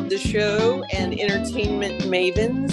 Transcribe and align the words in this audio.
of 0.00 0.08
the 0.08 0.18
show 0.18 0.82
and 0.92 1.18
entertainment 1.20 2.00
mavens. 2.04 2.72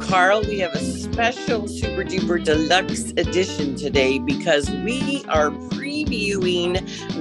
Carl, 0.00 0.42
we 0.42 0.58
have 0.58 0.74
a 0.74 0.78
special 0.78 1.66
super 1.66 2.04
duper 2.04 2.42
deluxe 2.44 3.10
edition 3.12 3.74
today 3.74 4.18
because 4.18 4.70
we 4.70 5.24
are 5.28 5.50
previewing 5.50 6.74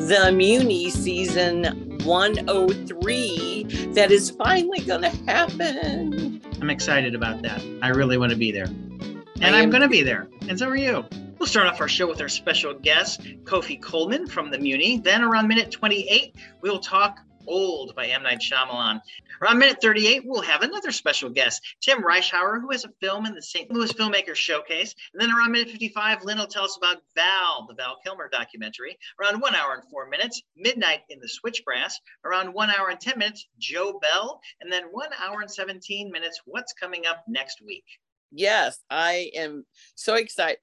the 0.09 0.31
Muni 0.33 0.89
season 0.89 1.97
103 2.03 3.63
that 3.93 4.11
is 4.11 4.31
finally 4.31 4.81
going 4.81 5.03
to 5.03 5.15
happen. 5.25 6.41
I'm 6.61 6.69
excited 6.69 7.15
about 7.15 7.41
that. 7.43 7.61
I 7.81 7.89
really 7.89 8.17
want 8.17 8.31
to 8.31 8.37
be 8.37 8.51
there. 8.51 8.65
And 8.65 9.55
I'm 9.55 9.69
going 9.69 9.81
to 9.81 9.87
be 9.87 10.03
there. 10.03 10.27
And 10.49 10.59
so 10.59 10.67
are 10.67 10.75
you. 10.75 11.05
We'll 11.39 11.47
start 11.47 11.67
off 11.67 11.79
our 11.79 11.87
show 11.87 12.07
with 12.07 12.19
our 12.19 12.27
special 12.27 12.73
guest, 12.73 13.21
Kofi 13.43 13.81
Coleman 13.81 14.27
from 14.27 14.51
the 14.51 14.57
Muni. 14.57 14.97
Then 14.97 15.23
around 15.23 15.47
minute 15.47 15.71
28, 15.71 16.35
we'll 16.61 16.79
talk 16.79 17.19
Old 17.47 17.95
by 17.95 18.07
M. 18.07 18.23
Night 18.23 18.39
Shyamalan. 18.39 18.99
Around 19.41 19.59
minute 19.59 19.81
38, 19.81 20.23
we'll 20.25 20.41
have 20.41 20.61
another 20.61 20.91
special 20.91 21.29
guest, 21.29 21.61
Tim 21.81 22.03
Reischauer, 22.03 22.61
who 22.61 22.71
has 22.71 22.85
a 22.85 22.91
film 23.01 23.25
in 23.25 23.33
the 23.33 23.41
St. 23.41 23.71
Louis 23.71 23.91
Filmmakers 23.93 24.35
Showcase. 24.35 24.93
And 25.13 25.21
then 25.21 25.31
around 25.31 25.51
minute 25.51 25.69
55, 25.69 26.23
Lynn 26.23 26.37
will 26.37 26.47
tell 26.47 26.65
us 26.65 26.77
about 26.77 27.01
Val, 27.15 27.65
the 27.67 27.75
Val 27.75 27.97
Kilmer 28.03 28.29
documentary. 28.29 28.97
Around 29.21 29.39
one 29.39 29.55
hour 29.55 29.73
and 29.73 29.89
four 29.89 30.09
minutes, 30.09 30.41
Midnight 30.55 31.01
in 31.09 31.19
the 31.19 31.29
Switchgrass. 31.29 31.93
Around 32.25 32.53
one 32.53 32.69
hour 32.69 32.89
and 32.89 32.99
10 32.99 33.17
minutes, 33.17 33.47
Joe 33.57 33.99
Bell. 33.99 34.41
And 34.61 34.71
then 34.71 34.83
one 34.91 35.09
hour 35.23 35.41
and 35.41 35.49
17 35.49 36.11
minutes, 36.11 36.41
what's 36.45 36.73
coming 36.73 37.05
up 37.05 37.23
next 37.27 37.61
week. 37.65 37.85
Yes, 38.31 38.79
I 38.89 39.31
am 39.35 39.65
so 39.95 40.15
excited 40.15 40.59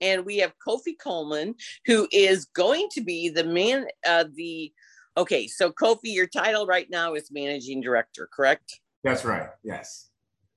and 0.00 0.24
we 0.24 0.38
have 0.38 0.52
Kofi 0.64 0.94
Coleman, 1.02 1.54
who 1.86 2.06
is 2.12 2.44
going 2.44 2.88
to 2.92 3.00
be 3.00 3.28
the 3.28 3.44
man, 3.44 3.86
uh, 4.06 4.24
the 4.34 4.72
Okay, 5.18 5.48
so 5.48 5.72
Kofi, 5.72 6.14
your 6.14 6.28
title 6.28 6.64
right 6.64 6.88
now 6.88 7.14
is 7.14 7.32
managing 7.32 7.80
director, 7.80 8.28
correct? 8.32 8.78
That's 9.02 9.24
right. 9.24 9.48
Yes. 9.64 10.10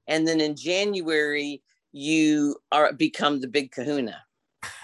And 0.08 0.28
then 0.28 0.40
in 0.40 0.56
January, 0.56 1.64
you 1.92 2.58
are 2.72 2.94
become 2.94 3.42
the 3.42 3.48
big 3.48 3.72
kahuna. 3.72 4.22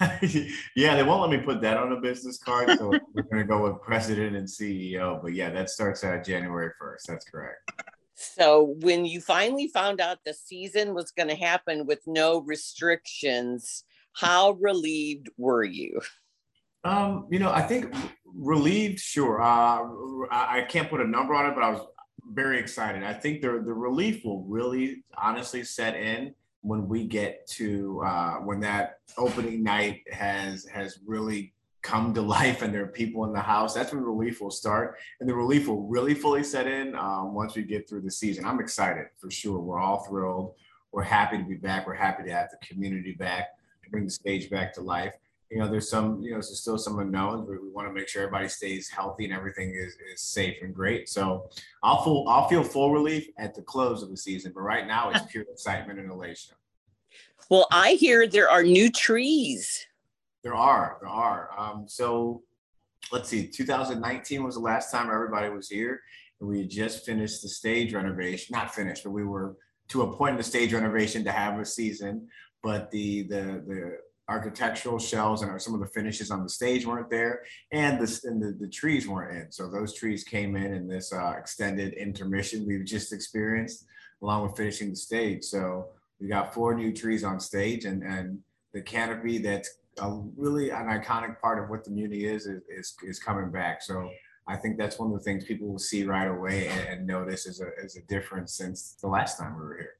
yeah, 0.74 0.96
they 0.96 1.04
won't 1.04 1.20
let 1.20 1.30
me 1.30 1.46
put 1.46 1.60
that 1.60 1.76
on 1.76 1.92
a 1.92 2.00
business 2.00 2.38
card. 2.38 2.76
So 2.76 2.88
we're 3.14 3.22
going 3.22 3.40
to 3.40 3.44
go 3.44 3.62
with 3.62 3.80
president 3.80 4.34
and 4.34 4.48
CEO. 4.48 5.22
But 5.22 5.34
yeah, 5.34 5.50
that 5.50 5.70
starts 5.70 6.02
out 6.02 6.24
January 6.24 6.72
1st. 6.82 7.02
That's 7.06 7.24
correct. 7.26 7.70
So 8.16 8.74
when 8.80 9.04
you 9.04 9.20
finally 9.20 9.68
found 9.68 10.00
out 10.00 10.18
the 10.24 10.34
season 10.34 10.92
was 10.92 11.12
going 11.12 11.28
to 11.28 11.36
happen 11.36 11.86
with 11.86 12.00
no 12.04 12.40
restrictions, 12.40 13.84
how 14.14 14.52
relieved 14.52 15.28
were 15.36 15.62
you? 15.62 16.00
Um, 16.84 17.26
you 17.30 17.38
know, 17.38 17.50
I 17.50 17.62
think 17.62 17.92
relieved, 18.34 19.00
sure. 19.00 19.42
Uh, 19.42 19.82
I, 20.30 20.64
can't 20.68 20.88
put 20.88 21.00
a 21.00 21.06
number 21.06 21.34
on 21.34 21.46
it, 21.46 21.54
but 21.54 21.64
I 21.64 21.70
was 21.70 21.80
very 22.32 22.58
excited. 22.58 23.02
I 23.02 23.14
think 23.14 23.40
the 23.40 23.48
the 23.48 23.74
relief 23.74 24.24
will 24.24 24.42
really, 24.44 25.04
honestly, 25.16 25.64
set 25.64 25.96
in 25.96 26.34
when 26.62 26.88
we 26.88 27.04
get 27.04 27.46
to 27.48 28.02
uh, 28.04 28.34
when 28.36 28.60
that 28.60 28.98
opening 29.16 29.62
night 29.62 30.02
has 30.12 30.66
has 30.66 30.98
really 31.06 31.52
come 31.82 32.14
to 32.14 32.22
life 32.38 32.62
and 32.62 32.72
there 32.72 32.84
are 32.84 32.88
people 32.88 33.24
in 33.24 33.32
the 33.32 33.40
house. 33.40 33.74
That's 33.74 33.92
when 33.92 34.02
relief 34.02 34.40
will 34.40 34.50
start, 34.50 34.96
and 35.20 35.28
the 35.28 35.34
relief 35.34 35.66
will 35.66 35.82
really 35.82 36.14
fully 36.14 36.44
set 36.44 36.66
in 36.66 36.94
um, 36.94 37.34
once 37.34 37.56
we 37.56 37.62
get 37.62 37.88
through 37.88 38.02
the 38.02 38.10
season. 38.10 38.44
I'm 38.44 38.60
excited 38.60 39.06
for 39.16 39.30
sure. 39.30 39.58
We're 39.58 39.80
all 39.80 40.04
thrilled. 40.04 40.54
We're 40.92 41.02
happy 41.02 41.38
to 41.38 41.44
be 41.44 41.56
back. 41.56 41.86
We're 41.86 41.94
happy 41.94 42.22
to 42.24 42.30
have 42.30 42.50
the 42.50 42.66
community 42.66 43.12
back 43.12 43.48
to 43.84 43.90
bring 43.90 44.04
the 44.04 44.10
stage 44.10 44.48
back 44.48 44.72
to 44.74 44.80
life 44.80 45.14
you 45.50 45.58
know, 45.58 45.68
there's 45.68 45.88
some, 45.88 46.20
you 46.20 46.30
know, 46.30 46.36
there's 46.36 46.60
still 46.60 46.76
some 46.76 46.98
unknowns, 46.98 47.46
but 47.48 47.62
we 47.62 47.70
want 47.70 47.88
to 47.88 47.94
make 47.94 48.08
sure 48.08 48.22
everybody 48.22 48.48
stays 48.48 48.88
healthy 48.88 49.24
and 49.24 49.32
everything 49.32 49.74
is, 49.74 49.96
is 50.12 50.20
safe 50.20 50.56
and 50.62 50.74
great. 50.74 51.08
So 51.08 51.48
I'll 51.82 52.02
full, 52.02 52.28
I'll 52.28 52.48
feel 52.48 52.62
full 52.62 52.92
relief 52.92 53.28
at 53.38 53.54
the 53.54 53.62
close 53.62 54.02
of 54.02 54.10
the 54.10 54.16
season, 54.16 54.52
but 54.54 54.60
right 54.60 54.86
now 54.86 55.10
it's 55.10 55.22
pure 55.30 55.44
excitement 55.50 55.98
and 55.98 56.10
elation. 56.10 56.54
Well, 57.48 57.66
I 57.72 57.92
hear 57.92 58.26
there 58.26 58.50
are 58.50 58.62
new 58.62 58.90
trees. 58.90 59.86
There 60.42 60.54
are, 60.54 60.98
there 61.00 61.08
are. 61.08 61.50
Um, 61.58 61.84
so 61.88 62.42
let's 63.10 63.28
see, 63.28 63.46
2019 63.46 64.42
was 64.42 64.56
the 64.56 64.60
last 64.60 64.90
time 64.90 65.10
everybody 65.10 65.48
was 65.48 65.68
here, 65.68 66.02
and 66.40 66.48
we 66.48 66.66
just 66.66 67.06
finished 67.06 67.42
the 67.42 67.48
stage 67.48 67.94
renovation. 67.94 68.52
Not 68.52 68.74
finished, 68.74 69.04
but 69.04 69.10
we 69.10 69.24
were 69.24 69.56
to 69.88 70.02
a 70.02 70.16
point 70.16 70.32
in 70.32 70.36
the 70.36 70.42
stage 70.42 70.74
renovation 70.74 71.24
to 71.24 71.32
have 71.32 71.58
a 71.58 71.64
season. 71.64 72.28
But 72.62 72.90
the 72.90 73.22
the 73.22 73.62
the 73.66 73.98
architectural 74.28 74.98
shells 74.98 75.42
and 75.42 75.60
some 75.60 75.74
of 75.74 75.80
the 75.80 75.86
finishes 75.86 76.30
on 76.30 76.42
the 76.42 76.48
stage 76.48 76.86
weren't 76.86 77.10
there, 77.10 77.42
and 77.72 77.98
the 77.98 78.20
and 78.24 78.42
the, 78.42 78.52
the 78.60 78.68
trees 78.68 79.08
weren't 79.08 79.36
in. 79.36 79.50
So 79.50 79.70
those 79.70 79.94
trees 79.94 80.24
came 80.24 80.56
in 80.56 80.74
in 80.74 80.86
this 80.86 81.12
uh, 81.12 81.34
extended 81.38 81.94
intermission 81.94 82.66
we've 82.66 82.84
just 82.84 83.12
experienced, 83.12 83.86
along 84.22 84.42
with 84.42 84.56
finishing 84.56 84.90
the 84.90 84.96
stage. 84.96 85.44
So 85.44 85.88
we 86.20 86.28
got 86.28 86.52
four 86.52 86.74
new 86.74 86.92
trees 86.92 87.24
on 87.24 87.40
stage, 87.40 87.84
and 87.84 88.02
and 88.02 88.38
the 88.74 88.82
canopy 88.82 89.38
that's 89.38 89.70
a 90.00 90.10
really 90.36 90.70
an 90.70 90.86
iconic 90.86 91.40
part 91.40 91.62
of 91.62 91.70
what 91.70 91.84
the 91.84 91.90
Muni 91.90 92.24
is 92.24 92.46
is 92.46 92.62
is, 92.68 92.96
is 93.02 93.18
coming 93.18 93.50
back. 93.50 93.82
So. 93.82 94.10
I 94.50 94.56
think 94.56 94.78
that's 94.78 94.98
one 94.98 95.12
of 95.12 95.18
the 95.18 95.22
things 95.22 95.44
people 95.44 95.68
will 95.68 95.78
see 95.78 96.04
right 96.04 96.26
away 96.26 96.68
and, 96.68 96.88
and 96.88 97.06
notice 97.06 97.46
as 97.46 97.60
a, 97.60 97.68
as 97.84 97.96
a 97.96 98.02
difference 98.06 98.54
since 98.54 98.96
the 98.98 99.06
last 99.06 99.36
time 99.36 99.54
we 99.54 99.62
were 99.62 99.76
here. 99.76 99.97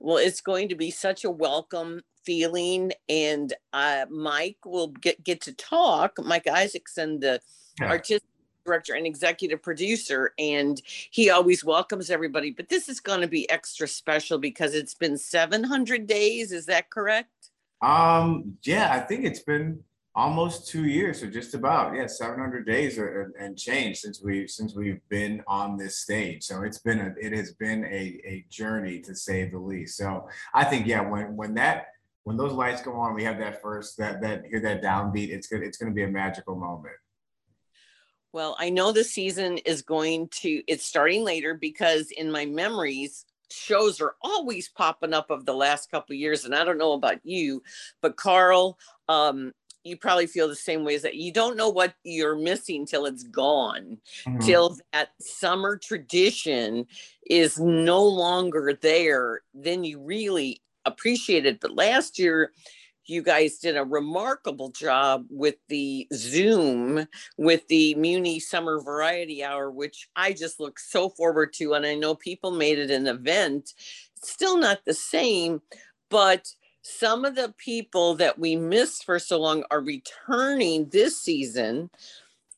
Well, 0.00 0.18
it's 0.18 0.40
going 0.40 0.68
to 0.68 0.74
be 0.74 0.90
such 0.90 1.24
a 1.24 1.30
welcome 1.30 2.02
feeling, 2.24 2.92
and 3.08 3.52
uh, 3.72 4.06
Mike 4.10 4.58
will 4.64 4.88
get 4.88 5.22
get 5.24 5.40
to 5.42 5.52
talk. 5.52 6.18
Mike 6.22 6.46
Isaacson, 6.46 7.20
the 7.20 7.40
yeah. 7.80 7.88
artistic 7.88 8.28
director 8.66 8.94
and 8.94 9.06
executive 9.06 9.62
producer, 9.62 10.32
and 10.38 10.82
he 11.10 11.30
always 11.30 11.64
welcomes 11.64 12.10
everybody. 12.10 12.50
But 12.50 12.68
this 12.68 12.88
is 12.88 13.00
going 13.00 13.20
to 13.20 13.28
be 13.28 13.48
extra 13.48 13.88
special 13.88 14.38
because 14.38 14.74
it's 14.74 14.94
been 14.94 15.16
700 15.16 16.06
days. 16.06 16.52
Is 16.52 16.66
that 16.66 16.90
correct? 16.90 17.30
Um, 17.80 18.56
yeah, 18.64 18.92
I 18.92 19.00
think 19.00 19.24
it's 19.24 19.40
been 19.40 19.80
almost 20.16 20.66
two 20.66 20.86
years 20.86 21.22
or 21.22 21.30
just 21.30 21.52
about 21.52 21.94
yeah 21.94 22.06
700 22.06 22.66
days 22.66 22.98
or, 22.98 23.34
and 23.38 23.56
change 23.56 23.98
since 23.98 24.22
we 24.22 24.48
since 24.48 24.74
we've 24.74 25.06
been 25.10 25.42
on 25.46 25.76
this 25.76 25.98
stage. 25.98 26.42
So 26.42 26.62
it's 26.62 26.78
been 26.78 27.00
a 27.00 27.14
it 27.20 27.32
has 27.34 27.52
been 27.52 27.84
a, 27.84 28.20
a 28.24 28.46
journey 28.50 29.00
to 29.00 29.14
say 29.14 29.48
the 29.48 29.58
least. 29.58 29.96
So 29.98 30.26
i 30.54 30.64
think 30.64 30.86
yeah 30.86 31.02
when 31.02 31.36
when 31.36 31.54
that 31.54 31.88
when 32.24 32.38
those 32.38 32.52
lights 32.52 32.80
go 32.80 32.94
on 32.94 33.14
we 33.14 33.24
have 33.24 33.38
that 33.38 33.60
first 33.60 33.98
that 33.98 34.22
that 34.22 34.46
hear 34.46 34.60
that 34.60 34.82
downbeat 34.82 35.28
it's 35.28 35.46
good 35.46 35.62
it's 35.62 35.76
going 35.76 35.92
to 35.92 35.94
be 35.94 36.04
a 36.04 36.08
magical 36.08 36.56
moment. 36.56 36.96
Well 38.32 38.56
i 38.58 38.70
know 38.70 38.92
the 38.92 39.04
season 39.04 39.58
is 39.58 39.82
going 39.82 40.28
to 40.40 40.62
it's 40.66 40.86
starting 40.86 41.24
later 41.24 41.52
because 41.52 42.10
in 42.10 42.32
my 42.32 42.46
memories 42.46 43.26
shows 43.50 44.00
are 44.00 44.16
always 44.22 44.68
popping 44.68 45.14
up 45.14 45.30
of 45.30 45.44
the 45.46 45.54
last 45.54 45.90
couple 45.90 46.16
years 46.16 46.44
and 46.44 46.54
i 46.54 46.64
don't 46.64 46.78
know 46.78 46.94
about 46.94 47.24
you 47.24 47.62
but 48.02 48.16
carl 48.16 48.76
um 49.08 49.52
you 49.86 49.96
probably 49.96 50.26
feel 50.26 50.48
the 50.48 50.56
same 50.56 50.84
way 50.84 50.94
as 50.94 51.02
that 51.02 51.14
you 51.14 51.32
don't 51.32 51.56
know 51.56 51.68
what 51.68 51.94
you're 52.04 52.36
missing 52.36 52.84
till 52.84 53.06
it's 53.06 53.22
gone 53.22 53.98
mm-hmm. 54.26 54.38
till 54.40 54.76
that 54.92 55.10
summer 55.20 55.76
tradition 55.76 56.86
is 57.28 57.58
no 57.58 58.02
longer 58.02 58.78
there 58.82 59.42
then 59.54 59.84
you 59.84 60.00
really 60.00 60.60
appreciate 60.84 61.46
it 61.46 61.60
but 61.60 61.74
last 61.74 62.18
year 62.18 62.52
you 63.08 63.22
guys 63.22 63.58
did 63.58 63.76
a 63.76 63.84
remarkable 63.84 64.70
job 64.70 65.24
with 65.30 65.54
the 65.68 66.08
zoom 66.12 67.06
with 67.38 67.66
the 67.68 67.94
muni 67.94 68.40
summer 68.40 68.80
variety 68.80 69.44
hour 69.44 69.70
which 69.70 70.08
i 70.16 70.32
just 70.32 70.60
look 70.60 70.78
so 70.78 71.08
forward 71.08 71.52
to 71.52 71.74
and 71.74 71.86
i 71.86 71.94
know 71.94 72.14
people 72.14 72.50
made 72.50 72.78
it 72.78 72.90
an 72.90 73.06
event 73.06 73.72
still 74.22 74.58
not 74.58 74.80
the 74.84 74.94
same 74.94 75.60
but 76.10 76.46
some 76.88 77.24
of 77.24 77.34
the 77.34 77.52
people 77.58 78.14
that 78.14 78.38
we 78.38 78.54
missed 78.54 79.04
for 79.04 79.18
so 79.18 79.40
long 79.40 79.64
are 79.72 79.80
returning 79.80 80.88
this 80.90 81.20
season, 81.20 81.90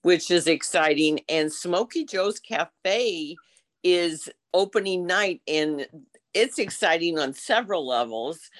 which 0.02 0.30
is 0.30 0.46
exciting. 0.46 1.20
And 1.30 1.50
Smokey 1.50 2.04
Joe's 2.04 2.38
Cafe 2.38 3.36
is 3.82 4.28
opening 4.52 5.06
night, 5.06 5.40
and 5.48 5.86
it's 6.34 6.58
exciting 6.58 7.18
on 7.18 7.32
several 7.32 7.86
levels. 7.86 8.50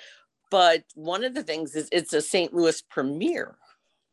But 0.50 0.84
one 0.94 1.22
of 1.22 1.34
the 1.34 1.42
things 1.42 1.76
is 1.76 1.90
it's 1.92 2.14
a 2.14 2.22
St. 2.22 2.54
Louis 2.54 2.80
premiere. 2.80 3.58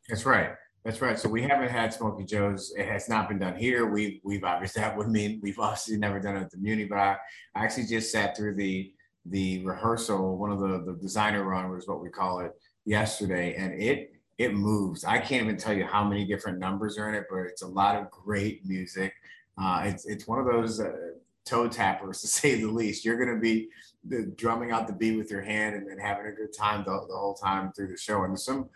That's 0.10 0.26
right. 0.26 0.50
That's 0.84 1.02
right. 1.02 1.18
So 1.18 1.30
we 1.30 1.42
haven't 1.42 1.70
had 1.70 1.94
Smokey 1.94 2.26
Joe's. 2.26 2.74
It 2.78 2.86
has 2.88 3.08
not 3.08 3.30
been 3.30 3.40
done 3.40 3.56
here. 3.56 3.88
We've 3.88 4.20
we've 4.24 4.44
obviously 4.44 4.82
that 4.82 4.96
would 4.98 5.08
mean 5.08 5.40
we've 5.42 5.58
obviously 5.58 5.98
never 5.98 6.20
done 6.20 6.36
it 6.36 6.42
at 6.42 6.52
the 6.52 6.58
Muni, 6.58 6.84
but 6.84 6.98
I, 6.98 7.16
I 7.56 7.64
actually 7.64 7.86
just 7.88 8.12
sat 8.12 8.36
through 8.36 8.56
the 8.56 8.94
the 9.26 9.66
rehearsal, 9.66 10.38
one 10.38 10.52
of 10.52 10.60
the, 10.60 10.84
the 10.86 10.98
designer 11.02 11.44
run 11.44 11.70
was 11.70 11.88
what 11.88 12.02
we 12.02 12.10
call 12.10 12.40
it 12.40 12.52
yesterday, 12.86 13.56
and 13.56 13.74
it 13.82 14.12
it 14.38 14.54
moves. 14.54 15.06
I 15.06 15.18
can't 15.18 15.44
even 15.44 15.58
tell 15.58 15.74
you 15.74 15.86
how 15.86 16.04
many 16.04 16.26
different 16.26 16.60
numbers 16.60 16.98
are 16.98 17.08
in 17.08 17.16
it, 17.16 17.26
but 17.30 17.40
it's 17.40 17.62
a 17.62 17.68
lot 17.68 17.96
of 17.96 18.12
great 18.12 18.66
music. 18.66 19.14
Uh, 19.58 19.84
it's 19.86 20.06
it's 20.06 20.28
one 20.28 20.40
of 20.40 20.46
those 20.46 20.80
uh, 20.80 20.92
toe 21.46 21.68
tappers 21.68 22.22
to 22.22 22.28
say 22.28 22.56
the 22.56 22.68
least. 22.68 23.06
You're 23.06 23.18
going 23.18 23.34
to 23.34 23.42
be 23.42 23.70
drumming 24.36 24.72
out 24.72 24.88
the 24.88 24.94
beat 24.94 25.18
with 25.18 25.32
your 25.32 25.42
hand 25.42 25.76
and, 25.76 25.90
then 25.90 25.98
having 25.98 26.28
a 26.28 26.32
good 26.32 26.54
time 26.54 26.84
the, 26.86 26.92
the 26.92 27.16
whole 27.16 27.34
time 27.34 27.72
through 27.74 27.88
the 27.88 27.98
show. 27.98 28.24
And 28.24 28.32
there's 28.32 28.46
some 28.46 28.70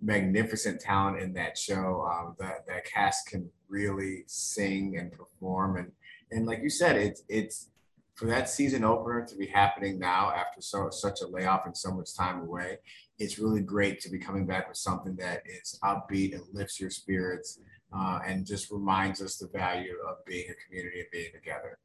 magnificent 0.00 0.80
talent 0.80 1.20
in 1.20 1.32
that 1.34 1.58
show. 1.58 2.08
Um, 2.10 2.36
that 2.38 2.66
that 2.66 2.84
cast 2.84 3.26
can 3.26 3.50
really 3.68 4.24
sing 4.26 4.96
and 4.98 5.10
perform, 5.10 5.76
and 5.76 5.92
and 6.30 6.46
like 6.46 6.62
you 6.62 6.70
said, 6.70 6.96
it's 6.96 7.22
it's 7.28 7.70
for 8.20 8.26
that 8.26 8.50
season 8.50 8.84
opener 8.84 9.24
to 9.24 9.34
be 9.34 9.46
happening 9.46 9.98
now 9.98 10.30
after 10.30 10.60
so 10.60 10.90
such 10.90 11.22
a 11.22 11.26
layoff 11.26 11.64
and 11.64 11.74
so 11.74 11.90
much 11.90 12.14
time 12.14 12.42
away. 12.42 12.76
It's 13.18 13.38
really 13.38 13.62
great 13.62 13.98
to 14.02 14.10
be 14.10 14.18
coming 14.18 14.44
back 14.44 14.68
with 14.68 14.76
something 14.76 15.16
that 15.16 15.42
is 15.46 15.78
upbeat 15.82 16.34
and 16.34 16.42
lifts 16.52 16.78
your 16.78 16.90
spirits, 16.90 17.60
uh, 17.96 18.20
and 18.26 18.44
just 18.44 18.70
reminds 18.70 19.22
us 19.22 19.38
the 19.38 19.48
value 19.48 19.96
of 20.06 20.22
being 20.26 20.44
a 20.50 20.54
community 20.66 21.00
and 21.00 21.08
being 21.10 21.32
together. 21.32 21.78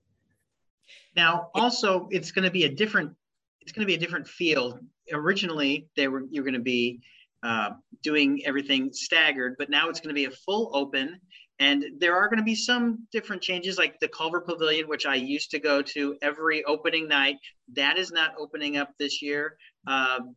Now, 1.16 1.52
also, 1.56 2.10
it's 2.12 2.34
going 2.34 2.44
to 2.44 2.52
be 2.52 2.66
a 2.66 2.70
different. 2.70 3.14
It's 3.62 3.72
going 3.72 3.88
to 3.88 3.88
be 3.88 3.96
a 3.96 4.00
different 4.00 4.28
field. 4.28 4.80
Originally, 5.14 5.88
they 5.96 6.10
were 6.10 6.24
you're 6.30 6.44
going 6.44 6.54
to 6.54 6.60
be 6.60 7.00
uh, 7.44 7.72
doing 8.04 8.42
everything 8.46 8.92
staggered, 8.92 9.56
but 9.58 9.70
now 9.70 9.88
it's 9.88 10.02
going 10.02 10.14
to 10.14 10.16
be 10.16 10.26
a 10.26 10.32
full 10.32 10.72
open. 10.74 11.22
And 11.60 11.86
there 12.00 12.16
are 12.16 12.28
going 12.28 12.40
to 12.40 12.44
be 12.44 12.56
some 12.56 13.08
different 13.12 13.42
changes, 13.42 13.78
like 13.78 14.00
the 14.00 14.10
Culver 14.10 14.42
Pavilion, 14.42 14.90
which 14.90 15.06
I 15.06 15.16
used 15.16 15.52
to 15.52 15.60
go 15.60 15.82
to 15.82 16.18
every 16.22 16.64
opening 16.66 17.08
night. 17.08 17.38
That 17.74 17.98
is 17.98 18.12
not 18.12 18.34
opening 18.38 18.76
up 18.76 18.90
this 19.00 19.22
year. 19.22 19.58
Um, 19.88 20.36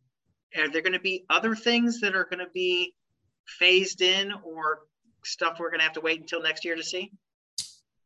are 0.57 0.69
there 0.69 0.81
going 0.81 0.93
to 0.93 0.99
be 0.99 1.25
other 1.29 1.55
things 1.55 1.99
that 2.01 2.15
are 2.15 2.23
going 2.23 2.39
to 2.39 2.51
be 2.53 2.93
phased 3.47 4.01
in, 4.01 4.31
or 4.43 4.79
stuff 5.25 5.57
we're 5.59 5.69
going 5.69 5.79
to 5.79 5.83
have 5.83 5.93
to 5.93 6.01
wait 6.01 6.21
until 6.21 6.41
next 6.41 6.63
year 6.63 6.75
to 6.75 6.83
see? 6.83 7.11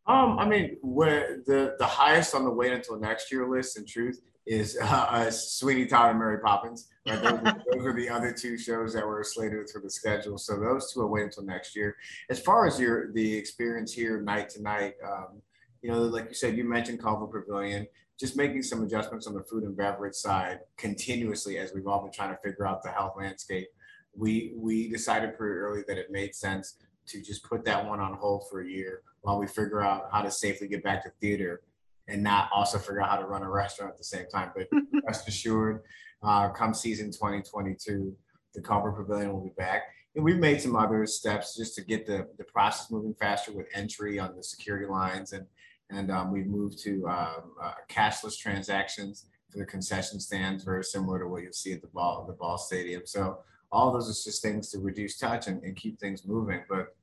Um, 0.06 0.38
I 0.40 0.46
mean, 0.46 0.78
the 0.82 1.76
the 1.78 1.86
highest 1.86 2.36
on 2.36 2.44
the 2.44 2.52
wait 2.52 2.74
until 2.74 3.00
next 3.00 3.32
year 3.32 3.48
list, 3.48 3.78
in 3.78 3.86
truth, 3.86 4.20
is 4.46 4.78
uh, 4.82 5.30
Sweeney 5.32 5.86
Todd 5.86 6.12
and 6.12 6.20
Mary 6.20 6.40
Poppins. 6.40 6.90
Right? 7.06 7.22
Those, 7.22 7.54
those, 7.70 7.86
are 7.86 7.94
the 7.94 8.08
other 8.08 8.32
two 8.32 8.58
shows 8.58 8.94
that 8.94 9.06
were 9.06 9.26
slated 9.26 9.70
for 9.70 9.82
the 9.82 9.90
schedule. 9.90 10.38
So 10.38 10.58
those 10.58 10.94
two 10.94 11.02
will 11.02 11.10
wait 11.10 11.24
until 11.24 11.44
next 11.44 11.76
year. 11.76 11.98
As 12.30 12.40
far 12.40 12.66
as 12.66 12.80
your 12.80 13.12
the 13.12 13.36
experience 13.36 13.92
here 13.92 14.22
night 14.22 14.50
to 14.52 14.62
night, 14.62 14.94
um, 15.06 15.42
you 15.82 15.92
know, 15.92 16.02
like 16.04 16.30
you 16.30 16.34
said, 16.34 16.56
you 16.56 16.64
mentioned 16.64 17.02
Culver 17.02 17.28
Pavilion. 17.28 17.88
Just 18.18 18.38
making 18.38 18.64
some 18.64 18.84
adjustments 18.84 19.28
on 19.28 19.34
the 19.34 19.44
food 19.44 19.64
and 19.64 19.76
beverage 19.76 20.14
side 20.14 20.60
continuously 20.78 21.58
as 21.58 21.74
we've 21.74 21.88
all 21.88 22.02
been 22.02 22.14
trying 22.14 22.30
to 22.30 22.40
figure 22.42 22.66
out 22.66 22.84
the 22.84 22.90
health 22.90 23.16
landscape. 23.18 23.68
We 24.16 24.54
we 24.56 24.88
decided 24.88 25.38
pretty 25.38 25.56
early 25.56 25.84
that 25.90 25.98
it 25.98 26.10
made 26.10 26.34
sense 26.34 26.78
to 27.08 27.22
just 27.22 27.44
put 27.44 27.66
that 27.66 27.86
one 27.86 28.00
on 28.00 28.14
hold 28.14 28.46
for 28.50 28.62
a 28.62 28.66
year 28.66 29.02
while 29.24 29.38
we 29.38 29.48
figure 29.48 29.82
out 29.82 30.08
how 30.10 30.22
to 30.22 30.32
safely 30.32 30.70
get 30.70 30.86
back 30.86 31.04
to 31.04 31.10
theater 31.20 31.64
and 32.08 32.22
not 32.22 32.50
also 32.54 32.78
figure 32.78 33.02
out 33.02 33.10
how 33.10 33.18
to 33.18 33.26
run 33.26 33.44
a 33.44 33.50
restaurant 33.50 33.92
at 33.92 33.98
the 33.98 34.04
same 34.04 34.28
time. 34.28 34.52
But 34.56 34.68
rest 35.06 35.28
assured, 35.28 35.82
uh, 36.22 36.50
come 36.50 36.74
season 36.74 37.12
2022, 37.12 38.16
the 38.54 38.62
Culver 38.62 38.92
Pavilion 38.92 39.32
will 39.34 39.44
be 39.44 39.54
back. 39.58 39.84
And 40.16 40.24
we've 40.24 40.38
made 40.38 40.62
some 40.62 40.76
other 40.76 41.06
steps 41.06 41.56
just 41.58 41.76
to 41.76 41.84
get 41.84 42.06
the, 42.06 42.28
the 42.38 42.44
process 42.44 42.92
moving 42.92 43.16
faster 43.16 43.52
with 43.52 43.68
entry 43.74 44.20
on 44.20 44.36
the 44.36 44.44
security 44.44 44.86
lines. 44.86 45.34
And, 45.34 45.48
and 45.90 46.12
um, 46.12 46.32
we've 46.32 46.46
moved 46.46 46.78
to 46.84 47.08
um, 47.08 47.54
uh, 47.62 47.74
cashless 47.90 48.38
transactions 48.38 49.26
for 49.52 49.60
the 49.60 49.66
concession 49.66 50.20
stands, 50.20 50.64
very 50.64 50.84
similar 50.84 51.20
to 51.20 51.28
what 51.28 51.44
you'll 51.44 51.54
see 51.54 51.74
at 51.74 51.82
the 51.82 51.88
ball, 51.88 52.26
the 52.28 52.34
ball 52.34 52.58
stadium. 52.58 53.04
So 53.06 53.40
all 53.72 53.92
those 53.92 54.10
are 54.10 54.30
just 54.30 54.42
things 54.42 54.70
to 54.70 54.80
reduce 54.80 55.18
touch 55.18 55.48
and, 55.48 55.64
and 55.64 55.76
keep 55.76 56.00
things 56.00 56.28
moving. 56.28 56.62
But 56.70 56.96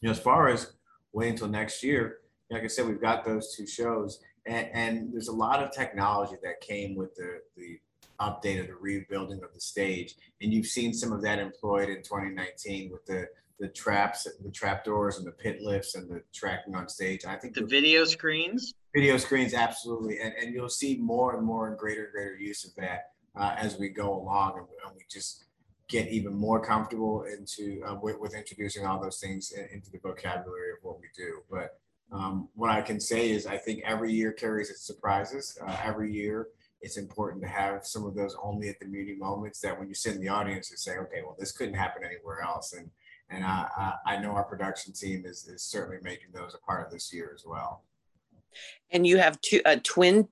you 0.00 0.08
know, 0.08 0.10
as 0.10 0.18
far 0.18 0.48
as 0.48 0.74
wait 1.12 1.30
until 1.30 1.48
next 1.48 1.82
year, 1.82 2.18
like 2.50 2.62
I 2.62 2.66
said, 2.66 2.86
we've 2.86 3.00
got 3.00 3.24
those 3.24 3.54
two 3.56 3.66
shows 3.66 4.20
and, 4.46 4.68
and 4.72 5.12
there's 5.12 5.28
a 5.28 5.34
lot 5.34 5.62
of 5.62 5.72
technology 5.72 6.36
that 6.42 6.60
came 6.60 6.94
with 6.94 7.14
the, 7.14 7.40
the 7.56 7.78
update 8.20 8.60
of 8.60 8.66
the 8.66 8.74
rebuilding 8.74 9.42
of 9.42 9.52
the 9.54 9.60
stage. 9.60 10.14
And 10.40 10.52
you've 10.52 10.66
seen 10.66 10.92
some 10.92 11.12
of 11.12 11.22
that 11.22 11.38
employed 11.38 11.88
in 11.88 11.96
2019 12.02 12.90
with 12.90 13.04
the 13.06 13.28
the 13.60 13.68
traps, 13.68 14.26
the 14.42 14.50
trap 14.50 14.84
doors, 14.84 15.18
and 15.18 15.26
the 15.26 15.30
pit 15.30 15.62
lifts, 15.62 15.94
and 15.94 16.10
the 16.10 16.20
tracking 16.34 16.74
on 16.74 16.88
stage. 16.88 17.24
I 17.24 17.36
think 17.36 17.54
the 17.54 17.64
video 17.64 18.04
screens, 18.04 18.74
video 18.92 19.16
screens, 19.18 19.54
absolutely, 19.54 20.18
and 20.18 20.34
and 20.40 20.52
you'll 20.52 20.68
see 20.68 20.96
more 20.96 21.36
and 21.36 21.46
more 21.46 21.68
and 21.68 21.78
greater 21.78 22.04
and 22.04 22.12
greater 22.12 22.36
use 22.36 22.64
of 22.64 22.74
that 22.74 23.12
uh, 23.36 23.54
as 23.56 23.78
we 23.78 23.88
go 23.88 24.14
along, 24.14 24.58
and, 24.58 24.66
and, 24.84 24.96
we 24.96 25.02
just 25.08 25.44
get 25.88 26.08
even 26.08 26.34
more 26.34 26.58
comfortable 26.58 27.22
into 27.22 27.82
uh, 27.86 27.94
with, 28.02 28.18
with, 28.18 28.34
introducing 28.34 28.84
all 28.84 29.00
those 29.00 29.20
things 29.20 29.52
in, 29.52 29.68
into 29.72 29.90
the 29.92 29.98
vocabulary 29.98 30.72
of 30.72 30.78
what 30.82 30.98
we 31.00 31.06
do. 31.16 31.40
But 31.48 31.78
um, 32.12 32.48
what 32.54 32.70
I 32.70 32.82
can 32.82 33.00
say 33.00 33.30
is 33.30 33.46
I 33.46 33.56
think 33.56 33.82
every 33.84 34.12
year 34.12 34.32
carries 34.32 34.70
its 34.70 34.86
surprises. 34.86 35.58
Uh, 35.66 35.76
every 35.82 36.12
year, 36.12 36.48
it's 36.80 36.96
important 36.96 37.42
to 37.42 37.48
have 37.48 37.86
some 37.86 38.04
of 38.04 38.14
those 38.14 38.36
only 38.42 38.68
at 38.68 38.78
the 38.80 38.86
Muni 38.86 39.14
moments 39.14 39.60
that 39.60 39.78
when 39.78 39.88
you 39.88 39.94
sit 39.94 40.14
in 40.14 40.20
the 40.20 40.28
audience, 40.28 40.70
you 40.70 40.76
say, 40.76 40.98
okay, 40.98 41.22
well, 41.24 41.36
this 41.38 41.52
couldn't 41.52 41.74
happen 41.74 42.02
anywhere 42.04 42.42
else. 42.42 42.74
And 42.74 42.90
and 43.30 43.44
I, 43.44 43.66
I, 43.76 44.14
I 44.14 44.16
know 44.18 44.32
our 44.32 44.44
production 44.44 44.92
team 44.92 45.24
is, 45.24 45.48
is 45.48 45.62
certainly 45.62 45.98
making 46.02 46.28
those 46.34 46.54
a 46.54 46.58
part 46.66 46.84
of 46.84 46.92
this 46.92 47.12
year 47.14 47.32
as 47.34 47.44
well. 47.46 47.84
And 48.90 49.06
you 49.06 49.16
have 49.16 49.40
two 49.40 49.62
uh, 49.64 49.76
twin 49.82 50.28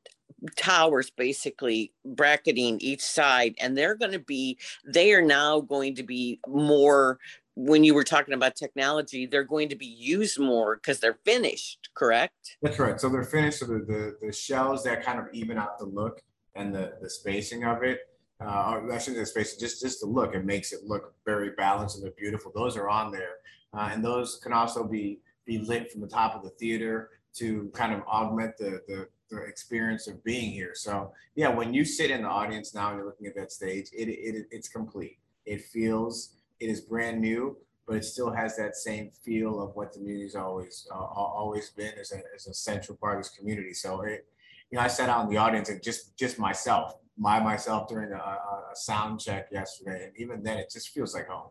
towers 0.56 1.10
basically 1.10 1.92
bracketing 2.04 2.78
each 2.80 3.02
side 3.02 3.54
and 3.60 3.76
they're 3.76 3.96
going 3.96 4.12
to 4.12 4.18
be 4.18 4.58
they 4.86 5.12
are 5.12 5.22
now 5.22 5.60
going 5.60 5.94
to 5.94 6.02
be 6.02 6.40
more 6.46 7.18
when 7.66 7.84
you 7.84 7.94
were 7.94 8.04
talking 8.04 8.32
about 8.32 8.56
technology, 8.56 9.26
they're 9.26 9.44
going 9.44 9.68
to 9.68 9.76
be 9.76 9.86
used 9.86 10.38
more 10.38 10.76
because 10.76 10.98
they're 10.98 11.18
finished, 11.24 11.90
correct? 11.94 12.56
That's 12.62 12.78
right. 12.78 12.98
So 12.98 13.08
they're 13.10 13.24
finished. 13.24 13.58
So 13.58 13.66
the, 13.66 13.80
the, 13.80 14.16
the 14.26 14.32
shells 14.32 14.82
that 14.84 15.04
kind 15.04 15.18
of 15.18 15.26
even 15.32 15.58
out 15.58 15.78
the 15.78 15.84
look 15.84 16.22
and 16.54 16.74
the, 16.74 16.94
the 17.02 17.10
spacing 17.10 17.64
of 17.64 17.82
it, 17.82 18.00
uh, 18.42 18.70
or 18.72 18.92
actually 18.92 19.18
the 19.18 19.26
spacing, 19.26 19.60
just, 19.60 19.82
just 19.82 20.00
the 20.00 20.06
look, 20.06 20.34
it 20.34 20.44
makes 20.44 20.72
it 20.72 20.84
look 20.84 21.14
very 21.26 21.50
balanced 21.50 22.02
and 22.02 22.16
beautiful. 22.16 22.50
Those 22.54 22.76
are 22.76 22.88
on 22.88 23.12
there. 23.12 23.34
Uh, 23.74 23.90
and 23.92 24.02
those 24.02 24.40
can 24.42 24.52
also 24.52 24.84
be, 24.84 25.20
be 25.44 25.58
lit 25.58 25.92
from 25.92 26.00
the 26.00 26.08
top 26.08 26.34
of 26.34 26.42
the 26.42 26.50
theater 26.50 27.10
to 27.34 27.70
kind 27.74 27.92
of 27.92 28.00
augment 28.08 28.56
the, 28.56 28.80
the, 28.88 29.06
the 29.30 29.42
experience 29.42 30.08
of 30.08 30.24
being 30.24 30.50
here. 30.50 30.72
So 30.74 31.12
yeah, 31.34 31.48
when 31.48 31.74
you 31.74 31.84
sit 31.84 32.10
in 32.10 32.22
the 32.22 32.28
audience 32.28 32.74
now 32.74 32.88
and 32.88 32.96
you're 32.96 33.06
looking 33.06 33.26
at 33.26 33.36
that 33.36 33.52
stage, 33.52 33.88
it, 33.92 34.08
it, 34.08 34.46
it's 34.50 34.68
complete. 34.68 35.18
It 35.44 35.62
feels 35.66 36.36
it 36.60 36.66
is 36.66 36.82
brand 36.82 37.20
new, 37.20 37.56
but 37.86 37.96
it 37.96 38.04
still 38.04 38.30
has 38.30 38.56
that 38.56 38.76
same 38.76 39.10
feel 39.24 39.60
of 39.60 39.74
what 39.74 39.92
the 39.92 39.98
community's 39.98 40.36
always 40.36 40.86
uh, 40.92 40.96
always 40.96 41.70
been 41.70 41.92
as 41.98 42.12
a, 42.12 42.20
as 42.34 42.46
a 42.46 42.54
central 42.54 42.96
part 42.98 43.16
of 43.16 43.24
this 43.24 43.36
community. 43.36 43.74
So 43.74 44.02
it, 44.02 44.26
you 44.70 44.76
know, 44.78 44.84
I 44.84 44.88
sat 44.88 45.08
out 45.08 45.24
in 45.24 45.30
the 45.30 45.38
audience 45.38 45.70
and 45.70 45.82
just 45.82 46.16
just 46.16 46.38
myself, 46.38 46.96
my 47.18 47.40
myself 47.40 47.88
during 47.88 48.12
a, 48.12 48.16
a 48.16 48.70
sound 48.74 49.20
check 49.20 49.48
yesterday, 49.50 50.04
and 50.04 50.12
even 50.16 50.42
then, 50.42 50.58
it 50.58 50.70
just 50.70 50.90
feels 50.90 51.14
like 51.14 51.26
home. 51.26 51.50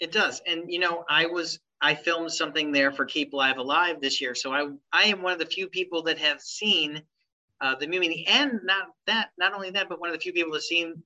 It 0.00 0.10
does, 0.12 0.42
and 0.46 0.64
you 0.66 0.80
know, 0.80 1.04
I 1.08 1.26
was 1.26 1.60
I 1.80 1.94
filmed 1.94 2.32
something 2.32 2.72
there 2.72 2.90
for 2.90 3.04
Keep 3.04 3.32
Live 3.32 3.58
Alive 3.58 4.00
this 4.00 4.20
year, 4.20 4.34
so 4.34 4.52
I 4.52 4.68
I 4.92 5.04
am 5.04 5.22
one 5.22 5.32
of 5.32 5.38
the 5.38 5.46
few 5.46 5.68
people 5.68 6.02
that 6.04 6.18
have 6.18 6.40
seen 6.40 7.02
uh, 7.60 7.74
the 7.76 7.86
movie, 7.86 8.26
and 8.26 8.60
not 8.64 8.88
that 9.06 9.28
not 9.38 9.52
only 9.54 9.70
that, 9.70 9.88
but 9.88 10.00
one 10.00 10.08
of 10.08 10.14
the 10.14 10.20
few 10.20 10.32
people 10.32 10.52
that 10.52 10.58
have 10.58 10.64
seen 10.64 11.02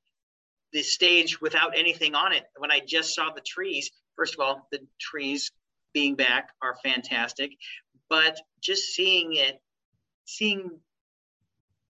the 0.73 0.83
stage 0.83 1.41
without 1.41 1.77
anything 1.77 2.15
on 2.15 2.33
it. 2.33 2.45
When 2.57 2.71
I 2.71 2.81
just 2.81 3.15
saw 3.15 3.33
the 3.33 3.41
trees, 3.41 3.91
first 4.17 4.35
of 4.35 4.41
all, 4.41 4.69
the 4.71 4.81
trees 4.99 5.51
being 5.93 6.15
back 6.15 6.51
are 6.63 6.77
fantastic, 6.85 7.53
but 8.09 8.41
just 8.61 8.95
seeing 8.95 9.35
it, 9.35 9.61
seeing 10.25 10.71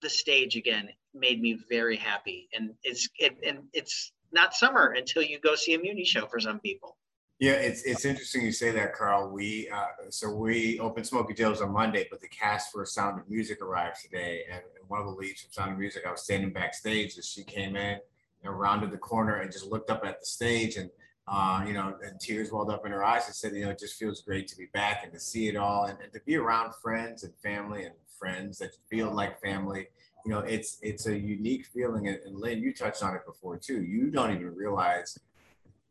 the 0.02 0.10
stage 0.10 0.56
again 0.56 0.88
made 1.14 1.40
me 1.40 1.58
very 1.68 1.96
happy. 1.96 2.49
And 2.54 2.75
it's 2.82 3.08
it, 3.18 3.37
and 3.46 3.64
it's 3.72 4.12
not 4.32 4.54
summer 4.54 4.94
until 4.96 5.22
you 5.22 5.38
go 5.40 5.54
see 5.54 5.75
a 5.75 5.78
Muni 5.78 6.04
show 6.04 6.26
for 6.26 6.40
some 6.40 6.60
people. 6.60 6.96
Yeah, 7.38 7.52
it's 7.52 7.82
it's 7.84 8.04
interesting 8.04 8.44
you 8.44 8.52
say 8.52 8.70
that, 8.70 8.94
Carl. 8.94 9.30
We 9.30 9.70
uh, 9.70 10.10
so 10.10 10.30
we 10.30 10.78
opened 10.78 11.06
Smokey 11.06 11.32
Joe's 11.32 11.62
on 11.62 11.72
Monday, 11.72 12.06
but 12.10 12.20
the 12.20 12.28
cast 12.28 12.70
for 12.70 12.84
Sound 12.84 13.18
of 13.18 13.30
Music 13.30 13.62
arrived 13.62 13.96
today, 14.02 14.44
and 14.50 14.60
one 14.88 15.00
of 15.00 15.06
the 15.06 15.12
leads 15.12 15.40
from 15.40 15.52
Sound 15.52 15.72
of 15.72 15.78
Music, 15.78 16.02
I 16.06 16.10
was 16.10 16.22
standing 16.22 16.52
backstage 16.52 17.16
as 17.16 17.26
she 17.26 17.42
came 17.42 17.76
in 17.76 17.99
and 18.42 18.59
rounded 18.59 18.90
the 18.90 18.99
corner 18.99 19.37
and 19.37 19.52
just 19.52 19.66
looked 19.66 19.90
up 19.90 20.04
at 20.04 20.20
the 20.20 20.26
stage 20.26 20.76
and 20.76 20.90
uh, 21.30 21.64
you 21.64 21.73
know, 21.73 21.94
and 22.04 22.18
tears 22.18 22.50
welled 22.50 22.70
up 22.70 22.85
in 22.85 22.90
her 22.90 23.04
eyes 23.04 23.26
and 23.26 23.35
said, 23.35 23.54
you 23.54 23.64
know, 23.64 23.70
it 23.70 23.78
just 23.78 23.94
feels 23.94 24.20
great 24.20 24.49
to 24.49 24.56
be 24.56 24.66
back 24.75 25.04
and 25.04 25.12
to 25.12 25.20
see 25.20 25.47
it 25.47 25.54
all 25.56 25.85
and, 25.85 25.97
and 26.02 26.12
to 26.12 26.20
be 26.26 26.37
around 26.37 26.75
friends 26.82 27.23
and 27.23 27.32
family 27.37 27.85
and 27.85 27.94
friends 28.18 28.59
that 28.59 28.70
feel 28.90 29.12
like 29.12 29.40
family. 29.40 29.87
You 30.26 30.32
know, 30.32 30.40
it's 30.40 30.78
it's 30.82 31.06
a 31.06 31.16
unique 31.16 31.66
feeling. 31.66 32.09
And, 32.09 32.18
and 32.26 32.37
Lynn, 32.37 32.61
you 32.62 32.75
touched 32.75 33.04
on 33.04 33.14
it 33.14 33.25
before 33.25 33.59
too. 33.59 33.82
You 33.82 34.11
don't 34.11 34.32
even 34.32 34.54
realize 34.56 35.16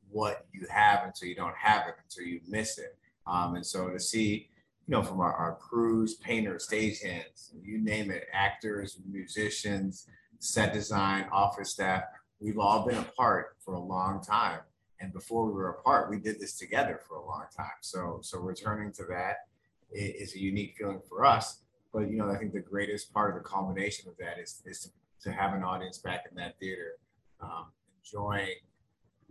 what 0.09 0.45
you 0.51 0.67
have 0.69 1.05
until 1.05 1.29
you 1.29 1.35
don't 1.35 1.55
have 1.55 1.87
it, 1.87 1.95
until 2.03 2.25
you 2.25 2.41
miss 2.47 2.77
it. 2.77 2.97
Um, 3.25 3.55
and 3.55 3.65
so 3.65 3.89
to 3.89 3.99
see, 3.99 4.49
you 4.87 4.91
know, 4.91 5.03
from 5.03 5.21
our, 5.21 5.33
our 5.33 5.55
crews, 5.55 6.15
painters, 6.15 6.67
stagehands, 6.69 7.51
you 7.63 7.77
name 7.77 8.11
it, 8.11 8.27
actors, 8.33 8.99
musicians, 9.09 10.07
set 10.39 10.73
design, 10.73 11.27
office 11.31 11.69
staff, 11.69 12.03
we've 12.39 12.59
all 12.59 12.85
been 12.85 12.97
apart 12.97 13.55
for 13.59 13.73
a 13.73 13.79
long 13.79 14.21
time. 14.21 14.59
And 15.01 15.13
before 15.13 15.45
we 15.45 15.53
were 15.53 15.69
apart, 15.69 16.09
we 16.09 16.19
did 16.19 16.39
this 16.39 16.57
together 16.57 16.99
for 17.07 17.15
a 17.15 17.25
long 17.25 17.45
time. 17.55 17.79
So, 17.81 18.19
so 18.21 18.39
returning 18.39 18.91
to 18.93 19.03
that 19.05 19.47
is 19.91 20.35
a 20.35 20.39
unique 20.39 20.75
feeling 20.77 21.01
for 21.07 21.25
us. 21.25 21.61
But 21.93 22.09
you 22.09 22.17
know, 22.17 22.29
I 22.29 22.37
think 22.37 22.53
the 22.53 22.59
greatest 22.59 23.13
part 23.13 23.35
of 23.35 23.41
the 23.41 23.47
culmination 23.47 24.09
of 24.09 24.17
that 24.17 24.39
is, 24.39 24.61
is 24.65 24.81
to, 24.81 25.29
to 25.29 25.35
have 25.35 25.53
an 25.53 25.63
audience 25.63 25.97
back 25.97 26.25
in 26.29 26.35
that 26.37 26.59
theater, 26.59 26.97
um, 27.41 27.67
enjoying 28.03 28.55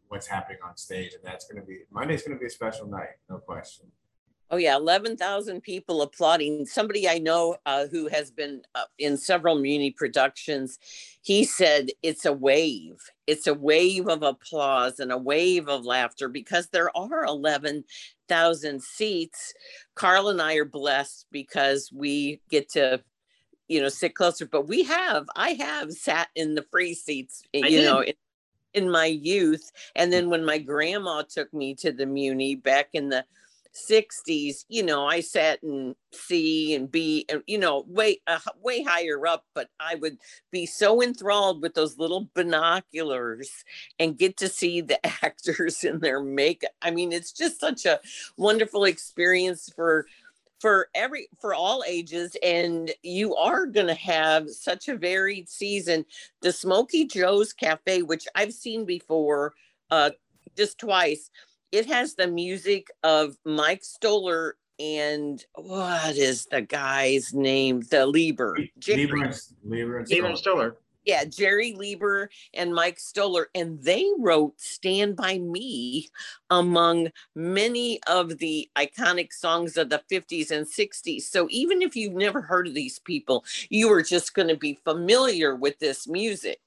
what's 0.08 0.26
happening 0.26 0.58
on 0.66 0.76
stage, 0.76 1.12
and 1.12 1.22
that's 1.22 1.46
going 1.46 1.60
to 1.60 1.66
be 1.66 1.80
Monday's 1.90 2.22
going 2.22 2.36
to 2.36 2.40
be 2.40 2.46
a 2.46 2.50
special 2.50 2.86
night, 2.86 3.20
no 3.28 3.38
question. 3.38 3.86
Oh 4.50 4.56
yeah, 4.56 4.76
eleven 4.76 5.16
thousand 5.16 5.60
people 5.62 6.00
applauding. 6.00 6.64
Somebody 6.64 7.06
I 7.06 7.18
know 7.18 7.56
uh, 7.66 7.86
who 7.86 8.08
has 8.08 8.30
been 8.30 8.62
uh, 8.74 8.84
in 8.98 9.18
several 9.18 9.56
Muni 9.56 9.90
productions, 9.90 10.78
he 11.20 11.44
said 11.44 11.90
it's 12.02 12.24
a 12.24 12.32
wave. 12.32 12.96
It's 13.26 13.46
a 13.46 13.52
wave 13.52 14.08
of 14.08 14.22
applause 14.22 15.00
and 15.00 15.12
a 15.12 15.18
wave 15.18 15.68
of 15.68 15.84
laughter 15.84 16.30
because 16.30 16.68
there 16.68 16.96
are 16.96 17.26
eleven 17.26 17.84
thousand 18.26 18.82
seats. 18.82 19.52
Carl 19.94 20.30
and 20.30 20.40
I 20.40 20.54
are 20.54 20.64
blessed 20.64 21.26
because 21.30 21.90
we 21.92 22.40
get 22.48 22.70
to, 22.70 23.02
you 23.68 23.82
know, 23.82 23.90
sit 23.90 24.14
closer. 24.14 24.46
But 24.46 24.66
we 24.66 24.82
have, 24.84 25.26
I 25.36 25.50
have 25.54 25.92
sat 25.92 26.28
in 26.34 26.54
the 26.54 26.64
free 26.70 26.94
seats, 26.94 27.42
I 27.54 27.58
you 27.58 27.82
know. 27.82 28.00
In, 28.02 28.14
in 28.74 28.90
my 28.90 29.06
youth 29.06 29.72
and 29.96 30.12
then 30.12 30.28
when 30.28 30.44
my 30.44 30.58
grandma 30.58 31.22
took 31.22 31.52
me 31.54 31.74
to 31.74 31.90
the 31.90 32.04
muni 32.04 32.54
back 32.54 32.90
in 32.92 33.08
the 33.08 33.24
60s 33.74 34.64
you 34.68 34.82
know 34.82 35.06
i 35.06 35.20
sat 35.20 35.62
in 35.62 35.94
c 36.12 36.74
and 36.74 36.90
b 36.90 37.24
and 37.28 37.42
you 37.46 37.58
know 37.58 37.84
way 37.86 38.18
uh, 38.26 38.38
way 38.62 38.82
higher 38.82 39.26
up 39.26 39.44
but 39.54 39.68
i 39.78 39.94
would 39.94 40.16
be 40.50 40.66
so 40.66 41.02
enthralled 41.02 41.62
with 41.62 41.74
those 41.74 41.98
little 41.98 42.28
binoculars 42.34 43.50
and 43.98 44.18
get 44.18 44.36
to 44.36 44.48
see 44.48 44.80
the 44.80 44.98
actors 45.24 45.84
in 45.84 45.98
their 46.00 46.22
makeup. 46.22 46.70
I 46.82 46.90
mean 46.90 47.12
it's 47.12 47.32
just 47.32 47.60
such 47.60 47.86
a 47.86 48.00
wonderful 48.36 48.84
experience 48.84 49.70
for 49.74 50.06
for 50.60 50.88
every 50.94 51.28
for 51.40 51.54
all 51.54 51.84
ages 51.86 52.36
and 52.42 52.90
you 53.02 53.36
are 53.36 53.66
going 53.66 53.86
to 53.86 53.94
have 53.94 54.50
such 54.50 54.88
a 54.88 54.96
varied 54.96 55.48
season. 55.48 56.04
The 56.42 56.52
smokey 56.52 57.06
joe's 57.06 57.52
cafe 57.52 58.02
which 58.02 58.26
i've 58.34 58.52
seen 58.52 58.84
before 58.84 59.54
uh 59.90 60.10
just 60.56 60.78
twice 60.78 61.30
it 61.72 61.86
has 61.86 62.14
the 62.14 62.26
music 62.26 62.88
of 63.02 63.36
Mike 63.44 63.84
Stoller 63.84 64.56
and 64.80 65.44
what 65.56 66.16
is 66.16 66.46
the 66.46 66.62
guy's 66.62 67.34
name? 67.34 67.82
The 67.90 68.06
Leiber. 68.06 68.56
Jerry, 68.78 69.06
Leiber 69.06 69.24
and, 69.24 69.40
Leiber 69.64 69.98
and 69.98 70.06
Steven 70.06 70.36
Stoller. 70.36 70.56
Stoller. 70.56 70.76
yeah, 71.04 71.24
Jerry 71.24 71.74
Leiber 71.76 72.30
and 72.54 72.72
Mike 72.72 73.00
Stoller. 73.00 73.48
And 73.56 73.82
they 73.82 74.06
wrote 74.18 74.60
Stand 74.60 75.16
By 75.16 75.38
Me 75.38 76.08
among 76.48 77.08
many 77.34 78.00
of 78.04 78.38
the 78.38 78.70
iconic 78.76 79.32
songs 79.32 79.76
of 79.76 79.90
the 79.90 80.02
50s 80.10 80.52
and 80.52 80.64
60s. 80.64 81.22
So 81.22 81.48
even 81.50 81.82
if 81.82 81.96
you've 81.96 82.14
never 82.14 82.40
heard 82.40 82.68
of 82.68 82.74
these 82.74 83.00
people, 83.00 83.44
you 83.68 83.92
are 83.92 84.02
just 84.02 84.32
going 84.32 84.48
to 84.48 84.56
be 84.56 84.78
familiar 84.84 85.56
with 85.56 85.80
this 85.80 86.06
music. 86.06 86.60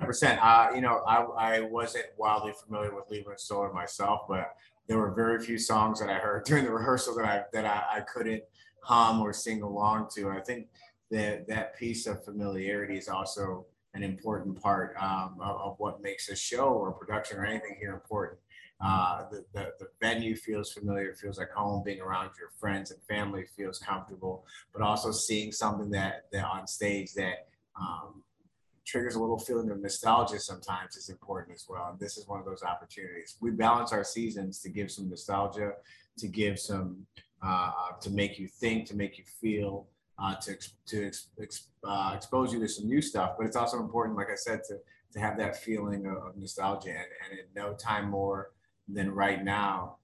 Percent. 0.00 0.40
Uh, 0.42 0.70
you 0.74 0.80
know, 0.80 1.02
I, 1.06 1.56
I 1.56 1.60
wasn't 1.60 2.06
wildly 2.16 2.52
familiar 2.64 2.94
with 2.94 3.04
Leiber 3.10 3.32
and 3.32 3.40
Stoller 3.40 3.72
myself, 3.72 4.22
but 4.28 4.54
there 4.86 4.98
were 4.98 5.12
very 5.12 5.44
few 5.44 5.58
songs 5.58 6.00
that 6.00 6.08
I 6.08 6.14
heard 6.14 6.44
during 6.46 6.64
the 6.64 6.72
rehearsal 6.72 7.14
that 7.16 7.24
I 7.24 7.42
that 7.52 7.64
I, 7.64 7.98
I 7.98 8.00
couldn't 8.00 8.42
hum 8.82 9.20
or 9.20 9.32
sing 9.32 9.62
along 9.62 10.08
to. 10.14 10.30
I 10.30 10.40
think 10.40 10.68
that 11.10 11.46
that 11.48 11.76
piece 11.76 12.06
of 12.06 12.24
familiarity 12.24 12.96
is 12.96 13.08
also 13.08 13.66
an 13.94 14.02
important 14.02 14.60
part 14.60 14.94
um, 15.00 15.36
of, 15.40 15.56
of 15.60 15.74
what 15.78 16.02
makes 16.02 16.28
a 16.28 16.36
show 16.36 16.68
or 16.68 16.92
production 16.92 17.38
or 17.38 17.44
anything 17.44 17.76
here 17.80 17.92
important. 17.92 18.38
Uh, 18.80 19.24
the, 19.30 19.44
the, 19.54 19.72
the 19.80 19.86
venue 20.00 20.36
feels 20.36 20.72
familiar, 20.72 21.12
feels 21.14 21.38
like 21.38 21.50
home, 21.50 21.82
being 21.84 22.00
around 22.00 22.30
your 22.38 22.50
friends 22.60 22.92
and 22.92 23.02
family 23.02 23.44
feels 23.56 23.78
comfortable, 23.80 24.44
but 24.72 24.82
also 24.82 25.10
seeing 25.10 25.50
something 25.50 25.90
that, 25.90 26.26
that 26.30 26.44
on 26.44 26.66
stage 26.66 27.12
that 27.14 27.48
um, 27.80 28.22
triggers 28.88 29.16
a 29.16 29.20
little 29.20 29.38
feeling 29.38 29.70
of 29.70 29.78
nostalgia 29.82 30.38
sometimes 30.40 30.96
is 30.96 31.10
important 31.10 31.54
as 31.54 31.66
well. 31.68 31.88
And 31.90 32.00
this 32.00 32.16
is 32.16 32.26
one 32.26 32.40
of 32.40 32.46
those 32.46 32.62
opportunities. 32.62 33.36
We 33.40 33.50
balance 33.50 33.92
our 33.92 34.02
seasons 34.02 34.60
to 34.62 34.70
give 34.70 34.90
some 34.90 35.10
nostalgia, 35.10 35.72
to 36.16 36.26
give 36.26 36.58
some, 36.58 37.06
uh, 37.42 37.70
to 38.00 38.10
make 38.10 38.38
you 38.38 38.48
think, 38.48 38.86
to 38.88 38.96
make 38.96 39.18
you 39.18 39.24
feel, 39.42 39.86
uh, 40.18 40.34
to 40.36 40.56
to 40.86 41.06
ex- 41.06 41.28
ex- 41.40 41.68
uh, 41.84 42.12
expose 42.16 42.52
you 42.52 42.58
to 42.60 42.68
some 42.68 42.86
new 42.88 43.02
stuff. 43.02 43.30
But 43.36 43.46
it's 43.46 43.56
also 43.56 43.78
important, 43.78 44.16
like 44.16 44.30
I 44.30 44.36
said, 44.36 44.60
to 44.68 44.78
to 45.12 45.20
have 45.20 45.36
that 45.38 45.56
feeling 45.66 46.06
of, 46.06 46.16
of 46.26 46.36
nostalgia. 46.36 46.90
And, 46.90 47.08
and 47.30 47.38
in 47.40 47.46
no 47.54 47.74
time 47.74 48.08
more 48.10 48.50
than 48.96 49.08
right 49.14 49.44
now, 49.44 49.96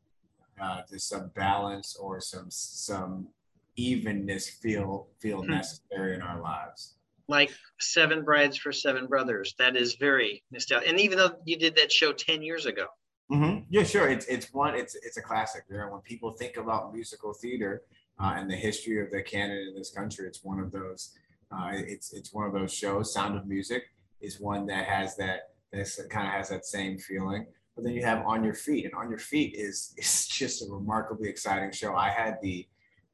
uh, 0.62 0.82
there's 0.88 1.04
some 1.04 1.28
balance 1.34 1.96
or 1.96 2.20
some 2.20 2.46
some 2.50 3.28
evenness 3.76 4.48
feel 4.48 5.08
feel 5.22 5.40
Hmm. 5.42 5.52
necessary 5.52 6.14
in 6.16 6.22
our 6.22 6.40
lives. 6.40 6.94
Like 7.28 7.50
Seven 7.80 8.22
Brides 8.22 8.56
for 8.56 8.72
Seven 8.72 9.06
Brothers. 9.06 9.54
That 9.58 9.76
is 9.76 9.94
very 9.94 10.42
nostalgic. 10.50 10.88
And 10.88 11.00
even 11.00 11.18
though 11.18 11.36
you 11.44 11.56
did 11.56 11.76
that 11.76 11.90
show 11.90 12.12
10 12.12 12.42
years 12.42 12.66
ago, 12.66 12.86
Mm-hmm. 13.32 13.64
Yeah, 13.70 13.84
sure. 13.84 14.08
It's 14.08 14.26
it's 14.26 14.52
one. 14.52 14.74
It's 14.74 14.94
it's 14.96 15.16
a 15.16 15.22
classic. 15.22 15.64
You 15.70 15.78
know, 15.78 15.88
when 15.88 16.02
people 16.02 16.30
think 16.32 16.56
about 16.56 16.92
musical 16.92 17.32
theater 17.32 17.82
uh, 18.20 18.34
and 18.36 18.50
the 18.50 18.56
history 18.56 19.02
of 19.02 19.10
the 19.10 19.22
canon 19.22 19.68
in 19.68 19.74
this 19.74 19.90
country, 19.90 20.26
it's 20.26 20.44
one 20.44 20.60
of 20.60 20.70
those. 20.70 21.12
Uh, 21.50 21.70
it's 21.72 22.12
it's 22.12 22.34
one 22.34 22.46
of 22.46 22.52
those 22.52 22.72
shows. 22.72 23.14
Sound 23.14 23.36
of 23.36 23.46
Music 23.46 23.84
is 24.20 24.40
one 24.40 24.66
that 24.66 24.84
has 24.86 25.16
that. 25.16 25.54
This 25.72 26.00
kind 26.10 26.26
of 26.26 26.34
has 26.34 26.50
that 26.50 26.66
same 26.66 26.98
feeling. 26.98 27.46
But 27.74 27.84
then 27.84 27.94
you 27.94 28.04
have 28.04 28.24
On 28.26 28.44
Your 28.44 28.54
Feet, 28.54 28.84
and 28.84 28.94
On 28.94 29.08
Your 29.08 29.18
Feet 29.18 29.54
is 29.56 29.94
is 29.98 30.28
just 30.28 30.62
a 30.62 30.70
remarkably 30.70 31.28
exciting 31.30 31.72
show. 31.72 31.94
I 31.94 32.10
had 32.10 32.36
the 32.42 32.66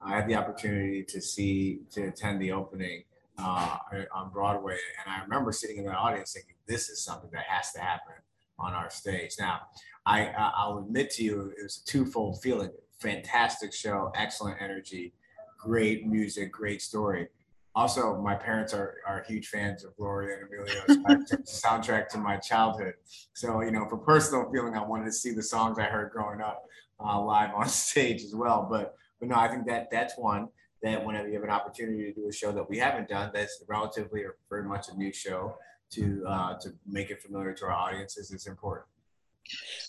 I 0.03 0.17
had 0.17 0.27
the 0.27 0.35
opportunity 0.35 1.05
to 1.05 1.21
see 1.21 1.83
to 1.93 2.09
attend 2.09 2.43
the 2.43 2.51
opening 2.51 3.05
uh, 3.43 3.79
on 4.15 4.31
Broadway, 4.31 4.77
and 5.05 5.15
I 5.15 5.23
remember 5.23 5.53
sitting 5.53 5.79
in 5.79 5.85
the 5.85 5.93
audience 5.93 6.33
thinking, 6.33 6.55
"This 6.67 6.89
is 6.89 7.03
something 7.03 7.31
that 7.33 7.45
has 7.49 7.73
to 7.73 7.81
happen 7.81 8.15
on 8.59 8.73
our 8.75 8.91
stage." 8.91 9.33
Now, 9.39 9.61
I 10.07 10.27
I'll 10.29 10.79
admit 10.79 11.11
to 11.13 11.25
you, 11.25 11.53
it 11.59 11.63
was 11.63 11.83
a 11.85 11.91
twofold 11.91 12.43
feeling. 12.43 12.71
Fantastic 13.01 13.73
show, 13.73 14.13
excellent 14.15 14.61
energy, 14.61 15.15
great 15.59 16.07
music, 16.07 16.53
great 16.53 16.83
story. 16.83 17.29
Also, 17.75 18.17
my 18.21 18.35
parents 18.35 18.75
are, 18.75 18.97
are 19.07 19.25
huge 19.27 19.47
fans 19.47 19.85
of 19.85 19.97
Gloria 19.97 20.37
and 20.37 20.49
Emilio's 20.49 21.45
soundtrack 21.63 22.09
to 22.09 22.19
my 22.19 22.37
childhood. 22.37 22.95
So, 23.33 23.63
you 23.63 23.71
know, 23.71 23.87
for 23.89 23.97
personal 23.97 24.51
feeling, 24.51 24.75
I 24.75 24.83
wanted 24.83 25.05
to 25.05 25.13
see 25.13 25.33
the 25.33 25.43
songs 25.43 25.79
I 25.79 25.85
heard 25.85 26.11
growing 26.11 26.41
up 26.41 26.65
uh, 26.99 27.21
live 27.21 27.55
on 27.55 27.69
stage 27.69 28.23
as 28.23 28.35
well. 28.35 28.67
But 28.69 28.97
but 29.21 29.29
no, 29.29 29.37
I 29.37 29.49
think 29.49 29.67
that 29.67 29.91
that's 29.91 30.17
one 30.17 30.49
that 30.83 31.05
whenever 31.05 31.29
you 31.29 31.35
have 31.35 31.45
an 31.45 31.51
opportunity 31.51 32.05
to 32.05 32.13
do 32.13 32.29
a 32.29 32.33
show 32.33 32.53
that 32.53 32.69
we 32.69 32.79
haven't 32.79 33.09
done, 33.09 33.31
that's 33.35 33.63
relatively 33.69 34.23
or 34.23 34.37
very 34.49 34.65
much 34.65 34.89
a 34.89 34.97
new 34.97 35.13
show 35.13 35.57
to 35.91 36.25
uh, 36.27 36.59
to 36.59 36.73
make 36.87 37.11
it 37.11 37.23
familiar 37.23 37.53
to 37.53 37.65
our 37.67 37.73
audiences 37.73 38.31
is 38.31 38.47
important. 38.47 38.87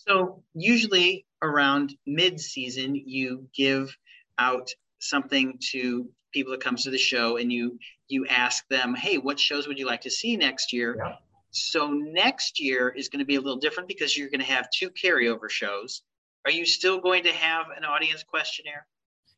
So 0.07 0.43
usually 0.53 1.25
around 1.41 1.95
mid-season, 2.05 2.95
you 2.95 3.47
give 3.53 3.95
out 4.37 4.71
something 4.99 5.59
to 5.71 6.09
people 6.31 6.51
that 6.51 6.61
comes 6.61 6.83
to 6.83 6.91
the 6.91 6.97
show, 6.97 7.37
and 7.37 7.51
you 7.51 7.77
you 8.07 8.25
ask 8.27 8.67
them, 8.69 8.95
"Hey, 8.95 9.17
what 9.17 9.39
shows 9.39 9.67
would 9.67 9.77
you 9.77 9.85
like 9.85 10.01
to 10.01 10.11
see 10.11 10.37
next 10.37 10.73
year?" 10.73 10.95
Yeah. 10.97 11.15
So 11.51 11.89
next 11.89 12.59
year 12.59 12.89
is 12.89 13.09
going 13.09 13.19
to 13.19 13.25
be 13.25 13.35
a 13.35 13.41
little 13.41 13.59
different 13.59 13.89
because 13.89 14.17
you're 14.17 14.29
going 14.29 14.39
to 14.39 14.45
have 14.45 14.69
two 14.71 14.89
carryover 14.89 15.49
shows. 15.49 16.01
Are 16.45 16.51
you 16.51 16.65
still 16.65 16.99
going 16.99 17.23
to 17.23 17.33
have 17.33 17.67
an 17.75 17.83
audience 17.83 18.23
questionnaire? 18.23 18.87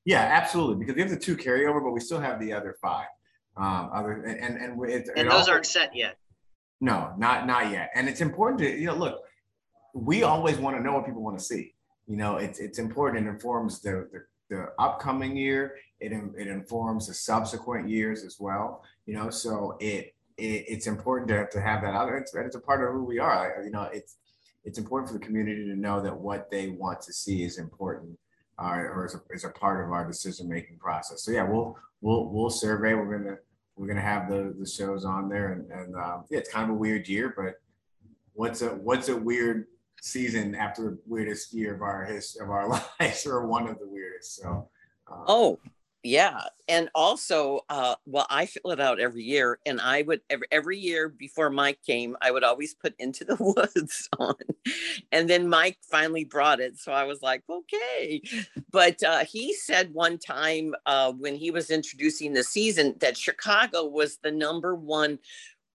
Yeah, 0.05 0.21
absolutely. 0.21 0.75
Because 0.75 0.95
we 0.95 1.01
have 1.01 1.11
the 1.11 1.17
two 1.17 1.37
carryover, 1.37 1.81
but 1.81 1.91
we 1.91 1.99
still 1.99 2.19
have 2.19 2.39
the 2.39 2.51
other 2.53 2.75
five. 2.81 3.07
Um, 3.55 3.89
other 3.93 4.23
and 4.23 4.39
and, 4.39 4.57
and 4.57 4.89
it, 4.89 5.07
it 5.15 5.23
those 5.23 5.31
also- 5.31 5.51
aren't 5.51 5.65
set 5.65 5.95
yet. 5.95 6.17
No, 6.81 7.13
not 7.17 7.47
not 7.47 7.71
yet. 7.71 7.91
And 7.95 8.09
it's 8.09 8.19
important 8.21 8.59
to 8.59 8.69
you 8.69 8.87
know 8.87 8.95
look. 8.95 9.23
We 9.93 10.23
always 10.23 10.57
want 10.57 10.75
to 10.75 10.83
know 10.83 10.93
what 10.93 11.05
people 11.05 11.21
want 11.21 11.37
to 11.37 11.43
see. 11.43 11.75
You 12.07 12.17
know, 12.17 12.37
it's 12.37 12.59
it's 12.59 12.79
important. 12.79 13.25
It 13.25 13.29
informs 13.29 13.79
the 13.81 14.09
the, 14.11 14.25
the 14.55 14.67
upcoming 14.79 15.37
year. 15.37 15.75
It 15.99 16.11
it 16.37 16.47
informs 16.47 17.07
the 17.07 17.13
subsequent 17.13 17.87
years 17.87 18.23
as 18.25 18.37
well. 18.39 18.83
You 19.05 19.13
know, 19.13 19.29
so 19.29 19.77
it, 19.79 20.13
it 20.37 20.65
it's 20.67 20.87
important 20.87 21.29
to 21.29 21.47
to 21.51 21.61
have 21.61 21.81
that 21.83 21.93
out. 21.93 22.09
It's 22.11 22.33
it's 22.33 22.55
a 22.55 22.59
part 22.59 22.83
of 22.83 22.91
who 22.93 23.05
we 23.05 23.19
are. 23.19 23.61
You 23.63 23.71
know, 23.71 23.83
it's 23.93 24.17
it's 24.65 24.77
important 24.77 25.11
for 25.11 25.17
the 25.19 25.25
community 25.25 25.65
to 25.65 25.75
know 25.75 26.01
that 26.01 26.17
what 26.17 26.49
they 26.49 26.69
want 26.69 27.01
to 27.03 27.13
see 27.13 27.43
is 27.43 27.59
important. 27.59 28.17
Uh, 28.59 28.75
or 28.93 29.05
is 29.05 29.45
a, 29.45 29.47
a 29.47 29.51
part 29.51 29.83
of 29.83 29.91
our 29.91 30.05
decision 30.05 30.47
making 30.47 30.77
process. 30.77 31.23
So 31.23 31.31
yeah, 31.31 31.43
we'll 31.43 31.77
we'll 32.01 32.29
we'll 32.29 32.49
survey. 32.49 32.93
We're 32.93 33.17
gonna 33.17 33.37
we're 33.75 33.87
gonna 33.87 34.01
have 34.01 34.29
the 34.29 34.55
the 34.59 34.67
shows 34.67 35.05
on 35.05 35.27
there, 35.29 35.53
and 35.53 35.71
and 35.71 35.95
um, 35.95 36.25
yeah, 36.29 36.39
it's 36.39 36.51
kind 36.51 36.65
of 36.65 36.75
a 36.75 36.79
weird 36.79 37.07
year, 37.07 37.33
but 37.35 37.55
what's 38.33 38.61
a 38.61 38.69
what's 38.69 39.09
a 39.09 39.17
weird 39.17 39.65
season 40.01 40.53
after 40.53 40.83
the 40.83 40.97
weirdest 41.07 41.53
year 41.53 41.73
of 41.75 41.81
our 41.81 42.05
his 42.05 42.37
of 42.39 42.49
our 42.49 42.67
lives, 42.99 43.25
or 43.25 43.47
one 43.47 43.67
of 43.67 43.79
the 43.79 43.87
weirdest. 43.87 44.35
So 44.35 44.69
uh, 45.11 45.23
Oh, 45.27 45.59
yeah. 46.03 46.41
And 46.67 46.89
also, 46.95 47.61
uh, 47.69 47.95
well, 48.05 48.25
I 48.29 48.45
fill 48.45 48.71
it 48.71 48.79
out 48.79 48.99
every 48.99 49.23
year, 49.23 49.59
and 49.65 49.81
I 49.81 50.01
would 50.03 50.21
every, 50.29 50.47
every 50.51 50.77
year 50.77 51.09
before 51.09 51.49
Mike 51.49 51.79
came, 51.85 52.15
I 52.21 52.31
would 52.31 52.43
always 52.43 52.73
put 52.73 52.93
Into 52.99 53.25
the 53.25 53.35
Woods 53.39 54.09
on. 54.19 54.35
And 55.11 55.29
then 55.29 55.47
Mike 55.49 55.77
finally 55.81 56.23
brought 56.25 56.59
it. 56.59 56.77
So 56.77 56.91
I 56.91 57.03
was 57.03 57.21
like, 57.21 57.43
okay. 57.49 58.21
But 58.71 59.01
uh, 59.03 59.25
he 59.25 59.53
said 59.53 59.93
one 59.93 60.17
time 60.17 60.73
uh, 60.85 61.11
when 61.13 61.35
he 61.35 61.51
was 61.51 61.69
introducing 61.69 62.33
the 62.33 62.43
season 62.43 62.95
that 62.99 63.17
Chicago 63.17 63.85
was 63.85 64.17
the 64.23 64.31
number 64.31 64.75
one 64.75 65.19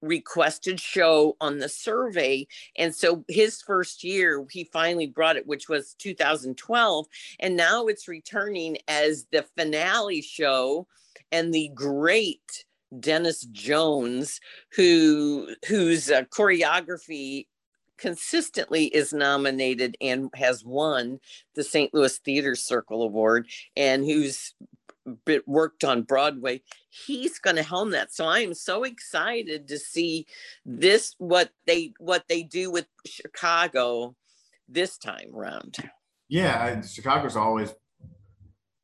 requested 0.05 0.81
show 0.81 1.37
on 1.41 1.59
the 1.59 1.69
survey. 1.69 2.47
And 2.77 2.95
so 2.95 3.25
his 3.29 3.63
first 3.63 4.05
year, 4.05 4.45
he 4.51 4.65
finally 4.73 5.07
brought 5.07 5.37
it, 5.37 5.47
which 5.47 5.69
was 5.69 5.95
2012. 5.99 7.07
And 7.41 7.57
now 7.57 7.87
it's 7.87 8.09
returning 8.09 8.79
as 8.89 9.27
the 9.33 9.45
finale 9.57 10.23
show. 10.23 10.87
And 11.33 11.53
the 11.53 11.71
great 11.75 12.65
Denis 13.01 13.43
Jones, 13.51 14.41
who 14.77 15.49
whose 15.67 16.11
uh, 16.11 16.23
choreography 16.25 17.47
consistently 17.97 18.87
is 18.87 19.13
nominated 19.13 19.97
and 20.01 20.31
has 20.35 20.65
won 20.65 21.21
the 21.55 21.65
St. 21.65 21.93
Louis 21.95 22.19
Theater 22.19 22.55
Circle 22.55 23.03
Award, 23.03 23.49
and 23.77 24.05
who's 25.05 25.41
worked 25.47 25.85
on 25.85 26.03
Broadway, 26.03 26.63
he's 26.91 27.39
going 27.39 27.57
to 27.57 27.63
helm 27.63 27.91
that. 27.91 28.13
So 28.13 28.27
I 28.27 28.41
am 28.41 28.55
so 28.55 28.85
excited 28.85 29.69
to 29.69 29.79
see 29.79 30.27
this 30.65 31.15
what 31.19 31.51
they 31.67 31.93
what 31.99 32.25
they 32.29 32.43
do 32.43 32.71
with 32.71 32.87
Chicago 33.07 34.15
this 34.69 34.99
time 34.99 35.31
around. 35.35 35.77
Yeah, 36.29 36.81
Chicago's 36.83 37.37
always 37.37 37.75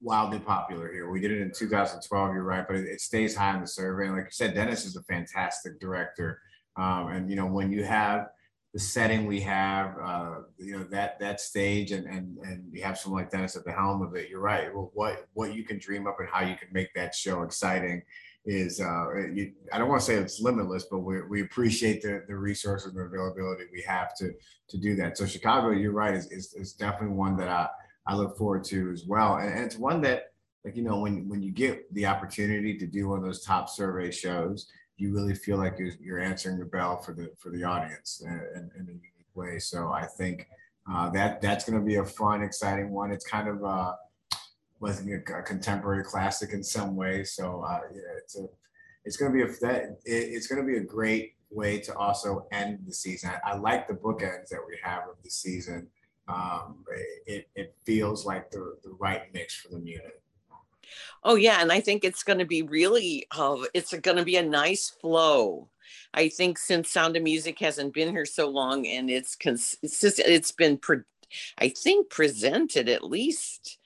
wildly 0.02 0.38
popular 0.38 0.92
here. 0.92 1.10
We 1.10 1.20
did 1.20 1.30
it 1.30 1.40
in 1.40 1.52
2012. 1.52 2.34
You're 2.34 2.42
right, 2.42 2.66
but 2.66 2.76
it, 2.76 2.86
it 2.86 3.00
stays 3.00 3.34
high 3.34 3.54
in 3.54 3.60
the 3.60 3.66
survey. 3.66 4.06
And 4.06 4.16
like 4.16 4.26
you 4.26 4.30
said, 4.30 4.54
Denis 4.54 4.84
is 4.84 4.96
a 4.96 5.02
fantastic 5.04 5.80
director. 5.80 6.40
Um, 6.76 7.08
and 7.08 7.30
you 7.30 7.36
know 7.36 7.46
when 7.46 7.72
you 7.72 7.84
have 7.84 8.28
the 8.72 8.78
setting 8.78 9.26
we 9.26 9.40
have, 9.40 9.96
uh, 10.00 10.34
you 10.58 10.78
know, 10.78 10.84
that 10.84 11.18
that 11.18 11.40
stage 11.40 11.90
and 11.92 12.06
and 12.06 12.38
and 12.38 12.64
you 12.72 12.82
have 12.82 12.98
someone 12.98 13.22
like 13.22 13.30
Denis 13.30 13.56
at 13.56 13.64
the 13.64 13.72
helm 13.72 14.02
of 14.02 14.14
it, 14.14 14.28
you're 14.28 14.40
right. 14.40 14.72
Well, 14.72 14.90
what 14.94 15.26
what 15.32 15.54
you 15.54 15.64
can 15.64 15.78
dream 15.78 16.06
up 16.06 16.16
and 16.20 16.28
how 16.28 16.42
you 16.42 16.56
can 16.56 16.68
make 16.72 16.94
that 16.94 17.14
show 17.14 17.42
exciting 17.42 18.02
is 18.46 18.80
uh, 18.80 19.26
you, 19.34 19.52
I 19.72 19.78
don't 19.78 19.88
want 19.88 20.00
to 20.00 20.06
say 20.06 20.14
it's 20.14 20.40
limitless, 20.40 20.86
but 20.90 21.00
we, 21.00 21.20
we 21.22 21.42
appreciate 21.42 22.00
the, 22.00 22.24
the 22.26 22.36
resources 22.36 22.88
and 22.88 22.96
the 22.96 23.02
availability 23.02 23.64
we 23.72 23.82
have 23.82 24.16
to 24.16 24.32
to 24.68 24.78
do 24.78 24.96
that. 24.96 25.18
So 25.18 25.26
Chicago, 25.26 25.70
you're 25.70 25.92
right, 25.92 26.14
is, 26.14 26.30
is, 26.30 26.54
is 26.54 26.72
definitely 26.72 27.16
one 27.16 27.36
that 27.36 27.48
I, 27.48 27.68
I 28.06 28.14
look 28.14 28.38
forward 28.38 28.64
to 28.64 28.90
as 28.92 29.04
well. 29.06 29.36
And, 29.36 29.52
and 29.52 29.64
it's 29.64 29.76
one 29.76 30.00
that 30.02 30.32
like, 30.64 30.76
you 30.76 30.82
know, 30.82 31.00
when, 31.00 31.28
when 31.28 31.42
you 31.42 31.52
get 31.52 31.92
the 31.94 32.06
opportunity 32.06 32.76
to 32.78 32.86
do 32.86 33.08
one 33.08 33.18
of 33.18 33.24
those 33.24 33.44
top 33.44 33.68
survey 33.68 34.10
shows, 34.10 34.70
you 35.00 35.12
really 35.14 35.34
feel 35.34 35.56
like 35.56 35.78
you're, 35.78 35.92
you're 36.00 36.20
answering 36.20 36.58
the 36.58 36.64
bell 36.64 36.98
for 36.98 37.12
the 37.12 37.30
for 37.38 37.50
the 37.50 37.64
audience 37.64 38.22
in, 38.24 38.70
in 38.78 38.86
a 38.86 38.92
unique 38.92 39.34
way. 39.34 39.58
So 39.58 39.90
I 39.90 40.06
think 40.06 40.46
uh, 40.90 41.10
that 41.10 41.40
that's 41.40 41.64
going 41.68 41.78
to 41.78 41.84
be 41.84 41.96
a 41.96 42.04
fun, 42.04 42.42
exciting 42.42 42.90
one. 42.90 43.10
It's 43.10 43.26
kind 43.26 43.48
of 43.48 43.64
uh, 43.64 43.94
was 44.80 45.00
a, 45.00 45.42
contemporary 45.42 46.04
classic 46.04 46.52
in 46.52 46.62
some 46.62 46.96
way. 46.96 47.24
So 47.24 47.62
uh, 47.62 47.80
yeah, 47.94 48.00
it's 48.18 48.38
a 48.38 48.46
it's 49.04 49.16
going 49.16 49.32
to 49.32 49.36
be 49.36 49.42
a 49.42 49.56
that 49.60 49.98
it, 50.04 50.12
it's 50.34 50.46
going 50.46 50.60
to 50.60 50.66
be 50.66 50.78
a 50.78 50.84
great 50.84 51.34
way 51.50 51.80
to 51.80 51.96
also 51.96 52.46
end 52.52 52.80
the 52.86 52.94
season. 52.94 53.30
I, 53.44 53.52
I 53.52 53.56
like 53.56 53.88
the 53.88 53.94
bookends 53.94 54.48
that 54.50 54.60
we 54.66 54.78
have 54.82 55.02
of 55.08 55.16
the 55.24 55.30
season. 55.30 55.88
Um, 56.28 56.84
it, 57.26 57.48
it 57.56 57.74
feels 57.84 58.24
like 58.24 58.50
the, 58.52 58.76
the 58.84 58.90
right 59.00 59.22
mix 59.34 59.56
for 59.56 59.68
the 59.68 59.80
unit. 59.80 60.19
Oh 61.24 61.34
yeah, 61.34 61.60
and 61.60 61.72
I 61.72 61.80
think 61.80 62.04
it's 62.04 62.22
going 62.22 62.38
to 62.38 62.44
be 62.44 62.62
really 62.62 63.26
uh, 63.30 63.56
it's 63.74 63.92
going 63.94 64.16
to 64.16 64.24
be 64.24 64.36
a 64.36 64.42
nice 64.42 64.90
flow. 64.90 65.68
I 66.14 66.28
think 66.28 66.58
since 66.58 66.90
Sound 66.90 67.16
of 67.16 67.22
Music 67.22 67.58
hasn't 67.58 67.94
been 67.94 68.10
here 68.10 68.26
so 68.26 68.48
long 68.48 68.86
and 68.86 69.10
it's 69.10 69.34
consistent, 69.36 70.28
it's 70.28 70.52
been 70.52 70.78
pre- 70.78 71.02
I 71.58 71.68
think 71.68 72.10
presented 72.10 72.88
at 72.88 73.04
least 73.04 73.78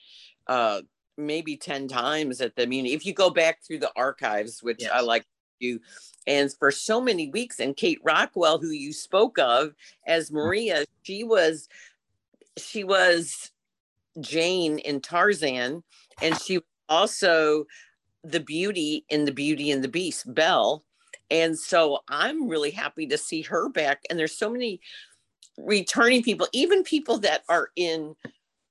uh 0.46 0.82
maybe 1.16 1.56
10 1.56 1.88
times 1.88 2.40
at 2.40 2.56
the 2.56 2.66
Muni. 2.66 2.92
If 2.92 3.06
you 3.06 3.12
go 3.12 3.30
back 3.30 3.62
through 3.62 3.78
the 3.78 3.92
archives, 3.96 4.62
which 4.62 4.82
yes. 4.82 4.90
I 4.92 5.00
like 5.00 5.22
to 5.22 5.28
do, 5.60 5.80
and 6.26 6.52
for 6.52 6.70
so 6.70 7.00
many 7.00 7.28
weeks, 7.28 7.60
and 7.60 7.76
Kate 7.76 8.00
Rockwell, 8.02 8.58
who 8.58 8.70
you 8.70 8.92
spoke 8.92 9.38
of 9.38 9.74
as 10.06 10.30
mm. 10.30 10.34
Maria, 10.34 10.84
she 11.02 11.24
was 11.24 11.68
she 12.56 12.84
was 12.84 13.50
Jane 14.20 14.78
in 14.78 15.00
Tarzan, 15.00 15.82
and 16.22 16.40
she 16.40 16.60
also 16.88 17.66
the 18.22 18.40
beauty 18.40 19.04
in 19.08 19.24
the 19.24 19.32
beauty 19.32 19.70
and 19.70 19.84
the 19.84 19.88
beast 19.88 20.32
belle. 20.34 20.84
And 21.30 21.58
so 21.58 22.00
i'm 22.08 22.48
really 22.48 22.70
happy 22.70 23.06
to 23.06 23.18
see 23.18 23.42
her 23.42 23.68
back. 23.68 24.02
And 24.08 24.18
there's 24.18 24.36
so 24.36 24.50
many 24.50 24.80
returning 25.58 26.22
people 26.22 26.48
even 26.52 26.82
people 26.82 27.18
that 27.18 27.42
are 27.48 27.68
in 27.76 28.14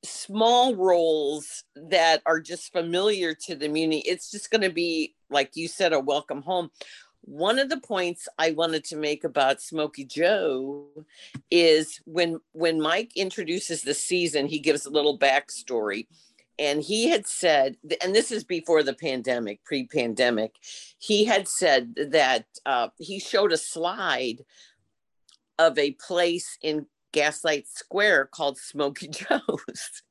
small 0.03 0.75
roles 0.75 1.63
that 1.75 2.21
are 2.25 2.39
just 2.39 2.73
familiar 2.73 3.33
to 3.33 3.55
the 3.55 3.67
community 3.67 4.03
it's 4.05 4.29
just 4.29 4.51
going 4.51 4.61
to 4.61 4.69
be 4.69 5.15
like 5.29 5.55
you 5.55 5.67
said 5.67 5.93
a 5.93 5.99
welcome 5.99 6.41
home. 6.41 6.69
One 7.21 7.57
of 7.57 7.69
the 7.69 7.79
points 7.79 8.27
i 8.37 8.51
wanted 8.51 8.83
to 8.85 8.97
make 8.97 9.23
about 9.23 9.61
smokey 9.61 10.03
joe 10.03 10.87
is 11.49 12.01
when 12.03 12.41
when 12.51 12.81
mike 12.81 13.15
introduces 13.15 13.81
the 13.81 13.93
season 13.93 14.45
he 14.45 14.59
gives 14.59 14.85
a 14.85 14.89
little 14.89 15.17
backstory 15.17 16.07
and 16.63 16.81
he 16.81 17.09
had 17.09 17.27
said, 17.27 17.75
and 18.01 18.15
this 18.15 18.31
is 18.31 18.45
before 18.45 18.83
the 18.83 18.93
pandemic, 18.93 19.61
pre-pandemic, 19.65 20.55
he 20.97 21.25
had 21.25 21.49
said 21.49 21.93
that 22.11 22.45
uh, 22.65 22.87
he 22.97 23.19
showed 23.19 23.51
a 23.51 23.57
slide 23.57 24.45
of 25.59 25.77
a 25.77 25.91
place 25.91 26.57
in 26.61 26.85
Gaslight 27.11 27.67
Square 27.67 28.27
called 28.27 28.57
Smokey 28.57 29.07
Joe's. 29.09 30.03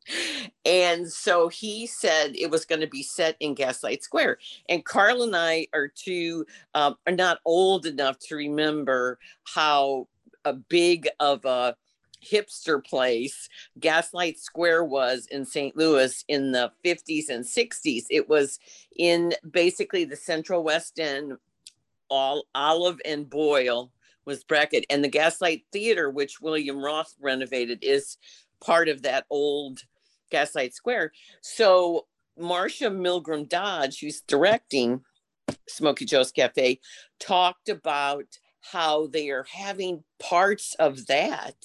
and 0.66 1.10
so 1.10 1.48
he 1.48 1.86
said 1.86 2.36
it 2.36 2.50
was 2.50 2.66
going 2.66 2.82
to 2.82 2.86
be 2.86 3.02
set 3.02 3.34
in 3.40 3.54
Gaslight 3.54 4.02
Square. 4.04 4.36
And 4.68 4.84
Carl 4.84 5.22
and 5.22 5.34
I 5.34 5.68
are 5.72 5.88
too 5.88 6.44
um, 6.74 6.96
are 7.06 7.14
not 7.14 7.40
old 7.46 7.86
enough 7.86 8.18
to 8.28 8.36
remember 8.36 9.18
how 9.44 10.06
a 10.44 10.52
big 10.52 11.08
of 11.18 11.46
a 11.46 11.76
hipster 12.24 12.84
place 12.84 13.48
Gaslight 13.78 14.38
Square 14.38 14.84
was 14.84 15.26
in 15.30 15.44
St. 15.44 15.76
Louis 15.76 16.24
in 16.28 16.52
the 16.52 16.72
50s 16.84 17.28
and 17.28 17.44
60s. 17.44 18.04
It 18.10 18.28
was 18.28 18.58
in 18.96 19.34
basically 19.48 20.04
the 20.04 20.16
Central 20.16 20.62
West 20.62 20.98
End, 20.98 21.34
all 22.08 22.44
Olive 22.54 23.00
and 23.04 23.28
Boyle 23.28 23.92
was 24.24 24.44
bracket. 24.44 24.84
And 24.90 25.02
the 25.02 25.08
Gaslight 25.08 25.64
Theater, 25.72 26.10
which 26.10 26.40
William 26.40 26.82
Roth 26.82 27.14
renovated, 27.20 27.80
is 27.82 28.18
part 28.60 28.88
of 28.88 29.02
that 29.02 29.26
old 29.30 29.80
Gaslight 30.30 30.74
Square. 30.74 31.12
So 31.40 32.06
Marcia 32.38 32.90
Milgrom 32.90 33.48
Dodge, 33.48 34.00
who's 34.00 34.20
directing 34.22 35.02
Smokey 35.68 36.04
Joe's 36.04 36.32
Cafe, 36.32 36.80
talked 37.18 37.68
about 37.68 38.24
how 38.70 39.06
they 39.08 39.30
are 39.30 39.46
having 39.50 40.04
parts 40.18 40.74
of 40.78 41.06
that 41.06 41.56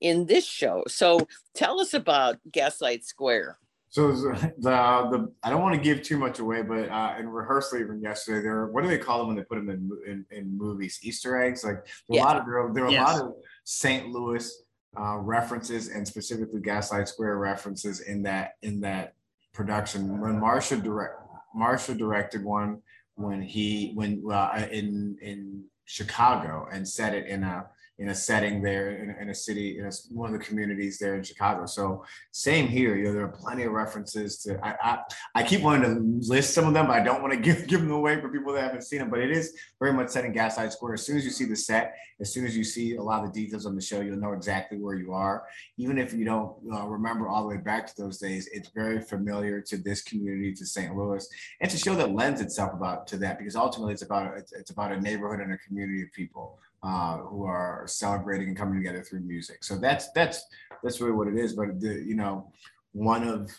in 0.00 0.26
this 0.26 0.46
show. 0.46 0.84
So 0.88 1.26
tell 1.54 1.80
us 1.80 1.94
about 1.94 2.38
Gaslight 2.50 3.04
Square. 3.04 3.58
So 3.94 4.10
the, 4.10 4.52
the 4.58 5.32
I 5.44 5.50
don't 5.50 5.62
want 5.62 5.76
to 5.76 5.80
give 5.80 6.02
too 6.02 6.18
much 6.18 6.40
away, 6.40 6.62
but 6.62 6.88
uh, 6.88 7.14
in 7.16 7.28
rehearsal 7.28 7.78
even 7.78 8.00
yesterday, 8.00 8.42
there 8.42 8.66
what 8.66 8.82
do 8.82 8.88
they 8.88 8.98
call 8.98 9.18
them 9.18 9.28
when 9.28 9.36
they 9.36 9.44
put 9.44 9.54
them 9.54 9.70
in 9.70 9.88
in, 10.04 10.26
in 10.36 10.58
movies? 10.58 10.98
Easter 11.02 11.40
eggs. 11.40 11.62
Like 11.62 11.86
yeah. 12.08 12.20
a 12.20 12.24
lot 12.24 12.36
of 12.36 12.44
there, 12.44 12.68
there 12.74 12.86
are 12.86 12.90
yes. 12.90 13.08
a 13.08 13.12
lot 13.12 13.24
of 13.24 13.34
St. 13.62 14.08
Louis 14.08 14.52
uh, 14.98 15.18
references 15.18 15.88
and 15.88 16.06
specifically 16.06 16.60
Gaslight 16.60 17.06
Square 17.06 17.38
references 17.38 18.00
in 18.00 18.24
that 18.24 18.54
in 18.62 18.80
that 18.80 19.14
production. 19.52 20.20
When 20.20 20.40
Marcia 20.40 20.76
direct 20.76 21.14
Marcia 21.54 21.94
directed 21.94 22.42
one 22.42 22.82
when 23.14 23.42
he 23.42 23.92
when 23.94 24.24
uh, 24.28 24.66
in 24.72 25.16
in 25.22 25.64
Chicago 25.84 26.66
and 26.72 26.88
set 26.88 27.14
it 27.14 27.26
in 27.26 27.42
a 27.42 27.66
in 27.98 28.08
a 28.08 28.14
setting 28.14 28.60
there 28.60 28.90
in, 28.90 29.10
in 29.20 29.30
a 29.30 29.34
city 29.34 29.78
in 29.78 29.86
a, 29.86 29.90
one 30.10 30.32
of 30.32 30.38
the 30.38 30.44
communities 30.44 30.98
there 30.98 31.14
in 31.14 31.22
Chicago. 31.22 31.64
So 31.64 32.04
same 32.32 32.66
here. 32.66 32.96
You 32.96 33.04
know, 33.04 33.12
there 33.12 33.24
are 33.24 33.28
plenty 33.28 33.62
of 33.62 33.72
references 33.72 34.38
to. 34.42 34.58
I, 34.66 34.74
I, 34.82 34.98
I 35.36 35.42
keep 35.44 35.60
wanting 35.60 35.94
to 35.94 36.28
list 36.28 36.54
some 36.54 36.66
of 36.66 36.74
them, 36.74 36.88
but 36.88 36.94
I 37.00 37.04
don't 37.04 37.22
want 37.22 37.32
to 37.32 37.38
give 37.40 37.68
give 37.68 37.80
them 37.80 37.92
away 37.92 38.20
for 38.20 38.28
people 38.28 38.52
that 38.54 38.62
haven't 38.62 38.82
seen 38.82 38.98
them. 38.98 39.10
But 39.10 39.20
it 39.20 39.30
is 39.30 39.56
very 39.78 39.92
much 39.92 40.08
set 40.08 40.24
in 40.24 40.32
Gaslight 40.32 40.72
Square. 40.72 40.94
As 40.94 41.06
soon 41.06 41.16
as 41.16 41.24
you 41.24 41.30
see 41.30 41.44
the 41.44 41.56
set, 41.56 41.94
as 42.20 42.32
soon 42.32 42.46
as 42.46 42.56
you 42.56 42.64
see 42.64 42.96
a 42.96 43.02
lot 43.02 43.24
of 43.24 43.32
the 43.32 43.44
details 43.44 43.64
on 43.64 43.76
the 43.76 43.80
show, 43.80 44.00
you'll 44.00 44.16
know 44.18 44.32
exactly 44.32 44.78
where 44.78 44.96
you 44.96 45.12
are. 45.12 45.44
Even 45.76 45.96
if 45.98 46.12
you 46.12 46.24
don't 46.24 46.56
uh, 46.72 46.86
remember 46.86 47.28
all 47.28 47.42
the 47.42 47.48
way 47.48 47.58
back 47.58 47.86
to 47.86 47.96
those 47.96 48.18
days, 48.18 48.48
it's 48.52 48.70
very 48.70 49.00
familiar 49.00 49.60
to 49.60 49.76
this 49.76 50.02
community, 50.02 50.52
to 50.52 50.66
St. 50.66 50.96
Louis, 50.96 51.26
and 51.60 51.70
to 51.70 51.76
show 51.76 51.94
that 51.94 52.12
lends 52.12 52.40
itself 52.40 52.72
about 52.72 53.06
to 53.08 53.16
that 53.18 53.38
because 53.38 53.54
ultimately 53.54 53.92
it's 53.92 54.02
about 54.02 54.36
it's, 54.36 54.52
it's 54.52 54.70
about 54.70 54.90
a 54.90 55.00
neighborhood 55.00 55.40
and 55.40 55.52
a 55.52 55.58
community 55.58 56.02
of 56.02 56.12
people 56.12 56.58
uh, 56.84 57.18
who 57.18 57.44
are 57.44 57.84
celebrating 57.86 58.48
and 58.48 58.56
coming 58.56 58.76
together 58.76 59.02
through 59.02 59.20
music. 59.20 59.64
So 59.64 59.78
that's 59.78 60.10
that's 60.12 60.44
that's 60.82 61.00
really 61.00 61.14
what 61.14 61.28
it 61.28 61.36
is. 61.36 61.54
But 61.54 61.80
the, 61.80 61.94
you 61.94 62.14
know, 62.14 62.52
one 62.92 63.26
of 63.26 63.50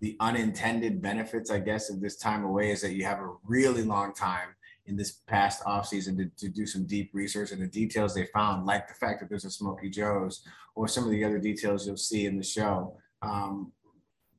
the 0.00 0.16
unintended 0.18 1.00
benefits, 1.00 1.50
I 1.50 1.60
guess, 1.60 1.88
of 1.88 2.00
this 2.00 2.16
time 2.16 2.44
away 2.44 2.72
is 2.72 2.80
that 2.82 2.94
you 2.94 3.04
have 3.04 3.20
a 3.20 3.32
really 3.44 3.82
long 3.82 4.12
time 4.12 4.48
in 4.86 4.96
this 4.96 5.20
past 5.26 5.62
off 5.66 5.86
season 5.86 6.16
to, 6.16 6.30
to 6.38 6.48
do 6.48 6.66
some 6.66 6.84
deep 6.84 7.10
research 7.12 7.52
and 7.52 7.62
the 7.62 7.66
details 7.66 8.14
they 8.14 8.26
found, 8.26 8.66
like 8.66 8.88
the 8.88 8.94
fact 8.94 9.20
that 9.20 9.28
there's 9.28 9.44
a 9.44 9.50
Smokey 9.50 9.90
Joe's 9.90 10.42
or 10.74 10.88
some 10.88 11.04
of 11.04 11.10
the 11.10 11.24
other 11.24 11.38
details 11.38 11.86
you'll 11.86 11.96
see 11.96 12.26
in 12.26 12.36
the 12.36 12.44
show. 12.44 12.96
Um, 13.22 13.72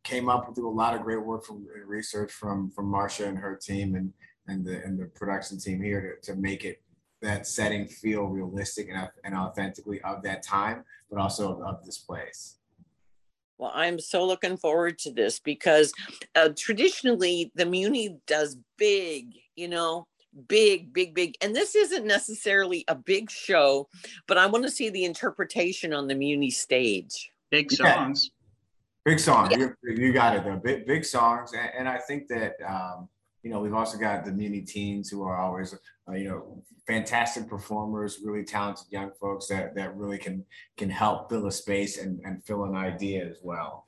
came 0.03 0.29
up 0.29 0.49
with 0.49 0.57
a 0.57 0.67
lot 0.67 0.95
of 0.95 1.03
great 1.03 1.23
work 1.23 1.45
from 1.45 1.67
research 1.85 2.31
from 2.31 2.71
from 2.71 2.87
Marcia 2.87 3.27
and 3.27 3.37
her 3.37 3.55
team 3.55 3.95
and 3.95 4.11
and 4.47 4.65
the 4.65 4.83
and 4.83 4.99
the 4.99 5.05
production 5.05 5.59
team 5.59 5.81
here 5.81 6.19
to, 6.21 6.33
to 6.33 6.39
make 6.39 6.65
it 6.65 6.81
that 7.21 7.47
setting 7.47 7.85
feel 7.87 8.25
realistic 8.25 8.89
and, 8.89 9.09
and 9.23 9.35
authentically 9.35 10.01
of 10.01 10.23
that 10.23 10.43
time, 10.43 10.83
but 11.09 11.19
also 11.19 11.53
of, 11.53 11.61
of 11.61 11.85
this 11.85 11.97
place. 11.97 12.55
Well, 13.57 13.71
I'm 13.75 13.99
so 13.99 14.25
looking 14.25 14.55
forward 14.55 14.97
to 14.99 15.11
this 15.11 15.39
because 15.39 15.91
uh, 16.35 16.49
traditionally 16.57 17.51
the 17.55 17.65
Muni 17.65 18.17
does 18.25 18.57
big, 18.77 19.33
you 19.55 19.67
know, 19.67 20.07
big, 20.47 20.93
big, 20.93 21.13
big. 21.13 21.35
And 21.41 21.53
this 21.53 21.75
isn't 21.75 22.05
necessarily 22.05 22.85
a 22.87 22.95
big 22.95 23.29
show, 23.29 23.89
but 24.27 24.37
I 24.37 24.45
want 24.45 24.63
to 24.63 24.71
see 24.71 24.89
the 24.89 25.03
interpretation 25.03 25.93
on 25.93 26.07
the 26.07 26.15
Muni 26.15 26.49
stage. 26.49 27.31
Big 27.51 27.69
songs. 27.71 28.31
Yeah. 29.05 29.11
Big 29.11 29.19
songs. 29.19 29.49
Yeah. 29.51 29.67
You, 29.83 30.13
got 30.13 30.37
it 30.37 30.45
though. 30.45 30.55
Big, 30.55 30.85
big 30.87 31.03
songs. 31.03 31.51
And, 31.51 31.69
and 31.79 31.89
I 31.89 31.97
think 31.97 32.29
that, 32.29 32.53
um, 32.65 33.09
you 33.43 33.49
know, 33.49 33.59
we've 33.59 33.73
also 33.73 33.97
got 33.97 34.25
the 34.25 34.31
Muni 34.31 34.61
teens 34.61 35.09
who 35.09 35.23
are 35.23 35.37
always, 35.37 35.73
uh, 36.07 36.13
you 36.13 36.27
know, 36.27 36.61
fantastic 36.87 37.47
performers, 37.47 38.19
really 38.23 38.43
talented 38.43 38.87
young 38.89 39.11
folks 39.19 39.47
that 39.47 39.75
that 39.75 39.95
really 39.95 40.17
can 40.17 40.45
can 40.77 40.89
help 40.89 41.29
fill 41.29 41.47
a 41.47 41.51
space 41.51 41.97
and, 41.97 42.19
and 42.25 42.43
fill 42.43 42.65
an 42.65 42.75
idea 42.75 43.25
as 43.25 43.37
well. 43.41 43.87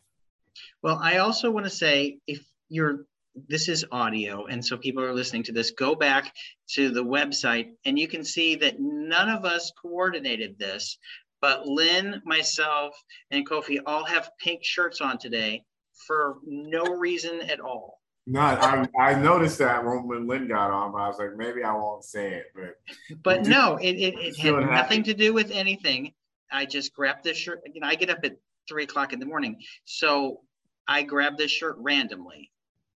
Well, 0.81 0.99
I 1.01 1.17
also 1.17 1.51
want 1.51 1.65
to 1.65 1.69
say 1.69 2.19
if 2.27 2.45
you're 2.69 3.05
this 3.47 3.69
is 3.69 3.85
audio 3.91 4.45
and 4.47 4.63
so 4.63 4.77
people 4.77 5.01
are 5.01 5.13
listening 5.13 5.43
to 5.43 5.53
this 5.53 5.71
go 5.71 5.95
back 5.95 6.33
to 6.67 6.89
the 6.89 7.03
website 7.03 7.69
and 7.85 7.97
you 7.97 8.05
can 8.05 8.25
see 8.25 8.55
that 8.55 8.75
none 8.79 9.29
of 9.29 9.45
us 9.45 9.71
coordinated 9.81 10.59
this 10.59 10.97
but 11.39 11.65
lynn 11.65 12.21
myself 12.25 12.93
and 13.31 13.47
kofi 13.47 13.79
all 13.85 14.03
have 14.03 14.31
pink 14.43 14.59
shirts 14.65 14.99
on 14.99 15.17
today 15.17 15.63
for 16.05 16.39
no 16.45 16.83
reason 16.83 17.39
at 17.49 17.61
all 17.61 18.00
no, 18.27 18.39
I, 18.39 18.87
I 18.99 19.13
noticed 19.15 19.57
that 19.59 19.83
when, 19.83 20.07
when 20.07 20.27
Lynn 20.27 20.47
got 20.47 20.71
on, 20.71 20.91
but 20.91 20.99
I 20.99 21.07
was 21.07 21.17
like, 21.17 21.35
maybe 21.35 21.63
I 21.63 21.73
won't 21.73 22.03
say 22.03 22.33
it. 22.33 22.45
But 22.53 23.23
but 23.23 23.45
no, 23.45 23.77
it, 23.77 23.93
it, 23.93 24.13
it 24.19 24.37
had 24.37 24.53
nothing 24.53 24.69
happy. 24.71 25.03
to 25.03 25.13
do 25.13 25.33
with 25.33 25.51
anything. 25.51 26.13
I 26.51 26.65
just 26.65 26.93
grabbed 26.93 27.23
this 27.23 27.37
shirt. 27.37 27.61
You 27.73 27.81
know, 27.81 27.87
I 27.87 27.95
get 27.95 28.09
up 28.09 28.19
at 28.23 28.37
three 28.67 28.83
o'clock 28.83 29.13
in 29.13 29.19
the 29.19 29.25
morning. 29.25 29.57
So 29.85 30.41
I 30.87 31.03
grabbed 31.03 31.37
this 31.37 31.51
shirt 31.51 31.75
randomly. 31.79 32.51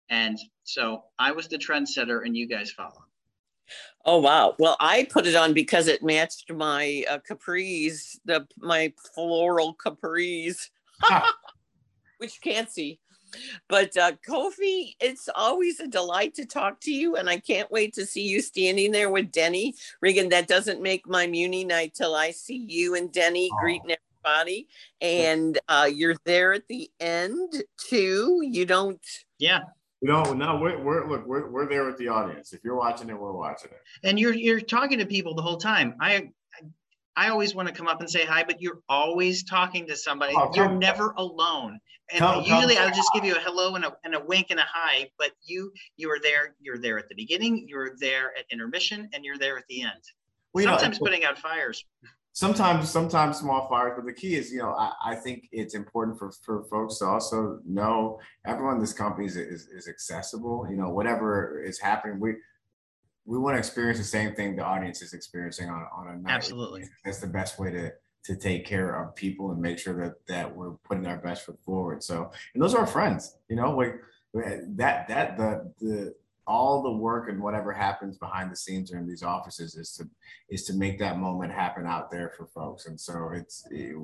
And 0.09 0.37
so 0.63 1.03
I 1.17 1.31
was 1.31 1.47
the 1.47 1.57
trendsetter 1.57 2.25
and 2.25 2.35
you 2.35 2.47
guys 2.47 2.71
followed. 2.71 3.05
Oh 4.05 4.19
wow! 4.19 4.53
Well, 4.59 4.77
I 4.79 5.07
put 5.09 5.25
it 5.25 5.33
on 5.33 5.53
because 5.53 5.87
it 5.87 6.03
matched 6.03 6.51
my 6.53 7.03
uh, 7.09 7.17
capris, 7.27 8.19
the 8.23 8.47
my 8.59 8.93
floral 9.15 9.75
capris, 9.75 10.69
which 12.19 12.35
you 12.35 12.51
can't 12.53 12.69
see. 12.69 12.99
But 13.69 13.95
uh, 13.97 14.13
Kofi, 14.27 14.95
it's 14.99 15.29
always 15.35 15.79
a 15.79 15.87
delight 15.87 16.33
to 16.35 16.45
talk 16.45 16.79
to 16.81 16.91
you, 16.91 17.15
and 17.15 17.29
I 17.29 17.39
can't 17.39 17.71
wait 17.71 17.93
to 17.93 18.05
see 18.05 18.27
you 18.27 18.41
standing 18.41 18.91
there 18.91 19.09
with 19.09 19.31
Denny 19.31 19.75
Reagan. 20.01 20.29
That 20.29 20.47
doesn't 20.47 20.81
make 20.81 21.07
my 21.07 21.27
Muni 21.27 21.63
night 21.63 21.93
till 21.93 22.15
I 22.15 22.31
see 22.31 22.65
you 22.67 22.95
and 22.95 23.11
Denny 23.11 23.49
oh. 23.51 23.57
greeting 23.59 23.95
everybody, 24.25 24.67
and 25.01 25.57
uh, 25.67 25.89
you're 25.91 26.15
there 26.25 26.53
at 26.53 26.67
the 26.67 26.89
end 26.99 27.63
too. 27.77 28.41
You 28.43 28.65
don't. 28.65 29.05
Yeah. 29.39 29.61
No, 30.01 30.21
no, 30.33 30.57
we're, 30.57 30.77
we're 30.83 31.07
look, 31.07 31.25
we're, 31.25 31.49
we're 31.49 31.67
there 31.67 31.85
with 31.85 31.97
the 31.97 32.09
audience. 32.09 32.53
If 32.53 32.63
you're 32.63 32.75
watching 32.75 33.09
it, 33.09 33.19
we're 33.19 33.31
watching 33.31 33.71
it. 33.71 33.81
And 34.07 34.19
you're 34.19 34.33
you're 34.33 34.59
talking 34.59 34.99
to 34.99 35.05
people 35.05 35.33
the 35.33 35.41
whole 35.41 35.57
time. 35.57 35.95
I 35.99 36.29
I 37.15 37.29
always 37.29 37.55
want 37.55 37.69
to 37.69 37.73
come 37.73 37.87
up 37.87 38.01
and 38.01 38.09
say 38.09 38.25
hi, 38.25 38.43
but 38.43 38.61
you're 38.61 38.81
always 38.89 39.43
talking 39.43 39.87
to 39.87 39.95
somebody. 39.95 40.33
Oh, 40.35 40.51
you're 40.53 40.69
never 40.69 41.13
alone. 41.17 41.79
And 42.11 42.19
come, 42.19 42.43
usually 42.43 42.75
come. 42.75 42.87
I'll 42.87 42.95
just 42.95 43.09
give 43.13 43.25
you 43.25 43.35
a 43.35 43.39
hello 43.39 43.75
and 43.75 43.85
a, 43.85 43.97
and 44.03 44.13
a 44.13 44.19
wink 44.19 44.47
and 44.51 44.59
a 44.59 44.65
hi, 44.71 45.09
but 45.17 45.31
you 45.43 45.71
you 45.97 46.09
are 46.11 46.19
there. 46.21 46.55
You're 46.59 46.77
there 46.77 46.99
at 46.99 47.09
the 47.09 47.15
beginning. 47.15 47.65
You're 47.67 47.95
there 47.99 48.31
at 48.37 48.45
intermission, 48.51 49.09
and 49.13 49.25
you're 49.25 49.37
there 49.37 49.57
at 49.57 49.65
the 49.67 49.81
end. 49.81 50.01
Well, 50.53 50.65
sometimes 50.65 50.99
know, 50.99 51.05
putting 51.05 51.25
out 51.25 51.37
fires. 51.37 51.83
Sometimes, 52.31 52.89
sometimes 52.89 53.37
small 53.37 53.67
fires, 53.69 53.93
but 53.95 54.05
the 54.05 54.13
key 54.13 54.35
is, 54.35 54.51
you 54.51 54.59
know, 54.59 54.71
I, 54.71 54.91
I 55.05 55.15
think 55.15 55.47
it's 55.51 55.73
important 55.73 56.19
for, 56.19 56.31
for 56.45 56.65
folks 56.65 56.97
to 56.99 57.05
also 57.05 57.59
know 57.65 58.19
everyone 58.45 58.75
in 58.75 58.81
this 58.81 58.91
company 58.91 59.25
is, 59.25 59.37
is, 59.37 59.67
is 59.67 59.87
accessible. 59.87 60.67
You 60.69 60.75
know, 60.75 60.89
whatever 60.89 61.63
is 61.63 61.79
happening, 61.79 62.19
we 62.19 62.35
we 63.25 63.37
want 63.37 63.55
to 63.55 63.59
experience 63.59 63.97
the 63.97 64.03
same 64.03 64.35
thing 64.35 64.55
the 64.55 64.63
audience 64.63 65.01
is 65.01 65.13
experiencing 65.13 65.69
on, 65.69 65.87
on 65.95 66.07
a 66.09 66.17
night. 66.17 66.31
Absolutely. 66.31 66.87
That's 67.03 67.19
the 67.19 67.27
best 67.27 67.57
way 67.57 67.71
to 67.71 67.91
to 68.25 68.35
take 68.35 68.65
care 68.65 69.01
of 69.01 69.15
people 69.15 69.51
and 69.51 69.61
make 69.61 69.77
sure 69.77 69.93
that 70.03 70.25
that 70.27 70.55
we're 70.55 70.71
putting 70.83 71.05
our 71.05 71.17
best 71.17 71.45
foot 71.45 71.59
forward. 71.63 72.03
So, 72.03 72.31
and 72.53 72.61
those 72.61 72.73
are 72.73 72.79
our 72.79 72.87
friends, 72.87 73.37
you 73.49 73.55
know, 73.55 73.75
like 73.75 74.01
that 74.33 75.07
that 75.07 75.37
the 75.37 75.71
the 75.79 76.15
all 76.47 76.83
the 76.83 76.91
work 76.91 77.27
and 77.27 77.41
whatever 77.41 77.71
happens 77.71 78.17
behind 78.17 78.51
the 78.51 78.55
scenes 78.55 78.93
or 78.93 78.97
in 78.97 79.07
these 79.07 79.23
offices 79.23 79.75
is 79.75 79.91
to 79.93 80.07
is 80.49 80.63
to 80.65 80.73
make 80.73 80.99
that 80.99 81.17
moment 81.17 81.51
happen 81.51 81.87
out 81.87 82.11
there 82.11 82.31
for 82.37 82.45
folks 82.45 82.85
and 82.85 82.99
so 82.99 83.31
it's 83.33 83.65
it, 83.71 83.95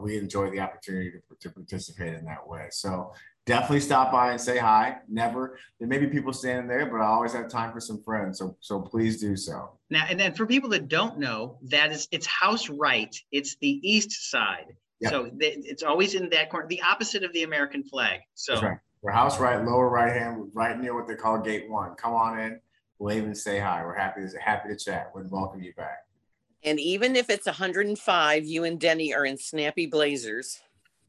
we 0.00 0.16
enjoy 0.16 0.50
the 0.50 0.60
opportunity 0.60 1.10
to, 1.10 1.20
to 1.38 1.50
participate 1.50 2.14
in 2.14 2.24
that 2.24 2.46
way 2.48 2.66
so 2.70 3.12
definitely 3.46 3.80
stop 3.80 4.12
by 4.12 4.32
and 4.32 4.40
say 4.40 4.58
hi. 4.58 4.98
Never. 5.08 5.58
There 5.78 5.88
may 5.88 5.98
be 5.98 6.08
people 6.08 6.32
standing 6.32 6.68
there, 6.68 6.86
but 6.86 7.00
I 7.00 7.06
always 7.06 7.32
have 7.32 7.48
time 7.48 7.72
for 7.72 7.80
some 7.80 8.02
friends. 8.02 8.38
So 8.38 8.56
so 8.60 8.80
please 8.80 9.20
do 9.20 9.36
so. 9.36 9.70
Now 9.88 10.04
and 10.08 10.20
then 10.20 10.34
for 10.34 10.44
people 10.44 10.68
that 10.70 10.88
don't 10.88 11.18
know, 11.18 11.58
that 11.62 11.92
is 11.92 12.08
it's 12.10 12.26
house 12.26 12.68
right. 12.68 13.16
It's 13.32 13.56
the 13.56 13.80
east 13.88 14.30
side. 14.30 14.76
Yep. 15.00 15.12
So 15.12 15.30
it's 15.40 15.82
always 15.82 16.14
in 16.14 16.28
that 16.30 16.50
corner, 16.50 16.66
the 16.68 16.82
opposite 16.82 17.22
of 17.22 17.32
the 17.32 17.44
American 17.44 17.82
flag. 17.82 18.20
So 18.34 18.52
That's 18.52 18.64
right. 18.64 18.78
We're 19.02 19.12
house 19.12 19.38
right, 19.38 19.62
lower 19.62 19.88
right 19.88 20.12
hand, 20.12 20.50
right 20.52 20.78
near 20.78 20.94
what 20.94 21.06
they 21.06 21.14
call 21.14 21.38
gate 21.38 21.70
one. 21.70 21.94
Come 21.96 22.14
on 22.14 22.40
in, 22.40 22.60
wave 22.98 23.24
and 23.24 23.36
say 23.36 23.60
hi. 23.60 23.84
We're 23.84 23.94
happy 23.94 24.22
to 24.22 24.38
happy 24.38 24.70
to 24.70 24.76
chat. 24.76 25.12
We'd 25.14 25.30
welcome 25.30 25.62
you 25.62 25.72
back. 25.74 25.98
And 26.64 26.80
even 26.80 27.14
if 27.14 27.30
it's 27.30 27.46
105, 27.46 28.44
you 28.44 28.64
and 28.64 28.80
Denny 28.80 29.14
are 29.14 29.24
in 29.24 29.36
snappy 29.36 29.86
blazers. 29.86 30.60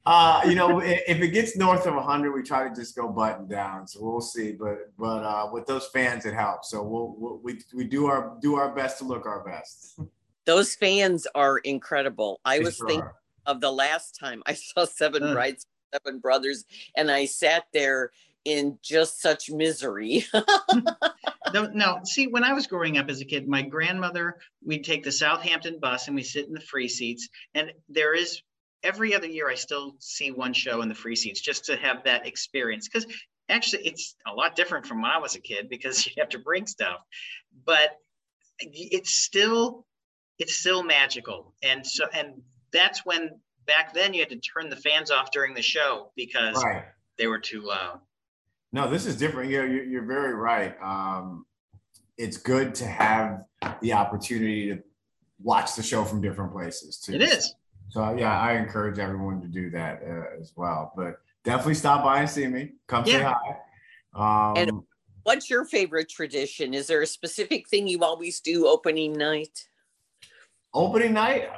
Uh, 0.10 0.42
you 0.48 0.56
know, 0.56 0.80
if 0.80 1.20
it 1.20 1.28
gets 1.34 1.58
north 1.58 1.86
of 1.86 1.94
100, 1.94 2.32
we 2.32 2.42
try 2.42 2.66
to 2.66 2.74
just 2.74 2.96
go 2.96 3.10
button 3.10 3.46
down. 3.46 3.86
So 3.86 4.00
we'll 4.02 4.22
see. 4.22 4.54
But 4.54 4.94
but 4.98 5.22
uh, 5.26 5.50
with 5.52 5.66
those 5.66 5.88
fans, 5.88 6.26
it 6.26 6.34
helps. 6.34 6.72
So 6.72 6.82
we'll, 6.82 7.14
we'll, 7.18 7.40
we 7.44 7.60
we 7.76 7.84
do 7.84 8.06
our 8.06 8.38
do 8.42 8.56
our 8.56 8.74
best 8.74 9.00
to 9.00 9.04
look 9.04 9.26
our 9.26 9.44
best. 9.44 10.00
Those 10.46 10.76
fans 10.76 11.28
are 11.36 11.58
incredible. 11.58 12.40
I 12.46 12.60
they 12.60 12.64
was 12.64 12.78
sure 12.78 12.88
thinking 12.88 13.04
are. 13.04 13.16
of 13.48 13.60
the 13.60 13.70
last 13.70 14.18
time 14.18 14.44
I 14.46 14.54
saw 14.54 14.86
Seven 14.86 15.24
uh. 15.24 15.34
Brides, 15.34 15.66
Seven 15.94 16.20
Brothers, 16.20 16.64
and 16.96 17.12
I 17.12 17.26
sat 17.26 17.66
there 17.74 18.12
in 18.46 18.80
just 18.82 19.22
such 19.22 19.50
misery. 19.50 20.26
now, 21.74 22.02
see, 22.06 22.28
when 22.28 22.46
I 22.46 22.54
was 22.54 22.66
growing 22.66 22.98
up 22.98 23.10
as 23.10 23.20
a 23.20 23.26
kid, 23.26 23.46
my 23.46 23.62
grandmother, 23.62 24.38
we'd 24.66 24.86
take 24.86 25.04
the 25.04 25.12
Southampton 25.12 25.80
bus 25.82 26.08
and 26.08 26.16
we 26.16 26.24
sit 26.24 26.48
in 26.48 26.54
the 26.54 26.62
free 26.62 26.88
seats. 26.88 27.28
And 27.56 27.74
there 27.90 28.16
is 28.16 28.42
every 28.84 29.16
other 29.16 29.28
year 29.28 29.50
I 29.50 29.56
still 29.56 29.96
see 30.00 30.32
one 30.32 30.54
show 30.54 30.82
in 30.82 30.90
the 30.90 30.96
free 30.96 31.16
seats 31.16 31.42
just 31.42 31.66
to 31.66 31.78
have 31.78 32.04
that 32.04 32.28
experience 32.28 32.88
because 32.88 33.06
actually 33.50 33.88
it's 33.88 34.16
a 34.28 34.34
lot 34.34 34.56
different 34.56 34.86
from 34.86 35.02
when 35.02 35.12
I 35.12 35.18
was 35.18 35.36
a 35.36 35.42
kid 35.42 35.70
because 35.70 36.06
you 36.06 36.14
have 36.18 36.30
to 36.30 36.40
bring 36.40 36.68
stuff, 36.68 37.02
but 37.66 37.92
it's 38.60 39.12
still 39.12 39.86
it's 40.40 40.56
still 40.56 40.84
magical 40.84 41.54
and 41.64 41.86
so 41.86 42.06
and 42.12 42.42
that's 42.74 43.06
when 43.06 43.30
back 43.68 43.94
then 43.94 44.14
you 44.14 44.22
had 44.22 44.30
to 44.30 44.40
turn 44.40 44.70
the 44.70 44.76
fans 44.76 45.12
off 45.12 45.32
during 45.32 45.54
the 45.54 45.62
show 45.62 46.12
because 46.16 46.64
right. 46.64 46.86
they 47.18 47.28
were 47.28 47.40
too 47.40 47.62
loud. 47.62 48.00
No, 48.72 48.90
this 48.90 49.06
is 49.06 49.18
different. 49.18 49.52
You're, 49.52 49.84
you're 49.84 50.06
very 50.06 50.34
right. 50.34 50.76
Um, 50.82 51.46
it's 52.18 52.38
good 52.38 52.74
to 52.76 52.86
have 52.86 53.44
the 53.82 53.94
opportunity 53.94 54.70
to 54.70 54.84
watch 55.42 55.76
the 55.76 55.84
show 55.84 56.04
from 56.04 56.22
different 56.22 56.52
places 56.52 56.98
too. 56.98 57.14
It 57.14 57.22
is. 57.22 57.54
So 57.90 58.16
yeah, 58.18 58.40
I 58.40 58.54
encourage 58.54 59.00
everyone 59.00 59.42
to 59.42 59.48
do 59.48 59.70
that 59.72 60.02
uh, 60.04 60.40
as 60.40 60.54
well. 60.56 60.94
But 60.96 61.20
definitely 61.44 61.76
stop 61.76 62.04
by 62.04 62.20
and 62.20 62.30
see 62.30 62.48
me. 62.48 62.74
Come 62.88 63.06
yeah. 63.06 63.14
say 63.14 63.24
hi. 63.24 64.52
Um, 64.52 64.58
and 64.58 64.72
what's 65.24 65.50
your 65.50 65.66
favorite 65.66 66.10
tradition? 66.10 66.74
Is 66.74 66.88
there 66.88 67.02
a 67.02 67.08
specific 67.08 67.70
thing 67.70 67.88
you 67.88 68.04
always 68.04 68.40
do 68.40 68.68
opening 68.68 69.14
night? 69.14 69.68
Opening 70.74 71.14
night, 71.14 71.50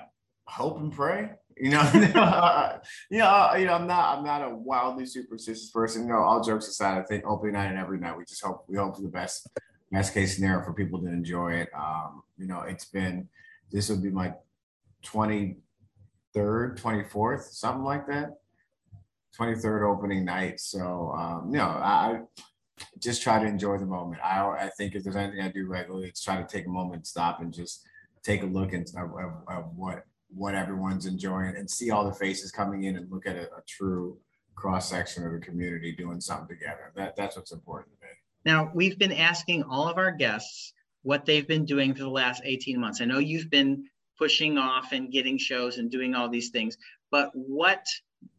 hope 0.45 0.77
and 0.77 0.91
pray. 0.91 1.31
You 1.57 1.71
know, 1.71 1.91
you 3.09 3.17
know, 3.17 3.53
you 3.55 3.65
know, 3.65 3.73
I'm 3.73 3.87
not, 3.87 4.17
I'm 4.17 4.23
not 4.23 4.43
a 4.43 4.55
wildly 4.55 5.05
superstitious 5.05 5.71
person. 5.71 6.07
No, 6.07 6.15
all 6.15 6.41
jokes 6.41 6.67
aside, 6.67 6.99
I 6.99 7.03
think 7.03 7.25
opening 7.25 7.53
night 7.53 7.67
and 7.67 7.77
every 7.77 7.99
night, 7.99 8.17
we 8.17 8.23
just 8.23 8.43
hope, 8.43 8.63
we 8.67 8.77
hope 8.77 8.95
for 8.95 9.01
the 9.01 9.09
best, 9.09 9.47
best 9.91 10.13
case 10.13 10.35
scenario 10.35 10.63
for 10.63 10.73
people 10.73 11.01
to 11.01 11.07
enjoy 11.07 11.53
it. 11.53 11.69
Um, 11.77 12.23
you 12.37 12.47
know, 12.47 12.61
it's 12.61 12.85
been, 12.85 13.27
this 13.71 13.89
would 13.89 14.01
be 14.01 14.09
my 14.09 14.33
20 15.03 15.57
23rd, 16.35 16.79
24th, 16.79 17.43
something 17.51 17.83
like 17.83 18.07
that. 18.07 18.37
23rd 19.37 19.95
opening 19.95 20.25
night. 20.25 20.59
So, 20.59 21.13
um, 21.17 21.49
you 21.51 21.57
know, 21.57 21.65
I 21.65 22.21
just 22.99 23.21
try 23.21 23.39
to 23.39 23.45
enjoy 23.45 23.77
the 23.77 23.85
moment. 23.85 24.21
I, 24.23 24.41
I 24.41 24.69
think 24.77 24.95
if 24.95 25.03
there's 25.03 25.15
anything 25.15 25.41
I 25.41 25.49
do 25.49 25.67
regularly, 25.67 26.07
it's 26.07 26.23
try 26.23 26.37
to 26.37 26.47
take 26.47 26.65
a 26.65 26.69
moment, 26.69 27.07
stop, 27.07 27.41
and 27.41 27.53
just 27.53 27.85
take 28.23 28.43
a 28.43 28.45
look 28.45 28.73
at 28.73 28.89
what 29.75 30.03
what 30.31 30.53
everyone's 30.53 31.07
enjoying 31.07 31.55
and 31.55 31.69
see 31.69 31.89
all 31.89 32.05
the 32.05 32.13
faces 32.13 32.51
coming 32.51 32.83
in 32.83 32.97
and 32.97 33.11
look 33.11 33.25
at 33.25 33.35
a, 33.35 33.43
a 33.45 33.61
true 33.67 34.15
cross 34.55 34.87
section 34.87 35.25
of 35.25 35.31
the 35.31 35.39
community 35.39 35.91
doing 35.95 36.21
something 36.21 36.47
together. 36.47 36.91
That 36.95 37.15
that's 37.15 37.35
what's 37.35 37.51
important 37.51 37.95
to 37.95 38.05
me. 38.05 38.11
Now 38.45 38.71
we've 38.73 38.99
been 38.99 39.11
asking 39.11 39.63
all 39.63 39.87
of 39.87 39.97
our 39.97 40.11
guests 40.11 40.73
what 41.01 41.25
they've 41.25 41.47
been 41.47 41.65
doing 41.65 41.93
for 41.93 42.03
the 42.03 42.09
last 42.09 42.41
18 42.45 42.79
months. 42.79 43.01
I 43.01 43.05
know 43.05 43.19
you've 43.19 43.49
been 43.49 43.85
pushing 44.19 44.57
off 44.57 44.91
and 44.91 45.11
getting 45.11 45.37
shows 45.37 45.79
and 45.79 45.89
doing 45.89 46.13
all 46.13 46.29
these 46.29 46.49
things, 46.49 46.77
but 47.09 47.31
what 47.33 47.85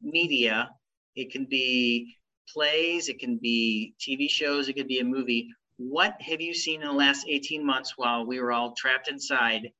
media, 0.02 0.70
it 1.16 1.32
can 1.32 1.46
be 1.46 2.16
plays, 2.52 3.08
it 3.08 3.18
can 3.18 3.38
be 3.38 3.94
TV 3.98 4.28
shows, 4.30 4.68
it 4.68 4.74
could 4.74 4.88
be 4.88 5.00
a 5.00 5.04
movie. 5.04 5.48
What 5.78 6.20
have 6.20 6.40
you 6.40 6.54
seen 6.54 6.82
in 6.82 6.88
the 6.88 6.92
last 6.92 7.26
18 7.28 7.64
months 7.64 7.94
while 7.96 8.26
we 8.26 8.40
were 8.40 8.52
all 8.52 8.74
trapped 8.76 9.08
inside 9.08 9.72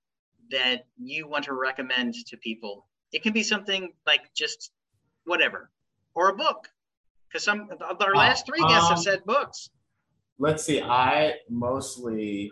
that 0.50 0.86
you 0.98 1.28
want 1.28 1.44
to 1.44 1.52
recommend 1.52 2.14
to 2.26 2.36
people? 2.38 2.86
It 3.12 3.22
can 3.22 3.32
be 3.32 3.42
something 3.42 3.92
like 4.06 4.32
just 4.34 4.72
whatever, 5.24 5.70
or 6.14 6.30
a 6.30 6.34
book, 6.34 6.68
because 7.28 7.44
some 7.44 7.68
our 8.00 8.14
last 8.14 8.46
three 8.46 8.60
guests 8.60 8.86
um, 8.86 8.90
have 8.90 8.98
said 8.98 9.24
books. 9.24 9.70
Let's 10.38 10.64
see. 10.64 10.80
I 10.80 11.34
mostly 11.50 12.50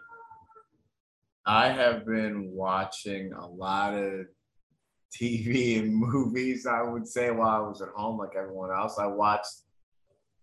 I 1.48 1.70
have 1.70 2.04
been 2.04 2.50
watching 2.52 3.32
a 3.32 3.46
lot 3.46 3.94
of 3.94 4.26
TV 5.18 5.78
and 5.78 5.94
movies, 5.96 6.66
I 6.66 6.82
would 6.82 7.08
say, 7.08 7.30
while 7.30 7.64
I 7.64 7.66
was 7.66 7.80
at 7.80 7.88
home, 7.96 8.18
like 8.18 8.36
everyone 8.36 8.70
else. 8.70 8.98
I 8.98 9.06
watched, 9.06 9.62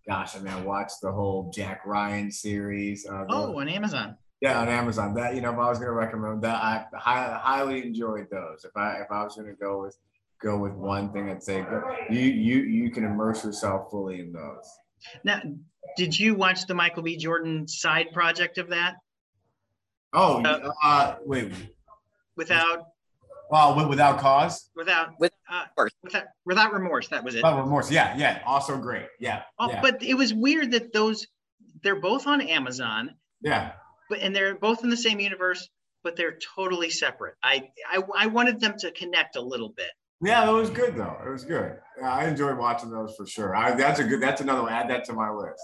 gosh, 0.08 0.36
I 0.36 0.40
mean, 0.40 0.52
I 0.52 0.62
watched 0.62 1.02
the 1.04 1.12
whole 1.12 1.52
Jack 1.54 1.82
Ryan 1.86 2.32
series. 2.32 3.06
Uh, 3.08 3.26
oh, 3.30 3.60
on 3.60 3.70
Amazon. 3.70 4.18
Yeah, 4.42 4.60
on 4.60 4.68
Amazon. 4.68 5.14
That 5.14 5.36
you 5.36 5.42
know, 5.42 5.54
if 5.54 5.60
I 5.60 5.70
was 5.70 5.78
going 5.78 5.90
to 5.90 5.94
recommend 5.94 6.42
that, 6.42 6.56
I 6.56 6.86
high, 6.98 7.40
highly 7.40 7.86
enjoyed 7.86 8.28
those. 8.32 8.66
If 8.66 8.76
I 8.76 8.96
if 8.96 9.12
I 9.12 9.24
was 9.24 9.36
going 9.36 9.48
to 9.48 9.56
go 9.56 9.84
with 9.84 9.96
go 10.42 10.58
with 10.58 10.74
one 10.74 11.14
thing, 11.14 11.30
I'd 11.30 11.44
say 11.44 11.62
go, 11.62 11.84
you 12.10 12.20
you 12.20 12.58
you 12.62 12.90
can 12.90 13.04
immerse 13.06 13.46
yourself 13.46 13.92
fully 13.92 14.22
in 14.22 14.34
those. 14.34 14.68
Now, 15.24 15.40
did 15.98 16.18
you 16.18 16.34
watch 16.34 16.66
the 16.66 16.74
Michael 16.74 17.04
B. 17.04 17.16
Jordan 17.16 17.68
side 17.68 18.08
project 18.12 18.58
of 18.58 18.70
that? 18.70 18.96
Oh, 20.16 20.42
uh, 20.44 20.72
uh, 20.82 21.16
wait. 21.26 21.52
Without. 22.38 22.88
Well, 23.52 23.88
without 23.88 24.18
cause. 24.20 24.70
Without 24.76 25.20
with 25.20 25.32
uh, 25.52 25.66
without 26.04 26.24
without 26.46 26.74
remorse. 26.74 27.10
That 27.10 27.24
was 27.24 27.36
it. 27.36 27.40
Without 27.40 27.64
remorse. 27.64 27.92
Yeah, 27.92 28.18
yeah. 28.18 28.42
Also 28.46 28.78
great. 28.78 29.06
Yeah, 29.20 29.44
oh, 29.60 29.70
yeah. 29.70 29.82
But 29.82 30.02
it 30.02 30.16
was 30.16 30.34
weird 30.34 30.72
that 30.72 30.94
those 30.94 31.28
they're 31.84 32.00
both 32.00 32.26
on 32.26 32.42
Amazon. 32.42 33.16
Yeah. 33.42 33.74
But 34.10 34.20
and 34.20 34.36
they're 34.36 34.56
both 34.56 34.84
in 34.84 34.90
the 34.90 34.98
same 34.98 35.20
universe, 35.20 35.70
but 36.04 36.16
they're 36.16 36.40
totally 36.56 36.90
separate. 36.90 37.36
I 37.44 37.70
I, 37.88 38.02
I 38.18 38.28
wanted 38.28 38.60
them 38.60 38.76
to 38.80 38.92
connect 38.92 39.36
a 39.36 39.42
little 39.42 39.70
bit. 39.70 39.92
Yeah, 40.22 40.50
it 40.50 40.54
was 40.54 40.72
good 40.72 40.96
though. 40.96 41.18
It 41.24 41.30
was 41.30 41.44
good. 41.44 41.78
I 42.04 42.26
enjoyed 42.26 42.58
watching 42.58 42.90
those 42.90 43.16
for 43.16 43.28
sure. 43.28 43.56
I, 43.56 43.76
that's 43.76 44.00
a 44.00 44.04
good. 44.04 44.22
That's 44.22 44.42
another 44.42 44.64
one. 44.64 44.74
Add 44.74 44.90
that 44.90 45.06
to 45.06 45.14
my 45.14 45.30
list. 45.30 45.62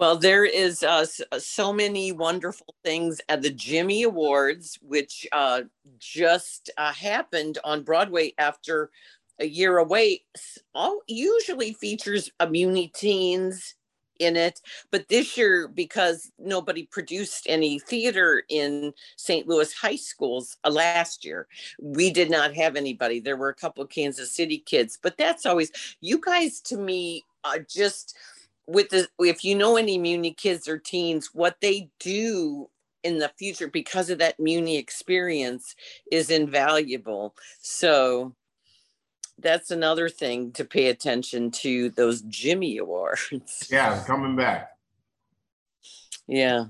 Well, 0.00 0.16
there 0.16 0.46
is 0.46 0.82
uh, 0.82 1.04
uh, 1.30 1.38
so 1.38 1.74
many 1.74 2.10
wonderful 2.10 2.74
things 2.82 3.20
at 3.28 3.42
the 3.42 3.50
Jimmy 3.50 4.04
Awards, 4.04 4.78
which 4.80 5.26
uh, 5.30 5.64
just 5.98 6.70
uh, 6.78 6.90
happened 6.90 7.58
on 7.64 7.82
Broadway 7.82 8.32
after 8.38 8.90
a 9.40 9.44
year 9.44 9.76
away. 9.76 10.22
All 10.74 11.02
usually 11.06 11.74
features 11.74 12.30
a 12.40 12.48
Muni 12.48 12.88
teens 12.88 13.74
in 14.18 14.36
it, 14.36 14.62
but 14.90 15.08
this 15.10 15.36
year 15.36 15.68
because 15.68 16.32
nobody 16.38 16.86
produced 16.86 17.44
any 17.46 17.78
theater 17.78 18.42
in 18.48 18.94
St. 19.16 19.46
Louis 19.46 19.70
high 19.74 19.96
schools 19.96 20.56
uh, 20.64 20.70
last 20.70 21.26
year, 21.26 21.46
we 21.78 22.10
did 22.10 22.30
not 22.30 22.54
have 22.54 22.74
anybody. 22.74 23.20
There 23.20 23.36
were 23.36 23.50
a 23.50 23.54
couple 23.54 23.84
of 23.84 23.90
Kansas 23.90 24.32
City 24.32 24.58
kids, 24.64 24.98
but 25.02 25.18
that's 25.18 25.44
always 25.44 25.70
you 26.00 26.18
guys 26.22 26.62
to 26.62 26.78
me 26.78 27.26
are 27.44 27.58
just 27.58 28.16
with 28.70 28.90
the 28.90 29.08
if 29.18 29.44
you 29.44 29.56
know 29.56 29.76
any 29.76 29.98
Muni 29.98 30.32
kids 30.32 30.68
or 30.68 30.78
teens, 30.78 31.30
what 31.32 31.56
they 31.60 31.90
do 31.98 32.70
in 33.02 33.18
the 33.18 33.30
future 33.36 33.66
because 33.66 34.10
of 34.10 34.18
that 34.18 34.38
Muni 34.38 34.76
experience 34.76 35.74
is 36.12 36.30
invaluable. 36.30 37.34
So 37.60 38.36
that's 39.38 39.72
another 39.72 40.08
thing 40.08 40.52
to 40.52 40.64
pay 40.64 40.86
attention 40.86 41.50
to 41.50 41.90
those 41.90 42.22
Jimmy 42.22 42.78
Awards. 42.78 43.66
Yeah, 43.70 44.04
coming 44.06 44.36
back. 44.36 44.70
Yeah. 46.28 46.66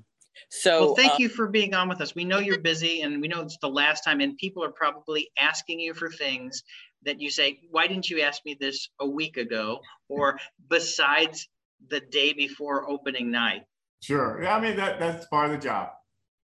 So 0.49 0.87
well, 0.87 0.95
thank 0.95 1.13
uh, 1.13 1.17
you 1.19 1.29
for 1.29 1.49
being 1.49 1.75
on 1.75 1.89
with 1.89 2.01
us. 2.01 2.15
We 2.15 2.25
know 2.25 2.39
you're 2.39 2.61
busy 2.61 3.03
and 3.03 3.21
we 3.21 3.29
know 3.29 3.43
it's 3.43 3.59
the 3.59 3.69
last 3.69 4.05
time, 4.05 4.21
and 4.21 4.37
people 4.39 4.65
are 4.65 4.73
probably 4.73 5.31
asking 5.39 5.81
you 5.81 5.93
for 5.93 6.11
things 6.11 6.63
that 7.05 7.21
you 7.21 7.31
say, 7.31 7.61
why 7.71 7.87
didn't 7.87 8.09
you 8.09 8.21
ask 8.21 8.45
me 8.45 8.57
this 8.59 8.89
a 9.01 9.07
week 9.07 9.37
ago? 9.37 9.81
Or 10.09 10.39
besides 10.69 11.49
the 11.89 12.01
day 12.01 12.33
before 12.33 12.89
opening 12.89 13.31
night. 13.31 13.63
Sure. 14.03 14.43
Yeah, 14.43 14.57
I 14.57 14.61
mean 14.61 14.77
that 14.77 14.99
that's 14.99 15.27
part 15.27 15.47
of 15.47 15.53
the 15.53 15.67
job. 15.67 15.91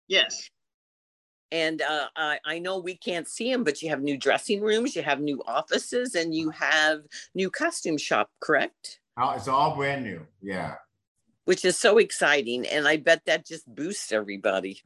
Yes. 0.07 0.49
And 1.51 1.81
uh, 1.81 2.07
I, 2.15 2.39
I 2.45 2.59
know 2.59 2.79
we 2.79 2.97
can't 2.97 3.27
see 3.27 3.51
them, 3.51 3.63
but 3.63 3.81
you 3.81 3.89
have 3.89 4.01
new 4.01 4.17
dressing 4.17 4.61
rooms, 4.61 4.95
you 4.95 5.01
have 5.01 5.21
new 5.21 5.41
offices, 5.47 6.15
and 6.15 6.35
you 6.35 6.49
have 6.49 7.01
new 7.35 7.49
costume 7.49 7.97
shop, 7.97 8.29
correct? 8.41 8.99
Oh, 9.17 9.31
it's 9.31 9.47
all 9.47 9.75
brand 9.75 10.03
new. 10.03 10.25
Yeah. 10.41 10.75
Which 11.45 11.63
is 11.63 11.77
so 11.77 11.99
exciting, 11.99 12.67
and 12.67 12.85
I 12.85 12.97
bet 12.97 13.21
that 13.25 13.45
just 13.45 13.73
boosts 13.73 14.11
everybody. 14.11 14.81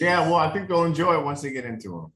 Yeah, 0.00 0.22
well, 0.22 0.36
I 0.36 0.50
think 0.50 0.68
they'll 0.68 0.84
enjoy 0.84 1.18
it 1.18 1.24
once 1.24 1.42
they 1.42 1.50
get 1.50 1.66
into 1.66 1.90
them. 1.90 2.12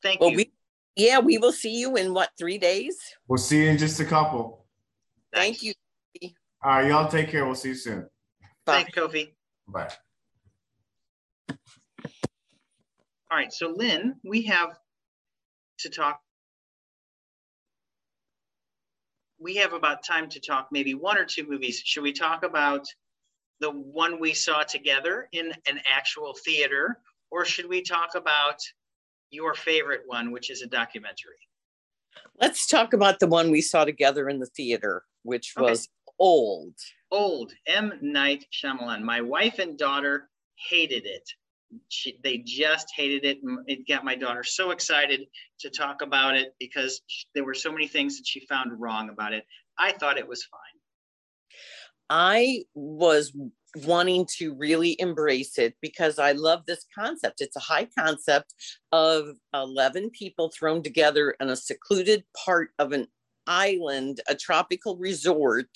Thank 0.00 0.20
well, 0.20 0.30
you. 0.30 0.36
We, 0.36 0.52
yeah, 0.94 1.18
we 1.18 1.38
will 1.38 1.52
see 1.52 1.74
you 1.74 1.96
in 1.96 2.14
what 2.14 2.30
three 2.38 2.58
days? 2.58 2.96
We'll 3.26 3.38
see 3.38 3.64
you 3.64 3.70
in 3.70 3.78
just 3.78 3.98
a 3.98 4.04
couple. 4.04 4.64
Thank 5.32 5.64
you. 5.64 5.72
All 6.64 6.70
right, 6.70 6.88
y'all 6.88 7.08
take 7.10 7.28
care. 7.28 7.44
We'll 7.44 7.54
see 7.54 7.68
you 7.70 7.74
soon. 7.74 8.08
Bye, 8.64 8.84
Thanks, 8.84 8.92
Kofi. 8.92 9.34
Bye. 9.68 9.90
All 11.50 13.36
right, 13.38 13.52
so 13.52 13.74
Lynn, 13.76 14.14
we 14.24 14.42
have 14.44 14.70
to 15.80 15.90
talk. 15.90 16.20
We 19.38 19.56
have 19.56 19.74
about 19.74 20.04
time 20.04 20.30
to 20.30 20.40
talk 20.40 20.68
maybe 20.72 20.94
one 20.94 21.18
or 21.18 21.26
two 21.26 21.46
movies. 21.46 21.82
Should 21.84 22.02
we 22.02 22.14
talk 22.14 22.44
about 22.44 22.86
the 23.60 23.70
one 23.70 24.18
we 24.18 24.32
saw 24.32 24.62
together 24.62 25.28
in 25.32 25.52
an 25.68 25.80
actual 25.84 26.34
theater, 26.46 26.98
or 27.30 27.44
should 27.44 27.68
we 27.68 27.82
talk 27.82 28.14
about 28.14 28.58
your 29.28 29.52
favorite 29.52 30.02
one, 30.06 30.30
which 30.30 30.48
is 30.48 30.62
a 30.62 30.66
documentary? 30.66 31.36
Let's 32.40 32.66
talk 32.66 32.94
about 32.94 33.20
the 33.20 33.26
one 33.26 33.50
we 33.50 33.60
saw 33.60 33.84
together 33.84 34.30
in 34.30 34.38
the 34.38 34.46
theater, 34.46 35.04
which 35.24 35.52
was 35.58 35.88
Old. 36.24 36.78
Old. 37.10 37.52
M. 37.66 37.98
Night 38.00 38.46
Shyamalan. 38.50 39.02
My 39.02 39.20
wife 39.20 39.58
and 39.58 39.76
daughter 39.76 40.30
hated 40.70 41.04
it. 41.04 41.28
She, 41.90 42.18
they 42.24 42.38
just 42.38 42.90
hated 42.96 43.26
it. 43.26 43.40
It 43.66 43.86
got 43.86 44.06
my 44.06 44.14
daughter 44.14 44.42
so 44.42 44.70
excited 44.70 45.26
to 45.60 45.68
talk 45.68 46.00
about 46.00 46.34
it 46.34 46.54
because 46.58 47.02
there 47.34 47.44
were 47.44 47.52
so 47.52 47.70
many 47.70 47.86
things 47.86 48.16
that 48.16 48.26
she 48.26 48.46
found 48.46 48.80
wrong 48.80 49.10
about 49.10 49.34
it. 49.34 49.44
I 49.78 49.92
thought 49.92 50.16
it 50.16 50.26
was 50.26 50.44
fine. 50.44 50.60
I 52.08 52.62
was 52.74 53.36
wanting 53.84 54.26
to 54.38 54.54
really 54.54 54.96
embrace 54.98 55.58
it 55.58 55.74
because 55.82 56.18
I 56.18 56.32
love 56.32 56.62
this 56.66 56.86
concept. 56.98 57.42
It's 57.42 57.56
a 57.56 57.60
high 57.60 57.88
concept 57.98 58.54
of 58.92 59.36
11 59.52 60.08
people 60.18 60.50
thrown 60.56 60.82
together 60.82 61.36
in 61.38 61.50
a 61.50 61.56
secluded 61.56 62.24
part 62.46 62.70
of 62.78 62.92
an 62.92 63.08
island, 63.46 64.20
a 64.28 64.34
tropical 64.34 64.96
resort, 64.96 65.68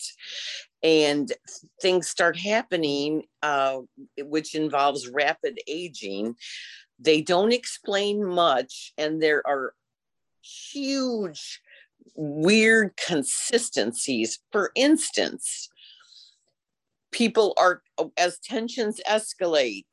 and 0.83 1.33
things 1.81 2.09
start 2.09 2.37
happening, 2.39 3.25
uh, 3.43 3.79
which 4.19 4.55
involves 4.55 5.09
rapid 5.09 5.59
aging. 5.67 6.35
They 6.99 7.21
don't 7.21 7.53
explain 7.53 8.25
much, 8.25 8.93
and 8.99 9.23
there 9.23 9.47
are 9.47 9.75
huge, 10.73 11.61
weird 12.15 12.97
consistencies. 12.97 14.39
For 14.53 14.71
instance, 14.75 15.69
people 17.13 17.55
are, 17.59 17.83
as 18.17 18.39
tensions 18.39 19.01
escalate, 19.09 19.85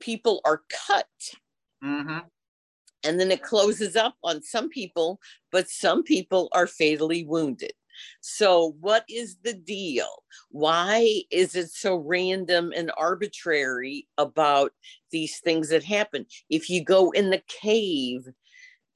people 0.00 0.40
are 0.44 0.62
cut. 0.86 1.06
Mm-hmm 1.84 2.26
and 3.06 3.20
then 3.20 3.30
it 3.30 3.42
closes 3.42 3.96
up 3.96 4.14
on 4.24 4.42
some 4.42 4.68
people, 4.68 5.20
but 5.52 5.68
some 5.68 6.02
people 6.02 6.48
are 6.52 6.66
fatally 6.66 7.24
wounded. 7.24 7.72
So, 8.20 8.76
what 8.80 9.04
is 9.08 9.36
the 9.42 9.54
deal? 9.54 10.22
Why 10.50 11.22
is 11.30 11.54
it 11.54 11.70
so 11.70 11.96
random 11.96 12.72
and 12.76 12.92
arbitrary 12.96 14.06
about 14.18 14.72
these 15.10 15.38
things 15.38 15.70
that 15.70 15.84
happen? 15.84 16.26
If 16.50 16.68
you 16.68 16.84
go 16.84 17.10
in 17.12 17.30
the 17.30 17.42
cave, 17.48 18.28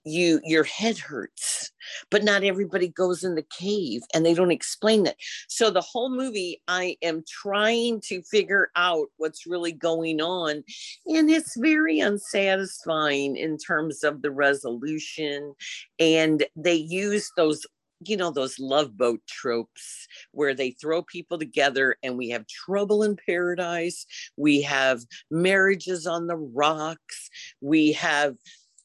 you 0.05 0.41
your 0.45 0.65
head 0.65 0.99
hurts 0.99 1.71
but 2.11 2.25
not 2.25 2.45
everybody 2.45 2.89
goes 2.89 3.25
in 3.25 3.35
the 3.35 3.47
cave 3.59 4.03
and 4.15 4.25
they 4.25 4.35
don't 4.35 4.51
explain 4.51 5.03
that. 5.05 5.17
So 5.49 5.71
the 5.71 5.81
whole 5.81 6.11
movie 6.11 6.63
i 6.69 6.97
am 7.03 7.23
trying 7.29 8.01
to 8.03 8.23
figure 8.23 8.71
out 8.77 9.09
what's 9.17 9.47
really 9.47 9.73
going 9.73 10.21
on 10.21 10.63
and 11.07 11.31
it's 11.31 11.57
very 11.57 12.01
unsatisfying 12.01 13.37
in 13.37 13.59
terms 13.59 14.03
of 14.05 14.23
the 14.23 14.31
resolution 14.31 15.55
and 15.99 16.45
they 16.57 16.75
use 16.75 17.31
those 17.37 17.67
you 18.07 18.17
know 18.17 18.31
those 18.31 18.59
love 18.59 18.97
boat 18.97 19.21
tropes 19.29 20.07
where 20.33 20.55
they 20.55 20.71
throw 20.71 21.03
people 21.03 21.39
together 21.39 21.97
and 22.03 22.17
we 22.17 22.31
have 22.31 22.47
trouble 22.47 23.03
in 23.03 23.17
paradise 23.27 24.07
we 24.37 24.63
have 24.63 25.01
marriages 25.31 26.07
on 26.07 26.27
the 26.27 26.37
rocks 26.37 27.29
we 27.61 27.93
have 27.93 28.37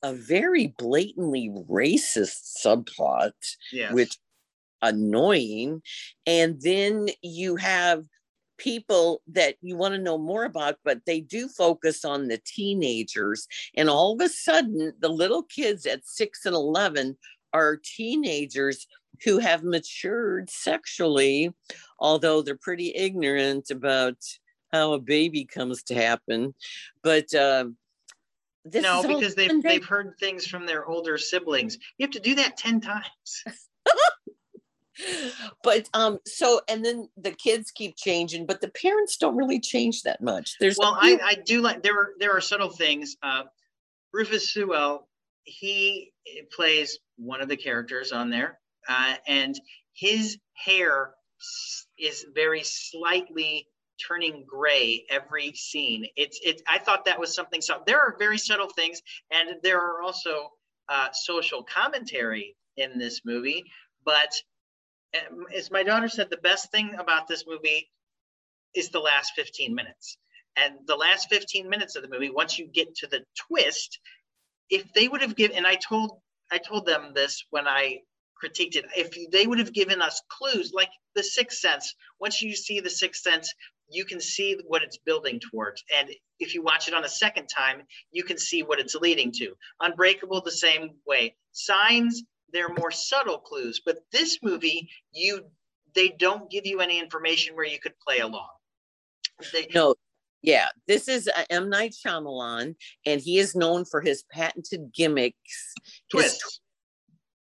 a 0.04 0.14
very 0.14 0.74
blatantly 0.78 1.50
racist 1.70 2.58
subplot 2.64 3.34
Yes. 3.72 3.94
which 3.94 4.18
annoying. 4.82 5.82
And 6.28 6.62
then 6.62 7.08
you 7.22 7.56
have 7.56 8.06
people 8.58 9.22
that 9.28 9.56
you 9.62 9.76
want 9.76 9.94
to 9.94 10.02
know 10.02 10.18
more 10.18 10.46
about 10.46 10.78
but 10.86 11.02
they 11.06 11.20
do 11.20 11.48
focus 11.50 12.06
on 12.06 12.28
the 12.28 12.40
teenagers. 12.46 13.48
And 13.76 13.90
all 13.90 14.14
of 14.14 14.22
a 14.22 14.30
sudden 14.30 14.94
the 15.00 15.10
little 15.10 15.44
kids 15.44 15.86
at 15.86 16.06
6 16.08 16.46
and 16.46 16.56
11 16.56 17.18
are 17.54 17.78
teenagers 17.84 18.88
who 19.24 19.40
have 19.40 19.64
matured 19.64 20.50
sexually 20.50 21.54
although 22.00 22.42
they're 22.42 22.58
pretty 22.58 22.94
ignorant 22.96 23.72
about 23.72 24.18
how 24.72 24.94
a 24.94 25.00
baby 25.00 25.46
comes 25.46 25.84
to 25.84 25.96
happen. 25.96 26.54
But 27.04 27.34
uh, 27.34 27.66
this 28.66 28.82
no, 28.82 29.04
because 29.04 29.36
they've 29.36 29.62
they've 29.62 29.86
heard 29.86 30.16
things 30.20 30.48
from 30.48 30.66
their 30.66 30.86
older 30.86 31.18
siblings. 31.18 31.78
You 31.98 32.06
have 32.06 32.12
to 32.12 32.20
do 32.20 32.36
that 32.36 32.58
ten 32.58 32.82
times. 32.82 33.44
but 35.64 35.90
um 35.94 36.20
so 36.26 36.62
and 36.68 36.84
then 36.84 37.10
the 37.18 37.32
kids 37.32 37.70
keep 37.70 37.98
changing 37.98 38.46
but 38.46 38.62
the 38.62 38.70
parents 38.70 39.18
don't 39.18 39.36
really 39.36 39.60
change 39.60 40.04
that 40.04 40.22
much 40.22 40.56
there's 40.62 40.78
Well, 40.78 40.98
I, 40.98 41.10
few- 41.10 41.20
I 41.22 41.36
do 41.46 41.62
like 41.62 41.84
there 41.84 42.00
are 42.00 42.14
there 42.18 42.32
are 42.32 42.42
subtle 42.42 42.70
things. 42.70 43.18
Uh, 43.22 43.44
Rufus 44.14 44.54
Sewell, 44.54 45.10
he 45.44 46.14
plays 46.56 46.98
one 47.18 47.42
of 47.42 47.50
the 47.50 47.58
characters 47.58 48.14
on 48.14 48.30
there, 48.30 48.58
uh, 48.88 49.16
and 49.28 49.60
his 49.94 50.38
hair 50.54 51.12
is 52.00 52.26
very 52.34 52.64
slightly 52.64 53.68
turning 54.08 54.46
gray 54.48 55.06
every 55.10 55.54
scene. 55.54 56.06
It's 56.16 56.40
it. 56.44 56.62
I 56.68 56.80
thought 56.80 57.06
that 57.06 57.20
was 57.20 57.34
something. 57.34 57.62
So 57.62 57.82
there 57.86 58.00
are 58.00 58.16
very 58.18 58.38
subtle 58.38 58.70
things, 58.70 59.02
and 59.32 59.50
there 59.64 59.80
are 59.80 60.02
also 60.02 60.50
uh, 60.90 61.10
social 61.14 61.64
commentary 61.64 62.56
in 62.78 62.98
this 62.98 63.22
movie. 63.26 63.64
But 64.06 64.32
um, 65.16 65.46
as 65.56 65.72
my 65.72 65.84
daughter 65.84 66.10
said, 66.10 66.30
the 66.30 66.38
best 66.38 66.72
thing 66.72 66.96
about 67.00 67.28
this 67.28 67.46
movie 67.48 67.90
is 68.74 68.90
the 68.90 69.00
last 69.00 69.34
15 69.36 69.74
minutes. 69.74 70.18
And 70.58 70.76
the 70.86 70.96
last 70.96 71.28
15 71.30 71.70
minutes 71.70 71.96
of 71.96 72.04
the 72.04 72.10
movie, 72.10 72.30
once 72.30 72.58
you 72.58 72.68
get 72.68 72.96
to 72.96 73.08
the 73.08 73.24
twist, 73.36 74.00
if 74.70 74.92
they 74.94 75.08
would 75.08 75.22
have 75.22 75.36
given, 75.36 75.58
and 75.58 75.68
I 75.68 75.76
told 75.76 76.20
I 76.52 76.60
told 76.60 76.86
them 76.86 77.14
this 77.14 77.44
when 77.50 77.68
I 77.68 78.02
critiqued 78.42 78.76
it, 78.76 78.86
if 78.96 79.32
they 79.32 79.48
would 79.48 79.60
have 79.60 79.74
given 79.74 80.02
us 80.02 80.22
clues 80.30 80.72
like 80.74 80.90
the 81.16 81.24
Sixth 81.24 81.60
Sense, 81.60 81.96
once 82.20 82.42
you 82.42 82.56
see 82.56 82.80
the 82.80 82.90
Sixth 82.90 83.22
Sense, 83.22 83.54
you 83.90 84.06
can 84.06 84.20
see 84.20 84.58
what 84.68 84.84
it's 84.84 84.98
building 84.98 85.40
towards. 85.40 85.84
And 85.96 86.10
if 86.40 86.54
you 86.54 86.64
watch 86.64 86.88
it 86.88 86.94
on 86.94 87.06
a 87.06 87.10
second 87.10 87.48
time, 87.48 87.84
you 88.12 88.24
can 88.24 88.38
see 88.38 88.64
what 88.64 88.80
it's 88.80 88.96
leading 88.96 89.32
to. 89.34 89.54
Unbreakable, 89.80 90.42
the 90.42 90.52
same 90.52 90.92
way. 91.08 91.36
Signs, 91.52 92.24
they're 92.52 92.74
more 92.74 92.92
subtle 92.92 93.40
clues, 93.40 93.82
but 93.86 94.00
this 94.12 94.40
movie, 94.42 94.90
you 95.12 95.42
they 95.94 96.10
don't 96.10 96.52
give 96.52 96.66
you 96.66 96.82
any 96.82 97.00
information 97.00 97.56
where 97.56 97.66
you 97.66 97.80
could 97.80 97.98
play 98.06 98.20
along. 98.20 98.50
They, 99.52 99.68
no 99.74 99.96
yeah 100.42 100.68
this 100.88 101.08
is 101.08 101.28
uh, 101.28 101.44
m 101.50 101.70
night 101.70 101.94
Shyamalan, 101.94 102.76
and 103.06 103.22
he 103.22 103.40
is 103.40 103.56
known 103.56 103.84
for 103.86 104.02
his 104.02 104.24
patented 104.32 104.94
gimmicks 104.94 105.74
his, 106.14 106.60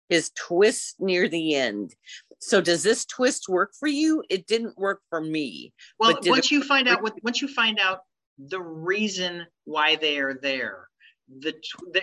his 0.09 0.31
twist 0.31 0.97
near 0.99 1.29
the 1.29 1.55
end 1.55 1.95
so 2.43 2.61
does 2.61 2.83
this 2.83 3.05
twist 3.05 3.49
work 3.49 3.73
for 3.79 3.89
you 3.89 4.23
it 4.29 4.47
didn't 4.47 4.77
work 4.77 5.01
for 5.09 5.21
me 5.21 5.73
Well, 5.99 6.19
once 6.25 6.51
you 6.51 6.63
find 6.63 6.89
out 6.89 7.03
what 7.03 7.15
once 7.23 7.41
you 7.41 7.49
find 7.49 7.79
out 7.79 8.01
the 8.39 8.61
reason 8.61 9.47
why 9.65 9.97
they 9.97 10.19
are 10.19 10.35
there, 10.35 10.89
the, 11.29 11.55
the 11.93 12.03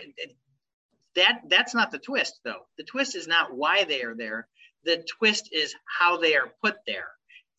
that 1.16 1.42
that's 1.48 1.74
not 1.74 1.92
the 1.92 2.00
twist 2.00 2.40
though. 2.44 2.68
The 2.78 2.84
twist 2.84 3.16
is 3.16 3.28
not 3.28 3.54
why 3.54 3.84
they 3.84 4.04
are 4.04 4.16
there. 4.16 4.48
The 4.86 5.04
twist 5.18 5.50
is 5.52 5.76
how 5.86 6.18
they 6.18 6.36
are 6.36 6.54
put 6.64 6.76
there, 6.86 7.10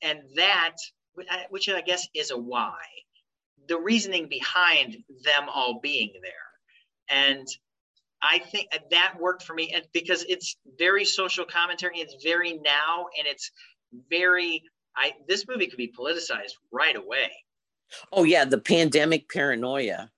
and 0.02 0.20
that 0.36 0.76
uh, 1.18 1.36
which 1.50 1.68
I 1.68 1.80
guess 1.80 2.08
is 2.14 2.30
a 2.30 2.38
why. 2.38 2.78
The 3.68 3.78
reasoning 3.78 4.28
behind 4.28 4.96
them 5.24 5.48
all 5.52 5.80
being 5.80 6.12
there, 6.22 6.32
and 7.08 7.46
I 8.22 8.38
think 8.38 8.68
that 8.90 9.14
worked 9.18 9.42
for 9.42 9.54
me 9.54 9.72
and 9.74 9.84
because 9.92 10.24
it's 10.28 10.56
very 10.78 11.04
social 11.04 11.44
commentary. 11.44 11.98
It's 11.98 12.22
very 12.22 12.54
now, 12.54 13.06
and 13.18 13.26
it's 13.26 13.50
very. 14.10 14.62
I 14.96 15.12
this 15.28 15.46
movie 15.48 15.66
could 15.68 15.76
be 15.78 15.92
politicized 15.98 16.54
right 16.72 16.96
away. 16.96 17.30
oh 18.12 18.24
yeah 18.24 18.44
the 18.44 18.58
pandemic 18.58 19.28
paranoia 19.28 20.10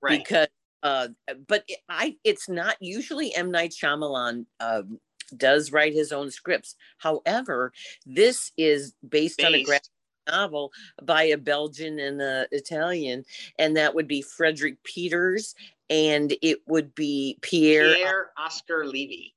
Right. 0.00 0.18
because 0.24 0.46
uh 0.84 1.08
but 1.48 1.64
it, 1.66 1.78
i 1.88 2.16
it's 2.22 2.48
not 2.48 2.76
usually 2.80 3.34
m 3.34 3.50
night 3.50 3.72
Shyamalan 3.72 4.46
um 4.60 5.00
does 5.36 5.72
write 5.72 5.92
his 5.92 6.12
own 6.12 6.30
scripts 6.30 6.76
however 6.98 7.72
this 8.06 8.52
is 8.56 8.94
based, 9.08 9.42
on 9.42 9.54
a 9.54 9.62
graphic 9.64 9.88
novel 10.28 10.70
by 11.02 11.24
a 11.24 11.36
belgian 11.36 11.98
and 11.98 12.22
a 12.22 12.46
italian 12.52 13.24
and 13.58 13.76
that 13.76 13.94
would 13.94 14.06
be 14.06 14.22
Frederik 14.22 14.76
Peeters 14.84 15.54
and 15.90 16.34
it 16.42 16.58
would 16.66 16.94
be 16.94 17.38
pierre, 17.40 17.94
Pierre 17.94 18.30
Oscar 18.36 18.84
Levy. 18.84 19.34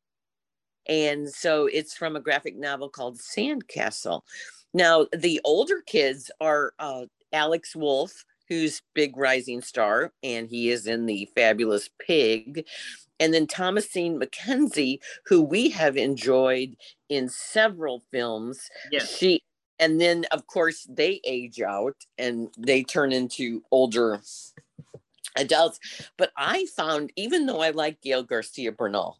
and 0.87 1.29
so 1.29 1.67
it's 1.67 1.95
from 1.95 2.15
a 2.15 2.19
graphic 2.19 2.55
novel 2.57 2.89
called 2.89 3.17
sandcastle 3.19 4.21
now 4.73 5.05
the 5.15 5.39
older 5.43 5.81
kids 5.85 6.31
are 6.41 6.73
uh 6.79 7.05
Alex 7.33 7.75
Wolff 7.75 8.25
who's 8.49 8.81
big 8.93 9.15
rising 9.15 9.61
star 9.61 10.11
and 10.23 10.49
he 10.49 10.69
is 10.69 10.87
in 10.87 11.05
the 11.05 11.29
fabulous 11.35 11.89
pig 12.05 12.65
and 13.19 13.33
then 13.33 13.47
Thomasin 13.47 14.19
McKenzie 14.21 14.99
who 15.25 15.41
we 15.41 15.69
have 15.69 15.95
enjoyed 15.95 16.75
in 17.07 17.29
several 17.29 18.01
films 18.11 18.69
Yes. 18.91 19.15
she 19.15 19.41
and 19.79 20.01
then 20.01 20.25
of 20.31 20.45
course 20.47 20.85
they 20.89 21.21
age 21.23 21.61
out 21.61 21.95
and 22.17 22.49
they 22.57 22.83
turn 22.83 23.11
into 23.13 23.63
older 23.71 24.19
adults 25.37 25.79
but 26.17 26.31
i 26.37 26.65
found 26.75 27.11
even 27.15 27.45
though 27.45 27.61
i 27.61 27.69
like 27.69 28.01
Gael 28.01 28.23
García 28.25 28.75
Bernal 28.75 29.19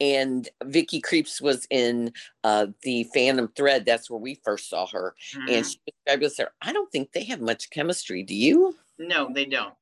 and 0.00 0.48
Vicky 0.64 1.02
Krieps 1.02 1.40
was 1.40 1.66
in 1.70 2.12
uh 2.44 2.66
the 2.82 3.04
phantom 3.12 3.48
thread 3.54 3.84
that's 3.84 4.08
where 4.08 4.20
we 4.20 4.40
first 4.44 4.68
saw 4.70 4.86
her 4.86 5.14
Mhm. 5.34 5.50
and 5.50 5.66
she 5.66 5.78
was 5.86 5.94
fabulous 6.06 6.36
there 6.36 6.52
i 6.62 6.72
don't 6.72 6.90
think 6.90 7.12
they 7.12 7.24
have 7.24 7.40
much 7.40 7.70
chemistry 7.70 8.22
do 8.22 8.34
you 8.34 8.76
no, 9.02 9.30
they 9.32 9.46
don't. 9.46 9.72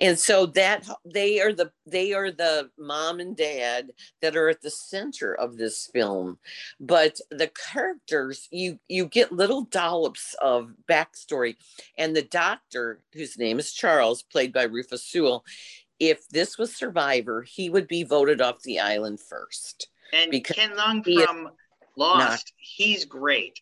And 0.00 0.18
so 0.18 0.46
that 0.46 0.88
they 1.04 1.40
are 1.40 1.52
the 1.52 1.70
they 1.86 2.12
are 2.12 2.30
the 2.30 2.70
mom 2.78 3.20
and 3.20 3.36
dad 3.36 3.90
that 4.22 4.36
are 4.36 4.48
at 4.48 4.62
the 4.62 4.70
center 4.70 5.34
of 5.34 5.56
this 5.56 5.88
film. 5.92 6.38
But 6.78 7.20
the 7.30 7.50
characters 7.72 8.48
you 8.50 8.78
you 8.88 9.06
get 9.06 9.32
little 9.32 9.62
dollops 9.62 10.34
of 10.40 10.72
backstory. 10.88 11.56
And 11.98 12.14
the 12.14 12.22
doctor 12.22 13.00
whose 13.12 13.38
name 13.38 13.58
is 13.58 13.72
charles 13.72 14.22
played 14.22 14.52
by 14.52 14.64
rufus 14.64 15.04
sewell 15.04 15.44
if 15.98 16.26
this 16.28 16.56
was 16.56 16.74
survivor 16.74 17.42
he 17.42 17.70
would 17.70 17.88
be 17.88 18.04
voted 18.04 18.40
off 18.40 18.62
the 18.62 18.80
island 18.80 19.20
first. 19.20 19.88
And 20.12 20.30
Because 20.30 20.56
Ken 20.56 20.72
is 21.06 21.24
from 21.24 21.50
Lost, 21.96 22.52
he's 22.56 23.04
great. 23.04 23.60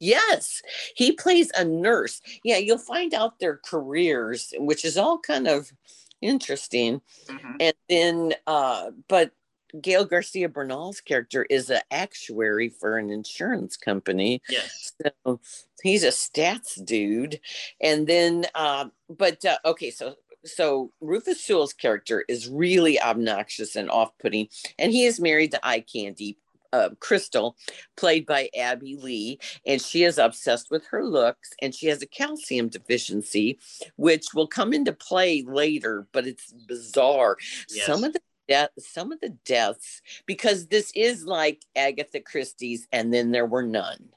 Yes, 0.00 0.62
he 0.94 1.12
plays 1.12 1.50
a 1.56 1.64
nurse. 1.64 2.20
Yeah, 2.44 2.58
you'll 2.58 2.78
find 2.78 3.14
out 3.14 3.38
their 3.38 3.56
careers, 3.56 4.52
which 4.58 4.84
is 4.84 4.96
all 4.96 5.18
kind 5.18 5.48
of 5.48 5.72
interesting. 6.20 7.00
Mhm. 7.26 7.56
And 7.60 7.74
then, 7.88 8.34
uh, 8.46 8.90
but 9.08 9.32
Gael 9.80 10.06
García 10.06 10.50
Bernal's 10.50 11.00
character 11.00 11.44
is 11.50 11.68
an 11.68 11.80
actuary 11.90 12.70
for 12.70 12.96
an 12.96 13.10
insurance 13.10 13.76
company. 13.76 14.40
Yes. 14.48 14.92
So 15.02 15.40
he's 15.82 16.04
a 16.04 16.08
stats 16.08 16.82
dude. 16.84 17.40
And 17.80 18.06
then, 18.06 18.46
uh, 18.54 18.86
but 19.08 19.44
uh, 19.44 19.58
okay, 19.64 19.90
so 19.90 20.16
so 20.44 20.92
Rufus 21.00 21.42
Sewell's 21.44 21.72
character 21.72 22.24
is 22.28 22.48
really 22.48 23.00
obnoxious 23.00 23.76
and 23.76 23.90
off-putting, 23.90 24.48
and 24.78 24.92
he 24.92 25.04
is 25.04 25.20
married 25.20 25.50
to 25.50 25.66
eye 25.66 25.80
candy. 25.80 26.38
Uh, 26.72 26.90
Crystal, 27.00 27.56
played 27.96 28.26
by 28.26 28.50
Abbey 28.56 28.96
Lee, 28.96 29.38
and 29.64 29.80
she 29.80 30.04
is 30.04 30.18
obsessed 30.18 30.70
with 30.70 30.84
her 30.88 31.02
looks, 31.04 31.50
and 31.62 31.74
she 31.74 31.86
has 31.86 32.02
a 32.02 32.06
calcium 32.06 32.68
deficiency, 32.68 33.58
which 33.96 34.26
will 34.34 34.46
come 34.46 34.74
into 34.74 34.92
play 34.92 35.42
later. 35.46 36.06
But 36.12 36.26
it's 36.26 36.52
bizarre. 36.52 37.36
Some 37.68 38.04
of 38.04 38.12
the 38.12 38.20
death, 38.48 38.70
some 38.78 39.12
of 39.12 39.20
the 39.20 39.36
deaths, 39.46 40.02
because 40.26 40.66
this 40.66 40.92
is 40.94 41.24
like 41.24 41.62
Agatha 41.74 42.20
Christie's, 42.20 42.86
and 42.92 43.14
then 43.14 43.30
there 43.30 43.46
were 43.46 43.62
none. 43.62 44.10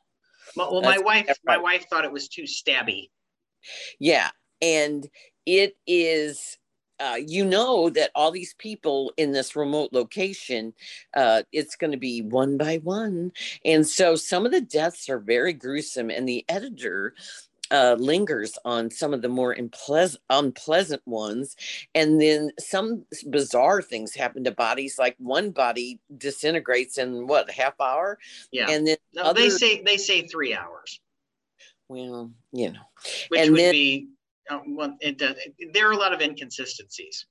Well, 0.56 0.82
my 0.82 0.98
That's- 0.98 1.04
wife, 1.06 1.38
my 1.46 1.56
right. 1.56 1.64
wife 1.64 1.86
thought 1.90 2.04
it 2.06 2.12
was 2.12 2.28
too 2.28 2.44
stabby. 2.44 3.12
Yeah. 4.00 4.30
And 4.62 5.08
it 5.46 5.76
is 5.88 6.58
uh, 7.02 7.16
you 7.16 7.44
know 7.44 7.90
that 7.90 8.12
all 8.16 8.32
these 8.32 8.54
people 8.56 9.12
in 9.18 9.32
this 9.32 9.56
remote 9.56 9.90
location, 9.92 10.74
uh, 11.16 11.42
it's 11.52 11.76
going 11.76 11.92
to 11.92 11.98
be 11.98 12.22
one 12.22 12.58
by 12.58 12.78
one. 12.84 13.32
And 13.66 13.88
so 13.88 14.16
some 14.16 14.46
of 14.46 14.52
the 14.52 14.62
deaths 14.62 15.10
are 15.10 15.20
very 15.20 15.54
gruesome. 15.54 16.10
And 16.10 16.28
the 16.28 16.46
editor 16.48 17.16
uh, 17.72 17.96
lingers 17.98 18.58
on 18.66 18.92
some 18.92 19.14
of 19.14 19.22
the 19.22 19.30
more 19.30 19.54
unpleasant, 19.54 20.22
unpleasant 20.30 21.02
ones. 21.06 21.56
And 21.96 22.22
then 22.22 22.52
some 22.60 23.06
bizarre 23.30 23.82
things 23.82 24.14
happen 24.14 24.44
to 24.44 24.52
bodies, 24.52 25.00
like 25.00 25.16
one 25.18 25.52
body 25.52 26.00
disintegrates 26.18 26.98
in 26.98 27.28
what, 27.28 27.50
half 27.50 27.80
hour? 27.80 28.20
Yeah. 28.52 28.70
And 28.70 28.86
then 28.86 28.98
No, 29.14 29.24
other, 29.24 29.40
they 29.42 29.50
say 29.50 29.82
they 29.84 29.98
say 29.98 30.28
three 30.28 30.54
hours, 30.54 31.00
well, 31.88 32.32
you 32.52 32.74
know, 32.74 32.80
which 33.30 33.40
And 33.42 33.52
would 33.52 33.60
then- 33.60 33.72
be. 33.72 34.08
Well, 34.68 34.98
it 35.02 35.18
does. 35.18 35.36
There 35.74 35.88
are 35.88 35.92
a 35.94 35.98
lot 35.98 36.14
of 36.14 36.22
inconsistencies. 36.22 37.26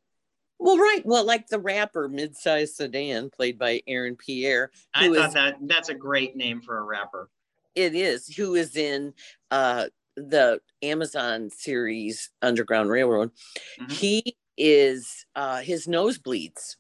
well, 0.59 0.77
right. 0.79 1.03
Well, 1.05 1.25
like 1.25 1.47
the 1.49 1.59
rapper 1.59 2.09
Midsize 2.09 2.69
Sedan, 2.69 3.31
played 3.31 3.59
by 3.59 3.83
Aaron 3.87 4.17
Pierre, 4.17 4.71
I 4.95 5.09
thought 5.15 5.29
is- 5.29 5.35
that 5.35 5.57
that's 5.63 5.89
a 5.89 5.95
great 5.95 6.37
name 6.37 6.61
for 6.61 6.79
a 6.79 6.83
rapper. 6.83 7.31
it 7.75 7.95
is, 7.95 8.27
who 8.35 8.55
is 8.57 8.77
in 8.77 9.15
uh, 9.51 9.87
the 10.17 10.61
Amazon 10.83 11.49
series 11.51 12.31
Underground 12.43 12.91
Railroad. 12.91 13.31
Mhm. 13.79 13.93
He 13.93 14.37
is, 14.57 15.25
uh, 15.37 15.61
his 15.61 15.87
nose 15.89 16.19
bleeds 16.19 16.77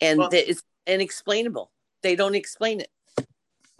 and 0.00 0.18
Well- 0.18 0.30
it's 0.32 0.62
inexplainable. 0.86 1.70
They 2.02 2.16
don't 2.16 2.34
explain 2.34 2.80
it. 2.80 2.90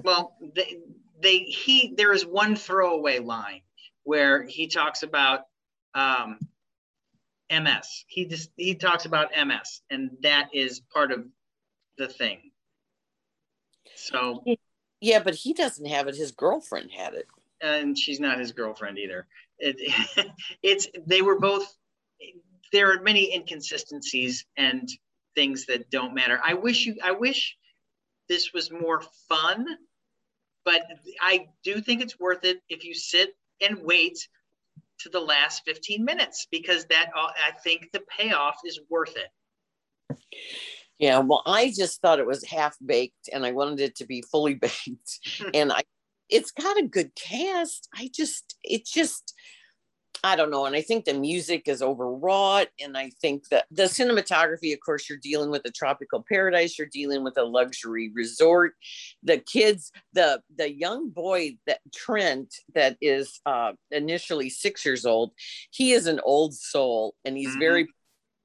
Well, 0.03 0.37
they, 0.41 0.79
they 1.21 1.39
he 1.41 1.93
there 1.97 2.13
is 2.13 2.25
one 2.25 2.57
throwaway 2.57 3.19
line 3.19 3.63
where 4.05 4.45
he 4.45 4.67
talks 4.67 5.03
about 5.03 5.47
um, 5.95 6.39
MS. 7.51 8.05
He 8.07 8.27
just 8.27 8.51
he 8.57 8.75
talks 8.75 9.05
about 9.05 9.31
MS, 9.37 9.83
and 9.91 10.11
that 10.23 10.49
is 10.53 10.81
part 10.93 11.13
of 11.13 11.25
the 11.99 12.09
thing. 12.09 12.51
So, 13.95 14.43
Yeah, 15.01 15.23
but 15.23 15.35
he 15.35 15.53
doesn't 15.53 15.87
have 15.87 16.09
it. 16.09 16.17
His 16.17 16.33
girlfriend 16.33 16.91
had 16.91 17.15
it. 17.15 17.27
and 17.61 17.97
she's 17.99 18.21
not 18.21 18.39
his 18.39 18.53
girlfriend 18.53 18.99
either. 18.99 19.27
It, 19.59 19.77
it's 20.63 20.89
they 21.07 21.23
were 21.23 21.39
both. 21.39 21.77
There 22.73 22.93
are 22.93 23.03
many 23.03 23.33
inconsistencies 23.35 24.45
and 24.57 24.89
things 25.35 25.67
that 25.67 25.91
don't 25.91 26.15
matter. 26.15 26.41
I 26.43 26.55
wish 26.55 26.87
you. 26.87 26.97
I 27.03 27.13
wish 27.13 27.57
this 28.29 28.53
was 28.53 28.71
more 28.71 29.03
fun, 29.29 29.67
but 30.65 30.83
I 31.21 31.47
do 31.63 31.81
think 31.81 32.01
it's 32.03 32.19
worth 32.19 32.45
it 32.45 32.61
if 32.69 32.85
you 32.85 32.95
sit 32.95 33.37
and 33.61 33.79
wait 33.83 34.27
to 35.01 35.09
the 35.09 35.21
last 35.21 35.63
15 35.65 36.05
minutes 36.05 36.47
because 36.51 36.85
that 36.87 37.11
uh, 37.17 37.29
I 37.47 37.53
think 37.63 37.91
the 37.93 38.03
payoff 38.19 38.57
is 38.65 38.81
worth 38.89 39.15
it. 39.17 40.19
Yeah, 40.99 41.19
well, 41.19 41.43
I 41.45 41.73
just 41.77 42.01
thought 42.01 42.21
it 42.21 42.27
was 42.27 42.45
half 42.45 42.77
baked 42.85 43.29
and 43.33 43.45
I 43.45 43.53
wanted 43.53 43.81
it 43.81 43.97
to 43.97 44.07
be 44.07 44.23
fully 44.23 44.55
baked. 44.55 45.19
and 45.55 45.73
I 45.73 45.83
it's 46.31 46.53
got 46.53 46.79
a 46.79 46.87
good 46.87 47.15
cast. 47.15 47.89
I 47.95 48.11
just 48.13 48.57
it 48.63 48.87
just 48.87 49.35
I 50.25 50.37
don't 50.37 50.51
know. 50.51 50.64
And 50.64 50.75
I 50.75 50.81
think 50.81 51.05
the 51.05 51.12
music 51.12 51.68
is 51.68 51.83
overwrought. 51.83 52.68
And 52.81 52.97
I 52.97 53.11
think 53.20 53.47
that 53.51 53.66
the 53.70 53.83
cinematography, 53.83 54.72
of 54.72 54.81
course, 54.81 55.07
you're 55.07 55.18
dealing 55.18 55.51
with 55.51 55.66
a 55.66 55.70
tropical 55.70 56.25
paradise, 56.27 56.79
you're 56.79 56.89
dealing 56.91 57.22
with 57.22 57.37
a 57.37 57.45
luxury 57.45 58.11
resort. 58.14 58.72
The 59.22 59.37
kids, 59.39 59.93
the 60.14 60.41
the 60.57 60.72
young 60.75 61.11
boy 61.11 61.59
that 61.66 61.81
Trent, 61.95 62.55
that 62.75 62.97
is 63.03 63.39
uh 63.45 63.72
initially 63.91 64.49
six 64.49 64.83
years 64.85 65.05
old, 65.05 65.33
he 65.70 65.93
is 65.93 66.07
an 66.07 66.20
old 66.25 66.55
soul 66.55 67.14
and 67.27 67.37
he's 67.37 67.55
Mhm. 67.57 67.61
very 67.61 67.89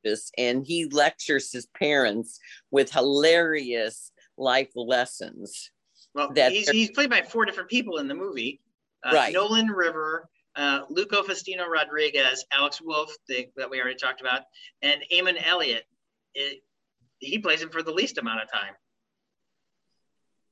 this 0.03 0.31
and 0.37 0.65
he 0.65 0.85
lectures 0.85 1.51
his 1.51 1.65
parents 1.67 2.39
with 2.71 2.91
hilarious 2.91 4.11
life 4.37 4.69
lessons. 4.75 5.71
Well, 6.13 6.33
That- 6.33 6.51
he's, 6.51 6.69
he's 6.69 6.91
played 6.91 7.09
by 7.09 7.21
four 7.21 7.45
different 7.45 7.69
people 7.69 7.97
in 7.99 8.07
the 8.09 8.15
movie. 8.15 8.61
Uh, 9.03 9.11
Right. 9.13 9.33
Nolan 9.33 9.67
River, 9.67 10.29
uh, 10.55 10.81
Luca 10.89 11.17
Faustino 11.17 11.67
Rodriguez, 11.67 12.45
Alex 12.51 12.81
Wolff, 12.81 13.15
the, 13.27 13.47
that 13.55 13.69
we 13.69 13.79
already 13.79 13.95
talked 13.95 14.21
about, 14.21 14.41
and 14.81 15.01
Emun 15.13 15.41
Elliott. 15.45 15.85
It, 16.33 16.63
he 17.19 17.39
plays 17.39 17.61
him 17.61 17.69
for 17.69 17.83
the 17.83 17.91
least 17.91 18.17
amount 18.17 18.41
of 18.41 18.51
time. 18.51 18.73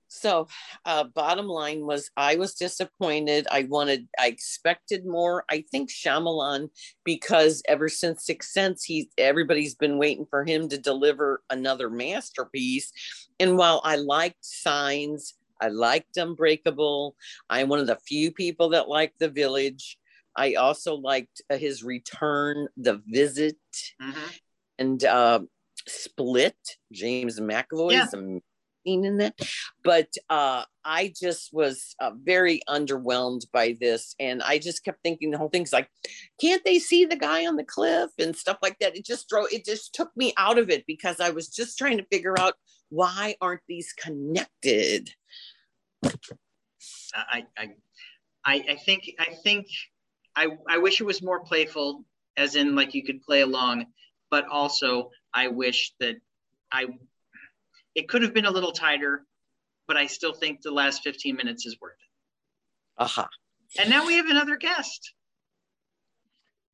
So, 0.09 0.47
uh, 0.85 1.03
bottom 1.03 1.47
line 1.47 1.85
was, 1.85 2.09
I 2.15 2.37
was 2.37 2.53
disappointed. 2.53 3.45
I 3.51 3.63
wanted, 3.63 4.07
I 4.17 4.27
expected 4.27 5.05
more. 5.05 5.43
I 5.49 5.65
think 5.69 5.91
Shyamalan, 5.91 6.69
because 7.03 7.61
ever 7.67 7.89
since 7.89 8.25
Sixth 8.25 8.51
Sense, 8.51 8.85
he 8.85 9.09
everybody's 9.17 9.75
been 9.75 9.97
waiting 9.97 10.25
for 10.29 10.45
him 10.45 10.69
to 10.69 10.77
deliver 10.77 11.43
another 11.49 11.89
masterpiece. 11.89 12.91
And 13.39 13.57
while 13.57 13.81
I 13.83 13.97
liked 13.97 14.45
Signs, 14.45 15.33
I 15.61 15.69
liked 15.69 16.17
Unbreakable. 16.17 17.15
I'm 17.49 17.69
one 17.69 17.79
of 17.79 17.87
the 17.87 17.97
few 18.07 18.31
people 18.31 18.69
that 18.69 18.89
liked 18.89 19.19
The 19.19 19.29
Village. 19.29 19.97
I 20.35 20.53
also 20.53 20.95
liked 20.95 21.41
uh, 21.49 21.57
his 21.57 21.83
return, 21.83 22.67
The 22.77 23.01
Visit, 23.07 23.57
Mhm. 24.01 24.39
and 24.77 25.03
uh, 25.03 25.39
Split. 25.87 26.57
James 26.91 27.39
McAvoy 27.39 27.93
Yeah. 27.93 28.05
is 28.05 28.13
amazing 28.13 28.43
in 28.85 29.17
that. 29.17 29.35
But 29.83 30.09
uh, 30.29 30.63
I 30.85 31.11
just 31.19 31.51
was 31.51 31.95
uh, 31.99 32.11
very 32.21 32.61
underwhelmed 32.69 33.49
by 33.51 33.75
this, 33.81 34.15
and 34.19 34.41
I 34.43 34.59
just 34.59 34.83
kept 34.85 35.01
thinking 35.03 35.31
the 35.31 35.37
whole 35.37 35.49
thing's 35.49 35.73
like, 35.73 35.89
can't 36.39 36.63
they 36.63 36.79
see 36.79 37.03
the 37.05 37.15
guy 37.15 37.45
on 37.47 37.55
the 37.55 37.63
cliff 37.65 38.11
and 38.19 38.35
stuff 38.35 38.57
like 38.61 38.77
that? 38.79 38.95
It 38.95 39.05
just 39.05 39.27
drove. 39.27 39.47
It 39.51 39.65
just 39.65 39.93
took 39.93 40.15
me 40.15 40.33
out 40.37 40.57
of 40.59 40.69
it 40.69 40.85
because 40.85 41.19
I 41.19 41.31
was 41.31 41.49
just 41.49 41.77
trying 41.77 41.97
to 41.97 42.05
figure 42.11 42.39
out 42.39 42.53
why 42.89 43.35
aren't 43.41 43.61
these 43.67 43.91
connected. 43.91 45.09
I, 46.03 47.45
I, 47.57 47.69
I, 48.45 48.65
I 48.69 48.75
think, 48.75 49.11
I 49.19 49.33
think, 49.43 49.67
I, 50.35 50.47
I 50.69 50.77
wish 50.77 51.01
it 51.01 51.05
was 51.05 51.21
more 51.21 51.39
playful, 51.39 52.05
as 52.35 52.55
in 52.55 52.75
like 52.75 52.93
you 52.93 53.03
could 53.03 53.21
play 53.23 53.41
along, 53.41 53.85
but 54.29 54.47
also 54.47 55.11
I 55.33 55.47
wish 55.47 55.93
that 55.99 56.15
I, 56.71 56.87
it 57.95 58.07
could 58.07 58.21
have 58.21 58.33
been 58.33 58.45
a 58.45 58.51
little 58.51 58.71
tighter, 58.71 59.25
but 59.87 59.97
I 59.97 60.05
still 60.05 60.33
think 60.33 60.61
the 60.61 60.71
last 60.71 61.03
15 61.03 61.35
minutes 61.35 61.65
is 61.65 61.77
worth 61.81 61.93
it. 61.93 63.03
Aha. 63.03 63.27
And 63.79 63.89
now 63.89 64.05
we 64.05 64.15
have 64.15 64.27
another 64.27 64.57
guest. 64.57 65.13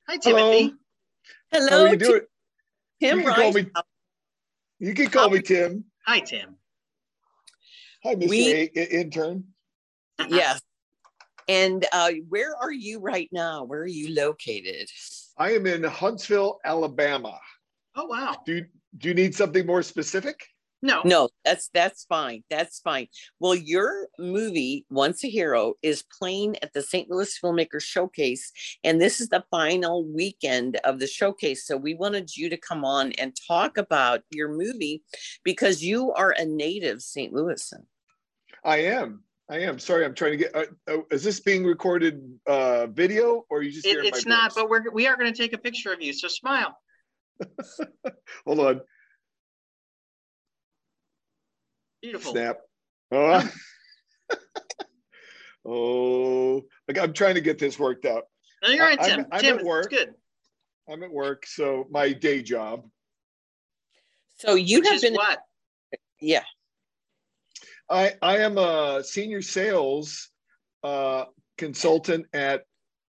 Hi, 0.07 0.17
Timothy. 0.17 0.73
Hello, 1.51 1.69
How 1.69 1.85
are 1.85 1.89
you 1.89 1.97
doing? 1.97 2.21
Tim 2.99 3.19
you 3.19 3.25
can 3.25 3.33
call 3.33 3.51
me. 3.53 3.65
You 4.79 4.93
can 4.93 5.09
call 5.09 5.29
me 5.29 5.41
Tim. 5.41 5.85
Hi, 6.05 6.19
Tim. 6.19 6.57
Hi, 8.03 8.15
Mr. 8.15 8.29
We- 8.29 8.51
A- 8.53 8.71
I- 8.75 8.87
intern. 9.01 9.45
Yes. 10.29 10.61
And 11.47 11.85
uh, 11.91 12.11
where 12.29 12.55
are 12.55 12.71
you 12.71 12.99
right 12.99 13.29
now? 13.31 13.63
Where 13.63 13.81
are 13.81 13.87
you 13.87 14.13
located? 14.13 14.89
I 15.37 15.51
am 15.51 15.65
in 15.67 15.83
Huntsville, 15.83 16.59
Alabama. 16.63 17.37
Oh, 17.95 18.05
wow. 18.05 18.35
Do 18.45 18.55
you, 18.55 18.65
do 18.97 19.07
you 19.09 19.13
need 19.13 19.35
something 19.35 19.65
more 19.65 19.83
specific? 19.83 20.45
No. 20.81 21.01
No, 21.05 21.29
that's 21.45 21.69
that's 21.73 22.03
fine. 22.03 22.43
That's 22.49 22.79
fine. 22.79 23.07
Well, 23.39 23.55
your 23.55 24.09
movie 24.19 24.85
Once 24.89 25.23
a 25.23 25.29
Hero 25.29 25.75
is 25.81 26.03
playing 26.19 26.57
at 26.61 26.73
the 26.73 26.81
St. 26.81 27.09
Louis 27.09 27.39
Filmmaker 27.41 27.81
Showcase, 27.81 28.51
and 28.83 28.99
this 28.99 29.21
is 29.21 29.29
the 29.29 29.45
final 29.49 30.03
weekend 30.03 30.75
of 30.83 30.99
the 30.99 31.07
showcase. 31.07 31.65
So 31.65 31.77
we 31.77 31.93
wanted 31.93 32.35
you 32.35 32.49
to 32.49 32.57
come 32.57 32.83
on 32.83 33.13
and 33.13 33.33
talk 33.47 33.77
about 33.77 34.23
your 34.29 34.49
movie 34.49 35.03
because 35.45 35.81
you 35.81 36.11
are 36.11 36.35
a 36.37 36.45
native 36.45 37.01
St. 37.01 37.33
Louisan. 37.33 37.85
I 38.63 38.77
am. 38.77 39.23
I 39.49 39.59
am. 39.59 39.77
Sorry, 39.77 40.05
I'm 40.05 40.15
trying 40.15 40.31
to 40.31 40.37
get. 40.37 40.55
Uh, 40.55 40.65
uh, 40.87 40.97
is 41.11 41.23
this 41.23 41.39
being 41.41 41.65
recorded 41.65 42.21
uh, 42.47 42.87
video 42.87 43.43
or 43.49 43.59
are 43.59 43.61
you 43.61 43.71
just 43.71 43.85
It, 43.85 43.91
hearing 43.91 44.07
it's 44.07 44.25
my 44.25 44.35
not, 44.35 44.53
voice? 44.53 44.63
but 44.63 44.69
we're, 44.69 44.89
we 44.91 45.07
are 45.07 45.17
going 45.17 45.31
to 45.31 45.37
take 45.37 45.53
a 45.53 45.57
picture 45.57 45.91
of 45.91 46.01
you. 46.01 46.13
So 46.13 46.27
smile. 46.27 46.77
Hold 48.45 48.59
on. 48.59 48.81
Beautiful. 52.01 52.31
Snap. 52.33 52.57
Oh. 53.11 53.49
oh. 55.65 56.61
Like, 56.87 56.97
I'm 56.99 57.13
trying 57.13 57.35
to 57.35 57.41
get 57.41 57.59
this 57.59 57.77
worked 57.77 58.05
out. 58.05 58.23
No, 58.63 58.69
you're 58.69 58.85
right, 58.85 58.99
I- 58.99 59.07
Tim. 59.09 59.19
I'm- 59.19 59.27
I'm 59.31 59.41
Tim, 59.41 59.53
at 59.55 59.59
it's 59.59 59.65
work. 59.67 59.89
good. 59.89 60.13
I'm 60.89 61.01
at 61.03 61.11
work, 61.11 61.45
so 61.45 61.87
my 61.91 62.11
day 62.11 62.41
job. 62.43 62.85
So 64.37 64.55
you 64.55 64.79
Which 64.79 64.89
have 64.89 65.01
been, 65.01 65.13
what? 65.13 65.39
yeah. 66.19 66.43
I 67.89 68.13
I 68.21 68.37
am 68.39 68.57
a 68.57 69.03
senior 69.03 69.41
sales 69.41 70.29
uh, 70.83 71.25
consultant 71.57 72.25
at 72.33 72.63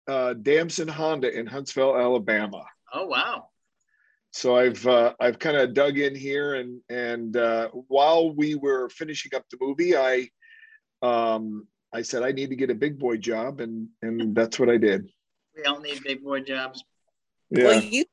uh, 0.07 0.33
Damson 0.33 0.87
Honda 0.87 1.31
in 1.37 1.45
Huntsville, 1.45 1.97
Alabama. 1.97 2.65
Oh, 2.93 3.07
wow. 3.07 3.49
So 4.31 4.57
I've 4.57 4.85
uh, 4.87 5.13
I've 5.19 5.37
kind 5.37 5.57
of 5.57 5.73
dug 5.73 5.99
in 5.99 6.15
here, 6.15 6.55
and 6.55 6.81
and 6.89 7.37
uh, 7.37 7.69
while 7.69 8.33
we 8.33 8.55
were 8.55 8.89
finishing 8.89 9.35
up 9.35 9.45
the 9.49 9.57
movie, 9.61 9.95
I 9.95 10.27
um, 11.03 11.67
I 11.93 12.01
said 12.01 12.23
I 12.23 12.31
need 12.31 12.49
to 12.49 12.55
get 12.55 12.71
a 12.71 12.75
big 12.75 12.97
boy 12.97 13.17
job, 13.17 13.61
and 13.61 13.89
and 14.01 14.35
that's 14.35 14.57
what 14.57 14.69
I 14.69 14.77
did. 14.77 15.07
We 15.55 15.63
all 15.65 15.79
need 15.79 16.01
big 16.03 16.23
boy 16.23 16.41
jobs. 16.41 16.83
Yeah, 17.51 17.65
Well, 17.65 17.83
you 17.83 18.05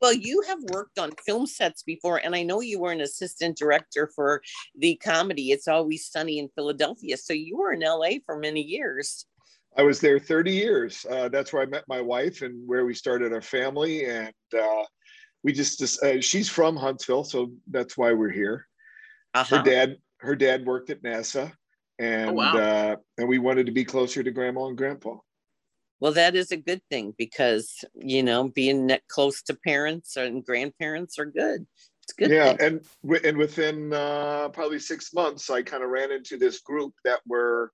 Well, 0.00 0.12
you 0.12 0.42
have 0.46 0.62
worked 0.72 0.98
on 0.98 1.10
film 1.24 1.46
sets 1.46 1.82
before, 1.82 2.18
and 2.18 2.34
I 2.34 2.42
know 2.42 2.60
you 2.60 2.80
were 2.80 2.92
an 2.92 3.00
assistant 3.00 3.56
director 3.58 4.10
for 4.14 4.42
the 4.76 4.96
comedy 4.96 5.50
It's 5.50 5.68
Always 5.68 6.06
Sunny 6.06 6.38
in 6.38 6.48
Philadelphia. 6.54 7.16
So 7.16 7.32
you 7.32 7.56
were 7.56 7.72
in 7.72 7.80
LA 7.80 8.20
for 8.24 8.38
many 8.38 8.62
years. 8.62 9.26
I 9.76 9.82
was 9.82 10.00
there 10.00 10.18
30 10.18 10.50
years. 10.52 11.06
Uh, 11.08 11.28
that's 11.28 11.52
where 11.52 11.62
I 11.62 11.66
met 11.66 11.84
my 11.88 12.00
wife 12.00 12.42
and 12.42 12.66
where 12.66 12.84
we 12.84 12.94
started 12.94 13.32
our 13.32 13.42
family. 13.42 14.06
And 14.06 14.32
uh, 14.56 14.84
we 15.42 15.52
just, 15.52 15.78
just 15.78 16.02
uh, 16.02 16.20
she's 16.20 16.48
from 16.48 16.76
Huntsville, 16.76 17.24
so 17.24 17.52
that's 17.70 17.96
why 17.96 18.12
we're 18.12 18.30
here. 18.30 18.66
Uh-huh. 19.34 19.58
Her 19.58 19.62
dad, 19.62 19.96
her 20.20 20.34
dad 20.34 20.64
worked 20.64 20.90
at 20.90 21.02
NASA, 21.02 21.52
and 21.98 22.30
oh, 22.30 22.34
wow. 22.34 22.56
Uh, 22.56 22.96
and 23.18 23.28
we 23.28 23.38
wanted 23.38 23.66
to 23.66 23.72
be 23.72 23.84
closer 23.84 24.22
to 24.22 24.30
Grandma 24.30 24.66
and 24.66 24.76
Grandpa. 24.76 25.16
Well, 26.00 26.12
that 26.12 26.36
is 26.36 26.52
a 26.52 26.56
good 26.56 26.82
thing 26.90 27.14
because 27.18 27.84
you 27.94 28.22
know 28.22 28.48
being 28.48 28.90
close 29.08 29.42
to 29.42 29.54
parents 29.54 30.16
and 30.16 30.44
grandparents 30.44 31.18
are 31.18 31.26
good. 31.26 31.66
It's 32.04 32.12
good. 32.12 32.30
Yeah, 32.30 32.54
thing. 32.54 32.80
and 33.06 33.24
and 33.24 33.36
within 33.36 33.92
uh, 33.92 34.48
probably 34.50 34.78
six 34.78 35.12
months, 35.12 35.50
I 35.50 35.62
kind 35.62 35.82
of 35.82 35.90
ran 35.90 36.12
into 36.12 36.36
this 36.36 36.60
group 36.60 36.94
that 37.04 37.20
were 37.26 37.72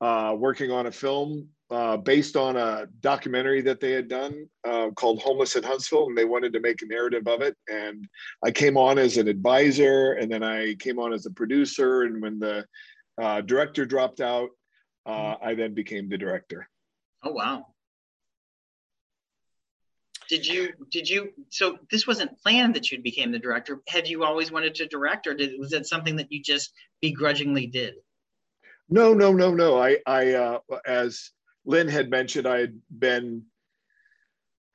uh, 0.00 0.34
working 0.38 0.70
on 0.70 0.86
a 0.86 0.92
film 0.92 1.48
uh, 1.70 1.96
based 1.96 2.36
on 2.36 2.56
a 2.56 2.86
documentary 3.00 3.60
that 3.62 3.80
they 3.80 3.92
had 3.92 4.08
done 4.08 4.48
uh, 4.66 4.90
called 4.90 5.20
Homeless 5.20 5.56
in 5.56 5.62
Huntsville, 5.62 6.06
and 6.06 6.16
they 6.16 6.24
wanted 6.24 6.52
to 6.52 6.60
make 6.60 6.82
a 6.82 6.86
narrative 6.86 7.26
of 7.28 7.42
it. 7.42 7.56
And 7.70 8.08
I 8.44 8.50
came 8.50 8.76
on 8.76 8.98
as 8.98 9.18
an 9.18 9.28
advisor, 9.28 10.14
and 10.14 10.30
then 10.30 10.42
I 10.42 10.74
came 10.74 10.98
on 10.98 11.12
as 11.12 11.26
a 11.26 11.30
producer. 11.30 12.02
And 12.02 12.22
when 12.22 12.38
the 12.38 12.64
uh, 13.20 13.42
director 13.42 13.84
dropped 13.86 14.20
out, 14.20 14.50
uh, 15.06 15.34
I 15.42 15.54
then 15.54 15.74
became 15.74 16.08
the 16.08 16.18
director. 16.18 16.68
Oh 17.22 17.32
wow. 17.32 17.66
Did 20.28 20.46
you 20.46 20.72
did 20.90 21.08
you 21.08 21.32
so 21.50 21.78
this 21.90 22.06
wasn't 22.06 22.38
planned 22.38 22.74
that 22.74 22.90
you 22.90 23.00
became 23.02 23.32
the 23.32 23.38
director? 23.38 23.80
Had 23.88 24.08
you 24.08 24.22
always 24.24 24.52
wanted 24.52 24.74
to 24.76 24.86
direct 24.86 25.26
or 25.26 25.34
did 25.34 25.58
was 25.58 25.72
it 25.72 25.86
something 25.86 26.16
that 26.16 26.30
you 26.30 26.42
just 26.42 26.72
begrudgingly 27.00 27.66
did? 27.66 27.94
No, 28.88 29.12
no, 29.12 29.32
no, 29.32 29.52
no. 29.52 29.80
I 29.80 29.98
I 30.06 30.32
uh 30.34 30.58
as 30.86 31.32
Lynn 31.64 31.88
had 31.88 32.10
mentioned, 32.10 32.46
I 32.46 32.58
had 32.58 32.80
been 32.98 33.44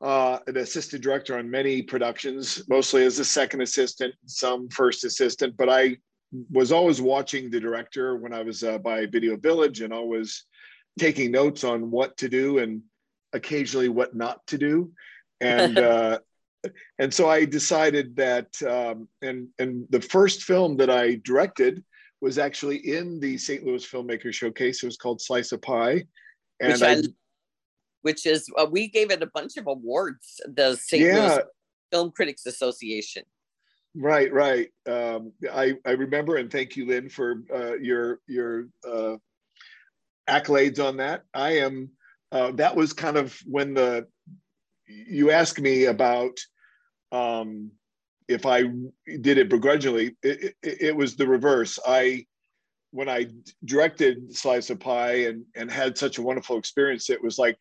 uh, 0.02 0.40
an 0.48 0.58
assistant 0.58 1.02
director 1.02 1.38
on 1.38 1.50
many 1.50 1.82
productions, 1.82 2.64
mostly 2.70 3.04
as 3.04 3.20
a 3.20 3.26
second 3.26 3.62
assistant, 3.62 4.14
some 4.26 4.70
first 4.70 5.04
assistant. 5.04 5.56
But 5.58 5.70
I 5.70 5.98
was 6.52 6.72
always 6.72 7.02
watching 7.02 7.50
the 7.50 7.60
director 7.60 8.18
when 8.18 8.34
I 8.34 8.44
was 8.44 8.64
uh, 8.64 8.78
by 8.78 9.06
Video 9.06 9.38
Village 9.38 9.82
and 9.82 9.94
always 9.94 10.46
taking 11.00 11.32
notes 11.32 11.64
on 11.64 11.92
what 11.92 12.18
to 12.18 12.30
do 12.30 12.60
and 12.60 12.82
occasionally 13.34 13.90
what 13.90 14.16
not 14.16 14.46
to 14.48 14.58
do. 14.58 14.92
And 15.42 15.78
uh, 15.78 16.20
and 17.00 17.14
so 17.14 17.30
I 17.30 17.46
decided 17.46 18.16
that 18.16 18.48
um, 18.64 19.08
and 19.22 19.48
and 19.60 19.86
the 19.90 20.02
first 20.02 20.44
film 20.44 20.78
that 20.78 20.90
I 20.90 21.16
directed 21.24 21.84
was 22.22 22.38
actually 22.38 22.78
in 22.78 23.20
the 23.20 23.38
St. 23.38 23.64
Louis 23.64 23.86
Filmmaker 23.86 24.34
Showcase. 24.34 24.82
It 24.82 24.86
was 24.86 24.98
called 24.98 25.22
Slice 25.22 25.52
of 25.52 25.62
Pie, 25.62 26.06
and 26.60 26.74
which, 26.74 26.82
I, 26.82 26.94
I, 26.94 27.02
which 28.02 28.26
is 28.26 28.50
uh, 28.58 28.68
we 28.70 28.88
gave 28.88 29.12
it 29.12 29.22
a 29.22 29.28
bunch 29.28 29.58
of 29.58 29.68
awards. 29.68 30.40
The 30.48 30.76
St. 30.76 31.04
Yeah. 31.04 31.28
Louis 31.28 31.44
Film 31.92 32.12
Critics 32.12 32.46
Association. 32.46 33.24
Right, 33.98 34.32
right. 34.34 34.70
Um, 34.88 35.32
I 35.54 35.76
I 35.86 35.92
remember, 35.92 36.38
and 36.38 36.52
thank 36.52 36.76
you, 36.76 36.88
Lynn, 36.88 37.10
for 37.10 37.44
uh, 37.54 37.76
your 37.76 38.20
your 38.28 38.68
uh, 38.88 39.16
accolades 40.30 40.84
on 40.84 40.98
that. 40.98 41.24
I 41.34 41.58
am. 41.58 41.90
Uh, 42.32 42.52
that 42.52 42.76
was 42.76 42.94
kind 42.94 43.18
of 43.18 43.38
when 43.46 43.74
the 43.74 44.08
you 44.88 45.32
asked 45.32 45.60
me 45.60 45.86
about 45.86 46.38
um, 47.12 47.72
if 48.28 48.46
I 48.46 48.64
did 49.22 49.38
it 49.38 49.50
begrudgingly. 49.50 50.16
It, 50.24 50.56
it, 50.62 50.78
it, 50.82 50.96
was 50.96 51.16
the 51.16 51.28
reverse. 51.28 51.80
I 51.86 52.26
when 52.92 53.10
I 53.10 53.28
directed 53.64 54.36
Slice 54.36 54.70
of 54.70 54.80
Pie 54.80 55.26
and 55.26 55.46
and 55.56 55.72
had 55.72 55.98
such 55.98 56.18
a 56.18 56.24
wonderful 56.24 56.58
experience, 56.58 57.10
it 57.10 57.24
was 57.24 57.38
like 57.38 57.58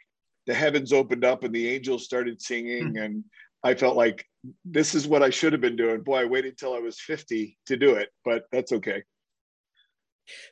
the 0.46 0.54
heavens 0.54 0.92
opened 0.92 1.24
up 1.24 1.44
and 1.44 1.54
the 1.54 1.68
angels 1.68 2.04
started 2.04 2.40
singing, 2.40 2.88
mm-hmm. 2.88 2.96
and 2.96 3.24
I 3.62 3.74
felt 3.74 3.96
like 3.96 4.24
this 4.64 4.94
is 4.94 5.06
what 5.06 5.22
I 5.22 5.30
should 5.30 5.52
have 5.52 5.62
been 5.62 5.76
doing. 5.76 6.02
Boy, 6.02 6.20
I 6.20 6.24
waited 6.24 6.58
till 6.58 6.74
I 6.74 6.80
was 6.80 7.00
fifty 7.00 7.58
to 7.66 7.76
do 7.76 7.94
it, 7.94 8.10
but 8.24 8.44
that's 8.52 8.72
okay. 8.72 9.02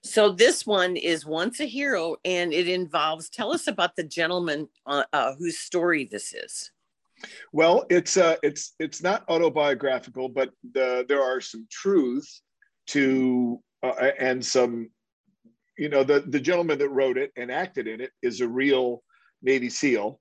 So 0.03 0.31
this 0.31 0.67
one 0.67 0.97
is 0.97 1.27
once 1.27 1.61
a 1.61 1.65
hero, 1.65 2.17
and 2.25 2.53
it 2.53 2.69
involves. 2.69 3.29
Tell 3.29 3.53
us 3.53 3.67
about 3.67 3.97
the 3.97 4.05
gentleman 4.05 4.69
uh, 4.87 5.05
uh, 5.13 5.35
whose 5.35 5.59
story 5.59 6.09
this 6.11 6.33
is. 6.33 6.71
Well, 7.53 7.85
it's 7.89 8.17
uh, 8.17 8.37
it's 8.43 8.75
it's 8.79 9.03
not 9.03 9.25
autobiographical, 9.29 10.29
but 10.29 10.51
the, 10.73 11.05
there 11.09 11.23
are 11.23 11.41
some 11.41 11.67
truths 11.71 12.43
to 12.89 13.61
uh, 13.83 14.11
and 14.19 14.45
some, 14.45 14.91
you 15.79 15.89
know, 15.89 16.05
the 16.05 16.21
the 16.21 16.41
gentleman 16.41 16.79
that 16.79 16.89
wrote 16.89 17.19
it 17.19 17.33
and 17.37 17.51
acted 17.51 17.87
in 17.87 18.01
it 18.01 18.11
is 18.23 18.41
a 18.41 18.49
real 18.49 19.03
Navy 19.43 19.69
SEAL, 19.69 20.21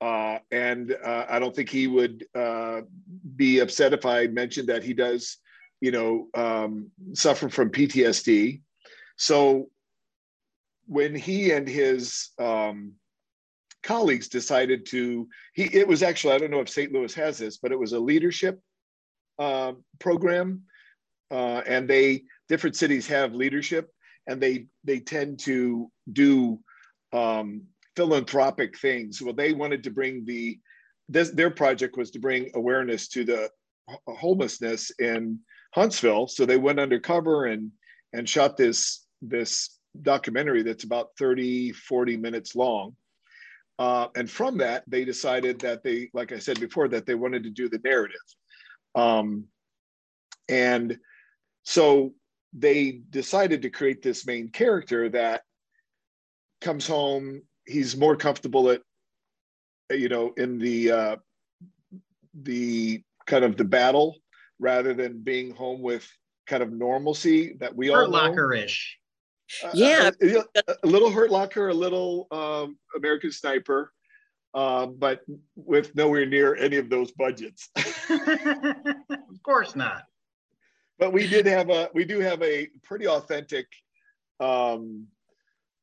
uh, 0.00 0.38
and 0.50 0.94
uh, 1.04 1.26
I 1.28 1.38
don't 1.38 1.54
think 1.54 1.68
he 1.68 1.86
would 1.86 2.24
uh, 2.34 2.82
be 3.34 3.60
upset 3.60 3.92
if 3.92 4.06
I 4.06 4.26
mentioned 4.26 4.68
that 4.68 4.82
he 4.82 4.94
does, 4.94 5.38
you 5.80 5.90
know, 5.90 6.28
um, 6.34 6.90
suffer 7.14 7.48
from 7.48 7.70
PTSD 7.70 8.60
so 9.16 9.68
when 10.86 11.14
he 11.14 11.50
and 11.50 11.68
his 11.68 12.30
um, 12.38 12.92
colleagues 13.82 14.28
decided 14.28 14.86
to, 14.86 15.28
he 15.54 15.64
it 15.64 15.86
was 15.86 16.02
actually 16.02 16.34
I 16.34 16.38
don't 16.38 16.50
know 16.50 16.60
if 16.60 16.68
St. 16.68 16.92
Louis 16.92 17.14
has 17.14 17.38
this, 17.38 17.58
but 17.58 17.72
it 17.72 17.78
was 17.78 17.92
a 17.92 18.00
leadership 18.00 18.60
uh, 19.38 19.72
program, 19.98 20.62
uh, 21.30 21.62
and 21.66 21.88
they 21.88 22.24
different 22.48 22.76
cities 22.76 23.06
have 23.08 23.34
leadership, 23.34 23.90
and 24.26 24.40
they 24.40 24.66
they 24.84 25.00
tend 25.00 25.40
to 25.40 25.90
do 26.12 26.60
um, 27.12 27.62
philanthropic 27.96 28.78
things. 28.78 29.20
Well, 29.22 29.34
they 29.34 29.52
wanted 29.52 29.82
to 29.84 29.90
bring 29.90 30.24
the 30.24 30.58
this, 31.08 31.30
their 31.30 31.50
project 31.50 31.96
was 31.96 32.10
to 32.12 32.18
bring 32.18 32.50
awareness 32.54 33.08
to 33.08 33.24
the 33.24 33.50
homelessness 34.08 34.90
in 34.98 35.38
Huntsville. 35.72 36.26
So 36.26 36.44
they 36.44 36.58
went 36.58 36.80
undercover 36.80 37.46
and 37.46 37.70
and 38.12 38.28
shot 38.28 38.56
this 38.56 39.05
this 39.22 39.78
documentary 40.02 40.62
that's 40.62 40.84
about 40.84 41.10
30, 41.18 41.72
40 41.72 42.16
minutes 42.16 42.54
long. 42.54 42.94
Uh, 43.78 44.08
and 44.16 44.30
from 44.30 44.58
that, 44.58 44.84
they 44.86 45.04
decided 45.04 45.58
that 45.60 45.82
they, 45.82 46.08
like 46.14 46.32
I 46.32 46.38
said 46.38 46.60
before, 46.60 46.88
that 46.88 47.06
they 47.06 47.14
wanted 47.14 47.42
to 47.44 47.50
do 47.50 47.68
the 47.68 47.80
narrative. 47.84 48.16
Um, 48.94 49.44
and 50.48 50.98
so 51.64 52.14
they 52.52 53.00
decided 53.10 53.62
to 53.62 53.70
create 53.70 54.02
this 54.02 54.26
main 54.26 54.48
character 54.48 55.08
that 55.10 55.42
comes 56.60 56.86
home. 56.86 57.42
He's 57.66 57.96
more 57.96 58.16
comfortable 58.16 58.70
at, 58.70 58.80
you 59.90 60.08
know, 60.08 60.32
in 60.36 60.58
the 60.58 60.90
uh, 60.90 61.16
the 62.42 63.02
kind 63.26 63.44
of 63.44 63.56
the 63.56 63.64
battle 63.64 64.16
rather 64.58 64.94
than 64.94 65.20
being 65.20 65.54
home 65.54 65.82
with 65.82 66.08
kind 66.46 66.62
of 66.62 66.72
normalcy 66.72 67.56
that 67.60 67.74
we 67.74 67.88
Hurt 67.88 68.04
all 68.04 68.10
know. 68.10 68.16
Locker-ish. 68.16 68.98
Uh, 69.64 69.70
yeah, 69.74 70.10
a, 70.22 70.44
a, 70.82 70.86
little 70.86 71.10
Hurt 71.10 71.30
Locker, 71.30 71.68
a 71.68 71.74
little 71.74 72.26
um, 72.30 72.76
American 72.96 73.30
Sniper, 73.30 73.92
uh, 74.54 74.86
but 74.86 75.20
with 75.54 75.94
nowhere 75.94 76.26
near 76.26 76.56
any 76.56 76.76
of 76.76 76.90
those 76.90 77.12
budgets. 77.12 77.68
of 78.10 79.42
course 79.44 79.76
not. 79.76 80.02
But 80.98 81.12
we 81.12 81.26
did 81.26 81.46
have 81.46 81.70
a 81.70 81.90
we 81.94 82.04
do 82.04 82.20
have 82.20 82.42
a 82.42 82.68
pretty 82.82 83.06
authentic 83.06 83.66
um, 84.40 85.06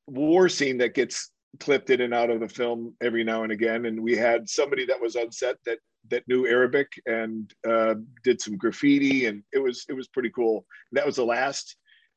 war 0.08 0.50
scene 0.50 0.78
that 0.80 0.94
gets 0.94 1.32
clipped 1.60 1.90
in 1.90 2.02
and 2.02 2.14
out 2.14 2.32
of 2.32 2.40
the 2.40 2.50
film 2.50 2.96
every 3.02 3.24
now 3.24 3.44
and 3.44 3.52
again, 3.52 3.86
and 3.86 4.02
we 4.02 4.16
had 4.16 4.50
somebody 4.50 4.86
that 4.88 5.00
was 5.00 5.16
on 5.16 5.32
set 5.32 5.58
that 5.66 5.78
that 6.10 6.28
knew 6.28 6.48
Arabic 6.48 6.92
and 7.06 7.54
uh, 7.68 7.96
did 8.24 8.42
some 8.42 8.58
graffiti, 8.58 9.28
and 9.28 9.44
it 9.54 9.60
was 9.60 9.86
it 9.88 9.94
was 9.94 10.08
pretty 10.08 10.32
cool. 10.32 10.66
That 10.92 11.06
was 11.06 11.16
the 11.18 11.26
last, 11.26 11.76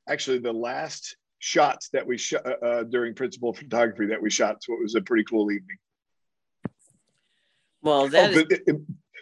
actually 0.08 0.38
the 0.38 0.52
last 0.52 1.16
shots 1.38 1.88
that 1.92 2.06
we 2.06 2.18
shot 2.18 2.46
uh, 2.46 2.66
uh, 2.66 2.82
during 2.84 3.14
principal 3.14 3.52
photography 3.52 4.06
that 4.06 4.20
we 4.20 4.30
shot. 4.30 4.62
So 4.62 4.74
it 4.74 4.82
was 4.82 4.94
a 4.94 5.00
pretty 5.00 5.24
cool 5.24 5.50
evening. 5.50 5.76
Well, 7.82 8.08
that 8.08 8.34
oh, 8.34 8.38
is- 8.38 8.46
it, 8.66 8.76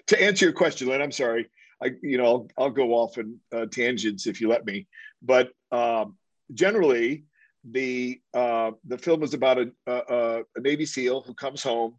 to 0.09 0.23
answer 0.23 0.47
your 0.47 0.53
question, 0.53 0.89
Lynn, 0.89 1.03
I'm 1.03 1.13
sorry. 1.13 1.49
I, 1.83 1.91
you 2.03 2.19
know, 2.19 2.25
I'll, 2.25 2.49
I'll 2.59 2.71
go 2.71 2.93
off 2.93 3.19
in 3.19 3.39
uh, 3.53 3.67
tangents 3.67 4.27
if 4.27 4.41
you 4.41 4.49
let 4.49 4.65
me. 4.65 4.87
But 5.23 5.51
um, 5.73 6.17
generally, 6.53 7.25
the 7.71 8.21
uh, 8.33 8.73
the 8.87 8.99
film 8.99 9.23
is 9.23 9.35
about 9.35 9.59
a, 9.59 9.73
a, 9.87 10.43
a, 10.57 10.61
Navy 10.61 10.87
SEAL 10.87 11.23
who 11.23 11.35
comes 11.35 11.63
home, 11.63 11.97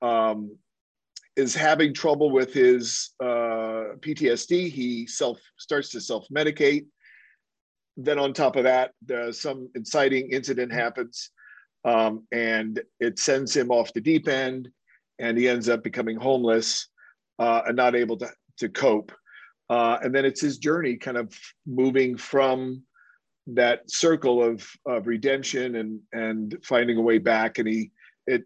um, 0.00 0.56
is 1.36 1.54
having 1.54 1.92
trouble 1.92 2.30
with 2.30 2.52
his 2.52 3.10
uh, 3.20 3.94
PTSD. 4.00 4.70
He 4.70 5.06
self 5.06 5.40
starts 5.58 5.90
to 5.90 6.00
self 6.00 6.26
medicate 6.34 6.86
then 7.98 8.18
on 8.18 8.32
top 8.32 8.56
of 8.56 8.64
that, 8.64 8.92
some 9.34 9.68
inciting 9.74 10.30
incident 10.30 10.72
happens, 10.72 11.30
um, 11.84 12.26
and 12.32 12.80
it 13.00 13.18
sends 13.18 13.54
him 13.54 13.70
off 13.70 13.92
the 13.92 14.00
deep 14.00 14.28
end, 14.28 14.70
and 15.18 15.36
he 15.36 15.48
ends 15.48 15.68
up 15.68 15.82
becoming 15.82 16.16
homeless. 16.16 16.88
uh, 17.38 17.62
and 17.66 17.76
not 17.76 17.94
able 17.94 18.16
to 18.18 18.30
to 18.58 18.68
cope. 18.68 19.12
Uh, 19.70 19.98
and 20.02 20.14
then 20.14 20.24
it's 20.24 20.40
his 20.40 20.58
journey, 20.58 20.96
kind 20.96 21.16
of 21.16 21.32
moving 21.66 22.16
from 22.16 22.82
that 23.46 23.90
circle 23.90 24.42
of 24.42 24.66
of 24.86 25.06
redemption 25.06 25.76
and 25.76 26.00
and 26.12 26.56
finding 26.64 26.96
a 26.98 27.02
way 27.02 27.18
back. 27.18 27.58
And 27.58 27.68
he 27.68 27.90
it 28.26 28.44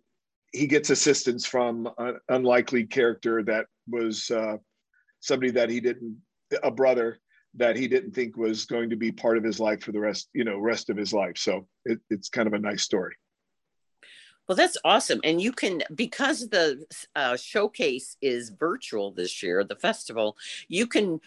he 0.52 0.66
gets 0.66 0.90
assistance 0.90 1.46
from 1.46 1.88
an 1.98 2.18
unlikely 2.28 2.84
character 2.84 3.42
that 3.44 3.66
was 3.88 4.30
uh, 4.30 4.56
somebody 5.20 5.52
that 5.52 5.70
he 5.70 5.80
didn't 5.80 6.18
a 6.62 6.70
brother 6.70 7.18
that 7.54 7.76
he 7.76 7.86
didn't 7.86 8.12
think 8.12 8.36
was 8.36 8.64
going 8.64 8.90
to 8.90 8.96
be 8.96 9.12
part 9.12 9.36
of 9.36 9.44
his 9.44 9.60
life 9.60 9.82
for 9.82 9.92
the 9.92 10.00
rest 10.00 10.28
you 10.32 10.44
know 10.44 10.58
rest 10.58 10.90
of 10.90 10.96
his 10.96 11.12
life. 11.12 11.36
So 11.36 11.66
it, 11.84 12.00
it's 12.10 12.28
kind 12.28 12.46
of 12.46 12.54
a 12.54 12.58
nice 12.58 12.82
story. 12.82 13.14
Well, 14.48 14.56
that's 14.56 14.76
awesome. 14.84 15.20
And 15.22 15.40
you 15.40 15.52
can, 15.52 15.82
because 15.94 16.48
the 16.48 16.84
uh, 17.14 17.36
showcase 17.36 18.16
is 18.20 18.50
virtual 18.50 19.12
this 19.12 19.42
year, 19.42 19.62
the 19.62 19.76
festival, 19.76 20.36
you 20.68 20.86
can, 20.88 21.20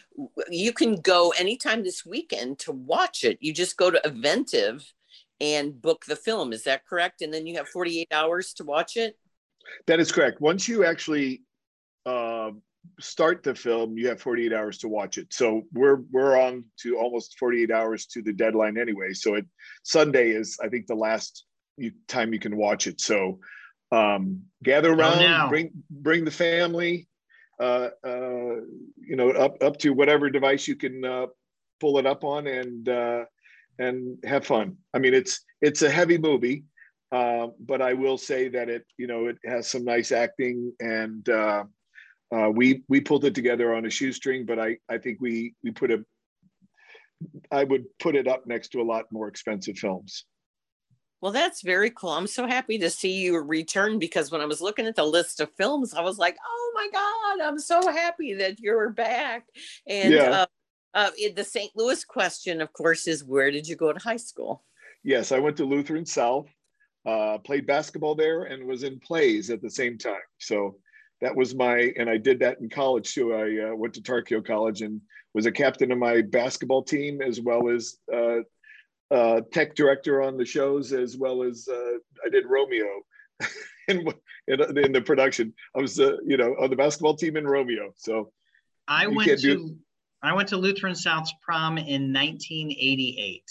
you 0.50 0.74
can 0.74 0.96
go 0.96 1.30
anytime 1.32 1.84
this 1.84 2.06
weekend 2.06 2.60
to 2.60 2.74
watch 2.74 3.24
it. 3.24 3.38
You 3.40 3.54
just 3.54 3.78
go 3.78 3.90
to 3.90 4.02
Eventive 4.06 4.94
and 5.40 5.82
book 5.82 6.06
the 6.06 6.16
film. 6.16 6.52
Is 6.52 6.64
that 6.64 6.86
correct? 6.86 7.22
And 7.22 7.34
then 7.34 7.48
you 7.48 7.56
have 7.56 7.70
48 7.70 8.10
hours 8.12 8.54
to 8.56 8.64
watch 8.66 8.98
it? 8.98 9.18
That 9.88 10.00
is 10.00 10.12
correct. 10.12 10.42
Once 10.42 10.68
you 10.68 10.86
actually 10.86 11.44
uh, 12.06 12.52
start 13.00 13.44
the 13.44 13.56
film, 13.56 13.98
you 13.98 14.08
have 14.08 14.22
48 14.22 14.54
hours 14.54 14.78
to 14.80 14.88
watch 14.88 15.18
it. 15.18 15.34
So 15.34 15.64
we're 15.74 16.02
we're 16.12 16.40
on 16.40 16.66
to 16.82 16.98
almost 16.98 17.38
48 17.40 17.72
hours 17.72 18.06
to 18.08 18.22
the 18.22 18.34
deadline 18.34 18.78
anyway. 18.78 19.14
So 19.14 19.36
it 19.36 19.46
Sunday 19.84 20.32
is 20.32 20.58
I 20.64 20.70
think 20.70 20.88
the 20.88 20.96
last 20.96 21.46
you, 21.78 21.92
time 22.08 22.34
you 22.34 22.40
can 22.40 22.56
watch 22.58 22.88
it. 22.88 23.02
So 23.02 23.40
um, 23.92 24.42
gather 24.64 24.92
around, 24.92 25.22
oh, 25.22 25.50
bring 25.50 25.72
bring 25.90 26.26
the 26.26 26.32
family, 26.32 27.08
uh, 27.60 27.90
uh, 28.04 28.56
you 28.98 29.16
know, 29.16 29.30
up 29.32 29.62
up 29.62 29.78
to 29.80 29.92
whatever 29.92 30.30
device 30.30 30.68
you 30.68 30.76
can 30.76 31.06
uh, 31.06 31.28
pull 31.80 31.98
it 31.98 32.06
up 32.06 32.24
on, 32.24 32.48
and 32.48 32.90
uh, 32.90 33.26
and 33.80 34.18
have 34.26 34.46
fun. 34.46 34.78
I 34.94 35.00
mean, 35.00 35.14
it's 35.14 35.44
it's 35.62 35.82
a 35.82 35.90
heavy 35.90 36.18
movie, 36.18 36.64
uh, 37.12 37.48
but 37.60 37.82
I 37.82 37.94
will 37.94 38.18
say 38.18 38.50
that 38.50 38.70
it 38.70 38.86
you 38.98 39.08
know 39.08 39.28
it 39.28 39.38
has 39.46 39.68
some 39.68 39.86
nice 39.86 40.12
acting, 40.12 40.74
and 40.80 41.28
uh, 41.30 41.64
uh, 42.36 42.50
we 42.50 42.84
we 42.90 43.00
pulled 43.00 43.26
it 43.26 43.36
together 43.36 43.74
on 43.74 43.86
a 43.86 43.90
shoestring. 43.90 44.46
But 44.46 44.60
I 44.60 44.78
I 44.90 44.98
think 44.98 45.20
we 45.22 45.56
we 45.64 45.72
put 45.72 45.92
a 45.92 46.04
I 47.52 47.64
would 47.64 47.86
put 48.00 48.16
it 48.16 48.28
up 48.28 48.46
next 48.46 48.70
to 48.70 48.82
a 48.82 48.84
lot 48.84 49.06
more 49.12 49.28
expensive 49.28 49.78
films. 49.78 50.26
Well, 51.22 51.32
that's 51.32 51.62
very 51.62 51.90
cool. 51.90 52.12
I'm 52.12 52.28
so 52.28 52.46
happy 52.46 52.78
to 52.80 52.90
see 52.90 53.14
you 53.14 53.40
return 53.40 54.00
because 54.00 54.32
when 54.32 54.42
I 54.42 54.46
was 54.46 54.62
looking 54.62 54.86
at 54.86 54.96
the 54.96 55.06
list 55.06 55.40
of 55.40 55.50
films, 55.58 55.94
I 55.94 56.02
was 56.02 56.18
like, 56.18 56.36
oh 56.46 56.72
my 56.76 56.88
God, 56.92 57.48
I'm 57.48 57.58
so 57.58 57.90
happy 57.92 58.36
that 58.36 58.60
you're 58.60 58.90
back. 58.90 59.48
And 59.88 60.14
yeah. 60.14 60.30
uh, 60.30 60.46
uh, 60.94 61.12
the 61.36 61.44
St. 61.44 61.72
Louis 61.76 62.04
question, 62.04 62.62
of 62.62 62.72
course, 62.74 63.08
is 63.08 63.24
where 63.24 63.50
did 63.50 63.68
you 63.68 63.76
go 63.76 63.92
to 63.92 64.00
high 64.00 64.18
school? 64.18 64.66
Yes, 65.04 65.32
I 65.32 65.40
went 65.40 65.58
to 65.58 65.66
Lutheran 65.66 66.06
South, 66.06 66.48
uh, 67.08 67.38
played 67.40 67.66
basketball 67.66 68.14
there, 68.14 68.44
and 68.44 68.66
was 68.66 68.84
in 68.84 69.00
plays 69.00 69.50
at 69.50 69.62
the 69.62 69.70
same 69.70 69.98
time. 69.98 70.20
So 70.38 70.78
that 71.22 71.36
was 71.36 71.56
my, 71.56 71.94
and 71.98 72.10
I 72.10 72.18
did 72.18 72.40
that 72.40 72.60
in 72.60 72.70
college 72.70 73.14
too. 73.14 73.34
I 73.34 73.70
uh, 73.70 73.76
went 73.76 73.94
to 73.96 74.02
Tarkio 74.02 74.46
College 74.46 74.82
and 74.82 75.02
was 75.34 75.46
a 75.46 75.52
captain 75.52 75.92
of 75.92 75.98
my 75.98 76.22
basketball 76.22 76.84
team 76.84 77.22
as 77.22 77.42
well 77.42 77.70
as 77.70 77.98
uh, 78.14 78.40
uh, 79.12 79.42
tech 79.52 79.76
director 79.76 80.22
on 80.22 80.38
the 80.38 80.46
shows 80.46 80.94
as 80.94 81.18
well 81.18 81.44
as 81.44 81.68
uh, 81.72 81.98
I 82.26 82.30
did 82.30 82.46
Romeo 82.46 83.02
in, 83.88 84.08
in, 84.48 84.78
in 84.78 84.92
the 84.92 85.02
production. 85.02 85.54
I 85.76 85.82
was 85.82 86.00
uh, 86.00 86.18
you 86.26 86.38
know 86.38 86.56
on 86.60 86.70
the 86.70 86.76
basketball 86.76 87.16
team 87.16 87.38
in 87.38 87.48
Romeo. 87.48 87.92
So 87.96 88.32
I 88.88 89.08
went 89.08 89.30
to 89.30 89.38
do... 89.38 89.78
I 90.24 90.34
went 90.34 90.50
to 90.50 90.58
Lutheran 90.58 90.96
South's 90.96 91.34
prom 91.44 91.78
in 91.78 92.12
1988. 92.12 93.44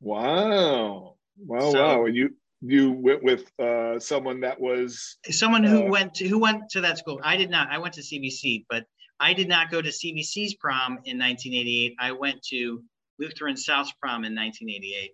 Wow! 0.00 1.16
Wow! 1.36 1.72
So, 1.72 1.82
wow! 1.82 2.04
And 2.06 2.16
you 2.16 2.30
you 2.60 2.92
went 2.92 3.22
with 3.22 3.50
uh, 3.60 3.98
someone 3.98 4.40
that 4.40 4.60
was 4.60 5.18
someone 5.30 5.62
who 5.62 5.86
uh, 5.86 5.90
went 5.90 6.14
to 6.14 6.28
who 6.28 6.38
went 6.38 6.68
to 6.70 6.80
that 6.80 6.98
school. 6.98 7.20
I 7.22 7.36
did 7.36 7.50
not. 7.50 7.70
I 7.70 7.78
went 7.78 7.94
to 7.94 8.00
CBC, 8.00 8.66
but 8.68 8.84
I 9.20 9.32
did 9.32 9.48
not 9.48 9.70
go 9.70 9.80
to 9.80 9.88
CBC's 9.88 10.54
prom 10.54 10.92
in 11.04 11.18
1988. 11.18 11.94
I 12.00 12.12
went 12.12 12.42
to 12.50 12.82
Lutheran 13.18 13.56
South 13.56 13.90
Prom 14.00 14.24
in 14.24 14.34
1988. 14.34 15.12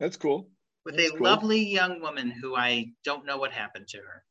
That's 0.00 0.16
cool. 0.16 0.48
With 0.84 0.96
That's 0.96 1.08
a 1.10 1.12
cool. 1.12 1.22
lovely 1.22 1.60
young 1.60 2.00
woman 2.00 2.30
who 2.30 2.56
I 2.56 2.92
don't 3.04 3.26
know 3.26 3.38
what 3.38 3.52
happened 3.52 3.88
to 3.88 3.98
her. 3.98 4.22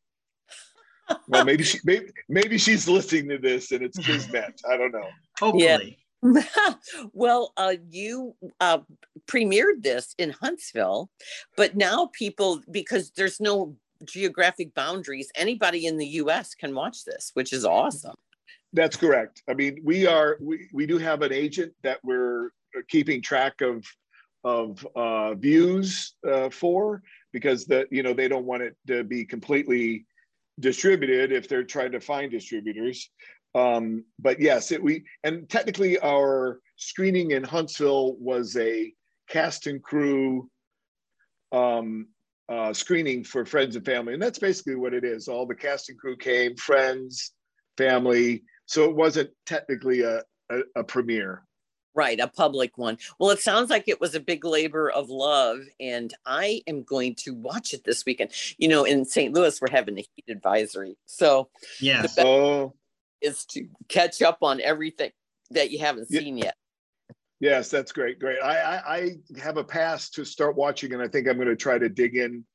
well, 1.28 1.46
maybe 1.46 1.64
she 1.64 1.80
maybe, 1.84 2.08
maybe 2.30 2.58
she's 2.58 2.88
listening 2.88 3.30
to 3.30 3.38
this 3.38 3.72
and 3.72 3.84
it's 3.84 3.98
kismet. 4.06 4.62
I 4.70 4.78
don't 4.78 4.92
know. 4.92 5.10
Hopefully. 5.40 5.64
Yeah. 5.64 6.05
well, 7.14 7.54
uh, 7.58 7.76
you 7.90 8.36
uh, 8.60 8.80
premiered 9.28 9.82
this 9.84 10.16
in 10.18 10.32
Huntsville, 10.32 11.10
but 11.56 11.76
now 11.76 12.10
people, 12.14 12.62
because 12.72 13.12
there's 13.12 13.40
no 13.40 13.76
geographic 14.04 14.74
boundaries, 14.74 15.32
anybody 15.36 15.86
in 15.86 15.98
the 15.98 16.08
US 16.08 16.56
can 16.56 16.74
watch 16.76 17.06
this, 17.06 17.32
which 17.34 17.54
is 17.54 17.66
awesome. 17.66 18.16
That's 18.74 18.98
correct. 18.98 19.42
I 19.48 19.54
mean, 19.54 19.80
we 19.84 20.06
are 20.06 20.38
we, 20.42 20.68
we 20.74 20.86
do 20.86 20.98
have 20.98 21.22
an 21.22 21.32
agent 21.32 21.74
that 21.84 22.00
we're 22.04 22.50
keeping 22.90 23.22
track 23.22 23.62
of 23.62 23.86
of 24.44 24.86
uh, 24.96 25.34
views 25.34 26.16
uh, 26.30 26.50
for 26.50 27.02
because 27.32 27.66
the 27.66 27.88
you 27.90 28.04
know 28.04 28.14
they 28.14 28.28
don't 28.28 28.46
want 28.46 28.64
it 28.64 28.76
to 28.88 29.04
be 29.04 29.24
completely 29.24 30.06
distributed 30.60 31.32
if 31.32 31.48
they're 31.48 31.64
trying 31.64 31.92
to 31.92 32.00
find 32.00 32.32
distributors. 32.32 33.10
Um, 33.56 34.04
but 34.20 34.40
yes, 34.42 34.72
it, 34.72 34.84
we 34.84 35.06
and 35.24 35.50
technically 35.50 35.98
our 36.00 36.60
screening 36.76 37.32
in 37.32 37.44
Huntsville 37.44 38.18
was 38.20 38.56
a 38.58 38.94
cast 39.30 39.66
and 39.66 39.82
crew 39.82 40.50
um, 41.54 42.08
uh, 42.50 42.74
screening 42.74 43.24
for 43.24 43.46
friends 43.46 43.78
and 43.78 43.86
family, 43.86 44.14
and 44.14 44.22
that's 44.22 44.40
basically 44.40 44.76
what 44.76 44.94
it 44.94 45.06
is. 45.06 45.30
All 45.30 45.46
the 45.46 45.56
cast 45.56 45.90
and 45.90 45.98
crew 45.98 46.18
came, 46.18 46.56
friends, 46.58 47.32
family. 47.78 48.44
So 48.66 48.84
it 48.84 48.96
wasn't 48.96 49.30
technically 49.46 50.02
a, 50.02 50.22
a, 50.50 50.60
a 50.76 50.84
premiere. 50.84 51.44
Right, 51.94 52.20
a 52.20 52.28
public 52.28 52.78
one. 52.78 52.98
Well, 53.20 53.30
it 53.30 53.40
sounds 53.40 53.70
like 53.70 53.88
it 53.88 54.02
was 54.02 54.16
a 54.16 54.20
big 54.20 54.44
labor 54.44 54.92
of 54.92 55.10
love, 55.10 55.60
and 55.80 56.14
I 56.26 56.62
am 56.68 56.84
going 56.84 57.16
to 57.20 57.34
watch 57.34 57.74
it 57.74 57.86
this 57.86 58.06
weekend. 58.06 58.32
You 58.58 58.68
know, 58.68 58.84
in 58.84 59.06
St. 59.06 59.34
Louis, 59.34 59.62
we're 59.62 59.72
having 59.72 59.98
a 59.98 60.02
heat 60.02 60.26
advisory, 60.28 60.98
so 61.06 61.48
yeah, 61.80 62.06
oh. 62.18 62.74
Is 63.22 63.46
to 63.46 63.68
catch 63.90 64.22
up 64.22 64.40
on 64.42 64.62
everything 64.62 65.12
that 65.52 65.72
you 65.72 65.80
haven't 65.80 66.08
seen 66.08 66.38
yet. 66.38 66.56
Yes, 67.40 67.70
that's 67.70 67.92
great, 67.92 68.20
great. 68.20 68.40
I, 68.42 68.58
I, 68.58 68.96
I 68.96 69.40
have 69.40 69.58
a 69.58 69.64
pass 69.64 70.10
to 70.12 70.26
start 70.26 70.56
watching, 70.56 70.94
and 70.94 71.02
I 71.02 71.08
think 71.08 71.28
I'm 71.28 71.36
going 71.36 71.48
to 71.48 71.56
try 71.56 71.78
to 71.78 71.90
dig 71.90 72.16
in 72.16 72.46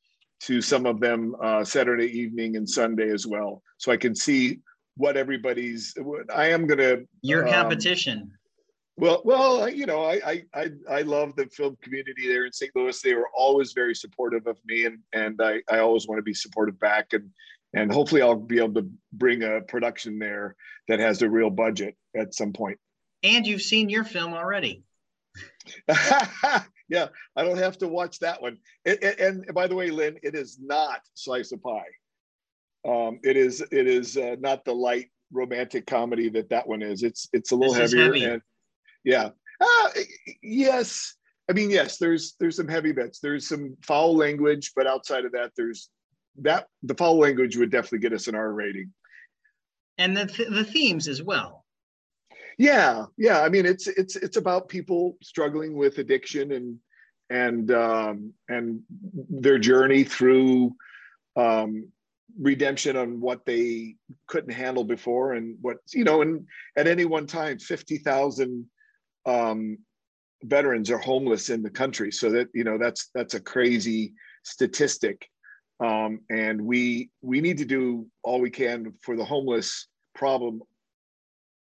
to 0.41 0.63
some 0.63 0.87
of 0.87 1.01
them 1.01 1.37
uh, 1.43 1.63
Saturday 1.63 2.07
evening 2.07 2.57
and 2.57 2.69
Sunday 2.69 3.11
as 3.11 3.27
well, 3.27 3.63
so 3.77 3.93
I 3.93 3.97
can 3.97 4.15
see 4.15 4.61
what 4.97 5.17
everybody's. 5.17 5.95
I 6.35 6.47
am 6.47 6.67
going 6.67 6.79
to 6.79 7.07
your 7.23 7.47
um, 7.47 7.53
competition 7.53 8.33
well, 9.01 9.23
well, 9.25 9.67
you 9.67 9.87
know, 9.87 10.05
I, 10.05 10.43
I 10.55 10.71
I 10.89 11.03
love 11.03 11.35
the 11.35 11.47
film 11.47 11.79
community 11.81 12.29
there 12.29 12.45
in 12.45 12.53
St. 12.53 12.71
Louis. 12.75 13.01
They 13.01 13.15
were 13.15 13.31
always 13.35 13.73
very 13.73 13.95
supportive 13.95 14.47
of 14.47 14.59
me, 14.67 14.85
and 14.85 14.99
and 15.15 15.41
I, 15.43 15.63
I 15.71 15.79
always 15.79 16.07
want 16.07 16.19
to 16.19 16.23
be 16.23 16.35
supportive 16.35 16.79
back, 16.79 17.15
and 17.15 17.31
and 17.75 17.93
hopefully 17.93 18.23
I'll 18.23 18.37
be 18.37 18.59
able 18.59 18.83
to 18.83 18.91
bring 19.13 19.43
a 19.43 19.61
production 19.61 20.19
there 20.19 20.57
that 20.89 21.01
has 21.01 21.23
a 21.23 21.31
real 21.31 21.51
budget 21.51 21.97
at 22.17 22.35
some 22.35 22.53
point. 22.53 22.79
And 23.23 23.47
you've 23.47 23.63
seen 23.63 23.89
your 23.89 24.05
film 24.05 24.35
already. 24.35 24.83
yeah, 26.89 27.09
I 27.37 27.45
don't 27.45 27.59
have 27.59 27.79
to 27.79 27.89
watch 27.89 28.19
that 28.21 28.43
one. 28.43 28.59
It, 28.85 29.03
it, 29.03 29.21
and 29.21 29.47
by 29.55 29.67
the 29.67 29.77
way, 29.77 29.91
Lynn, 29.91 30.19
it 30.23 30.35
is 30.35 30.59
not 30.61 31.01
slice 31.15 31.53
of 31.53 31.63
pie. 31.63 31.85
Um, 32.89 33.21
it 33.23 33.37
is 33.37 33.61
it 33.61 33.87
is 33.87 34.17
uh, 34.17 34.37
not 34.41 34.65
the 34.65 34.73
light 34.75 35.11
romantic 35.33 35.87
comedy 35.87 36.29
that 36.31 36.49
that 36.49 36.67
one 36.67 36.83
is. 36.83 37.03
It's 37.03 37.29
it's 37.33 37.53
a 37.53 37.57
little 37.57 37.75
this 37.75 37.93
heavier 37.93 38.07
heavy. 38.07 38.25
and 38.25 38.43
yeah. 39.05 39.31
Uh, 39.61 39.89
yes. 40.43 41.15
I 41.49 41.53
mean, 41.53 41.71
yes, 41.71 41.99
there's 41.99 42.35
there's 42.41 42.57
some 42.57 42.69
heavy 42.69 42.93
bits. 42.93 43.19
There's 43.21 43.49
some 43.49 43.77
foul 43.83 44.17
language, 44.17 44.73
but 44.75 44.87
outside 44.87 45.25
of 45.25 45.33
that, 45.33 45.53
there's 45.57 45.91
that 46.43 46.67
the 46.83 46.95
foul 46.95 47.19
language 47.19 47.57
would 47.57 47.71
definitely 47.71 47.99
get 48.01 48.13
us 48.13 48.29
an 48.29 48.35
R 48.35 48.53
rating. 48.53 48.93
And 49.99 50.17
the 50.17 50.27
th- 50.27 50.49
the 50.49 50.65
themes 50.65 51.09
as 51.09 51.23
well. 51.23 51.65
Yeah, 52.59 53.07
yeah. 53.17 53.41
I 53.41 53.49
mean, 53.49 53.67
it's 53.67 53.87
it's 53.87 54.17
it's 54.17 54.37
about 54.37 54.69
people 54.69 55.17
struggling 55.23 55.77
with 55.77 55.99
addiction 55.99 56.53
and 56.53 56.79
and 57.31 57.71
um, 57.71 58.33
and 58.49 58.83
their 59.31 59.59
journey 59.59 60.05
through 60.05 60.75
um, 61.37 61.89
redemption 62.39 62.97
on 62.97 63.21
what 63.21 63.45
they 63.47 63.97
couldn't 64.27 64.53
handle 64.53 64.85
before 64.85 65.35
and 65.35 65.57
what 65.61 65.79
you 65.95 66.05
know 66.05 66.23
and 66.23 66.47
at 66.77 66.87
any 66.87 67.05
one 67.05 67.27
time 67.27 67.59
50,000 67.59 68.67
um, 69.27 69.79
veterans 70.43 70.91
are 70.91 70.99
homeless 70.99 71.51
in 71.51 71.63
the 71.63 71.71
country. 71.71 72.11
So 72.11 72.31
that 72.31 72.49
you 72.55 72.65
know 72.65 72.79
that's 72.79 73.11
that's 73.15 73.35
a 73.35 73.41
crazy 73.41 74.15
statistic, 74.43 75.29
um, 75.81 76.21
and 76.31 76.61
we 76.61 77.11
we 77.23 77.41
need 77.41 77.59
to 77.59 77.65
do 77.65 78.07
all 78.23 78.41
we 78.41 78.51
can 78.51 78.93
for 79.01 79.17
the 79.17 79.25
homeless 79.25 79.89
problem 80.15 80.63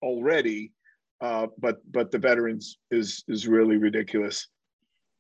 already, 0.03 0.73
uh, 1.21 1.49
but 1.59 1.81
but 1.91 2.11
the 2.11 2.19
veterans 2.19 2.79
is 2.91 3.25
is 3.29 3.47
really 3.47 3.77
ridiculous. 3.77 4.49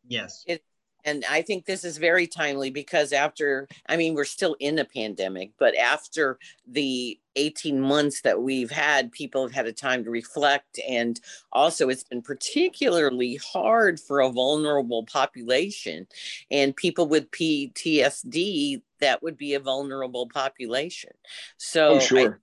Yes. 0.06 0.42
It, 0.46 0.62
and 1.04 1.24
I 1.30 1.42
think 1.42 1.64
this 1.64 1.84
is 1.84 1.96
very 1.96 2.26
timely 2.26 2.70
because 2.70 3.12
after, 3.12 3.68
I 3.88 3.96
mean, 3.96 4.14
we're 4.14 4.24
still 4.24 4.56
in 4.58 4.78
a 4.78 4.84
pandemic, 4.84 5.52
but 5.58 5.76
after 5.76 6.38
the 6.66 7.18
18 7.38 7.80
months 7.80 8.22
that 8.22 8.42
we've 8.42 8.70
had, 8.70 9.12
people 9.12 9.42
have 9.42 9.52
had 9.52 9.66
a 9.66 9.72
time 9.72 10.04
to 10.04 10.10
reflect. 10.10 10.78
And 10.88 11.20
also, 11.52 11.88
it's 11.88 12.04
been 12.04 12.22
particularly 12.22 13.36
hard 13.36 14.00
for 14.00 14.20
a 14.20 14.30
vulnerable 14.30 15.04
population 15.04 16.06
and 16.50 16.76
people 16.76 17.06
with 17.06 17.30
PTSD, 17.30 18.82
that 19.00 19.22
would 19.22 19.36
be 19.36 19.54
a 19.54 19.60
vulnerable 19.60 20.28
population. 20.28 21.12
So, 21.56 21.94
oh, 21.94 22.00
sure. 22.00 22.40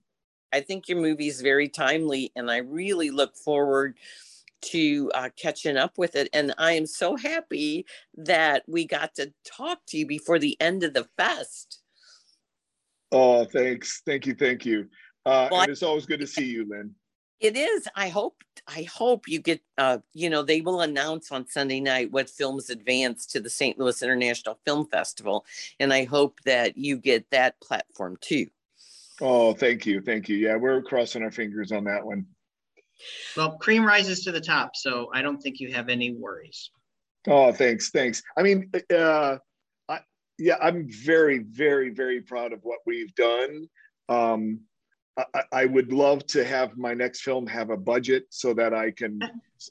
I, 0.52 0.58
I 0.58 0.60
think 0.62 0.88
your 0.88 0.98
movie 0.98 1.28
is 1.28 1.42
very 1.42 1.68
timely, 1.68 2.32
and 2.34 2.50
I 2.50 2.58
really 2.58 3.10
look 3.10 3.36
forward 3.36 3.98
to 4.62 5.10
uh, 5.14 5.28
catching 5.36 5.76
up 5.76 5.98
with 5.98 6.16
it. 6.16 6.28
And 6.32 6.54
I 6.58 6.72
am 6.72 6.86
so 6.86 7.16
happy 7.16 7.86
that 8.16 8.64
we 8.66 8.86
got 8.86 9.14
to 9.16 9.32
talk 9.44 9.80
to 9.88 9.98
you 9.98 10.06
before 10.06 10.38
the 10.38 10.56
end 10.60 10.82
of 10.82 10.94
the 10.94 11.06
fest. 11.16 11.82
Oh, 13.12 13.44
thanks. 13.44 14.02
Thank 14.04 14.26
you. 14.26 14.34
Thank 14.34 14.66
you. 14.66 14.88
Uh, 15.24 15.48
well, 15.50 15.62
and 15.62 15.70
it's 15.70 15.82
always 15.82 16.06
good 16.06 16.20
to 16.20 16.26
see 16.26 16.46
you, 16.46 16.66
Lynn. 16.68 16.94
It 17.40 17.56
is. 17.56 17.86
I 17.94 18.08
hope. 18.08 18.36
I 18.66 18.82
hope 18.84 19.28
you 19.28 19.40
get. 19.40 19.60
Uh, 19.76 19.98
you 20.14 20.30
know, 20.30 20.42
they 20.42 20.60
will 20.60 20.80
announce 20.80 21.30
on 21.30 21.46
Sunday 21.46 21.80
night 21.80 22.10
what 22.10 22.30
films 22.30 22.70
advance 22.70 23.26
to 23.26 23.40
the 23.40 23.50
St. 23.50 23.78
Louis 23.78 24.02
International 24.02 24.58
Film 24.64 24.86
Festival, 24.86 25.44
and 25.78 25.92
I 25.92 26.04
hope 26.04 26.40
that 26.44 26.76
you 26.76 26.96
get 26.96 27.30
that 27.30 27.60
platform 27.60 28.16
too. 28.20 28.46
Oh, 29.20 29.54
thank 29.54 29.86
you, 29.86 30.00
thank 30.00 30.28
you. 30.28 30.36
Yeah, 30.36 30.56
we're 30.56 30.82
crossing 30.82 31.22
our 31.22 31.30
fingers 31.30 31.72
on 31.72 31.84
that 31.84 32.04
one. 32.04 32.26
Well, 33.36 33.58
cream 33.58 33.84
rises 33.84 34.24
to 34.24 34.32
the 34.32 34.40
top, 34.40 34.76
so 34.76 35.10
I 35.12 35.22
don't 35.22 35.38
think 35.38 35.60
you 35.60 35.72
have 35.72 35.88
any 35.88 36.12
worries. 36.12 36.70
Oh, 37.26 37.52
thanks, 37.52 37.90
thanks. 37.90 38.22
I 38.36 38.42
mean, 38.42 38.70
uh, 38.92 39.36
I, 39.36 39.38
yeah, 40.38 40.56
I'm 40.60 40.88
very, 40.88 41.38
very, 41.38 41.90
very 41.90 42.20
proud 42.20 42.52
of 42.52 42.60
what 42.62 42.80
we've 42.86 43.14
done. 43.14 43.68
Um, 44.08 44.60
I, 45.16 45.42
I, 45.52 45.64
would 45.64 45.92
love 45.92 46.26
to 46.28 46.44
have 46.44 46.76
my 46.76 46.92
next 46.92 47.22
film 47.22 47.46
have 47.46 47.70
a 47.70 47.76
budget 47.76 48.26
so 48.28 48.52
that 48.54 48.74
I 48.74 48.90
can, 48.90 49.18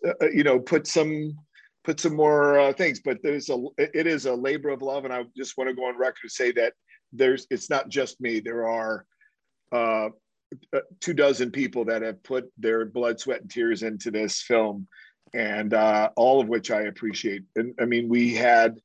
uh, 0.05 0.13
uh, 0.21 0.29
you 0.29 0.43
know, 0.43 0.59
put 0.59 0.87
some 0.87 1.37
put 1.83 1.99
some 1.99 2.15
more 2.15 2.59
uh, 2.59 2.73
things. 2.73 2.99
But 2.99 3.19
there's 3.21 3.49
a 3.49 3.63
it 3.77 4.07
is 4.07 4.25
a 4.25 4.33
labor 4.33 4.69
of 4.69 4.81
love, 4.81 5.05
and 5.05 5.13
I 5.13 5.23
just 5.37 5.55
want 5.57 5.69
to 5.69 5.75
go 5.75 5.85
on 5.85 5.97
record 5.97 6.23
to 6.23 6.29
say 6.29 6.51
that 6.53 6.73
there's 7.13 7.45
it's 7.51 7.69
not 7.69 7.89
just 7.89 8.19
me. 8.19 8.39
There 8.39 8.67
are 8.67 9.05
uh, 9.71 10.09
uh, 10.73 10.79
two 10.99 11.13
dozen 11.13 11.51
people 11.51 11.85
that 11.85 12.01
have 12.01 12.23
put 12.23 12.51
their 12.57 12.85
blood, 12.85 13.19
sweat, 13.19 13.41
and 13.41 13.49
tears 13.49 13.83
into 13.83 14.09
this 14.09 14.41
film, 14.41 14.87
and 15.33 15.73
uh, 15.73 16.09
all 16.15 16.41
of 16.41 16.47
which 16.47 16.71
I 16.71 16.83
appreciate. 16.83 17.43
And 17.55 17.73
I 17.79 17.85
mean, 17.85 18.09
we 18.09 18.33
had 18.33 18.79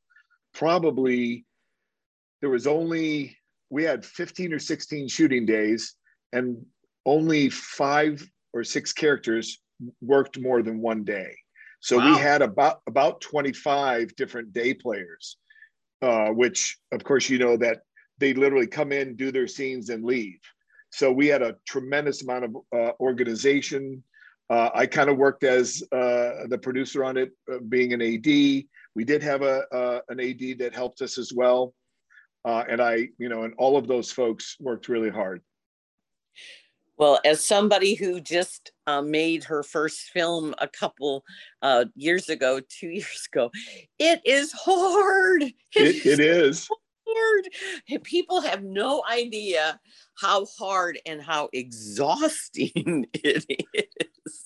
probably 0.53 1.47
there 2.41 2.51
was 2.51 2.67
only 2.67 3.37
we 3.71 3.85
had 3.85 4.05
15 4.05 4.53
or 4.53 4.59
16 4.59 5.09
shooting 5.09 5.47
days, 5.47 5.95
and 6.33 6.65
only 7.07 7.49
five 7.49 8.29
or 8.53 8.65
six 8.65 8.93
characters 8.93 9.61
worked 10.03 10.39
more 10.39 10.63
than 10.63 10.81
one 10.81 11.05
day. 11.05 11.37
So 11.81 11.97
wow. 11.97 12.13
we 12.13 12.19
had 12.19 12.43
about 12.43 12.81
about 12.87 13.21
25 13.21 14.15
different 14.17 14.53
day 14.53 14.75
players, 14.75 15.37
uh, 16.03 16.29
which 16.29 16.79
of 16.93 17.03
course 17.05 17.31
you 17.31 17.39
know 17.39 17.57
that 17.57 17.83
they 18.19 18.35
literally 18.35 18.67
come 18.67 18.93
in, 18.93 19.17
do 19.17 19.33
their 19.33 19.49
scenes, 19.49 19.89
and 19.89 20.05
leave. 20.05 20.41
So 20.91 21.11
we 21.11 21.29
had 21.29 21.43
a 21.43 21.57
tremendous 21.67 22.23
amount 22.23 22.45
of 22.45 22.57
uh, 22.77 22.93
organization. 23.01 24.03
Uh, 24.51 24.69
I 24.75 24.87
kind 24.87 25.09
of 25.09 25.17
worked 25.17 25.45
as 25.45 25.83
uh, 25.93 26.47
the 26.49 26.59
producer 26.61 27.05
on 27.05 27.17
it, 27.17 27.31
uh, 27.51 27.59
being 27.69 27.93
an 27.93 28.03
AD. 28.03 28.27
We 28.27 29.05
did 29.05 29.23
have 29.23 29.43
a 29.43 29.65
uh, 29.73 30.01
an 30.09 30.21
AD 30.21 30.59
that 30.59 30.75
helped 30.75 31.01
us 31.01 31.17
as 31.17 31.33
well, 31.33 31.73
uh, 32.45 32.65
and 32.69 32.81
I, 32.81 33.09
you 33.19 33.29
know, 33.29 33.43
and 33.43 33.55
all 33.59 33.77
of 33.77 33.87
those 33.87 34.11
folks 34.11 34.57
worked 34.61 34.89
really 34.89 35.11
hard. 35.11 35.43
Well, 36.97 37.19
as 37.25 37.43
somebody 37.43 37.95
who 37.95 38.21
just 38.21 38.73
made 39.03 39.45
her 39.45 39.63
first 39.63 40.11
film 40.11 40.55
a 40.59 40.69
couple 40.69 41.25
years 41.95 42.29
ago, 42.29 42.61
two 42.61 42.89
years 42.91 43.29
ago, 43.33 43.51
it 43.99 44.21
is 44.27 44.53
hard. 44.53 45.43
it, 45.43 46.07
it 46.07 46.21
is 46.21 46.69
hard. 47.09 48.03
People 48.03 48.41
have 48.43 48.63
no 48.63 49.03
idea 49.11 49.81
how 50.21 50.47
hard 50.59 50.99
and 51.07 51.23
how 51.23 51.49
exhausting 51.53 53.07
it 53.15 53.47
is. 53.75 53.87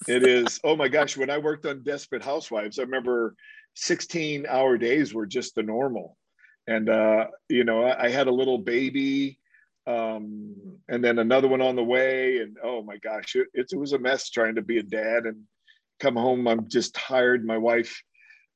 It 0.07 0.22
is. 0.22 0.61
Oh 0.62 0.76
my 0.76 0.88
gosh. 0.88 1.16
When 1.16 1.30
I 1.30 1.38
worked 1.38 1.66
on 1.66 1.82
Desperate 1.82 2.22
Housewives, 2.22 2.78
I 2.78 2.82
remember 2.82 3.34
16 3.74 4.47
hour 4.49 4.78
days 4.78 5.12
were 5.12 5.26
just 5.26 5.55
the 5.55 5.62
normal. 5.62 6.16
And, 6.66 6.88
uh, 6.88 7.26
you 7.48 7.64
know, 7.64 7.84
I, 7.84 8.06
I 8.06 8.08
had 8.10 8.26
a 8.26 8.32
little 8.32 8.58
baby 8.58 9.38
um, 9.86 10.54
and 10.88 11.04
then 11.04 11.18
another 11.18 11.48
one 11.48 11.60
on 11.60 11.76
the 11.76 11.84
way. 11.84 12.38
And 12.38 12.56
oh 12.62 12.82
my 12.82 12.96
gosh, 12.98 13.36
it, 13.36 13.48
it, 13.52 13.76
was 13.76 13.92
a 13.92 13.98
mess 13.98 14.30
trying 14.30 14.54
to 14.54 14.62
be 14.62 14.78
a 14.78 14.82
dad 14.82 15.26
and 15.26 15.42
come 16.00 16.16
home. 16.16 16.48
I'm 16.48 16.68
just 16.68 16.94
tired. 16.94 17.44
My 17.44 17.58
wife, 17.58 18.02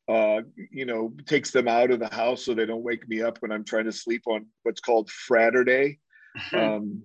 uh, 0.08 0.40
you 0.70 0.86
know, 0.86 1.12
takes 1.26 1.50
them 1.50 1.68
out 1.68 1.90
of 1.90 2.00
the 2.00 2.08
house 2.08 2.44
so 2.44 2.54
they 2.54 2.66
don't 2.66 2.82
wake 2.82 3.06
me 3.08 3.20
up 3.20 3.38
when 3.40 3.52
I'm 3.52 3.64
trying 3.64 3.84
to 3.84 3.92
sleep 3.92 4.22
on 4.26 4.46
what's 4.62 4.80
called 4.80 5.10
Fraturday. 5.10 5.98
um, 6.52 7.02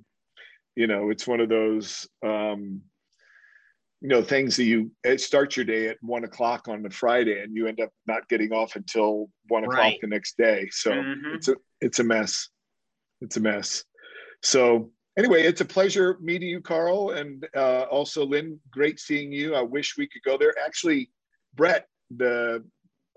you 0.75 0.87
know, 0.87 1.09
it's 1.09 1.27
one 1.27 1.39
of 1.39 1.49
those, 1.49 2.07
um, 2.25 2.81
you 4.03 4.09
know, 4.09 4.21
things 4.21 4.57
that 4.57 4.65
you 4.65 4.91
start 5.15 5.55
your 5.55 5.63
day 5.63 5.87
at 5.87 5.95
one 6.01 6.25
o'clock 6.25 6.67
on 6.67 6.83
the 6.83 6.89
Friday 6.89 7.41
and 7.41 7.55
you 7.55 7.67
end 7.67 7.79
up 7.79 7.89
not 8.05 8.27
getting 8.27 8.51
off 8.51 8.75
until 8.75 9.29
one 9.47 9.63
o'clock 9.63 9.77
right. 9.77 9.97
the 10.01 10.07
next 10.07 10.35
day. 10.37 10.67
So 10.71 10.91
mm-hmm. 10.91 11.35
it's 11.35 11.47
a 11.47 11.55
it's 11.79 11.99
a 11.99 12.03
mess. 12.03 12.49
It's 13.21 13.37
a 13.37 13.39
mess. 13.39 13.85
So 14.43 14.91
anyway, 15.17 15.43
it's 15.43 15.61
a 15.61 15.65
pleasure 15.65 16.17
meeting 16.21 16.49
you, 16.49 16.59
Carl, 16.59 17.11
and 17.11 17.47
uh, 17.55 17.83
also 17.83 18.25
Lynn. 18.25 18.59
Great 18.71 18.99
seeing 18.99 19.31
you. 19.31 19.55
I 19.55 19.61
wish 19.61 19.95
we 19.97 20.09
could 20.09 20.23
go 20.23 20.37
there. 20.37 20.53
Actually, 20.63 21.09
Brett, 21.55 21.87
the 22.13 22.61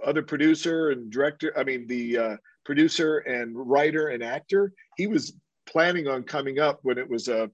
other 0.06 0.22
producer 0.22 0.90
and 0.90 1.10
director, 1.10 1.52
I 1.58 1.64
mean 1.64 1.88
the 1.88 2.16
uh, 2.16 2.36
producer 2.64 3.18
and 3.18 3.56
writer 3.56 4.08
and 4.08 4.22
actor, 4.22 4.72
he 4.96 5.08
was 5.08 5.36
planning 5.68 6.06
on 6.06 6.22
coming 6.22 6.60
up 6.60 6.78
when 6.82 6.96
it 6.96 7.10
was 7.10 7.26
a 7.26 7.50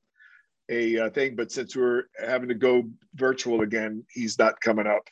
a, 0.71 0.97
a 0.97 1.11
thing, 1.11 1.37
but 1.37 1.53
since 1.53 1.77
we're 1.77 2.05
having 2.25 2.49
to 2.49 2.55
go 2.55 2.85
virtual 3.15 3.63
again, 3.63 4.05
he's 4.11 4.39
not 4.39 4.61
coming 4.61 4.87
up. 4.87 5.09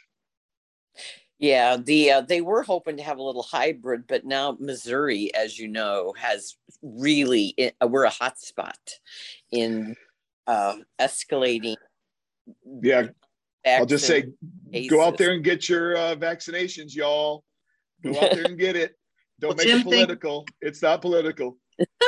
Yeah, 1.38 1.78
the 1.78 2.10
uh, 2.10 2.20
they 2.20 2.42
were 2.42 2.62
hoping 2.62 2.98
to 2.98 3.02
have 3.02 3.16
a 3.18 3.22
little 3.22 3.42
hybrid, 3.42 4.04
but 4.06 4.26
now 4.26 4.56
Missouri, 4.60 5.34
as 5.34 5.58
you 5.58 5.68
know, 5.68 6.12
has 6.18 6.56
really 6.82 7.54
uh, 7.80 7.86
we're 7.86 8.04
a 8.04 8.10
hot 8.10 8.38
spot 8.38 8.78
in 9.50 9.96
uh, 10.46 10.76
escalating. 11.00 11.76
Yeah, 12.82 13.08
I'll 13.66 13.86
just 13.86 14.06
say, 14.06 14.24
cases. 14.70 14.90
go 14.90 15.02
out 15.02 15.16
there 15.16 15.32
and 15.32 15.42
get 15.42 15.66
your 15.66 15.96
uh, 15.96 16.14
vaccinations, 16.14 16.94
y'all. 16.94 17.42
Go 18.02 18.10
out 18.10 18.32
there 18.32 18.44
and 18.44 18.58
get 18.58 18.76
it. 18.76 18.96
Don't 19.40 19.56
well, 19.56 19.56
make 19.56 19.66
Tim, 19.66 19.78
it 19.78 19.84
political. 19.84 20.40
Think- 20.40 20.56
it's 20.60 20.82
not 20.82 21.00
political 21.00 21.56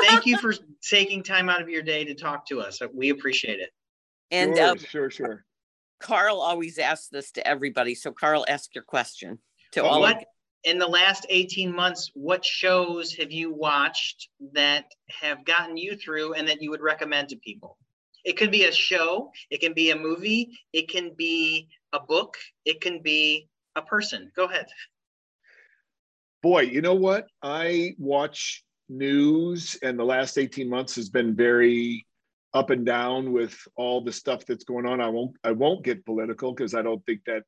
thank 0.03 0.27
you 0.27 0.39
for 0.39 0.55
taking 0.83 1.23
time 1.23 1.49
out 1.49 1.61
of 1.61 1.69
your 1.69 1.83
day 1.83 2.05
to 2.05 2.15
talk 2.15 2.47
to 2.47 2.61
us. 2.61 2.81
We 2.93 3.11
appreciate 3.11 3.61
it. 3.61 3.71
And 4.31 4.57
sure, 4.57 4.67
um, 4.67 4.79
sure, 4.79 5.11
sure. 5.11 5.45
Carl 6.01 6.41
always 6.41 6.79
asks 6.79 7.09
this 7.09 7.31
to 7.33 7.47
everybody. 7.47 7.95
So, 7.95 8.13
Carl, 8.13 8.45
ask 8.49 8.75
your 8.75 8.85
question 8.85 9.39
to 9.73 9.83
well, 9.83 9.93
all. 9.93 10.01
What 10.01 10.25
in 10.65 10.79
the 10.79 10.87
last 10.87 11.27
18 11.29 11.75
months, 11.75 12.11
what 12.15 12.45
shows 12.45 13.15
have 13.15 13.33
you 13.33 13.53
watched 13.53 14.29
that 14.53 14.87
have 15.09 15.45
gotten 15.45 15.77
you 15.77 15.97
through 15.97 16.35
and 16.35 16.47
that 16.49 16.63
you 16.63 16.71
would 16.71 16.81
recommend 16.81 17.29
to 17.31 17.37
people? 17.37 17.79
It 18.25 18.37
could 18.37 18.53
be 18.53 18.65
a 18.65 18.73
show, 18.73 19.33
it 19.51 19.61
can 19.61 19.75
be 19.75 19.91
a 19.91 19.97
movie, 19.97 20.57
it 20.73 20.89
can 20.89 21.13
be 21.17 21.69
a 21.93 21.99
book, 21.99 22.37
it 22.65 22.81
can 22.81 23.03
be 23.03 23.49
a 23.75 23.83
person. 23.83 24.31
Go 24.37 24.45
ahead. 24.45 24.67
Boy, 26.43 26.63
you 26.63 26.81
know 26.81 26.95
what? 26.95 27.27
I 27.43 27.95
watch 27.99 28.65
news 28.93 29.77
and 29.83 29.99
the 29.99 30.05
last 30.05 30.39
18 30.39 30.69
months 30.69 30.95
has 30.97 31.09
been 31.09 31.35
very 31.35 32.07
up 32.55 32.71
and 32.71 32.85
down 32.85 33.33
with 33.33 33.57
all 33.77 34.03
the 34.03 34.13
stuff 34.13 34.45
that's 34.47 34.65
going 34.65 34.87
on. 34.87 35.01
I 35.01 35.09
won't 35.09 35.37
I 35.43 35.53
won't 35.53 35.85
get 35.85 36.05
political 36.05 36.53
because 36.53 36.75
I 36.75 36.83
don't 36.83 37.05
think 37.07 37.21
that 37.27 37.45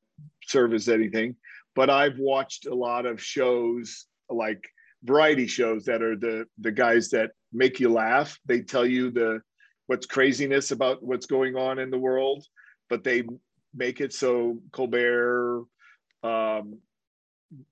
serves 0.47 0.89
anything. 0.89 1.37
But 1.75 1.91
I've 1.91 2.19
watched 2.19 2.67
a 2.67 2.75
lot 2.75 3.05
of 3.05 3.23
shows 3.23 4.07
like 4.31 4.65
variety 5.05 5.47
shows 5.47 5.85
that 5.85 6.03
are 6.03 6.17
the 6.17 6.47
the 6.59 6.73
guys 6.73 7.11
that 7.11 7.33
make 7.53 7.81
you 7.81 7.91
laugh. 7.93 8.39
They 8.47 8.63
tell 8.63 8.87
you 8.87 9.11
the 9.11 9.43
what's 9.87 10.07
craziness 10.07 10.71
about 10.71 11.03
what's 11.03 11.27
going 11.27 11.57
on 11.57 11.79
in 11.79 11.91
the 11.91 11.99
world, 11.99 12.47
but 12.89 13.05
they 13.05 13.25
make 13.75 14.01
it 14.01 14.13
so 14.13 14.59
Colbert, 14.73 15.65
um, 16.23 16.79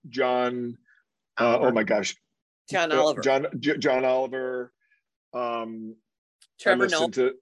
John, 0.08 0.76
uh, 1.38 1.58
oh 1.60 1.70
my 1.70 1.84
gosh, 1.84 2.14
John 2.72 2.92
Oliver. 2.92 3.20
John 3.20 3.46
John 3.58 4.04
Oliver. 4.04 4.72
Um, 5.34 5.96
Trevor 6.60 6.88
Noah. 6.88 7.10
To, 7.12 7.32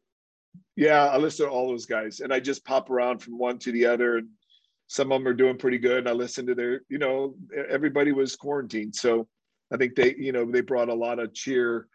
Yeah, 0.77 1.07
I 1.07 1.17
listen 1.19 1.47
to 1.47 1.53
all 1.53 1.69
those 1.69 1.87
guys, 1.87 2.21
and 2.21 2.33
I 2.33 2.41
just 2.41 2.65
pop 2.65 2.91
around 2.91 3.19
from 3.19 3.39
one 3.39 3.59
to 3.61 3.73
the 3.73 3.87
other, 3.87 4.19
and 4.19 4.29
some 4.87 5.13
of 5.13 5.21
them 5.21 5.29
are 5.29 5.35
doing 5.35 5.59
pretty 5.59 5.79
good. 5.79 5.99
And 5.99 6.09
I 6.09 6.13
listen 6.13 6.47
to 6.47 6.55
their, 6.55 6.83
you 6.89 6.99
know, 6.99 7.35
everybody 7.69 8.13
was 8.13 8.37
quarantined, 8.37 8.95
so 8.95 9.29
I 9.73 9.77
think 9.77 9.95
they, 9.95 10.15
you 10.19 10.33
know, 10.33 10.51
they 10.51 10.61
brought 10.61 10.89
a 10.89 10.95
lot 10.95 11.19
of 11.19 11.35
cheer 11.35 11.87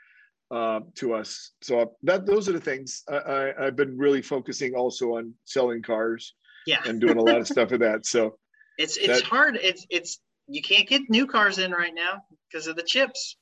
uh, 0.52 0.82
to 0.96 1.14
us. 1.14 1.52
So 1.62 1.94
that 2.04 2.26
those 2.26 2.48
are 2.48 2.54
the 2.54 2.60
things 2.60 3.04
I, 3.10 3.54
I, 3.58 3.66
have 3.66 3.76
been 3.76 3.98
really 3.98 4.22
focusing 4.22 4.76
also 4.76 5.18
on 5.18 5.34
selling 5.46 5.82
cars, 5.82 6.36
yeah, 6.68 6.82
and 6.86 7.02
doing 7.02 7.18
a 7.18 7.22
lot 7.22 7.38
of 7.38 7.48
stuff 7.48 7.72
with 7.72 7.82
that. 7.82 8.06
So 8.06 8.38
it's 8.78 8.98
it's 8.98 9.22
that, 9.22 9.24
hard. 9.24 9.58
It's 9.62 9.86
it's 9.90 10.20
you 10.48 10.62
can't 10.62 10.88
get 10.88 11.02
new 11.10 11.28
cars 11.28 11.58
in 11.58 11.72
right 11.72 11.94
now 11.94 12.22
because 12.50 12.68
of 12.68 12.76
the 12.76 12.84
chips. 12.84 13.38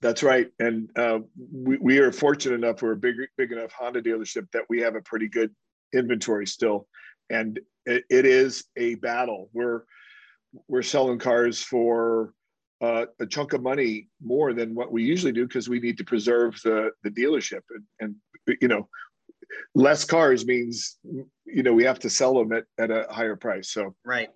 That's 0.00 0.22
right, 0.22 0.48
and 0.58 0.90
uh, 0.96 1.20
we, 1.52 1.78
we 1.78 1.98
are 1.98 2.10
fortunate 2.10 2.56
enough. 2.56 2.82
We're 2.82 2.92
a 2.92 2.96
big 2.96 3.14
big 3.36 3.52
enough 3.52 3.72
Honda 3.72 4.02
dealership 4.02 4.50
that 4.52 4.64
we 4.68 4.80
have 4.80 4.96
a 4.96 5.00
pretty 5.00 5.28
good 5.28 5.54
inventory 5.92 6.46
still, 6.46 6.88
and 7.30 7.60
it, 7.86 8.04
it 8.10 8.26
is 8.26 8.64
a 8.76 8.96
battle. 8.96 9.48
We're 9.52 9.84
we're 10.66 10.82
selling 10.82 11.20
cars 11.20 11.62
for 11.62 12.34
uh, 12.80 13.06
a 13.20 13.26
chunk 13.26 13.52
of 13.52 13.62
money 13.62 14.08
more 14.20 14.52
than 14.52 14.74
what 14.74 14.90
we 14.90 15.04
usually 15.04 15.32
do 15.32 15.46
because 15.46 15.68
we 15.68 15.78
need 15.78 15.98
to 15.98 16.04
preserve 16.04 16.60
the 16.64 16.90
the 17.04 17.10
dealership 17.10 17.60
and, 17.70 18.16
and 18.48 18.56
you 18.60 18.68
know 18.68 18.88
less 19.74 20.04
cars 20.04 20.44
means 20.44 20.98
you 21.44 21.62
know 21.62 21.72
we 21.72 21.84
have 21.84 22.00
to 22.00 22.10
sell 22.10 22.34
them 22.34 22.52
at, 22.52 22.64
at 22.78 22.90
a 22.90 23.06
higher 23.10 23.36
price 23.36 23.70
so 23.70 23.94
right 24.04 24.30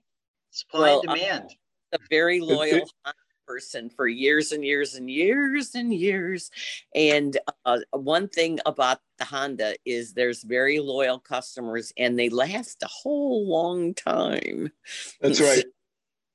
supply 0.50 0.80
well, 0.80 1.00
and 1.00 1.08
demand 1.08 1.50
a 1.92 1.98
very 2.10 2.40
loyal 2.40 2.88
person 3.46 3.88
for 3.88 4.08
years 4.08 4.50
and 4.50 4.64
years 4.64 4.96
and 4.96 5.08
years 5.08 5.76
and 5.76 5.94
years 5.94 6.50
and 6.96 7.38
uh, 7.64 7.78
one 7.92 8.26
thing 8.28 8.58
about 8.66 8.98
the 9.18 9.24
honda 9.24 9.76
is 9.84 10.12
there's 10.14 10.42
very 10.42 10.80
loyal 10.80 11.20
customers 11.20 11.92
and 11.96 12.18
they 12.18 12.28
last 12.28 12.82
a 12.82 12.88
whole 12.88 13.48
long 13.48 13.94
time 13.94 14.68
that's 15.20 15.40
right 15.40 15.64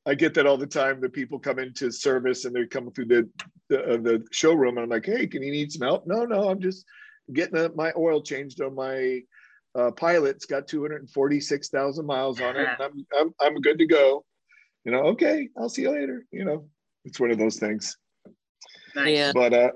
I 0.06 0.16
get 0.16 0.34
that 0.34 0.48
all 0.48 0.58
the 0.58 0.66
time. 0.66 1.00
The 1.00 1.10
people 1.10 1.38
come 1.38 1.60
into 1.60 1.92
service 1.92 2.46
and 2.46 2.56
they're 2.56 2.68
coming 2.68 2.92
through 2.92 3.06
the 3.06 3.30
the, 3.70 3.94
uh, 3.94 3.98
the 3.98 4.26
showroom, 4.32 4.78
and 4.78 4.86
I'm 4.86 4.90
like, 4.90 5.06
"Hey, 5.06 5.28
can 5.28 5.44
you 5.44 5.52
need 5.52 5.72
some 5.72 5.88
help?" 5.88 6.08
No, 6.08 6.26
no, 6.26 6.50
I'm 6.50 6.60
just 6.60 6.86
getting 7.32 7.58
a, 7.58 7.70
my 7.70 7.92
oil 7.96 8.22
changed 8.22 8.62
on 8.62 8.74
my 8.74 9.22
uh, 9.76 9.92
pilot. 9.92 10.38
It's 10.38 10.46
got 10.46 10.68
246,000 10.68 12.06
miles 12.06 12.42
on 12.42 12.58
it. 12.58 12.68
I'm, 12.80 13.06
I'm 13.16 13.34
I'm 13.40 13.62
good 13.62 13.78
to 13.78 13.86
go. 13.86 14.26
You 14.86 14.92
know, 14.92 15.04
okay, 15.10 15.50
I'll 15.58 15.70
see 15.70 15.84
you 15.84 15.92
later. 15.92 16.26
You 16.32 16.46
know, 16.46 16.70
it's 17.06 17.20
one 17.20 17.32
of 17.32 17.38
those 17.38 17.58
things. 17.58 17.98
Nice. 18.96 19.10
Yeah. 19.10 19.32
But 19.34 19.54
uh, 19.54 19.72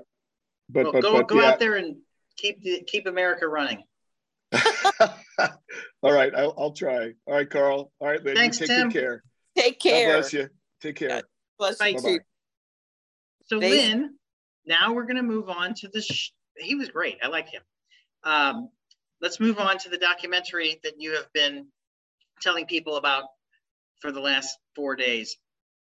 but 0.68 0.84
well, 0.84 0.92
but 0.92 1.02
go 1.02 1.12
but, 1.12 1.28
go 1.28 1.40
yeah. 1.40 1.50
out 1.50 1.58
there 1.58 1.76
and 1.76 1.96
keep 2.36 2.62
the, 2.62 2.82
keep 2.86 3.06
America 3.06 3.46
running. 3.46 3.82
all 4.52 6.12
right, 6.12 6.34
I'll, 6.34 6.54
I'll 6.58 6.72
try. 6.72 7.12
All 7.26 7.34
right, 7.34 7.48
Carl. 7.48 7.92
All 8.00 8.08
right, 8.08 8.22
then. 8.22 8.36
Thanks, 8.36 8.58
take 8.58 8.68
Tim. 8.68 8.88
good 8.88 8.98
care. 8.98 9.22
Take 9.56 9.80
care. 9.80 10.12
God 10.12 10.20
bless 10.20 10.32
you. 10.32 10.48
Take 10.80 10.96
care. 10.96 11.08
God 11.08 11.24
bless 11.58 11.80
you 11.80 12.00
too. 12.00 12.20
So 13.46 13.60
they, 13.60 13.70
Lynn, 13.70 14.14
now 14.66 14.92
we're 14.92 15.04
going 15.04 15.16
to 15.16 15.22
move 15.22 15.48
on 15.48 15.74
to 15.74 15.88
the. 15.88 16.02
Sh- 16.02 16.32
he 16.58 16.74
was 16.74 16.88
great. 16.88 17.18
I 17.22 17.28
like 17.28 17.48
him. 17.48 17.62
Um, 18.24 18.70
let's 19.20 19.40
move 19.40 19.58
on 19.58 19.78
to 19.78 19.88
the 19.88 19.98
documentary 19.98 20.80
that 20.82 20.94
you 20.98 21.14
have 21.14 21.32
been 21.32 21.66
telling 22.40 22.66
people 22.66 22.96
about 22.96 23.24
for 24.00 24.12
the 24.12 24.20
last 24.20 24.58
four 24.74 24.96
days, 24.96 25.36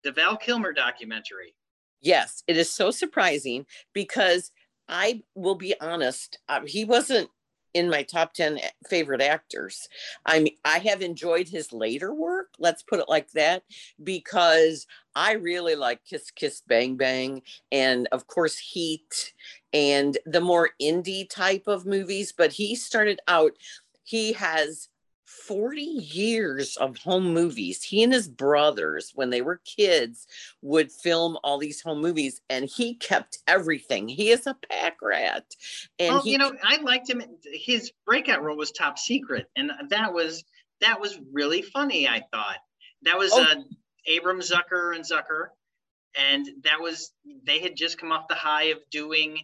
the 0.04 0.12
Val 0.12 0.36
Kilmer 0.36 0.72
documentary. 0.72 1.54
Yes, 2.00 2.42
it 2.46 2.56
is 2.56 2.72
so 2.72 2.90
surprising 2.90 3.66
because 3.92 4.52
I 4.88 5.22
will 5.34 5.54
be 5.54 5.74
honest, 5.80 6.38
um, 6.48 6.66
he 6.66 6.84
wasn't 6.84 7.28
in 7.74 7.90
my 7.90 8.02
top 8.02 8.32
10 8.32 8.58
favorite 8.88 9.20
actors. 9.20 9.86
I 10.24 10.40
mean, 10.40 10.56
I 10.64 10.78
have 10.78 11.02
enjoyed 11.02 11.48
his 11.48 11.74
later 11.74 12.14
work, 12.14 12.48
let's 12.58 12.82
put 12.82 13.00
it 13.00 13.08
like 13.08 13.30
that, 13.32 13.64
because 14.02 14.86
I 15.14 15.32
really 15.32 15.74
like 15.74 16.04
Kiss 16.08 16.30
Kiss 16.30 16.62
Bang 16.66 16.96
Bang 16.96 17.42
and 17.70 18.08
of 18.12 18.26
course 18.26 18.56
Heat 18.58 19.34
and 19.74 20.16
the 20.24 20.40
more 20.40 20.70
indie 20.80 21.28
type 21.28 21.64
of 21.66 21.84
movies, 21.84 22.32
but 22.36 22.52
he 22.52 22.74
started 22.74 23.20
out 23.28 23.52
he 24.04 24.32
has 24.34 24.88
40 25.26 25.80
years 25.80 26.76
of 26.76 26.96
home 26.98 27.34
movies. 27.34 27.82
He 27.82 28.02
and 28.02 28.12
his 28.12 28.28
brothers, 28.28 29.12
when 29.14 29.30
they 29.30 29.42
were 29.42 29.60
kids, 29.64 30.26
would 30.62 30.90
film 30.90 31.36
all 31.42 31.58
these 31.58 31.80
home 31.80 32.00
movies 32.00 32.40
and 32.48 32.64
he 32.64 32.94
kept 32.94 33.38
everything. 33.46 34.08
He 34.08 34.30
is 34.30 34.46
a 34.46 34.56
pack 34.70 34.98
rat. 35.02 35.44
And 35.98 36.14
well, 36.14 36.22
he, 36.22 36.32
you 36.32 36.38
know, 36.38 36.52
I 36.62 36.80
liked 36.80 37.10
him. 37.10 37.22
His 37.52 37.92
breakout 38.06 38.42
role 38.42 38.56
was 38.56 38.70
top 38.70 38.98
secret. 38.98 39.46
And 39.56 39.72
that 39.90 40.12
was 40.12 40.44
that 40.80 41.00
was 41.00 41.18
really 41.32 41.62
funny, 41.62 42.08
I 42.08 42.22
thought. 42.32 42.58
That 43.02 43.18
was 43.18 43.32
oh. 43.32 43.42
uh 43.42 43.56
Abrahams 44.06 44.50
Zucker 44.50 44.94
and 44.94 45.04
Zucker. 45.04 45.48
And 46.16 46.48
that 46.62 46.80
was 46.80 47.12
they 47.44 47.60
had 47.60 47.76
just 47.76 47.98
come 47.98 48.12
off 48.12 48.28
the 48.28 48.34
high 48.34 48.64
of 48.64 48.78
doing 48.90 49.38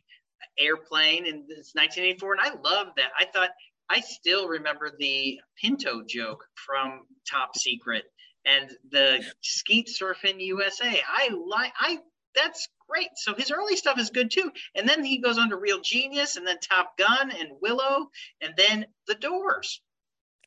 airplane 0.58 1.24
in 1.24 1.36
1984 1.36 2.34
and 2.34 2.40
i 2.42 2.50
love 2.62 2.88
that 2.96 3.10
i 3.18 3.24
thought 3.24 3.50
I 3.88 4.00
still 4.00 4.48
remember 4.48 4.90
the 4.98 5.40
Pinto 5.60 6.02
joke 6.06 6.44
from 6.54 7.02
Top 7.30 7.56
Secret 7.56 8.04
and 8.44 8.70
the 8.90 9.24
Skeet 9.42 9.88
Surfing 9.88 10.40
USA. 10.40 11.00
I 11.06 11.30
like 11.46 11.72
I 11.78 11.98
that's 12.34 12.68
great. 12.88 13.08
So 13.16 13.34
his 13.34 13.50
early 13.50 13.76
stuff 13.76 13.98
is 13.98 14.10
good 14.10 14.30
too. 14.30 14.50
And 14.74 14.88
then 14.88 15.04
he 15.04 15.18
goes 15.18 15.38
on 15.38 15.50
to 15.50 15.56
Real 15.56 15.80
Genius 15.80 16.36
and 16.36 16.46
then 16.46 16.58
Top 16.60 16.96
Gun 16.96 17.30
and 17.30 17.50
Willow 17.60 18.08
and 18.40 18.54
then 18.56 18.86
The 19.06 19.14
Doors. 19.14 19.82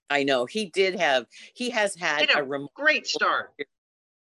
I 0.09 0.23
know 0.23 0.45
he 0.45 0.69
did 0.69 0.99
have 0.99 1.25
he 1.53 1.69
has 1.71 1.95
had 1.95 2.29
a, 2.29 2.43
a 2.43 2.67
great 2.75 3.07
start. 3.07 3.51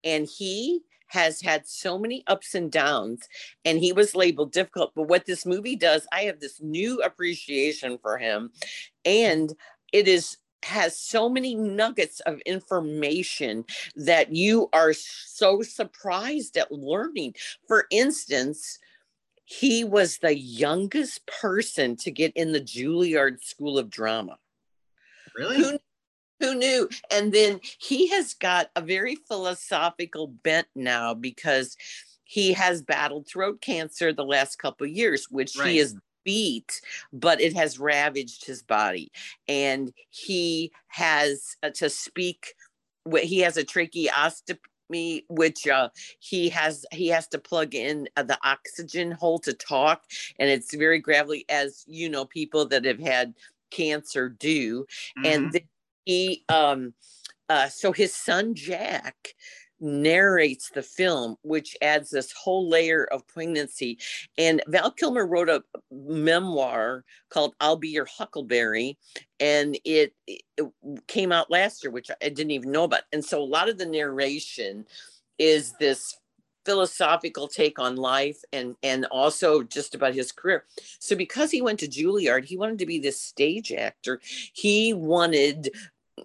And 0.03 0.28
he 0.28 0.82
has 1.12 1.41
had 1.41 1.68
so 1.68 1.99
many 1.99 2.24
ups 2.28 2.55
and 2.55 2.72
downs 2.72 3.28
and 3.66 3.80
he 3.80 3.91
was 3.91 4.16
labeled 4.16 4.51
difficult 4.53 4.93
but 4.95 5.09
what 5.09 5.26
this 5.26 5.45
movie 5.45 5.76
does 5.76 6.07
i 6.14 6.22
have 6.22 6.39
this 6.39 6.62
new 6.62 7.01
appreciation 7.01 7.97
for 8.01 8.18
him 8.18 8.49
and 9.06 9.54
it 9.91 10.08
is 10.08 10.38
has 10.64 10.95
so 10.95 11.28
many 11.28 11.56
nuggets 11.56 12.20
of 12.22 12.39
information 12.41 13.66
that 13.95 14.32
you 14.32 14.70
are 14.74 14.93
so 14.93 15.64
surprised 15.64 16.56
at 16.56 16.72
learning 16.72 17.34
for 17.68 17.88
instance 17.89 18.78
he 19.52 19.84
was 19.84 20.20
the 20.20 20.38
youngest 20.38 21.26
person 21.28 21.97
to 21.97 22.10
get 22.10 22.32
in 22.38 22.54
the 22.54 22.62
Juilliard 22.62 23.43
School 23.43 23.78
of 23.78 23.89
Drama. 23.89 24.38
Really? 25.36 25.58
Who 25.58 25.78
who 26.39 26.56
knew? 26.56 26.89
And 27.12 27.34
then 27.34 27.60
he 27.78 28.08
has 28.10 28.34
got 28.34 28.72
a 28.76 28.82
very 28.82 29.16
philosophical 29.16 30.28
bent 30.28 30.68
now 30.74 31.14
because 31.14 31.76
he 32.24 32.54
has 32.54 32.82
battled 32.82 33.28
throat 33.28 33.62
cancer 33.62 34.14
the 34.14 34.24
last 34.24 34.56
couple 34.56 34.88
years, 34.88 35.28
which 35.30 35.58
right. 35.58 35.70
he 35.70 35.80
is 35.80 35.95
beat, 36.24 36.82
but 37.13 37.41
it 37.41 37.55
has 37.55 37.80
ravaged 37.80 38.45
his 38.45 38.61
body. 38.61 39.11
And 39.47 39.93
he 40.09 40.72
has 40.88 41.55
uh, 41.63 41.69
to 41.76 41.89
speak, 41.89 42.53
he 43.22 43.39
has 43.39 43.57
a 43.57 43.63
tracheostomy 43.63 44.59
which 45.30 45.67
uh, 45.67 45.89
he 46.19 46.49
has 46.49 46.86
he 46.91 47.07
has 47.07 47.28
to 47.30 47.39
plug 47.39 47.76
in 47.76 48.07
uh, 48.17 48.24
the 48.24 48.38
oxygen 48.43 49.11
hole 49.11 49.39
to 49.39 49.53
talk 49.53 50.03
and 50.39 50.49
it's 50.49 50.76
very 50.76 50.99
gravelly 50.99 51.45
as 51.49 51.86
you 51.88 52.09
know 52.09 52.26
people 52.26 52.65
that 52.65 52.84
have 52.84 52.99
had 52.99 53.34
cancer 53.69 54.28
do 54.28 54.82
mm-hmm. 55.17 55.26
and 55.26 55.61
he 56.05 56.43
um 56.49 56.93
uh 57.49 57.69
so 57.69 57.91
his 57.91 58.13
son 58.13 58.53
jack 58.53 59.15
narrates 59.82 60.70
the 60.70 60.84
film 60.84 61.36
which 61.42 61.76
adds 61.82 62.10
this 62.10 62.32
whole 62.32 62.70
layer 62.70 63.06
of 63.06 63.28
poignancy. 63.28 63.98
And 64.38 64.62
val 64.68 64.92
kilmer 64.92 65.26
wrote 65.26 65.50
a 65.50 65.64
memoir 65.92 67.04
called 67.30 67.56
i'll 67.60 67.76
be 67.76 67.90
your 67.90 68.06
huckleberry 68.06 68.98
and 69.40 69.78
it, 69.84 70.14
it 70.28 70.44
came 71.08 71.32
out 71.32 71.52
last 71.52 71.84
year 71.84 71.92
which 71.92 72.12
i 72.22 72.30
didn't 72.30 72.52
even 72.52 72.72
know 72.72 72.84
about. 72.84 73.04
And 73.12 73.24
so 73.24 73.42
a 73.42 73.44
lot 73.44 73.70
of 73.70 73.78
the 73.78 73.86
narration 73.86 74.86
is 75.40 75.74
this 75.80 76.16
philosophical 76.66 77.48
take 77.48 77.80
on 77.80 77.96
life 77.96 78.38
and 78.54 78.76
and 78.84 79.06
also 79.06 79.64
just 79.64 79.96
about 79.96 80.14
his 80.14 80.32
career. 80.32 80.66
So 81.00 81.16
because 81.16 81.52
he 81.52 81.62
went 81.62 81.80
to 81.80 81.88
juilliard 81.88 82.46
he 82.46 82.58
wanted 82.58 82.80
to 82.80 82.86
be 82.86 83.00
this 83.00 83.20
stage 83.20 83.72
actor. 83.72 84.22
He 84.54 84.94
wanted 84.94 85.72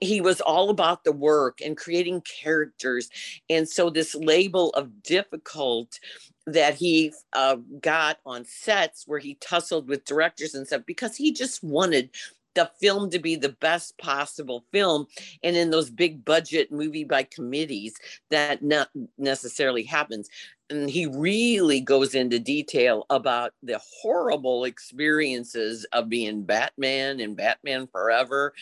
he 0.01 0.21
was 0.21 0.41
all 0.41 0.71
about 0.71 1.05
the 1.05 1.13
work 1.13 1.61
and 1.65 1.77
creating 1.77 2.21
characters 2.23 3.09
and 3.49 3.69
so 3.69 3.89
this 3.89 4.15
label 4.15 4.71
of 4.71 5.03
difficult 5.03 5.99
that 6.47 6.75
he 6.75 7.13
uh, 7.33 7.57
got 7.81 8.19
on 8.25 8.45
sets 8.45 9.05
where 9.07 9.19
he 9.19 9.37
tussled 9.41 9.89
with 9.89 10.05
directors 10.05 10.55
and 10.55 10.67
stuff 10.67 10.83
because 10.87 11.17
he 11.17 11.33
just 11.33 11.63
wanted 11.63 12.11
the 12.57 12.71
film 12.81 13.11
to 13.11 13.21
be 13.21 13.37
the 13.37 13.51
best 13.61 13.97
possible 13.99 14.65
film. 14.73 15.07
And 15.45 15.55
in 15.55 15.71
those 15.71 15.91
big 15.91 16.25
budget 16.25 16.73
movie 16.73 17.05
by 17.05 17.23
committees, 17.23 17.95
that 18.31 18.63
not 18.63 18.89
necessarily 19.17 19.85
happens. 19.85 20.29
And 20.69 20.91
he 20.91 21.07
really 21.07 21.81
goes 21.81 22.15
into 22.15 22.41
detail 22.41 23.07
about 23.09 23.53
the 23.63 23.81
horrible 24.01 24.65
experiences 24.65 25.87
of 25.93 26.09
being 26.09 26.43
Batman 26.43 27.21
and 27.21 27.37
Batman 27.37 27.87
Forever, 27.87 28.53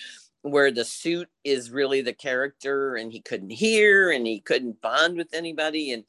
where 0.45 0.71
the 0.71 0.85
suit 0.85 1.29
is 1.43 1.71
really 1.71 2.03
the 2.03 2.13
character 2.13 2.97
and 2.97 3.11
he 3.11 3.21
couldn't 3.21 3.51
hear 3.51 4.11
and 4.11 4.27
he 4.27 4.41
couldn't 4.41 4.81
bond 4.83 5.17
with 5.17 5.33
anybody. 5.33 5.91
And 5.91 6.05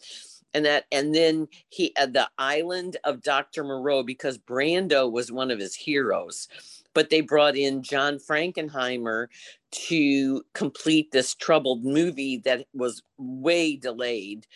and 0.53 0.65
that 0.65 0.85
and 0.91 1.13
then 1.13 1.47
he 1.69 1.95
at 1.97 2.13
the 2.13 2.29
island 2.37 2.95
of 3.03 3.21
dr 3.21 3.61
moreau 3.61 4.01
because 4.01 4.37
brando 4.37 5.11
was 5.11 5.31
one 5.31 5.51
of 5.51 5.59
his 5.59 5.75
heroes 5.75 6.47
but 6.93 7.09
they 7.09 7.19
brought 7.19 7.57
in 7.57 7.83
john 7.83 8.17
frankenheimer 8.17 9.27
to 9.71 10.41
complete 10.53 11.11
this 11.11 11.35
troubled 11.35 11.83
movie 11.83 12.37
that 12.37 12.65
was 12.73 13.03
way 13.17 13.75
delayed 13.75 14.47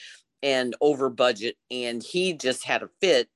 and 0.42 0.74
over 0.80 1.10
budget 1.10 1.58
and 1.70 2.02
he 2.02 2.32
just 2.32 2.64
had 2.64 2.82
a 2.82 2.90
fit 3.02 3.28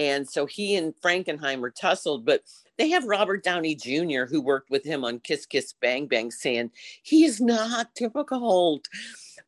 and 0.00 0.28
so 0.28 0.46
he 0.46 0.76
and 0.76 0.94
frankenheimer 1.04 1.70
tussled 1.74 2.24
but 2.24 2.42
they 2.78 2.88
have 2.88 3.04
robert 3.04 3.44
downey 3.44 3.74
jr 3.74 4.24
who 4.24 4.40
worked 4.40 4.70
with 4.70 4.84
him 4.84 5.04
on 5.04 5.20
kiss 5.20 5.46
kiss 5.46 5.74
bang 5.80 6.06
bang 6.06 6.30
saying 6.30 6.70
he 7.02 7.24
is 7.24 7.40
not 7.40 7.94
difficult 7.94 8.88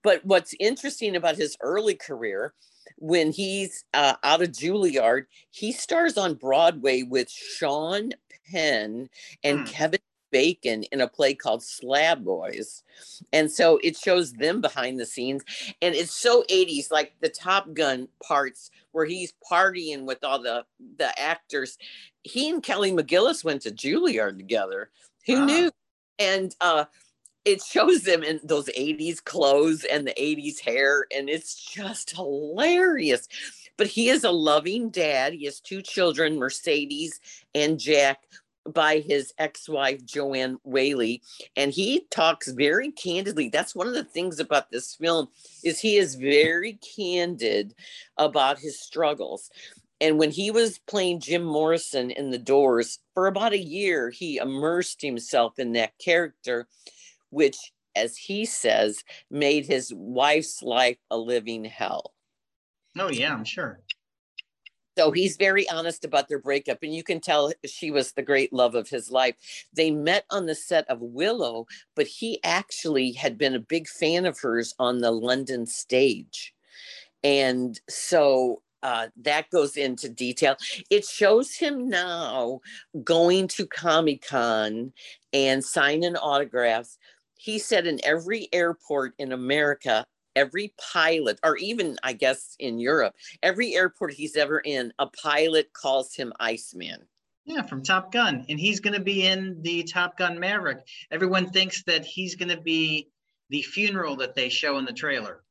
but 0.03 0.25
what's 0.25 0.55
interesting 0.59 1.17
about 1.17 1.37
his 1.37 1.57
early 1.61 1.95
career, 1.95 2.55
when 2.99 3.33
he's 3.33 3.85
uh, 3.95 4.15
out 4.23 4.43
of 4.43 4.51
Juilliard, 4.51 5.25
he 5.51 5.73
stars 5.73 6.19
on 6.19 6.35
Broadway 6.35 7.03
with 7.03 7.31
Sean 7.31 8.11
Penn 8.51 9.09
and 9.43 9.61
hmm. 9.61 9.65
Kevin 9.65 10.01
Bacon 10.33 10.83
in 10.85 11.01
a 11.01 11.07
play 11.07 11.35
called 11.35 11.63
Slab 11.63 12.25
Boys. 12.25 12.83
And 13.33 13.51
so 13.51 13.79
it 13.85 13.97
shows 13.97 14.33
them 14.33 14.61
behind 14.61 14.99
the 14.99 15.07
scenes. 15.07 15.45
And 15.81 15.95
it's 15.95 16.13
so 16.13 16.43
80s, 16.51 16.91
like 16.91 17.15
the 17.21 17.29
Top 17.29 17.73
Gun 17.75 18.09
parts 18.23 18.71
where 18.91 19.05
he's 19.05 19.35
partying 19.49 20.05
with 20.05 20.25
all 20.25 20.43
the, 20.43 20.65
the 20.97 21.19
actors. 21.21 21.79
He 22.25 22.51
and 22.51 22.63
Kelly 22.63 22.91
McGillis 22.91 23.45
went 23.45 23.63
to 23.63 23.71
Juilliard 23.71 24.39
together. 24.39 24.91
Who 25.27 25.37
ah. 25.37 25.45
knew? 25.45 25.71
And 26.19 26.55
uh, 26.61 26.87
it 27.45 27.63
shows 27.63 28.03
them 28.03 28.23
in 28.23 28.41
those 28.43 28.67
80s 28.67 29.23
clothes 29.23 29.85
and 29.85 30.07
the 30.07 30.15
80s 30.15 30.61
hair 30.61 31.07
and 31.15 31.29
it's 31.29 31.55
just 31.55 32.15
hilarious 32.15 33.29
but 33.77 33.87
he 33.87 34.09
is 34.09 34.25
a 34.25 34.31
loving 34.31 34.91
dad 34.91 35.33
he 35.33 35.45
has 35.47 35.61
two 35.61 35.83
children 35.83 36.39
mercedes 36.39 37.21
and 37.55 37.79
jack 37.81 38.21
by 38.73 38.99
his 38.99 39.33
ex-wife 39.39 40.05
joanne 40.05 40.59
whaley 40.65 41.21
and 41.57 41.73
he 41.73 42.07
talks 42.11 42.53
very 42.53 42.93
candidly 42.93 43.49
that's 43.49 43.75
one 43.75 43.89
of 43.89 43.95
the 43.95 44.05
things 44.05 44.39
about 44.39 44.71
this 44.71 44.95
film 44.95 45.29
is 45.65 45.81
he 45.81 45.97
is 45.97 46.15
very 46.15 46.79
candid 46.97 47.75
about 48.19 48.59
his 48.59 48.79
struggles 48.79 49.51
and 50.01 50.19
when 50.19 50.33
he 50.33 50.51
was 50.51 50.81
playing 50.81 51.21
Jim 51.21 51.45
Morrison 51.45 52.11
in 52.11 52.31
The 52.31 52.39
Doors 52.39 52.99
for 53.15 53.29
about 53.29 53.53
a 53.53 53.57
year, 53.57 54.11
he 54.11 54.39
immersed 54.39 55.01
himself 55.01 55.61
in 55.61 55.75
that 55.75 55.97
character 55.99 56.67
which, 57.33 57.73
as 57.97 58.17
he 58.17 58.45
says, 58.45 59.03
made 59.31 59.67
his 59.67 59.93
wife's 59.97 60.63
life 60.63 60.99
a 61.11 61.17
living 61.17 61.65
hell. 61.65 62.13
Oh, 62.99 63.09
yeah, 63.09 63.33
I'm 63.33 63.45
sure. 63.45 63.81
So 64.97 65.11
he's 65.11 65.37
very 65.37 65.69
honest 65.71 66.05
about 66.05 66.29
their 66.29 66.39
breakup, 66.39 66.79
and 66.83 66.95
you 66.95 67.03
can 67.03 67.21
tell 67.21 67.53
she 67.65 67.91
was 67.91 68.13
the 68.13 68.23
great 68.23 68.53
love 68.53 68.75
of 68.75 68.89
his 68.89 69.11
life. 69.11 69.35
They 69.73 69.91
met 69.91 70.25
on 70.31 70.47
the 70.47 70.55
set 70.55 70.89
of 70.89 71.01
Willow, 71.01 71.67
but 71.95 72.07
he 72.07 72.41
actually 72.45 73.13
had 73.13 73.39
been 73.39 73.55
a 73.55 73.61
big 73.61 73.89
fan 73.89 74.27
of 74.27 74.39
hers 74.39 74.75
on 74.79 74.99
the 74.99 75.11
London 75.11 75.67
stage. 75.67 76.55
And 77.25 77.81
so 77.89 78.63
uh, 78.83 79.09
that 79.23 79.49
goes 79.51 79.77
into 79.77 80.09
detail. 80.09 80.57
It 80.91 81.05
shows 81.05 81.55
him 81.55 81.89
now 81.89 82.61
going 83.05 83.49
to 83.49 83.67
Comic 83.67 84.27
Con 84.27 84.93
and 85.33 85.65
signing 85.65 86.17
autographs 86.17 86.99
he 87.43 87.59
said 87.59 87.89
in 87.89 87.99
every 88.05 88.49
airport 88.53 89.15
in 89.19 89.33
America, 89.33 90.07
every 90.37 90.75
pilot, 90.93 91.39
or 91.43 91.57
even 91.57 91.99
I 92.03 92.13
guess 92.13 92.57
in 92.59 92.79
Europe, 92.79 93.15
every 93.43 93.75
airport 93.75 94.15
he's 94.15 94.37
ever 94.37 94.61
in, 94.61 94.93
a 94.99 95.07
pilot 95.07 95.73
calls 95.73 96.15
him 96.15 96.33
Iceman. 96.41 97.07
Yeah, 97.45 97.63
from 97.63 97.83
Top 97.83 98.13
Gun. 98.13 98.47
And 98.49 98.59
he's 98.59 98.81
going 98.81 98.95
to 98.95 99.01
be 99.01 99.27
in 99.27 99.61
the 99.63 99.83
Top 99.83 100.17
Gun 100.17 100.39
Maverick. 100.39 100.79
Everyone 101.11 101.51
thinks 101.51 101.83
that 101.85 102.05
he's 102.05 102.37
going 102.37 102.51
to 102.51 102.61
be 102.61 103.09
the 103.51 103.63
funeral 103.63 104.17
that 104.17 104.35
they 104.35 104.49
show 104.49 104.79
in 104.79 104.85
the 104.85 104.93
trailer. 104.93 105.43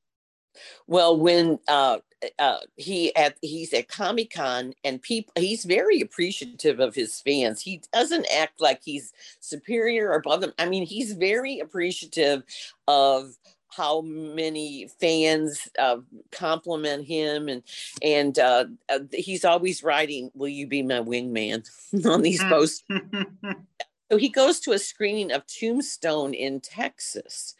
Well, 0.87 1.17
when 1.17 1.59
uh, 1.67 1.99
uh, 2.39 2.57
he 2.75 3.15
at 3.15 3.37
he's 3.41 3.73
at 3.73 3.87
Comic 3.87 4.31
Con 4.33 4.73
and 4.83 5.01
people 5.01 5.33
he's 5.37 5.65
very 5.65 6.01
appreciative 6.01 6.79
of 6.79 6.93
his 6.93 7.19
fans. 7.21 7.61
He 7.61 7.81
doesn't 7.93 8.27
act 8.35 8.61
like 8.61 8.81
he's 8.83 9.13
superior 9.39 10.09
or 10.09 10.15
above 10.15 10.41
them. 10.41 10.53
I 10.59 10.67
mean, 10.67 10.85
he's 10.85 11.13
very 11.13 11.59
appreciative 11.59 12.43
of 12.87 13.37
how 13.71 14.01
many 14.01 14.87
fans 14.99 15.67
uh, 15.79 15.97
compliment 16.31 17.05
him 17.05 17.47
and 17.47 17.63
and 18.01 18.37
uh, 18.39 18.65
uh, 18.89 18.99
he's 19.11 19.45
always 19.45 19.83
writing 19.83 20.31
will 20.33 20.47
you 20.47 20.67
be 20.67 20.81
my 20.81 20.99
wingman? 20.99 21.67
on 22.05 22.21
these 22.21 22.43
posts 22.43 22.83
so 24.11 24.17
he 24.17 24.29
goes 24.29 24.59
to 24.59 24.71
a 24.71 24.79
screening 24.79 25.31
of 25.31 25.45
tombstone 25.47 26.33
in 26.33 26.59
texas 26.59 27.55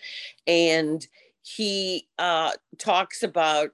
and 0.47 1.07
he 1.43 2.07
uh, 2.19 2.51
talks 2.77 3.23
about 3.23 3.71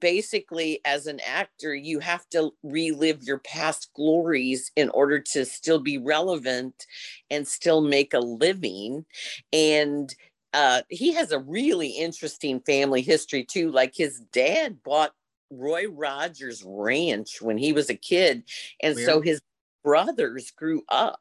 basically 0.00 0.80
as 0.84 1.06
an 1.06 1.20
actor 1.20 1.74
you 1.74 1.98
have 1.98 2.26
to 2.30 2.50
relive 2.62 3.22
your 3.22 3.38
past 3.38 3.90
glories 3.94 4.72
in 4.76 4.88
order 4.90 5.18
to 5.18 5.44
still 5.44 5.80
be 5.80 5.98
relevant 5.98 6.86
and 7.30 7.46
still 7.46 7.82
make 7.82 8.14
a 8.14 8.18
living 8.18 9.04
and 9.52 10.14
uh, 10.54 10.82
he 10.88 11.12
has 11.12 11.32
a 11.32 11.38
really 11.38 11.88
interesting 11.88 12.60
family 12.60 13.02
history 13.02 13.44
too 13.44 13.70
like 13.70 13.94
his 13.94 14.20
dad 14.32 14.82
bought 14.82 15.12
roy 15.50 15.86
rogers 15.88 16.62
ranch 16.66 17.42
when 17.42 17.58
he 17.58 17.72
was 17.72 17.90
a 17.90 17.94
kid 17.94 18.42
and 18.82 18.96
Weird. 18.96 19.06
so 19.06 19.20
his 19.20 19.40
brothers 19.84 20.50
grew 20.50 20.82
up 20.88 21.20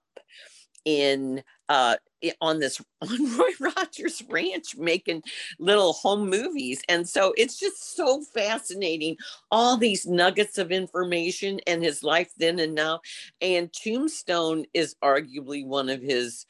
in 0.85 1.43
uh, 1.69 1.95
on 2.39 2.59
this 2.59 2.81
on 3.01 3.37
Roy 3.37 3.71
Rogers 3.75 4.21
Ranch 4.29 4.75
making 4.77 5.23
little 5.59 5.93
home 5.93 6.29
movies. 6.29 6.81
And 6.89 7.07
so 7.07 7.33
it's 7.37 7.59
just 7.59 7.95
so 7.95 8.23
fascinating, 8.33 9.17
all 9.51 9.77
these 9.77 10.05
nuggets 10.05 10.57
of 10.57 10.71
information 10.71 11.59
and 11.67 11.83
his 11.83 12.03
life 12.03 12.31
then 12.37 12.59
and 12.59 12.75
now. 12.75 13.01
And 13.41 13.71
Tombstone 13.73 14.65
is 14.73 14.95
arguably 15.03 15.65
one 15.65 15.89
of 15.89 16.01
his 16.01 16.45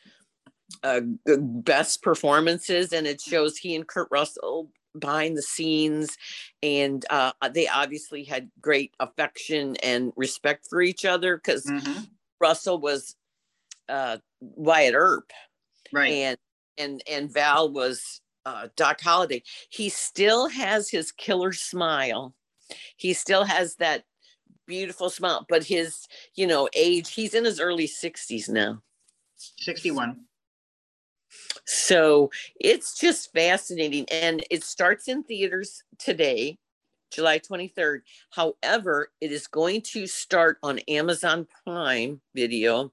uh, 0.84 1.01
best 1.26 2.01
performances, 2.01 2.93
and 2.93 3.07
it 3.07 3.22
shows 3.22 3.57
he 3.57 3.76
and 3.76 3.88
Kurt 3.88 4.07
Russell 4.11 4.69
behind 4.99 5.38
the 5.38 5.41
scenes 5.41 6.17
and 6.61 7.05
uh, 7.09 7.32
they 7.53 7.67
obviously 7.67 8.24
had 8.24 8.49
great 8.59 8.93
affection 8.99 9.76
and 9.84 10.11
respect 10.15 10.67
for 10.69 10.82
each 10.82 11.05
other 11.05 11.38
because 11.38 11.65
mm-hmm. 11.65 12.01
russell 12.41 12.78
was 12.78 13.15
uh, 13.89 14.17
wyatt 14.39 14.95
earp. 14.95 15.32
Right. 15.93 16.11
And 16.11 16.38
and 16.78 17.03
and 17.09 17.32
val 17.32 17.72
was 17.72 18.22
uh, 18.45 18.69
doc 18.76 19.01
holliday. 19.01 19.43
He 19.69 19.89
still 19.89 20.47
has 20.47 20.89
his 20.89 21.11
killer 21.11 21.51
smile. 21.51 22.34
He 22.95 23.13
still 23.13 23.43
has 23.43 23.76
that 23.76 24.05
beautiful 24.67 25.09
smile 25.09 25.45
but 25.49 25.65
his 25.65 26.07
you 26.36 26.47
know 26.47 26.69
age 26.74 27.13
he's 27.13 27.34
in 27.34 27.43
his 27.43 27.59
early 27.59 27.88
60s 27.88 28.47
now. 28.47 28.82
61 29.59 30.22
so 31.72 32.30
it's 32.59 32.99
just 32.99 33.32
fascinating 33.34 34.05
and 34.11 34.43
it 34.49 34.63
starts 34.63 35.07
in 35.07 35.24
theaters 35.24 35.84
today 35.97 36.57
July 37.11 37.39
23rd. 37.39 38.01
However, 38.32 39.11
it 39.19 39.32
is 39.32 39.47
going 39.47 39.82
to 39.82 40.07
start 40.07 40.57
on 40.63 40.80
Amazon 40.88 41.45
Prime 41.63 42.22
Video 42.34 42.91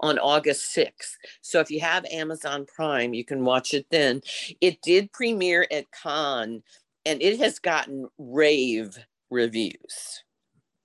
on 0.00 0.18
August 0.18 0.74
6th. 0.76 1.14
So 1.40 1.60
if 1.60 1.70
you 1.70 1.80
have 1.80 2.04
Amazon 2.06 2.66
Prime, 2.66 3.14
you 3.14 3.24
can 3.24 3.44
watch 3.44 3.72
it 3.72 3.86
then. 3.90 4.22
It 4.60 4.82
did 4.82 5.12
premiere 5.12 5.66
at 5.70 5.90
Cannes 5.92 6.62
and 7.06 7.22
it 7.22 7.38
has 7.38 7.58
gotten 7.58 8.08
rave 8.18 8.98
reviews. 9.30 10.24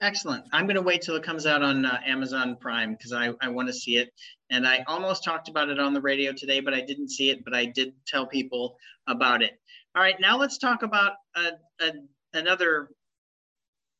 Excellent. 0.02 0.46
I'm 0.52 0.66
going 0.66 0.76
to 0.76 0.82
wait 0.82 1.02
till 1.02 1.16
it 1.16 1.24
comes 1.24 1.46
out 1.46 1.64
on 1.64 1.86
uh, 1.86 2.00
Amazon 2.06 2.58
Prime 2.60 2.94
because 2.94 3.14
I, 3.14 3.32
I 3.42 3.50
want 3.50 3.70
to 3.70 3.74
see 3.74 3.98
it. 3.98 4.10
And 4.50 4.68
I 4.68 4.84
almost 4.88 5.24
talked 5.24 5.48
about 5.50 5.70
it 5.70 5.80
on 5.80 5.94
the 5.94 6.02
radio 6.02 6.34
today, 6.34 6.60
but 6.60 6.74
I 6.74 6.82
didn't 6.82 7.10
see 7.10 7.30
it, 7.30 7.44
but 7.44 7.54
I 7.56 7.66
did 7.66 7.94
tell 8.06 8.28
people 8.28 8.78
about 9.08 9.42
it. 9.42 9.52
All 9.96 10.02
right, 10.02 10.20
now 10.20 10.38
let's 10.38 10.58
talk 10.58 10.84
about 10.84 11.14
a, 11.36 11.86
a 11.86 11.92
another 12.34 12.90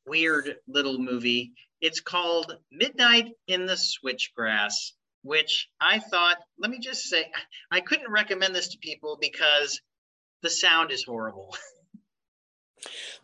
weird 0.06 0.56
little 0.68 0.98
movie. 0.98 1.52
It's 1.80 2.00
called 2.00 2.54
Midnight 2.70 3.32
in 3.48 3.66
the 3.66 3.74
Switchgrass. 3.76 4.92
which 5.22 5.68
I 5.80 5.98
thought, 5.98 6.36
let 6.58 6.70
me 6.70 6.78
just 6.78 7.04
say, 7.04 7.30
I 7.70 7.80
couldn't 7.80 8.10
recommend 8.12 8.54
this 8.54 8.68
to 8.68 8.78
people 8.78 9.18
because 9.20 9.80
the 10.42 10.50
sound 10.50 10.92
is 10.92 11.04
horrible. 11.04 11.56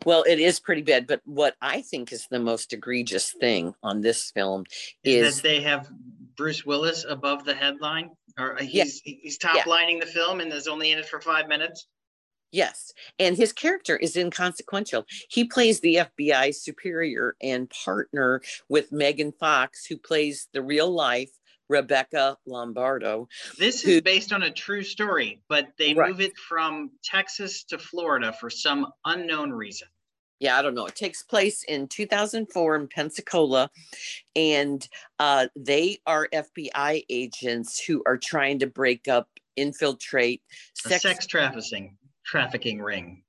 Well, 0.05 0.23
it 0.27 0.39
is 0.39 0.59
pretty 0.59 0.81
bad, 0.81 1.07
but 1.07 1.21
what 1.25 1.55
I 1.61 1.81
think 1.81 2.11
is 2.11 2.27
the 2.29 2.39
most 2.39 2.73
egregious 2.73 3.31
thing 3.31 3.73
on 3.83 4.01
this 4.01 4.31
film 4.31 4.65
is, 5.03 5.27
is 5.27 5.35
that 5.37 5.43
they 5.43 5.61
have 5.61 5.89
Bruce 6.35 6.65
Willis 6.65 7.05
above 7.07 7.45
the 7.45 7.53
headline, 7.53 8.09
or 8.37 8.55
uh, 8.55 8.63
he's 8.63 9.01
yeah. 9.05 9.13
he's 9.21 9.37
top 9.37 9.55
yeah. 9.55 9.63
lining 9.67 9.99
the 9.99 10.05
film 10.05 10.39
and 10.39 10.51
is 10.51 10.67
only 10.67 10.91
in 10.91 10.99
it 10.99 11.07
for 11.07 11.21
five 11.21 11.47
minutes. 11.47 11.87
Yes. 12.51 12.93
And 13.17 13.35
his 13.35 13.51
character 13.51 13.97
is 13.97 14.15
inconsequential. 14.15 15.05
He 15.27 15.43
plays 15.43 15.79
the 15.79 16.07
FBI 16.19 16.53
superior 16.53 17.35
and 17.41 17.67
partner 17.71 18.41
with 18.69 18.91
Megan 18.91 19.31
Fox, 19.31 19.87
who 19.87 19.97
plays 19.97 20.47
the 20.53 20.61
real 20.61 20.89
life 20.89 21.31
Rebecca 21.69 22.37
Lombardo. 22.45 23.27
This 23.57 23.81
who, 23.81 23.91
is 23.91 24.01
based 24.01 24.33
on 24.33 24.43
a 24.43 24.51
true 24.51 24.83
story, 24.83 25.41
but 25.47 25.69
they 25.77 25.93
right. 25.93 26.09
move 26.09 26.21
it 26.21 26.37
from 26.37 26.91
Texas 27.03 27.63
to 27.65 27.77
Florida 27.77 28.33
for 28.33 28.49
some 28.49 28.87
unknown 29.05 29.51
reason. 29.51 29.87
Yeah, 30.39 30.57
I 30.57 30.61
don't 30.61 30.75
know. 30.75 30.87
It 30.87 30.95
takes 30.95 31.23
place 31.23 31.63
in 31.63 31.87
2004 31.87 32.75
in 32.75 32.87
Pensacola, 32.89 33.69
and 34.35 34.85
uh, 35.17 35.47
they 35.55 35.99
are 36.05 36.27
FBI 36.33 37.05
agents 37.09 37.81
who 37.81 38.03
are 38.05 38.17
trying 38.17 38.59
to 38.59 38.67
break 38.67 39.07
up, 39.07 39.29
infiltrate 39.55 40.41
sex, 40.73 41.03
sex 41.03 41.27
trafficking 41.27 41.97
trafficking 42.25 42.81
ring. 42.81 43.23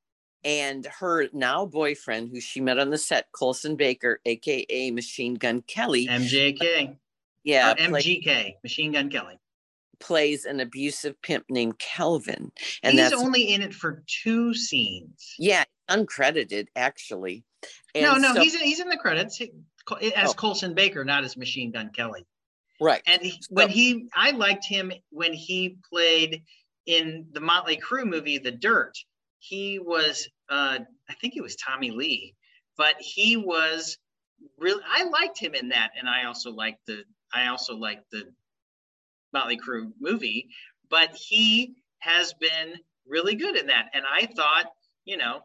And 0.44 0.86
her 0.98 1.28
now 1.32 1.64
boyfriend, 1.66 2.30
who 2.30 2.40
she 2.40 2.60
met 2.60 2.78
on 2.78 2.90
the 2.90 2.98
set, 2.98 3.30
Colson 3.32 3.76
Baker, 3.76 4.20
aka 4.26 4.90
Machine 4.90 5.34
Gun 5.34 5.62
Kelly, 5.62 6.08
MJK, 6.08 6.96
yeah, 7.44 7.72
or 7.72 7.74
MGK, 7.76 8.54
Machine 8.62 8.92
Gun 8.92 9.10
Kelly, 9.10 9.38
plays 10.00 10.44
an 10.44 10.60
abusive 10.60 11.20
pimp 11.22 11.44
named 11.48 11.78
Kelvin, 11.78 12.50
and 12.82 12.92
he's 12.94 13.10
that's 13.10 13.22
only 13.22 13.54
in 13.54 13.62
it 13.62 13.74
for 13.74 14.02
two 14.06 14.54
scenes. 14.54 15.34
Yeah, 15.38 15.64
uncredited 15.90 16.68
actually. 16.74 17.44
And 17.94 18.04
no, 18.04 18.16
no, 18.16 18.34
so, 18.34 18.40
he's 18.40 18.54
in, 18.54 18.60
he's 18.60 18.80
in 18.80 18.88
the 18.88 18.96
credits 18.96 19.40
as 19.40 19.48
oh. 20.30 20.32
Colson 20.34 20.74
Baker, 20.74 21.04
not 21.04 21.24
as 21.24 21.36
Machine 21.36 21.70
Gun 21.70 21.90
Kelly. 21.94 22.26
Right. 22.80 23.02
And 23.06 23.22
he, 23.22 23.40
when 23.50 23.68
he, 23.68 24.08
I 24.14 24.32
liked 24.32 24.64
him 24.66 24.92
when 25.10 25.32
he 25.32 25.78
played 25.90 26.42
in 26.86 27.26
the 27.32 27.40
Motley 27.40 27.76
Crue 27.76 28.06
movie, 28.06 28.38
The 28.38 28.50
Dirt, 28.50 28.94
he 29.38 29.78
was, 29.78 30.28
uh, 30.48 30.78
I 31.08 31.14
think 31.20 31.36
it 31.36 31.42
was 31.42 31.56
Tommy 31.56 31.90
Lee, 31.90 32.34
but 32.76 32.96
he 32.98 33.36
was 33.36 33.98
really, 34.58 34.82
I 34.86 35.04
liked 35.04 35.38
him 35.38 35.54
in 35.54 35.68
that. 35.68 35.90
And 35.98 36.08
I 36.08 36.24
also 36.24 36.50
liked 36.50 36.80
the, 36.86 37.04
I 37.34 37.48
also 37.48 37.76
like 37.76 38.00
the 38.10 38.24
Motley 39.32 39.58
Crue 39.58 39.92
movie, 40.00 40.48
but 40.88 41.14
he 41.14 41.74
has 41.98 42.32
been 42.34 42.74
really 43.06 43.34
good 43.34 43.56
in 43.56 43.66
that. 43.66 43.90
And 43.92 44.04
I 44.10 44.26
thought, 44.26 44.66
you 45.04 45.16
know, 45.16 45.40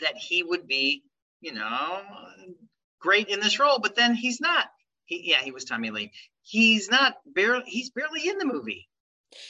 that 0.00 0.16
he 0.16 0.42
would 0.42 0.66
be, 0.66 1.02
you 1.40 1.52
know, 1.52 2.00
great 3.00 3.28
in 3.28 3.40
this 3.40 3.60
role, 3.60 3.78
but 3.78 3.94
then 3.94 4.14
he's 4.14 4.40
not. 4.40 4.66
He, 5.04 5.30
yeah, 5.30 5.40
he 5.42 5.52
was 5.52 5.64
Tommy 5.64 5.90
Lee. 5.90 6.12
He's 6.42 6.88
not 6.90 7.16
barely, 7.26 7.64
he's 7.66 7.90
barely 7.90 8.28
in 8.28 8.38
the 8.38 8.44
movie. 8.44 8.88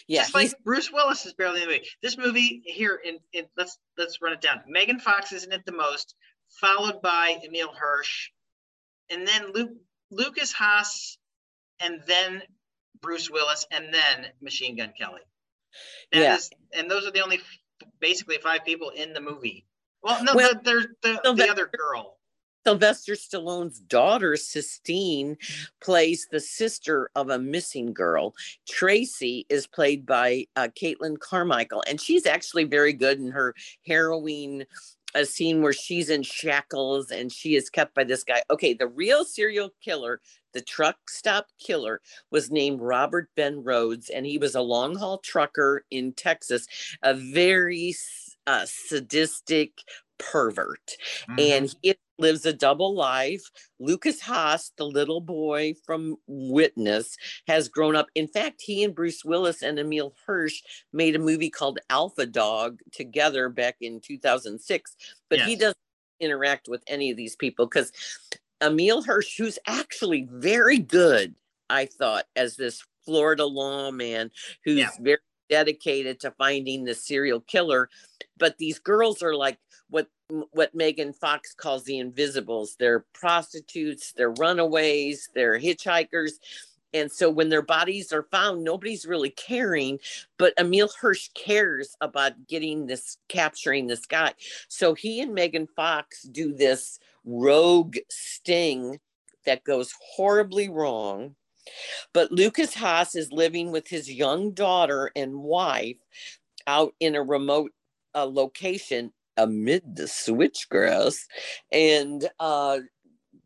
Yeah, 0.09 0.23
just 0.23 0.35
like 0.35 0.53
Bruce 0.65 0.91
Willis 0.91 1.27
is 1.27 1.35
barely 1.35 1.63
in 1.63 1.69
the 1.69 1.75
movie. 1.75 1.89
This 2.03 2.19
movie 2.19 2.63
here, 2.65 2.99
in, 3.05 3.19
in 3.33 3.45
let's 3.57 3.79
let's 3.99 4.21
run 4.23 4.33
it 4.33 4.41
down. 4.41 4.63
Megan 4.67 4.99
Fox 4.99 5.33
is 5.33 5.45
in 5.45 5.53
it 5.53 5.65
the 5.67 5.73
most, 5.73 6.15
followed 6.49 7.03
by 7.03 7.37
Emile 7.45 7.73
Hirsch, 7.79 8.31
and 9.11 9.27
then 9.29 9.53
Luke 9.53 9.73
Lukas 10.11 10.53
Haas, 10.53 11.19
and 11.81 12.03
then 12.07 12.43
Bruce 13.01 13.31
Willis, 13.31 13.67
and 13.71 13.93
then 13.93 14.27
Machine 14.41 14.77
Gun 14.77 14.93
Kelly. 14.99 15.21
That 16.13 16.21
yeah, 16.21 16.37
is, 16.37 16.51
and 16.73 16.91
those 16.91 17.07
are 17.07 17.11
the 17.11 17.23
only 17.23 17.41
basically 18.01 18.39
five 18.39 18.65
people 18.65 18.91
in 18.91 19.13
the 19.13 19.21
movie. 19.21 19.67
Well, 20.03 20.23
no, 20.25 20.35
well, 20.35 20.53
there's 20.63 20.87
the, 21.03 21.21
the, 21.25 21.35
the 21.35 21.51
other 21.51 21.67
girl. 21.67 22.17
Sylvester 22.67 23.13
Stallone's 23.13 23.79
daughter, 23.79 24.37
Sistine, 24.37 25.37
plays 25.81 26.27
the 26.33 26.41
sister 26.41 27.11
of 27.15 27.31
a 27.31 27.39
missing 27.39 27.93
girl. 27.93 28.35
Tracy 28.69 29.47
is 29.49 29.69
played 29.69 30.05
by 30.05 30.47
uh, 30.57 30.69
Caitlin 30.81 31.17
Carmichael, 31.21 31.85
and 31.89 32.01
she's 32.01 32.27
actually 32.27 32.65
very 32.65 32.93
good 32.93 33.21
in 33.21 33.31
her 33.31 33.55
harrowing 33.87 34.65
a 35.15 35.25
scene 35.25 35.63
where 35.63 35.73
she's 35.73 36.11
in 36.11 36.23
shackles 36.23 37.11
and 37.11 37.33
she 37.33 37.55
is 37.55 37.71
kept 37.71 37.95
by 37.95 38.05
this 38.05 38.25
guy. 38.25 38.43
Okay, 38.51 38.75
the 38.75 38.89
real 38.89 39.25
serial 39.25 39.71
killer, 39.81 40.21
the 40.57 40.63
truck 40.63 41.11
stop 41.11 41.49
killer, 41.59 42.01
was 42.31 42.51
named 42.51 42.81
Robert 42.81 43.29
Ben 43.37 43.63
Rhodes, 43.63 44.09
and 44.09 44.25
he 44.25 44.39
was 44.39 44.55
a 44.55 44.63
long 44.63 44.97
haul 44.97 45.19
trucker 45.19 45.85
in 45.91 46.15
Texas, 46.15 46.67
a 47.03 47.13
very 47.13 47.95
uh, 48.47 48.65
sadistic 48.65 49.73
pervert. 50.19 50.97
Mm-hmm. 51.29 51.39
And 51.39 51.75
he 51.83 51.95
lives 52.19 52.47
a 52.47 52.55
double 52.55 52.95
life. 52.95 53.51
Lukas 53.79 54.19
Haas, 54.19 54.73
the 54.79 54.87
little 54.87 55.21
boy 55.21 55.75
from 55.85 56.17
Witness, 56.27 57.19
has 57.47 57.69
grown 57.69 57.95
up. 57.95 58.07
In 58.15 58.29
fact, 58.29 58.63
he 58.63 58.83
and 58.83 58.95
Bruce 58.95 59.27
Willis 59.27 59.61
and 59.61 59.79
Emil 59.79 60.15
Hirsch 60.27 60.63
made 60.91 61.17
a 61.17 61.19
movie 61.19 61.51
called 61.51 61.81
Alpha 61.91 62.25
Dog 62.25 62.81
together 62.93 63.51
back 63.51 63.77
in 63.83 64.01
2006. 64.01 64.97
But 65.29 65.41
yes. 65.41 65.49
he 65.49 65.57
doesn't 65.57 65.77
interact 66.19 66.67
with 66.67 66.83
any 66.87 67.11
of 67.11 67.19
these 67.19 67.37
people 67.37 67.67
because 67.67 67.93
Emile 68.63 69.03
Hirsch, 69.03 69.37
who's 69.37 69.59
actually 69.67 70.29
very 70.31 70.79
good, 70.79 71.35
I 71.69 71.87
thought, 71.87 72.25
as 72.35 72.57
this 72.57 72.85
Florida 73.05 73.45
lawman 73.45 74.31
who's 74.65 74.79
yeah. 74.79 74.91
very 75.01 75.19
dedicated 75.49 76.21
to 76.21 76.33
finding 76.33 76.85
the 76.85 76.95
serial 76.95 77.41
killer. 77.41 77.89
But 78.39 78.59
these 78.59 78.79
girls 78.79 79.23
are 79.23 79.35
like 79.35 79.59
what 79.89 80.09
what 80.51 80.75
Megan 80.75 81.13
Fox 81.13 81.55
calls 81.55 81.85
the 81.85 81.99
invisibles. 81.99 82.77
They're 82.79 83.05
prostitutes, 83.15 84.13
they're 84.13 84.33
runaways, 84.33 85.29
they're 85.35 85.59
hitchhikers. 85.59 86.33
And 86.97 87.13
so 87.13 87.31
when 87.31 87.51
their 87.51 87.63
bodies 87.63 88.13
are 88.13 88.25
found, 88.25 88.65
nobody's 88.65 89.05
really 89.05 89.31
caring, 89.31 89.99
but 90.39 90.55
Emile 90.59 90.91
Hirsch 90.99 91.29
cares 91.35 91.97
about 92.01 92.47
getting 92.49 92.87
this, 92.87 93.19
capturing 93.29 93.87
this 93.87 94.07
guy. 94.07 94.33
So 94.69 94.95
he 94.95 95.21
and 95.21 95.35
Megan 95.35 95.67
Fox 95.67 96.23
do 96.23 96.55
this 96.55 96.99
rogue 97.25 97.97
sting 98.09 98.99
that 99.45 99.65
goes 99.65 99.95
horribly 100.01 100.69
wrong. 100.69 101.37
But 102.13 102.33
Lukas 102.33 102.75
Haas 102.75 103.15
is 103.15 103.31
living 103.31 103.73
with 103.73 103.89
his 103.89 104.11
young 104.11 104.53
daughter 104.53 105.11
and 105.15 105.35
wife 105.35 105.99
out 106.67 106.95
in 107.01 107.15
a 107.15 107.23
remote 107.23 107.73
uh, 108.15 108.25
location 108.25 109.13
amid 109.37 109.97
the 109.97 110.05
switchgrass 110.05 111.19
and 111.71 112.29
uh, 112.41 112.79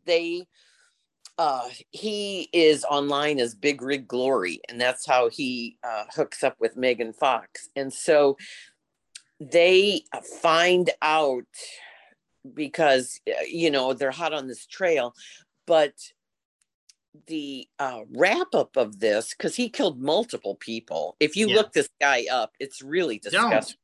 they 0.05 0.47
uh, 1.41 1.67
he 1.89 2.47
is 2.53 2.85
online 2.85 3.39
as 3.39 3.55
Big 3.55 3.81
Rig 3.81 4.07
Glory, 4.07 4.61
and 4.69 4.79
that's 4.79 5.07
how 5.07 5.27
he 5.27 5.75
uh, 5.83 6.03
hooks 6.13 6.43
up 6.43 6.55
with 6.59 6.77
Megan 6.77 7.13
Fox. 7.13 7.67
And 7.75 7.91
so 7.91 8.37
they 9.39 10.03
find 10.39 10.91
out 11.01 11.47
because 12.53 13.19
uh, 13.27 13.41
you 13.47 13.71
know 13.71 13.93
they're 13.93 14.11
hot 14.11 14.33
on 14.33 14.47
this 14.47 14.67
trail, 14.67 15.15
but 15.65 15.93
the 17.25 17.67
uh, 17.79 18.01
wrap 18.15 18.53
up 18.53 18.77
of 18.77 18.99
this 18.99 19.33
because 19.33 19.55
he 19.55 19.67
killed 19.67 19.99
multiple 19.99 20.53
people. 20.53 21.15
If 21.19 21.35
you 21.35 21.49
yeah. 21.49 21.55
look 21.55 21.73
this 21.73 21.89
guy 21.99 22.25
up, 22.31 22.51
it's 22.59 22.83
really 22.83 23.17
disgusting. 23.17 23.77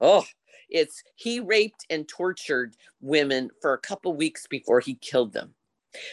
Don't. 0.00 0.22
Oh, 0.22 0.24
it's 0.68 1.02
he 1.16 1.40
raped 1.40 1.84
and 1.90 2.06
tortured 2.06 2.76
women 3.00 3.50
for 3.60 3.72
a 3.72 3.78
couple 3.78 4.14
weeks 4.14 4.46
before 4.46 4.78
he 4.78 4.94
killed 4.94 5.32
them. 5.32 5.54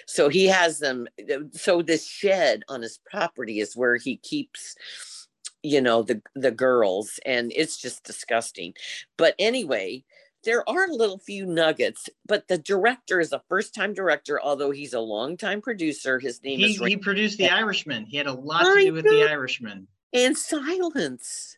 So 0.05 0.29
he 0.29 0.45
has 0.45 0.79
them. 0.79 1.07
So 1.51 1.81
this 1.81 2.07
shed 2.07 2.63
on 2.67 2.81
his 2.81 2.99
property 3.09 3.59
is 3.59 3.75
where 3.75 3.97
he 3.97 4.17
keeps, 4.17 4.75
you 5.63 5.81
know, 5.81 6.03
the 6.03 6.21
the 6.35 6.51
girls, 6.51 7.19
and 7.25 7.51
it's 7.55 7.77
just 7.77 8.03
disgusting. 8.03 8.73
But 9.17 9.35
anyway, 9.39 10.03
there 10.43 10.67
are 10.69 10.85
a 10.85 10.93
little 10.93 11.19
few 11.19 11.45
nuggets, 11.45 12.09
but 12.25 12.47
the 12.47 12.57
director 12.57 13.19
is 13.19 13.33
a 13.33 13.41
first 13.49 13.75
time 13.75 13.93
director, 13.93 14.41
although 14.41 14.71
he's 14.71 14.93
a 14.93 14.99
long 14.99 15.37
time 15.37 15.61
producer. 15.61 16.19
His 16.19 16.41
name 16.43 16.59
he, 16.59 16.65
is. 16.65 16.79
He 16.79 16.97
produced 16.97 17.37
The 17.37 17.49
Irishman. 17.49 18.05
He 18.05 18.17
had 18.17 18.27
a 18.27 18.33
lot 18.33 18.63
to 18.63 18.81
do 18.81 18.93
with 18.93 19.05
The 19.05 19.27
Irishman. 19.29 19.87
And 20.13 20.37
Silence 20.37 21.56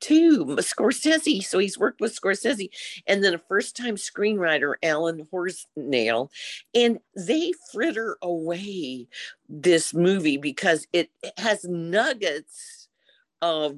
too, 0.00 0.44
Scorsese. 0.58 1.42
So 1.44 1.58
he's 1.58 1.78
worked 1.78 2.00
with 2.00 2.18
Scorsese, 2.18 2.70
and 3.06 3.22
then 3.22 3.34
a 3.34 3.38
first-time 3.38 3.96
screenwriter, 3.96 4.74
Alan 4.82 5.26
Horsnail, 5.32 6.30
and 6.74 6.98
they 7.14 7.52
fritter 7.72 8.16
away 8.22 9.08
this 9.48 9.94
movie 9.94 10.36
because 10.36 10.86
it 10.92 11.10
has 11.38 11.64
nuggets 11.64 12.88
of 13.42 13.76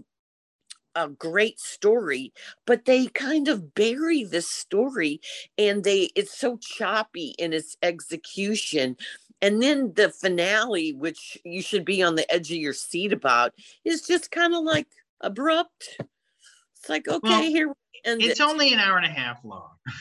a 0.94 1.08
great 1.08 1.60
story 1.60 2.32
but 2.66 2.84
they 2.84 3.06
kind 3.08 3.46
of 3.46 3.74
bury 3.74 4.24
this 4.24 4.48
story 4.48 5.20
and 5.56 5.84
they 5.84 6.10
it's 6.16 6.36
so 6.36 6.56
choppy 6.56 7.34
in 7.38 7.52
its 7.52 7.76
execution 7.82 8.96
and 9.40 9.62
then 9.62 9.92
the 9.94 10.10
finale 10.10 10.92
which 10.92 11.38
you 11.44 11.62
should 11.62 11.84
be 11.84 12.02
on 12.02 12.16
the 12.16 12.30
edge 12.32 12.50
of 12.50 12.56
your 12.56 12.72
seat 12.72 13.12
about 13.12 13.52
is 13.84 14.02
just 14.06 14.30
kind 14.30 14.54
of 14.54 14.64
like 14.64 14.88
abrupt. 15.20 15.98
It's 16.00 16.88
like 16.88 17.08
okay 17.08 17.28
well, 17.28 17.42
here 17.42 17.72
and 18.04 18.22
it's 18.22 18.40
it. 18.40 18.44
only 18.44 18.72
an 18.72 18.78
hour 18.78 18.96
and 18.96 19.06
a 19.06 19.10
half 19.10 19.44
long. 19.44 19.70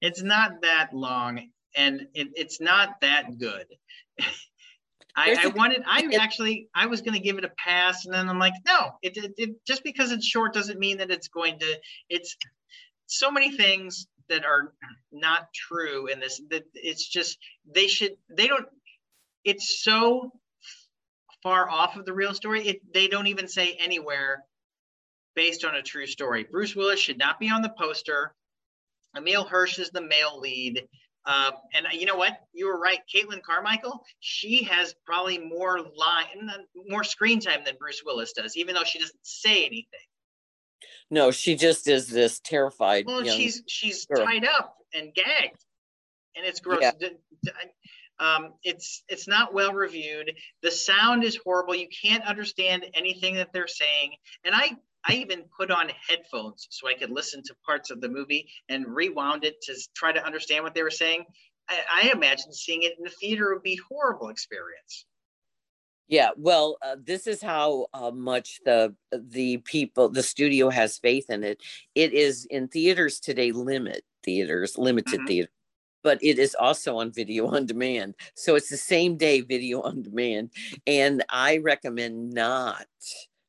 It's 0.00 0.22
not 0.22 0.60
that 0.60 0.92
long 0.92 1.48
and 1.74 2.08
it, 2.12 2.28
it's 2.34 2.60
not 2.60 3.00
that 3.00 3.38
good. 3.38 3.64
I, 5.16 5.36
I, 5.44 5.46
wanted 5.48 5.82
i 5.86 6.12
actually 6.20 6.68
i 6.74 6.86
was 6.86 7.00
going 7.00 7.14
to 7.14 7.20
give 7.20 7.38
it 7.38 7.44
a 7.44 7.52
pass 7.56 8.04
and 8.04 8.12
then 8.12 8.28
i'm 8.28 8.40
like 8.40 8.54
no 8.66 8.90
it, 9.00 9.16
it, 9.16 9.32
it 9.36 9.50
just 9.64 9.84
because 9.84 10.10
it's 10.10 10.26
short 10.26 10.52
doesn't 10.52 10.78
mean 10.78 10.98
that 10.98 11.12
it's 11.12 11.28
going 11.28 11.58
to 11.60 11.80
it's 12.08 12.36
so 13.06 13.30
many 13.30 13.56
things 13.56 14.08
that 14.28 14.44
are 14.44 14.72
not 15.12 15.48
true 15.54 16.08
in 16.08 16.18
this 16.18 16.40
that 16.50 16.64
it's 16.74 17.08
just 17.08 17.38
they 17.72 17.86
should 17.86 18.16
they 18.28 18.48
don't 18.48 18.66
it's 19.44 19.82
so 19.82 20.32
far 21.44 21.70
off 21.70 21.96
of 21.96 22.04
the 22.04 22.12
real 22.12 22.34
story 22.34 22.66
it 22.66 22.80
they 22.92 23.06
don't 23.06 23.28
even 23.28 23.46
say 23.46 23.76
anywhere 23.78 24.42
based 25.36 25.64
on 25.64 25.76
a 25.76 25.82
true 25.82 26.06
story 26.06 26.44
bruce 26.50 26.74
willis 26.74 26.98
should 26.98 27.18
not 27.18 27.38
be 27.38 27.48
on 27.48 27.62
the 27.62 27.72
poster 27.78 28.34
emile 29.16 29.44
hirsch 29.44 29.78
is 29.78 29.90
the 29.90 30.00
male 30.00 30.40
lead 30.40 30.88
um, 31.26 31.52
and 31.72 31.86
you 31.92 32.04
know 32.04 32.16
what 32.16 32.32
you 32.52 32.66
were 32.66 32.78
right 32.78 33.00
caitlin 33.14 33.42
carmichael 33.42 34.04
she 34.18 34.64
has 34.64 34.96
probably 35.06 35.38
more 35.38 35.78
line 35.78 36.50
more 36.88 37.04
screen 37.04 37.38
time 37.38 37.62
than 37.64 37.76
bruce 37.78 38.02
willis 38.04 38.32
does 38.32 38.56
even 38.56 38.74
though 38.74 38.84
she 38.84 38.98
doesn't 38.98 39.18
say 39.22 39.64
anything 39.64 40.00
no, 41.10 41.30
she 41.30 41.54
just 41.54 41.88
is 41.88 42.08
this 42.08 42.40
terrified. 42.40 43.04
Well, 43.06 43.24
she's 43.24 43.62
she's 43.66 44.06
girl. 44.06 44.24
tied 44.24 44.44
up 44.44 44.76
and 44.94 45.14
gagged, 45.14 45.64
and 46.34 46.44
it's 46.46 46.60
gross. 46.60 46.80
Yeah. 46.82 46.92
Um, 48.18 48.52
it's 48.62 49.02
it's 49.08 49.26
not 49.26 49.52
well 49.52 49.72
reviewed. 49.72 50.32
The 50.62 50.70
sound 50.70 51.24
is 51.24 51.38
horrible. 51.44 51.74
You 51.74 51.88
can't 51.88 52.24
understand 52.24 52.86
anything 52.94 53.34
that 53.36 53.52
they're 53.52 53.66
saying. 53.66 54.12
And 54.44 54.54
I 54.54 54.76
I 55.06 55.14
even 55.14 55.44
put 55.56 55.70
on 55.70 55.90
headphones 56.08 56.66
so 56.70 56.88
I 56.88 56.94
could 56.94 57.10
listen 57.10 57.42
to 57.44 57.54
parts 57.66 57.90
of 57.90 58.00
the 58.00 58.08
movie 58.08 58.48
and 58.68 58.86
rewound 58.86 59.44
it 59.44 59.60
to 59.62 59.74
try 59.94 60.12
to 60.12 60.24
understand 60.24 60.64
what 60.64 60.74
they 60.74 60.82
were 60.82 60.90
saying. 60.90 61.24
I, 61.68 61.80
I 61.92 62.10
imagine 62.12 62.52
seeing 62.52 62.82
it 62.82 62.94
in 62.98 63.04
the 63.04 63.10
theater 63.10 63.52
would 63.52 63.62
be 63.62 63.80
horrible 63.88 64.28
experience. 64.28 65.06
Yeah, 66.06 66.30
well, 66.36 66.76
uh, 66.82 66.96
this 67.02 67.26
is 67.26 67.42
how 67.42 67.86
uh, 67.94 68.10
much 68.10 68.60
the 68.64 68.94
the 69.10 69.58
people 69.58 70.10
the 70.10 70.22
studio 70.22 70.68
has 70.68 70.98
faith 70.98 71.30
in 71.30 71.42
it. 71.42 71.62
It 71.94 72.12
is 72.12 72.46
in 72.46 72.68
theaters 72.68 73.20
today, 73.20 73.52
limit 73.52 74.04
theaters, 74.22 74.76
limited 74.76 75.20
mm-hmm. 75.20 75.26
theater, 75.26 75.50
but 76.04 76.22
it 76.22 76.38
is 76.38 76.54
also 76.54 76.98
on 76.98 77.10
video 77.10 77.46
on 77.56 77.66
demand. 77.66 78.14
So 78.34 78.54
it's 78.54 78.68
the 78.68 78.76
same 78.76 79.16
day 79.16 79.40
video 79.40 79.80
on 79.80 80.02
demand, 80.02 80.50
and 80.86 81.24
I 81.28 81.56
recommend 81.56 82.32
not 82.32 82.86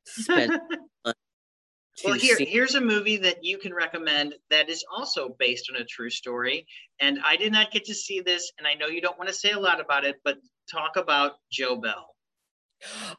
spend. 0.05 0.59
well, 1.05 2.13
here 2.15 2.37
see- 2.37 2.45
here's 2.45 2.73
a 2.73 2.81
movie 2.81 3.17
that 3.17 3.43
you 3.43 3.59
can 3.59 3.73
recommend 3.73 4.33
that 4.49 4.69
is 4.69 4.83
also 4.91 5.35
based 5.37 5.69
on 5.69 5.79
a 5.79 5.85
true 5.85 6.09
story, 6.09 6.65
and 6.99 7.19
I 7.23 7.35
did 7.35 7.51
not 7.51 7.71
get 7.71 7.85
to 7.85 7.93
see 7.93 8.21
this, 8.21 8.51
and 8.57 8.65
I 8.65 8.73
know 8.73 8.87
you 8.87 9.01
don't 9.01 9.19
want 9.19 9.27
to 9.27 9.35
say 9.35 9.51
a 9.51 9.59
lot 9.59 9.79
about 9.79 10.05
it, 10.05 10.15
but 10.23 10.37
talk 10.71 10.95
about 10.95 11.33
Joe 11.51 11.75
Bell. 11.75 12.15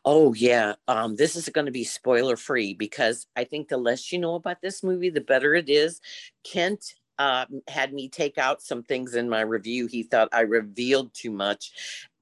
Oh 0.04 0.34
yeah, 0.34 0.74
um, 0.86 1.16
this 1.16 1.34
is 1.34 1.48
going 1.48 1.64
to 1.64 1.72
be 1.72 1.84
spoiler 1.84 2.36
free 2.36 2.74
because 2.74 3.26
I 3.34 3.44
think 3.44 3.68
the 3.68 3.76
less 3.76 4.12
you 4.12 4.18
know 4.18 4.34
about 4.34 4.60
this 4.60 4.82
movie, 4.82 5.10
the 5.10 5.20
better 5.20 5.54
it 5.54 5.68
is. 5.68 6.00
Kent 6.44 6.94
uh, 7.18 7.47
had 7.68 7.93
me 7.93 8.09
take 8.09 8.38
out 8.38 8.62
some 8.62 8.82
things 8.82 9.14
in 9.14 9.28
my 9.28 9.40
review. 9.40 9.86
He 9.86 10.02
thought 10.02 10.28
I 10.32 10.40
revealed 10.40 11.12
too 11.14 11.30
much, 11.30 11.72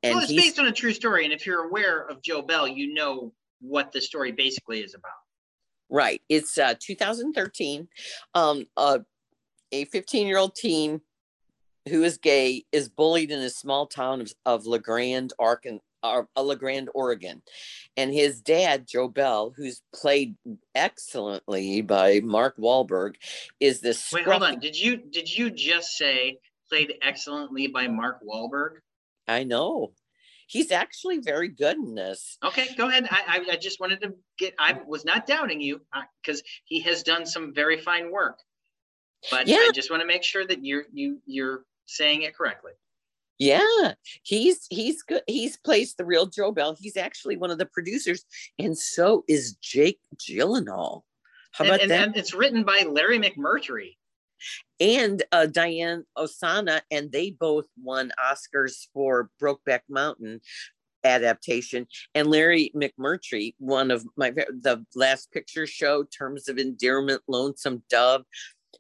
and 0.03 0.15
well, 0.15 0.25
it's 0.25 0.33
based 0.33 0.59
on 0.59 0.67
a 0.67 0.73
true 0.73 0.93
story. 0.93 1.25
And 1.25 1.33
if 1.33 1.47
you're 1.47 1.67
aware 1.67 2.01
of 2.03 2.23
Joe 2.23 2.43
Bell, 2.43 2.69
you 2.69 2.93
know 2.95 3.33
what 3.61 3.93
the 3.93 4.01
story 4.01 4.33
basically 4.33 4.81
is 4.81 4.95
about. 4.95 5.13
Right. 5.91 6.23
It's 6.29 6.59
uh, 6.59 6.75
2013. 6.79 7.89
Um, 8.35 8.67
uh, 8.77 8.99
a 9.73 9.85
15 9.87 10.27
year 10.27 10.39
old 10.39 10.55
teen 10.55 11.01
who 11.89 12.03
is 12.03 12.19
gay 12.19 12.65
is 12.73 12.89
bullied 12.89 13.31
in 13.31 13.41
a 13.41 13.51
small 13.51 13.87
town 13.87 14.21
of, 14.21 14.33
of 14.47 14.67
La 14.67 14.79
Grande, 14.79 15.33
Arkansas 16.05 16.29
uh, 16.37 16.43
La 16.43 16.55
Grande, 16.55 16.89
Oregon. 16.95 17.43
And 17.97 18.13
his 18.13 18.41
dad, 18.41 18.87
Joe 18.87 19.09
Bell, 19.09 19.53
who's 19.57 19.83
played 19.95 20.37
excellently 20.75 21.81
by 21.83 22.21
Mark 22.21 22.57
Wahlberg, 22.57 23.15
is 23.61 23.81
this. 23.81 24.13
Wait, 24.13 24.25
hold 24.25 24.43
on. 24.43 24.61
Did 24.61 24.79
you 24.79 24.97
did 24.97 25.35
you 25.35 25.51
just 25.51 25.97
say 25.97 26.39
played 26.69 26.95
excellently 27.03 27.69
by 27.69 27.89
Mark 27.89 28.21
Wahlberg? 28.23 28.81
I 29.27 29.45
know. 29.45 29.93
He's 30.47 30.71
actually 30.71 31.19
very 31.21 31.49
good 31.49 31.77
in 31.77 31.95
this. 31.95 32.37
Okay, 32.45 32.67
go 32.77 32.89
ahead. 32.89 33.09
I, 33.11 33.23
I, 33.27 33.53
I 33.53 33.57
just 33.57 33.81
wanted 33.81 34.03
to 34.03 34.15
get. 34.39 34.55
I 34.59 34.79
was 34.87 35.05
not 35.05 35.27
doubting 35.27 35.61
you 35.61 35.81
because 36.23 36.41
uh, 36.41 36.45
he 36.65 36.81
has 36.81 37.03
done 37.03 37.25
some 37.25 37.55
very 37.55 37.81
fine 37.81 38.13
work. 38.13 38.39
But 39.31 39.47
yeah. 39.47 39.57
I 39.57 39.71
just 39.75 39.91
want 39.91 40.03
to 40.03 40.07
make 40.07 40.23
sure 40.23 40.47
that 40.47 40.65
you're 40.65 40.85
you 40.93 41.23
you're 41.25 41.65
saying 41.87 42.23
it 42.23 42.37
correctly. 42.37 42.73
Yeah, 43.39 43.95
he's 44.23 44.67
he's 44.71 45.03
good. 45.03 45.23
He's 45.27 45.57
placed 45.57 45.97
the 45.97 46.05
real 46.05 46.27
Joe 46.27 46.53
Bell. 46.53 46.77
He's 46.79 46.97
actually 46.97 47.37
one 47.37 47.51
of 47.51 47.59
the 47.59 47.67
producers, 47.67 48.25
and 48.59 48.79
so 48.79 49.25
is 49.29 49.55
Jake 49.57 49.99
Gyllenhaal. 50.17 51.03
How 51.53 51.65
about 51.65 51.75
and, 51.75 51.83
and, 51.83 51.91
that? 51.91 52.07
And 52.09 52.17
it's 52.17 52.35
written 52.35 52.63
by 52.63 52.85
Larry 52.89 53.19
McMurtry 53.19 53.97
and 54.79 55.23
uh, 55.33 55.47
Diana 55.47 56.03
Ossana, 56.17 56.81
and 56.91 57.11
they 57.11 57.31
both 57.31 57.67
won 57.83 58.13
Oscars 58.25 58.87
for 58.93 59.31
Brokeback 59.41 59.81
Mountain 59.89 60.41
adaptation. 61.05 61.87
And 62.15 62.29
Larry 62.29 62.73
McMurtry, 62.75 63.55
one 63.59 63.91
of 63.91 64.07
my 64.17 64.31
the 64.31 64.85
last 64.95 65.31
picture 65.33 65.67
show, 65.67 66.05
Terms 66.05 66.49
of 66.49 66.59
Endearment, 66.59 67.23
Lonesome 67.29 67.83
Dove, 67.91 68.25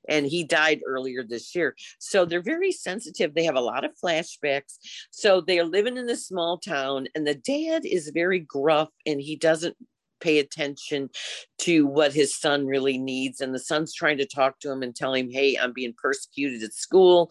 and 0.08 0.26
he 0.26 0.44
died 0.44 0.80
earlier 0.86 1.22
this 1.22 1.54
year. 1.54 1.74
So 1.98 2.24
they're 2.24 2.42
very 2.42 2.72
sensitive. 2.72 3.34
They 3.34 3.44
have 3.44 3.56
a 3.56 3.60
lot 3.60 3.84
of 3.84 3.92
flashbacks. 4.02 4.78
So 5.10 5.40
they're 5.40 5.64
living 5.64 5.96
in 5.96 6.06
this 6.06 6.26
small 6.26 6.58
town, 6.58 7.08
and 7.14 7.26
the 7.26 7.34
dad 7.34 7.84
is 7.84 8.10
very 8.14 8.40
gruff 8.40 8.90
and 9.06 9.20
he 9.20 9.36
doesn't 9.36 9.76
pay 10.24 10.38
attention 10.38 11.10
to 11.58 11.86
what 11.86 12.12
his 12.12 12.36
son 12.36 12.66
really 12.66 12.98
needs. 12.98 13.40
And 13.40 13.54
the 13.54 13.58
son's 13.58 13.94
trying 13.94 14.18
to 14.18 14.26
talk 14.26 14.58
to 14.60 14.70
him 14.72 14.82
and 14.82 14.96
tell 14.96 15.14
him, 15.14 15.30
hey, 15.30 15.56
I'm 15.56 15.72
being 15.72 15.94
persecuted 15.96 16.62
at 16.62 16.72
school, 16.72 17.30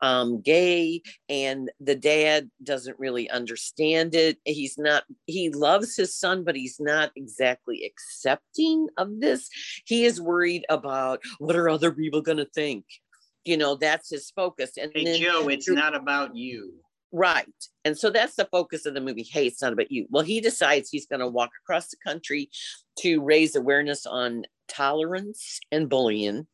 I'm 0.00 0.40
gay. 0.40 1.02
And 1.28 1.70
the 1.80 1.94
dad 1.94 2.50
doesn't 2.62 2.98
really 2.98 3.30
understand 3.30 4.14
it. 4.14 4.38
He's 4.44 4.76
not, 4.76 5.04
he 5.26 5.50
loves 5.50 5.96
his 5.96 6.14
son, 6.14 6.44
but 6.44 6.56
he's 6.56 6.78
not 6.80 7.12
exactly 7.16 7.84
accepting 7.84 8.88
of 8.98 9.20
this. 9.20 9.48
He 9.84 10.04
is 10.04 10.20
worried 10.20 10.66
about 10.68 11.20
what 11.38 11.56
are 11.56 11.68
other 11.68 11.92
people 11.92 12.20
going 12.20 12.38
to 12.38 12.48
think? 12.54 12.84
You 13.44 13.56
know, 13.56 13.76
that's 13.76 14.10
his 14.10 14.30
focus. 14.30 14.72
And 14.76 14.92
hey, 14.94 15.04
then, 15.04 15.20
Joe, 15.20 15.48
it's 15.48 15.68
not 15.68 15.94
about 15.94 16.36
you. 16.36 16.74
Right. 17.12 17.46
And 17.84 17.96
so 17.96 18.08
that's 18.08 18.36
the 18.36 18.48
focus 18.50 18.86
of 18.86 18.94
the 18.94 19.00
movie. 19.00 19.22
Hey, 19.22 19.46
it's 19.46 19.60
not 19.60 19.74
about 19.74 19.92
you. 19.92 20.06
Well, 20.10 20.24
he 20.24 20.40
decides 20.40 20.88
he's 20.88 21.06
going 21.06 21.20
to 21.20 21.28
walk 21.28 21.50
across 21.62 21.88
the 21.88 21.98
country 22.04 22.50
to 23.00 23.22
raise 23.22 23.54
awareness 23.54 24.06
on 24.06 24.44
tolerance 24.66 25.60
and 25.70 25.90
bullying. 25.90 26.46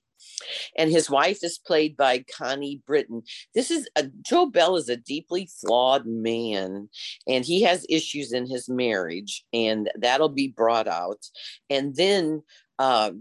And 0.76 0.90
his 0.90 1.08
wife 1.08 1.44
is 1.44 1.58
played 1.58 1.96
by 1.96 2.24
Connie 2.36 2.82
Britton. 2.86 3.22
This 3.54 3.70
is 3.70 3.88
a 3.94 4.08
Joe 4.22 4.46
Bell 4.46 4.76
is 4.76 4.88
a 4.88 4.96
deeply 4.96 5.48
flawed 5.60 6.06
man, 6.06 6.88
and 7.26 7.44
he 7.44 7.62
has 7.62 7.86
issues 7.88 8.32
in 8.32 8.48
his 8.48 8.68
marriage, 8.68 9.44
and 9.52 9.88
that'll 9.94 10.28
be 10.28 10.48
brought 10.48 10.88
out. 10.88 11.24
And 11.70 11.94
then 11.94 12.42
uh, 12.80 13.12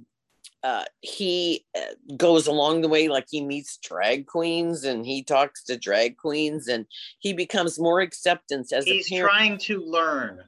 uh, 0.67 0.83
he 0.99 1.63
uh, 1.77 1.93
goes 2.17 2.45
along 2.45 2.81
the 2.81 2.89
way 2.89 3.07
like 3.07 3.27
he 3.29 3.39
meets 3.39 3.77
drag 3.77 4.27
queens 4.27 4.83
and 4.83 5.05
he 5.05 5.23
talks 5.23 5.63
to 5.63 5.77
drag 5.77 6.17
queens 6.17 6.67
and 6.67 6.85
he 7.19 7.31
becomes 7.31 7.79
more 7.79 8.01
acceptance 8.01 8.73
as 8.73 8.83
he's 8.83 9.09
trying 9.09 9.57
to 9.57 9.81
learn. 9.81 10.43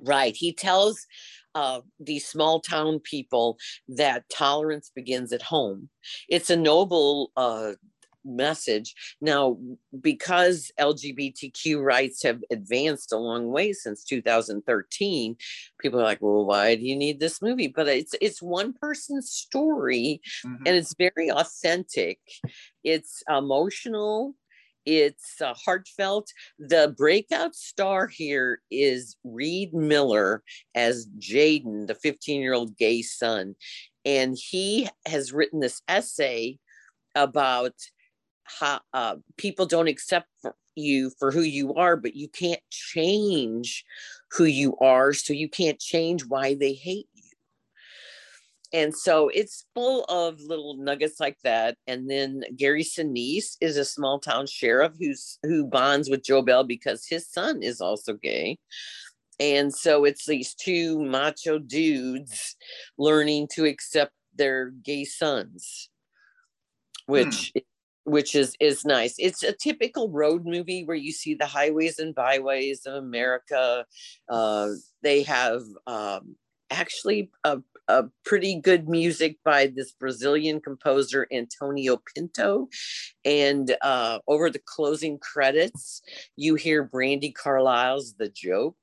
Right. 0.00 0.34
He 0.34 0.52
tells 0.52 1.06
uh, 1.54 1.82
these 2.00 2.26
small 2.26 2.58
town 2.58 2.98
people 2.98 3.56
that 3.86 4.28
tolerance 4.30 4.90
begins 4.92 5.32
at 5.32 5.42
home. 5.42 5.90
It's 6.28 6.50
a 6.50 6.56
noble 6.56 7.30
uh, 7.36 7.74
message. 8.24 8.94
Now, 9.20 9.58
because 10.00 10.70
LGBTQ 10.78 11.82
rights 11.82 12.22
have 12.22 12.42
advanced 12.50 13.12
a 13.12 13.18
long 13.18 13.48
way 13.48 13.72
since 13.72 14.04
2013, 14.04 15.36
people 15.80 16.00
are 16.00 16.04
like, 16.04 16.22
"Well, 16.22 16.44
why 16.44 16.74
do 16.74 16.82
you 16.82 16.96
need 16.96 17.20
this 17.20 17.42
movie?" 17.42 17.68
But 17.68 17.88
it's 17.88 18.14
it's 18.20 18.42
one 18.42 18.72
person's 18.72 19.30
story, 19.30 20.20
mm-hmm. 20.44 20.62
and 20.66 20.76
it's 20.76 20.94
very 20.94 21.30
authentic. 21.30 22.18
It's 22.82 23.22
emotional. 23.28 24.34
It's 24.86 25.40
uh, 25.40 25.54
heartfelt. 25.54 26.30
The 26.58 26.94
breakout 26.96 27.54
star 27.54 28.06
here 28.06 28.60
is 28.70 29.16
Reed 29.24 29.72
Miller 29.72 30.42
as 30.74 31.06
Jaden, 31.18 31.86
the 31.86 31.94
15 31.94 32.40
year 32.40 32.54
old 32.54 32.76
gay 32.76 33.02
son. 33.02 33.54
And 34.04 34.36
he 34.38 34.88
has 35.06 35.32
written 35.32 35.60
this 35.60 35.80
essay 35.88 36.58
about 37.14 37.74
how 38.44 38.80
uh, 38.92 39.16
people 39.36 39.66
don't 39.66 39.88
accept 39.88 40.28
you 40.76 41.10
for 41.18 41.30
who 41.30 41.42
you 41.42 41.74
are, 41.74 41.96
but 41.96 42.14
you 42.16 42.28
can't 42.28 42.60
change 42.70 43.84
who 44.32 44.44
you 44.44 44.76
are. 44.78 45.12
So 45.12 45.32
you 45.32 45.48
can't 45.48 45.78
change 45.80 46.24
why 46.26 46.54
they 46.54 46.72
hate 46.72 47.08
you. 47.14 47.22
And 48.72 48.94
so 48.94 49.28
it's 49.28 49.66
full 49.74 50.04
of 50.04 50.40
little 50.40 50.76
nuggets 50.76 51.20
like 51.20 51.38
that. 51.44 51.76
And 51.86 52.10
then 52.10 52.42
Gary 52.56 52.82
Sinise 52.82 53.56
is 53.60 53.76
a 53.76 53.84
small 53.84 54.18
town 54.18 54.46
sheriff 54.48 54.94
who's 54.98 55.38
who 55.44 55.64
bonds 55.64 56.10
with 56.10 56.24
Joe 56.24 56.42
Bell 56.42 56.64
because 56.64 57.06
his 57.06 57.28
son 57.28 57.62
is 57.62 57.80
also 57.80 58.14
gay. 58.14 58.58
And 59.38 59.74
so 59.74 60.04
it's 60.04 60.26
these 60.26 60.54
two 60.54 61.02
macho 61.04 61.58
dudes 61.58 62.56
learning 62.98 63.48
to 63.54 63.64
accept 63.64 64.12
their 64.34 64.70
gay 64.70 65.04
sons, 65.04 65.88
which 67.06 67.52
hmm 67.54 67.73
which 68.04 68.34
is 68.34 68.56
is 68.60 68.84
nice. 68.84 69.14
It's 69.18 69.42
a 69.42 69.52
typical 69.52 70.10
road 70.10 70.44
movie 70.44 70.84
where 70.84 70.96
you 70.96 71.12
see 71.12 71.34
the 71.34 71.46
highways 71.46 71.98
and 71.98 72.14
byways 72.14 72.86
of 72.86 72.94
America. 72.94 73.86
Uh, 74.28 74.70
they 75.02 75.22
have 75.22 75.62
um, 75.86 76.36
actually 76.70 77.30
a, 77.44 77.58
a 77.88 78.04
pretty 78.24 78.60
good 78.60 78.88
music 78.88 79.38
by 79.44 79.66
this 79.66 79.92
Brazilian 79.92 80.60
composer 80.60 81.26
Antonio 81.32 82.00
Pinto, 82.14 82.68
and 83.24 83.76
uh, 83.82 84.18
over 84.28 84.50
the 84.50 84.60
closing 84.64 85.18
credits, 85.18 86.02
you 86.36 86.54
hear 86.54 86.86
Brandi 86.86 87.34
Carlile's 87.34 88.14
"The 88.14 88.28
Joke." 88.28 88.76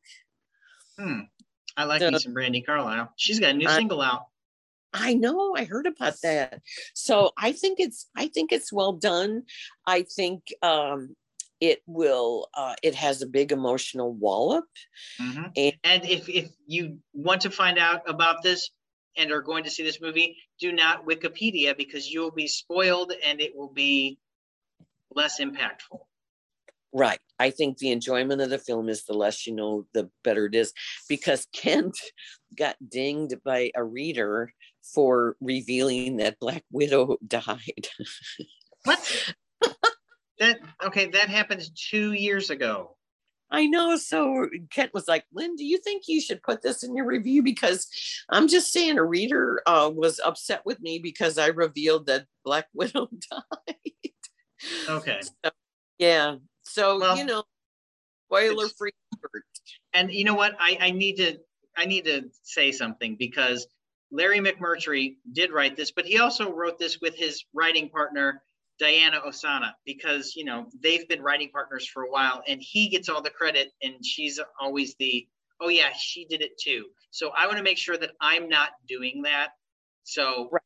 Hmm. 0.97 1.21
I 1.77 1.85
like 1.85 2.01
so, 2.01 2.11
me 2.11 2.19
some 2.19 2.33
Brandi 2.33 2.65
Carlile. 2.65 3.13
She's 3.15 3.39
got 3.39 3.51
a 3.51 3.53
new 3.53 3.67
I, 3.67 3.77
single 3.77 4.01
out. 4.01 4.25
I 4.93 5.13
know 5.13 5.55
I 5.55 5.65
heard 5.65 5.87
about 5.87 6.15
that. 6.23 6.61
So 6.93 7.31
I 7.37 7.51
think 7.51 7.79
it's 7.79 8.09
I 8.15 8.27
think 8.27 8.51
it's 8.51 8.73
well 8.73 8.93
done. 8.93 9.43
I 9.87 10.03
think 10.03 10.43
um 10.61 11.15
it 11.59 11.81
will 11.85 12.49
uh 12.53 12.75
it 12.83 12.95
has 12.95 13.21
a 13.21 13.27
big 13.27 13.51
emotional 13.51 14.13
wallop. 14.13 14.65
Mm-hmm. 15.21 15.43
And, 15.55 15.73
and 15.83 16.05
if 16.05 16.27
if 16.27 16.49
you 16.67 16.99
want 17.13 17.41
to 17.41 17.49
find 17.49 17.77
out 17.77 18.01
about 18.09 18.43
this 18.43 18.69
and 19.17 19.31
are 19.31 19.41
going 19.41 19.63
to 19.63 19.69
see 19.69 19.83
this 19.83 20.01
movie, 20.01 20.37
do 20.59 20.71
not 20.71 21.05
Wikipedia 21.05 21.77
because 21.77 22.09
you 22.09 22.21
will 22.21 22.31
be 22.31 22.47
spoiled 22.47 23.13
and 23.25 23.41
it 23.41 23.55
will 23.55 23.71
be 23.71 24.19
less 25.13 25.39
impactful. 25.39 25.99
Right. 26.93 27.19
I 27.39 27.51
think 27.51 27.77
the 27.77 27.91
enjoyment 27.91 28.41
of 28.41 28.49
the 28.49 28.57
film 28.57 28.89
is 28.89 29.05
the 29.05 29.13
less 29.13 29.47
you 29.47 29.55
know, 29.55 29.85
the 29.93 30.09
better 30.23 30.45
it 30.45 30.55
is. 30.55 30.73
Because 31.07 31.47
Kent 31.53 31.97
got 32.57 32.75
dinged 32.85 33.43
by 33.43 33.71
a 33.75 33.83
reader 33.83 34.53
for 34.81 35.35
revealing 35.41 36.17
that 36.17 36.39
Black 36.39 36.63
Widow 36.71 37.17
died. 37.25 37.87
what? 38.83 39.33
that 40.39 40.59
okay, 40.83 41.07
that 41.07 41.29
happened 41.29 41.63
two 41.75 42.13
years 42.13 42.49
ago. 42.49 42.97
I 43.53 43.67
know. 43.67 43.97
So 43.97 44.47
Kent 44.69 44.93
was 44.93 45.07
like, 45.09 45.25
Lynn, 45.33 45.57
do 45.57 45.65
you 45.65 45.77
think 45.77 46.03
you 46.07 46.21
should 46.21 46.41
put 46.41 46.61
this 46.61 46.83
in 46.83 46.95
your 46.95 47.05
review? 47.05 47.43
Because 47.43 47.87
I'm 48.29 48.47
just 48.47 48.71
saying 48.71 48.97
a 48.97 49.03
reader 49.03 49.61
uh, 49.65 49.91
was 49.93 50.21
upset 50.23 50.61
with 50.65 50.79
me 50.79 50.99
because 50.99 51.37
I 51.37 51.47
revealed 51.47 52.05
that 52.05 52.25
Black 52.45 52.67
Widow 52.73 53.09
died. 53.29 54.11
Okay. 54.87 55.19
So, 55.43 55.51
yeah. 55.97 56.35
So, 56.63 56.99
well, 56.99 57.17
you 57.17 57.25
know, 57.25 57.43
spoiler 58.27 58.69
free. 58.69 58.91
And 59.93 60.11
you 60.11 60.23
know 60.23 60.35
what? 60.35 60.55
I, 60.59 60.77
I 60.79 60.91
need 60.91 61.17
to 61.17 61.37
I 61.75 61.85
need 61.85 62.05
to 62.05 62.29
say 62.43 62.71
something 62.71 63.15
because 63.17 63.67
Larry 64.11 64.39
McMurtry 64.39 65.15
did 65.31 65.51
write 65.51 65.77
this, 65.77 65.91
but 65.91 66.05
he 66.05 66.19
also 66.19 66.51
wrote 66.51 66.77
this 66.77 66.99
with 66.99 67.15
his 67.15 67.45
writing 67.53 67.89
partner, 67.89 68.41
Diana 68.77 69.21
Ossana, 69.25 69.71
because, 69.85 70.35
you 70.35 70.43
know, 70.43 70.67
they've 70.81 71.07
been 71.07 71.21
writing 71.21 71.49
partners 71.51 71.87
for 71.87 72.03
a 72.03 72.09
while 72.09 72.43
and 72.47 72.61
he 72.61 72.89
gets 72.89 73.09
all 73.09 73.21
the 73.21 73.29
credit 73.29 73.71
and 73.81 74.05
she's 74.05 74.39
always 74.59 74.95
the, 74.95 75.27
oh, 75.61 75.69
yeah, 75.69 75.89
she 75.97 76.25
did 76.25 76.41
it 76.41 76.57
too. 76.61 76.85
So 77.11 77.31
I 77.35 77.45
want 77.45 77.57
to 77.57 77.63
make 77.63 77.77
sure 77.77 77.97
that 77.97 78.11
I'm 78.19 78.49
not 78.49 78.69
doing 78.87 79.21
that. 79.23 79.49
So 80.03 80.49
right. 80.51 80.61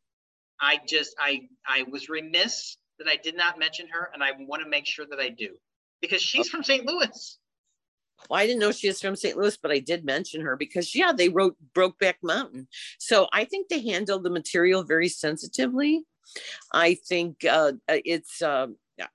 I 0.60 0.80
just, 0.88 1.16
I, 1.20 1.42
I 1.68 1.84
was 1.84 2.10
remiss 2.10 2.78
that 3.00 3.08
I 3.08 3.18
did 3.18 3.36
not 3.36 3.60
mention 3.60 3.88
her 3.92 4.10
and 4.14 4.24
I 4.24 4.32
want 4.40 4.64
to 4.64 4.70
make 4.70 4.88
sure 4.88 5.06
that 5.10 5.20
I 5.20 5.30
do 5.30 5.50
because 6.02 6.22
she's 6.22 6.48
okay. 6.48 6.50
from 6.50 6.64
St. 6.64 6.86
Louis. 6.86 7.38
Well, 8.30 8.40
I 8.40 8.48
didn't 8.48 8.60
know 8.60 8.72
she 8.72 8.88
was 8.88 9.02
from 9.02 9.16
St. 9.16 9.38
Louis, 9.38 9.58
but 9.58 9.72
I 9.72 9.80
did 9.80 10.06
mention 10.06 10.42
her 10.42 10.56
because, 10.56 10.96
yeah, 10.96 11.12
they 11.12 11.30
wrote 11.30 11.56
Brokeback 11.74 12.16
Mountain. 12.24 12.68
So 12.98 13.28
I 13.34 13.46
think 13.46 13.68
they 13.68 13.82
handled 13.82 14.24
the 14.24 14.30
material 14.30 14.84
very 14.84 15.10
sensitively. 15.10 16.04
I 16.74 16.96
think 16.96 17.46
uh, 17.46 17.74
uh 17.88 17.98
it's, 18.04 18.42
uh, 18.42 18.68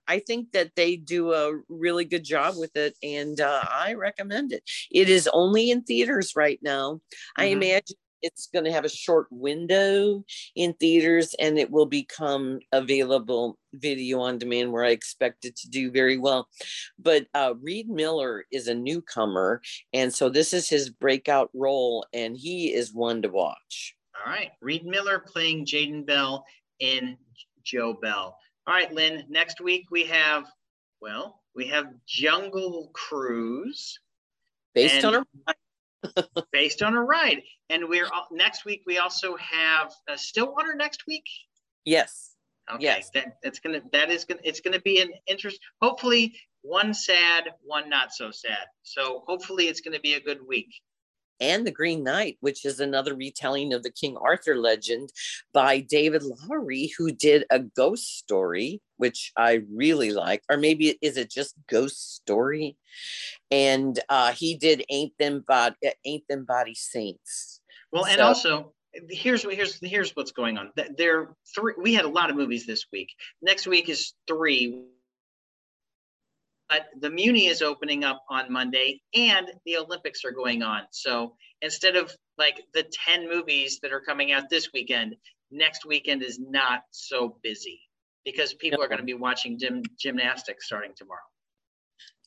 I 0.07 0.19
think 0.21 0.53
that 0.53 0.73
they 0.77 0.97
do 0.97 1.33
a 1.33 1.61
really 1.69 2.05
good 2.05 2.25
job 2.25 2.55
with 2.57 2.77
it, 2.77 2.97
and 3.03 3.41
uh, 3.41 3.65
I 3.69 3.95
recommend 3.95 4.53
it. 4.53 4.63
It 4.91 5.09
is 5.09 5.29
only 5.33 5.71
in 5.71 5.83
theaters 5.83 6.37
right 6.37 6.59
now. 6.63 6.95
Mm-hmm. 6.95 7.43
I 7.43 7.45
imagine 7.47 7.97
it's 8.23 8.49
going 8.53 8.65
to 8.65 8.73
have 8.73 8.85
a 8.85 8.89
short 8.89 9.27
window 9.31 10.25
in 10.57 10.73
theaters 10.75 11.35
and 11.39 11.59
it 11.59 11.71
will 11.71 11.87
become 11.87 12.61
available 12.73 13.59
video 13.75 14.21
on 14.21 14.39
demand 14.39 14.73
where 14.73 14.85
I 14.85 14.91
expect 14.91 15.45
it 15.45 15.57
to 15.57 15.69
do 15.69 15.91
very 15.91 16.19
well. 16.19 16.49
But 16.99 17.27
uh, 17.35 17.55
Reed 17.61 17.89
Miller 17.89 18.45
is 18.51 18.69
a 18.69 18.75
newcomer. 18.75 19.61
And 19.93 20.13
so 20.13 20.29
this 20.29 20.53
is 20.53 20.69
his 20.69 20.91
breakout 20.91 21.51
role, 21.55 22.07
and 22.13 22.37
he 22.37 22.73
is 22.73 22.93
one 22.93 23.23
to 23.23 23.29
watch. 23.29 23.95
All 24.25 24.33
right. 24.33 24.51
Reed 24.61 24.85
Miller 24.85 25.19
playing 25.19 25.67
Jaden 25.67 26.07
Bell 26.07 26.45
in 26.81 27.17
Joe 27.63 27.95
Bell. 27.95 28.37
All 28.67 28.75
right, 28.75 28.93
Lynn. 28.93 29.25
Next 29.29 29.61
week 29.61 29.87
we 29.91 30.05
have, 30.05 30.47
well, 31.01 31.41
we 31.55 31.67
have 31.69 31.87
Jungle 32.07 32.91
Cruise. 32.93 33.99
Based 34.75 35.05
on 35.05 35.15
a 35.15 35.25
based 36.53 36.83
on 36.83 36.95
a 36.95 37.03
ride. 37.03 37.43
And 37.69 37.89
we're 37.89 38.07
all, 38.07 38.27
next 38.31 38.65
week. 38.65 38.83
We 38.87 38.99
also 38.99 39.37
have 39.37 39.93
uh, 40.09 40.17
Stillwater 40.17 40.75
next 40.75 41.05
week. 41.07 41.25
Yes. 41.85 42.35
Okay. 42.73 42.85
Yes. 42.85 43.11
That, 43.15 43.39
that's 43.43 43.59
gonna. 43.59 43.81
That 43.93 44.11
is 44.11 44.25
gonna. 44.25 44.41
It's 44.45 44.61
gonna 44.61 44.81
be 44.81 45.01
an 45.01 45.11
interest. 45.27 45.59
Hopefully, 45.83 46.39
one 46.63 46.95
sad, 46.95 47.51
one 47.63 47.89
not 47.89 48.13
so 48.13 48.31
sad. 48.31 48.67
So 48.83 49.25
hopefully, 49.27 49.67
it's 49.69 49.81
gonna 49.81 50.01
be 50.01 50.15
a 50.15 50.21
good 50.21 50.47
week 50.47 50.73
and 51.41 51.67
The 51.67 51.73
Green 51.73 52.05
Knight, 52.05 52.37
which 52.41 52.65
is 52.65 52.81
another 52.81 53.15
retelling 53.15 53.73
of 53.73 53.83
the 53.83 53.91
King 53.91 54.17
Arthur 54.21 54.57
legend 54.57 55.11
by 55.53 55.81
David 55.81 56.23
Lowery, 56.23 56.93
who 56.99 57.11
did 57.13 57.45
a 57.51 57.61
ghost 57.61 58.19
story, 58.19 58.81
which 58.99 59.33
I 59.37 59.63
really 59.73 60.13
like. 60.13 60.43
Or 60.51 60.59
maybe 60.59 60.99
is 61.01 61.17
it 61.17 61.31
just 61.31 61.55
Ghost 61.69 62.15
Story? 62.17 62.77
And 63.51 63.99
uh, 64.09 64.33
he 64.33 64.57
did 64.57 64.85
Ain't 64.91 65.13
Them 65.19 65.45
Body, 65.47 65.77
Ain't 66.05 66.25
Them 66.29 66.45
Body 66.45 66.75
Saints. 66.75 67.61
Well, 67.93 68.07
and 68.07 68.19
so, 68.19 68.25
also 68.25 68.73
here's 69.09 69.43
here's 69.43 69.79
here's 69.83 70.13
what's 70.13 70.33
going 70.33 70.59
on. 70.59 70.71
There 70.97 71.35
three. 71.55 71.75
We 71.79 71.95
had 71.95 72.05
a 72.05 72.09
lot 72.09 72.31
of 72.31 72.37
movies 72.37 72.67
this 72.67 72.87
week. 72.93 73.09
Next 73.43 73.67
week 73.67 73.89
is 73.89 74.15
three 74.29 74.85
but 76.71 76.87
the 77.01 77.11
Muni 77.11 77.47
is 77.47 77.63
opening 77.63 78.05
up 78.05 78.23
on 78.31 78.51
Monday 78.51 79.03
and 79.13 79.49
the 79.67 79.77
Olympics 79.77 80.25
are 80.25 80.31
going 80.31 80.63
on. 80.63 80.83
So 80.93 81.35
instead 81.63 81.97
of 81.97 82.15
like 82.39 82.63
the 82.73 82.85
10 82.85 83.29
movies 83.29 83.81
that 83.83 83.93
are 83.93 84.01
coming 84.01 84.31
out 84.31 84.45
this 84.49 84.71
weekend, 84.73 85.17
next 85.51 85.85
weekend 85.85 86.23
is 86.23 86.39
not 86.39 86.83
so 86.93 87.39
busy 87.43 87.81
because 88.25 88.55
people 88.55 88.81
are 88.81 88.87
going 88.87 89.01
to 89.01 89.05
be 89.05 89.15
watching 89.15 89.59
gym, 89.59 89.83
gymnastics 89.99 90.67
starting 90.67 90.93
tomorrow 90.97 91.19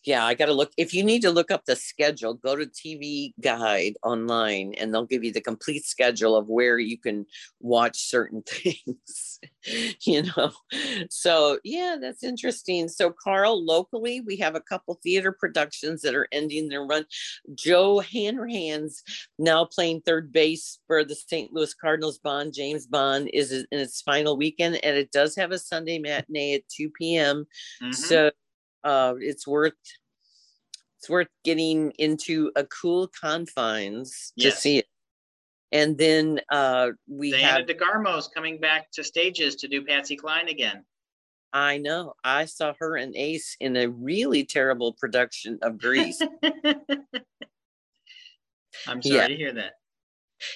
yeah, 0.06 0.26
I 0.26 0.34
got 0.34 0.48
to 0.48 0.54
look. 0.54 0.72
If 0.78 0.94
you 0.94 1.04
need 1.04 1.22
to 1.22 1.32
look 1.32 1.50
up 1.50 1.66
the 1.66 1.76
schedule, 1.76 2.34
go 2.34 2.56
to 2.56 2.66
TV 2.66 3.34
Guide 3.42 3.94
online 4.04 4.74
and 4.76 4.94
they'll 4.94 5.06
give 5.06 5.24
you 5.24 5.32
the 5.32 5.42
complete 5.42 5.86
schedule 5.86 6.36
of 6.36 6.50
where 6.50 6.78
you 6.78 6.98
can 6.98 7.26
watch 7.60 8.10
certain 8.10 8.44
things, 8.48 9.40
you 10.06 10.24
know. 10.24 10.52
So, 11.10 11.60
yeah, 11.64 11.98
that's 12.00 12.24
interesting. 12.24 12.90
So, 12.90 13.12
Carl, 13.12 13.64
locally, 13.66 14.22
we 14.22 14.36
have 14.38 14.56
a 14.56 14.62
couple 14.62 15.00
theater 15.02 15.32
productions 15.32 16.02
that 16.02 16.16
are 16.16 16.28
ending 16.32 16.68
their 16.68 16.86
run. 16.86 17.06
Joe 17.54 18.02
Hanrahan's 18.02 19.04
now 19.40 19.66
playing 19.66 20.02
third 20.02 20.32
base 20.32 20.80
for 20.88 21.06
the 21.06 21.16
St. 21.16 21.54
Louis 21.54 21.74
Cardinals. 21.74 22.20
Bond, 22.20 22.54
James 22.54 22.88
Bond, 22.88 23.30
is 23.34 23.52
in 23.52 23.66
its 23.72 24.02
final 24.02 24.38
weekend 24.38 24.84
and 24.84 24.96
it 24.96 25.12
does 25.12 25.36
have 25.36 25.52
a 25.52 25.60
Sunday 25.60 26.00
matinee 26.00 26.56
at 26.56 26.68
2 26.70 26.90
p.m. 26.90 27.46
Mm-hmm. 27.82 27.92
So, 27.92 28.32
uh, 28.84 29.16
it's 29.20 29.48
worth 29.48 29.74
it's 31.00 31.10
worth 31.10 31.28
getting 31.44 31.92
into 32.00 32.52
a 32.56 32.64
cool 32.66 33.10
confines 33.20 34.32
yes. 34.36 34.54
to 34.54 34.60
see 34.60 34.78
it. 34.78 34.86
And 35.74 35.98
then 35.98 36.40
uh, 36.50 36.92
we 37.10 37.32
Diana 37.32 37.46
have 37.46 37.66
DeGarmo's 37.66 38.30
coming 38.30 38.60
back 38.60 38.92
to 38.92 39.04
stages 39.04 39.56
to 39.58 39.68
do 39.68 39.84
Patsy 39.84 40.16
Cline 40.16 40.48
again. 40.48 40.86
I 41.52 41.78
know. 41.78 42.14
I 42.24 42.46
saw 42.46 42.74
her 42.80 42.96
and 42.96 43.16
Ace 43.16 43.58
in 43.60 43.76
a 43.76 43.90
really 43.90 44.46
terrible 44.46 44.94
production 44.94 45.60
of 45.62 45.78
Grease. 45.78 46.22
I'm 48.88 49.02
sorry 49.02 49.16
yeah. 49.16 49.28
to 49.28 49.36
hear 49.36 49.54
that. 49.54 49.74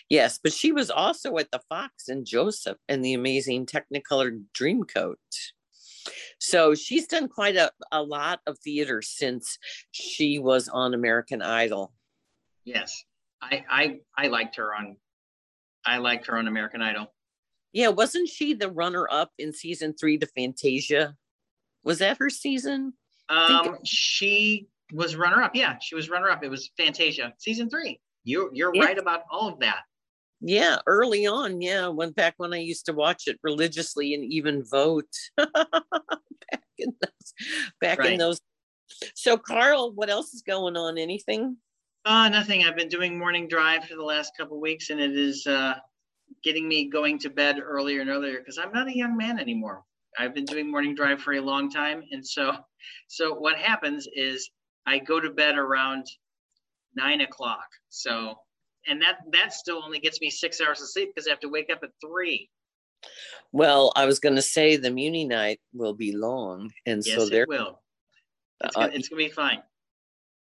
Yes, 0.10 0.40
but 0.42 0.54
she 0.54 0.72
was 0.72 0.90
also 0.90 1.38
at 1.38 1.52
the 1.52 1.62
Fox 1.70 2.08
and 2.08 2.26
Joseph 2.26 2.78
and 2.88 3.04
the 3.04 3.14
amazing 3.14 3.66
Technicolor 3.66 4.44
Dreamcoat. 4.58 5.16
So 6.40 6.76
she's 6.76 7.08
done 7.08 7.28
quite 7.28 7.56
a, 7.56 7.72
a 7.92 8.02
lot 8.02 8.42
of 8.46 8.60
theater 8.60 9.02
since 9.02 9.58
she 9.92 10.40
was 10.40 10.68
on 10.68 10.94
American 10.94 11.42
Idol. 11.42 11.94
Yes. 12.64 13.04
I 13.42 13.64
I 13.70 14.00
I 14.18 14.28
liked 14.28 14.56
her 14.58 14.74
on 14.76 14.98
I 15.86 15.98
liked 15.98 16.28
her 16.28 16.38
on 16.38 16.48
American 16.48 16.82
Idol. 16.82 17.14
Yeah, 17.74 17.90
wasn't 17.90 18.28
she 18.30 18.54
the 18.54 18.70
runner 18.72 19.08
up 19.12 19.32
in 19.38 19.54
season 19.54 19.94
three 20.00 20.18
to 20.18 20.26
Fantasia? 20.28 21.16
Was 21.84 22.00
that 22.00 22.18
her 22.20 22.30
season? 22.30 22.94
Um, 23.30 23.78
she 23.84 24.68
was 24.94 25.16
runner 25.16 25.44
up. 25.44 25.52
Yeah, 25.56 25.78
she 25.82 25.96
was 25.96 26.10
runner 26.10 26.30
up. 26.30 26.44
It 26.44 26.50
was 26.50 26.72
Fantasia 26.78 27.34
season 27.38 27.70
three. 27.70 28.00
You 28.24 28.50
you're 28.54 28.74
Yeah. 28.74 28.86
right 28.86 28.98
about 28.98 29.24
all 29.32 29.48
of 29.50 29.60
that. 29.60 29.82
Yeah, 30.40 30.78
early 30.86 31.26
on. 31.26 31.62
Yeah, 31.62 31.88
went 31.88 32.16
back 32.16 32.36
when 32.38 32.54
I 32.54 32.58
used 32.58 32.86
to 32.86 32.94
watch 32.94 33.28
it 33.28 33.40
religiously 33.44 34.14
and 34.14 34.24
even 34.24 34.64
vote. 34.64 35.10
back 35.38 36.64
in 36.78 36.94
those, 37.02 37.34
back 37.82 38.06
in 38.06 38.18
those. 38.18 38.40
So, 39.16 39.38
Carl, 39.38 39.92
what 39.94 40.10
else 40.10 40.34
is 40.34 40.44
going 40.44 40.78
on? 40.78 40.98
Anything? 40.98 41.58
Uh, 42.06 42.30
nothing. 42.30 42.64
I've 42.64 42.78
been 42.78 42.88
doing 42.88 43.18
morning 43.18 43.48
drive 43.48 43.86
for 43.86 43.96
the 43.96 44.04
last 44.04 44.32
couple 44.38 44.62
weeks, 44.62 44.92
and 44.92 45.00
it 45.00 45.18
is 45.18 45.46
uh, 45.46 45.76
getting 46.44 46.68
me 46.68 46.90
going 46.90 47.20
to 47.20 47.30
bed 47.30 47.58
earlier 47.62 48.02
and 48.02 48.10
earlier 48.10 48.40
because 48.40 48.58
I'm 48.58 48.72
not 48.72 48.88
a 48.88 48.96
young 48.96 49.18
man 49.18 49.40
anymore. 49.40 49.84
I've 50.18 50.34
been 50.34 50.46
doing 50.46 50.72
morning 50.72 50.96
drive 50.96 51.22
for 51.22 51.34
a 51.34 51.42
long 51.42 51.70
time, 51.70 52.04
and 52.12 52.26
so, 52.26 52.56
so 53.08 53.34
what 53.34 53.58
happens 53.58 54.08
is 54.16 54.50
I 54.86 55.00
go 55.00 55.20
to 55.20 55.30
bed 55.30 55.58
around 55.58 56.06
nine 56.96 57.22
o'clock. 57.22 57.68
So, 57.90 58.36
and 58.88 59.02
that 59.02 59.20
that 59.32 59.54
still 59.54 59.82
only 59.84 60.00
gets 60.00 60.22
me 60.22 60.30
six 60.30 60.62
hours 60.62 60.82
of 60.82 60.90
sleep 60.90 61.10
because 61.14 61.28
I 61.28 61.32
have 61.32 61.40
to 61.42 61.50
wake 61.50 61.70
up 61.72 61.80
at 61.84 61.90
three. 62.02 62.50
Well, 63.52 63.92
I 63.96 64.06
was 64.06 64.20
going 64.20 64.36
to 64.36 64.42
say 64.42 64.76
the 64.76 64.92
Muni 64.92 65.26
night 65.26 65.60
will 65.74 65.94
be 65.94 66.16
long, 66.16 66.72
and 66.86 67.06
Yes, 67.06 67.16
so 67.16 67.30
there, 67.30 67.44
it 67.44 67.50
will. 67.50 67.82
It's 68.64 68.76
uh, 68.76 68.82
gonna, 68.82 68.94
it's 68.94 69.08
gonna 69.10 69.18
be 69.18 69.30
fine. 69.30 69.62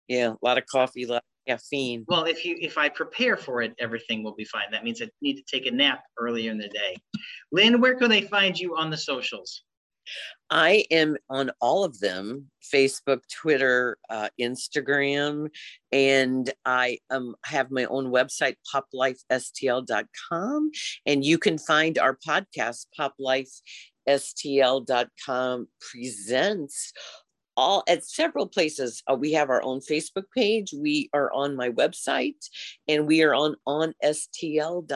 yeah, 0.07 0.29
a 0.29 0.37
lot 0.45 0.57
of 0.57 0.65
coffee, 0.65 1.03
a 1.03 1.07
lot 1.07 1.17
of 1.17 1.23
caffeine. 1.47 2.05
Well, 2.07 2.23
if 2.23 2.45
you 2.45 2.57
if 2.59 2.77
I 2.77 2.89
prepare 2.89 3.37
for 3.37 3.61
it, 3.61 3.73
everything 3.79 4.23
will 4.23 4.35
be 4.35 4.45
fine. 4.45 4.71
That 4.71 4.83
means 4.83 5.01
I 5.01 5.09
need 5.21 5.35
to 5.35 5.43
take 5.43 5.65
a 5.65 5.71
nap 5.71 6.03
earlier 6.17 6.51
in 6.51 6.57
the 6.57 6.69
day. 6.69 6.95
Lynn, 7.51 7.81
where 7.81 7.95
can 7.95 8.09
they 8.09 8.21
find 8.21 8.57
you 8.57 8.75
on 8.77 8.89
the 8.89 8.97
socials? 8.97 9.63
I 10.49 10.85
am 10.91 11.17
on 11.29 11.51
all 11.59 11.83
of 11.83 11.99
them 11.99 12.49
Facebook, 12.63 13.21
Twitter, 13.31 13.97
uh, 14.09 14.29
Instagram, 14.39 15.49
and 15.91 16.53
I 16.65 16.99
um, 17.09 17.35
have 17.45 17.71
my 17.71 17.85
own 17.85 18.11
website, 18.11 18.55
poplifestl.com. 18.73 20.71
And 21.05 21.25
you 21.25 21.37
can 21.37 21.57
find 21.57 21.97
our 21.97 22.17
podcast, 22.17 22.87
poplifestl.com 24.07 25.67
presents 25.79 26.93
all 27.57 27.83
at 27.87 28.05
several 28.05 28.47
places. 28.47 29.01
Uh, 29.09 29.15
we 29.15 29.31
have 29.33 29.49
our 29.49 29.63
own 29.63 29.79
Facebook 29.79 30.25
page. 30.35 30.73
We 30.73 31.09
are 31.13 31.31
on 31.33 31.55
my 31.55 31.69
website 31.69 32.49
and 32.87 33.07
we 33.07 33.23
are 33.23 33.33
on 33.33 33.55
onstl.com 33.67 34.87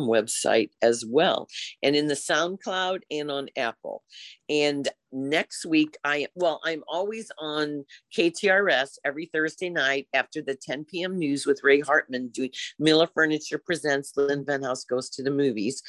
website 0.00 0.70
as 0.82 1.04
well 1.06 1.48
and 1.82 1.96
in 1.96 2.06
the 2.06 2.14
SoundCloud 2.14 3.00
and 3.10 3.30
on 3.30 3.48
Apple. 3.56 4.02
And 4.48 4.88
next 5.12 5.64
week, 5.64 5.96
I 6.04 6.26
well, 6.34 6.60
I'm 6.64 6.82
always 6.88 7.30
on 7.38 7.84
KTRS 8.16 8.98
every 9.04 9.26
Thursday 9.26 9.70
night 9.70 10.08
after 10.14 10.42
the 10.42 10.54
10 10.54 10.84
p.m. 10.84 11.18
news 11.18 11.46
with 11.46 11.60
Ray 11.62 11.80
Hartman 11.80 12.28
doing 12.28 12.50
Miller 12.78 13.08
Furniture 13.14 13.58
Presents 13.58 14.12
Lynn 14.16 14.44
Venhaus 14.44 14.84
Goes 14.84 15.10
to 15.10 15.22
the 15.22 15.30
Movies. 15.30 15.82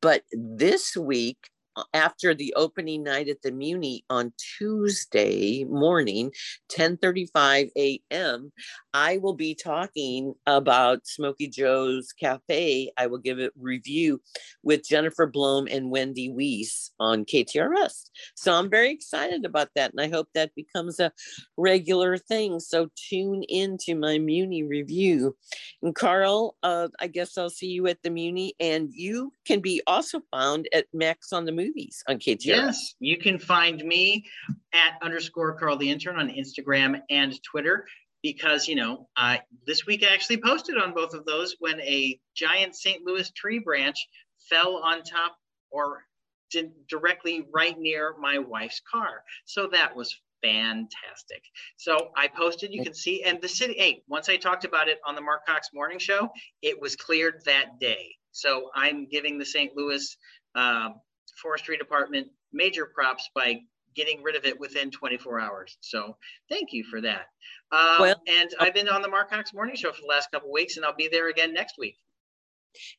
But 0.00 0.22
this 0.32 0.96
week, 0.96 1.38
Uh, 1.78 1.84
after 1.94 2.34
the 2.34 2.52
opening 2.56 3.04
night 3.04 3.28
at 3.28 3.40
the 3.42 3.52
Muni 3.52 4.04
on 4.10 4.32
Tuesday 4.36 5.62
morning, 5.64 6.32
10:35 6.68 7.70
a.m., 7.76 8.52
I 9.00 9.18
will 9.18 9.34
be 9.34 9.54
talking 9.54 10.34
about 10.44 11.06
Smokey 11.06 11.46
Joe's 11.46 12.12
Cafe. 12.12 12.90
I 12.96 13.06
will 13.06 13.18
give 13.18 13.38
a 13.38 13.50
review 13.56 14.20
with 14.64 14.88
Jennifer 14.88 15.24
Blome 15.24 15.68
and 15.70 15.92
Wendy 15.92 16.32
Wiese 16.32 16.90
on 16.98 17.24
KTRS. 17.24 18.10
So 18.34 18.52
I'm 18.52 18.68
very 18.68 18.90
excited 18.90 19.44
about 19.44 19.68
that, 19.76 19.92
and 19.92 20.00
I 20.00 20.08
hope 20.08 20.26
that 20.34 20.52
becomes 20.56 20.98
a 20.98 21.12
regular 21.56 22.18
thing. 22.18 22.58
So 22.58 22.88
tune 23.08 23.44
in 23.44 23.78
to 23.82 23.94
my 23.94 24.18
Muni 24.18 24.64
review. 24.64 25.36
And 25.80 25.94
Carl, 25.94 26.56
uh, 26.64 26.88
I 26.98 27.06
guess 27.06 27.38
I'll 27.38 27.50
see 27.50 27.68
you 27.68 27.86
at 27.86 28.02
the 28.02 28.10
Muni, 28.10 28.54
and 28.58 28.90
you 28.92 29.32
can 29.46 29.60
be 29.60 29.80
also 29.86 30.22
found 30.32 30.68
at 30.72 30.86
Max 30.92 31.32
on 31.32 31.44
the 31.44 31.52
Movies 31.52 32.02
on 32.08 32.16
KTRS. 32.16 32.46
Yes, 32.46 32.94
you 32.98 33.16
can 33.16 33.38
find 33.38 33.80
me 33.84 34.24
at 34.72 34.94
underscore 35.02 35.56
Carl 35.56 35.76
the 35.76 35.88
intern 35.88 36.16
on 36.18 36.30
Instagram 36.30 37.00
and 37.10 37.40
Twitter 37.44 37.86
because 38.22 38.68
you 38.68 38.74
know 38.74 39.08
I 39.16 39.40
this 39.66 39.86
week 39.86 40.04
I 40.04 40.12
actually 40.12 40.42
posted 40.42 40.76
on 40.76 40.94
both 40.94 41.14
of 41.14 41.24
those 41.24 41.56
when 41.58 41.80
a 41.80 42.18
giant 42.36 42.74
St. 42.74 43.04
Louis 43.04 43.30
tree 43.32 43.58
branch 43.58 44.08
fell 44.48 44.76
on 44.76 45.02
top 45.02 45.36
or 45.70 46.02
di- 46.50 46.70
directly 46.88 47.46
right 47.52 47.78
near 47.78 48.14
my 48.20 48.38
wife's 48.38 48.80
car. 48.90 49.22
So 49.44 49.68
that 49.72 49.94
was 49.94 50.16
fantastic. 50.42 51.42
So 51.76 52.10
I 52.16 52.28
posted, 52.28 52.72
you 52.72 52.82
can 52.82 52.94
see, 52.94 53.22
and 53.24 53.40
the 53.40 53.48
city, 53.48 53.74
hey, 53.76 54.02
once 54.08 54.28
I 54.28 54.36
talked 54.36 54.64
about 54.64 54.88
it 54.88 54.98
on 55.06 55.14
the 55.14 55.20
Mark 55.20 55.46
Cox 55.46 55.70
Morning 55.74 55.98
Show, 55.98 56.30
it 56.62 56.80
was 56.80 56.96
cleared 56.96 57.42
that 57.46 57.78
day. 57.80 58.14
So 58.32 58.70
I'm 58.74 59.08
giving 59.08 59.38
the 59.38 59.44
St. 59.44 59.76
Louis 59.76 60.16
um, 60.54 60.94
Forestry 61.42 61.76
Department 61.76 62.28
major 62.52 62.86
props 62.86 63.28
by 63.34 63.60
getting 63.98 64.22
rid 64.22 64.36
of 64.36 64.44
it 64.44 64.58
within 64.58 64.90
24 64.92 65.40
hours. 65.40 65.76
So 65.80 66.16
thank 66.48 66.72
you 66.72 66.84
for 66.84 67.00
that. 67.00 67.26
Uh, 67.72 67.96
Well- 68.00 68.22
and 68.28 68.54
I've 68.60 68.72
been 68.72 68.88
on 68.88 69.02
the 69.02 69.08
Mark 69.08 69.28
Cox 69.30 69.52
Morning 69.52 69.74
Show 69.74 69.92
for 69.92 70.00
the 70.00 70.06
last 70.06 70.30
couple 70.30 70.48
of 70.48 70.52
weeks, 70.52 70.76
and 70.76 70.86
I'll 70.86 70.94
be 70.94 71.08
there 71.08 71.28
again 71.28 71.52
next 71.52 71.76
week. 71.78 71.98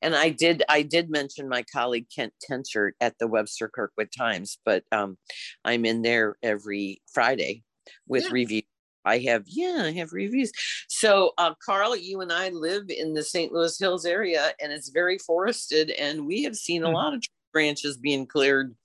And 0.02 0.14
I 0.16 0.30
did 0.30 0.64
I 0.68 0.82
did 0.82 1.10
mention 1.10 1.48
my 1.48 1.64
colleague 1.64 2.08
Kent 2.14 2.34
Tenchert 2.44 2.92
at 3.00 3.18
the 3.18 3.28
Webster 3.28 3.70
Kirkwood 3.70 4.10
Times, 4.12 4.60
but 4.66 4.84
um, 4.92 5.18
I'm 5.64 5.86
in 5.86 6.02
there 6.02 6.38
every 6.44 7.02
Friday 7.14 7.64
with 8.08 8.24
Yeah. 8.26 8.30
review. 8.34 8.62
I 9.06 9.20
have 9.20 9.44
yeah, 9.48 9.84
I 9.86 9.92
have 9.94 10.12
reviews. 10.12 10.52
So 10.90 11.32
uh, 11.38 11.54
Carl, 11.66 11.96
you 11.96 12.20
and 12.20 12.34
I 12.34 12.50
live 12.50 12.90
in 12.90 13.14
the 13.14 13.24
St. 13.24 13.54
Louis 13.54 13.80
Hills 13.80 14.06
area, 14.06 14.54
and 14.60 14.74
it's 14.74 14.90
very 14.90 15.18
forested, 15.20 15.92
and 15.92 16.26
we 16.28 16.44
have 16.44 16.56
seen 16.58 16.84
a 16.84 16.88
Hmm. 16.88 16.96
lot 16.96 17.14
of 17.14 17.24
branches 17.54 17.96
being 17.96 18.26
cleared. 18.28 18.76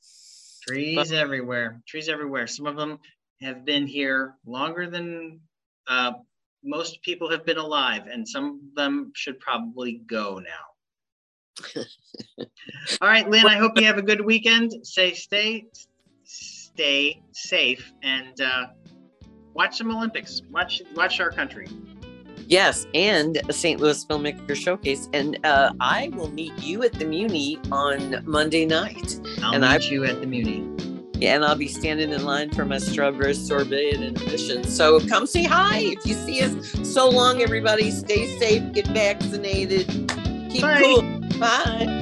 Trees 0.66 1.12
everywhere. 1.12 1.80
Trees 1.86 2.08
everywhere. 2.08 2.46
Some 2.46 2.66
of 2.66 2.76
them 2.76 2.98
have 3.42 3.64
been 3.64 3.86
here 3.86 4.34
longer 4.46 4.88
than 4.88 5.40
uh, 5.86 6.12
most 6.62 7.02
people 7.02 7.30
have 7.30 7.44
been 7.44 7.58
alive, 7.58 8.06
and 8.10 8.26
some 8.26 8.60
of 8.68 8.74
them 8.74 9.12
should 9.14 9.38
probably 9.40 10.00
go 10.06 10.40
now. 10.40 11.82
All 13.00 13.08
right, 13.08 13.28
Lynn. 13.28 13.46
I 13.46 13.56
hope 13.56 13.72
you 13.76 13.84
have 13.84 13.98
a 13.98 14.02
good 14.02 14.24
weekend. 14.24 14.72
Say 14.82 15.12
stay 15.12 15.66
stay 16.24 17.22
safe 17.32 17.92
and 18.02 18.40
uh, 18.40 18.66
watch 19.52 19.76
some 19.76 19.90
Olympics. 19.94 20.42
Watch 20.50 20.82
watch 20.94 21.20
our 21.20 21.30
country. 21.30 21.68
Yes, 22.48 22.86
and 22.94 23.40
a 23.48 23.52
St. 23.52 23.80
Louis 23.80 24.04
Filmmaker 24.04 24.54
Showcase, 24.54 25.08
and 25.12 25.38
uh, 25.44 25.72
I 25.80 26.10
will 26.14 26.30
meet 26.30 26.52
you 26.62 26.82
at 26.82 26.92
the 26.92 27.04
Muni 27.04 27.58
on 27.72 28.22
Monday 28.26 28.66
night. 28.66 29.14
And 29.14 29.44
I'll 29.44 29.52
And 29.54 29.62
meet 29.62 29.70
I- 29.88 29.92
you 29.92 30.04
at 30.04 30.20
the 30.20 30.26
Muni. 30.26 30.70
Yeah, 31.18 31.36
and 31.36 31.44
I'll 31.44 31.54
be 31.56 31.68
standing 31.68 32.10
in 32.10 32.24
line 32.24 32.50
for 32.50 32.64
my 32.64 32.76
strawberry 32.78 33.34
sorbet 33.34 33.94
at 33.94 34.00
intermission. 34.02 34.64
So 34.64 34.98
come 35.08 35.26
say 35.28 35.44
hi 35.44 35.78
if 35.78 36.04
you 36.04 36.12
see 36.14 36.42
us. 36.42 36.52
So 36.92 37.08
long, 37.08 37.40
everybody. 37.40 37.92
Stay 37.92 38.36
safe, 38.38 38.72
get 38.72 38.88
vaccinated, 38.88 39.86
keep 40.50 40.62
Bye. 40.62 40.80
cool. 40.82 41.02
Bye. 41.38 42.00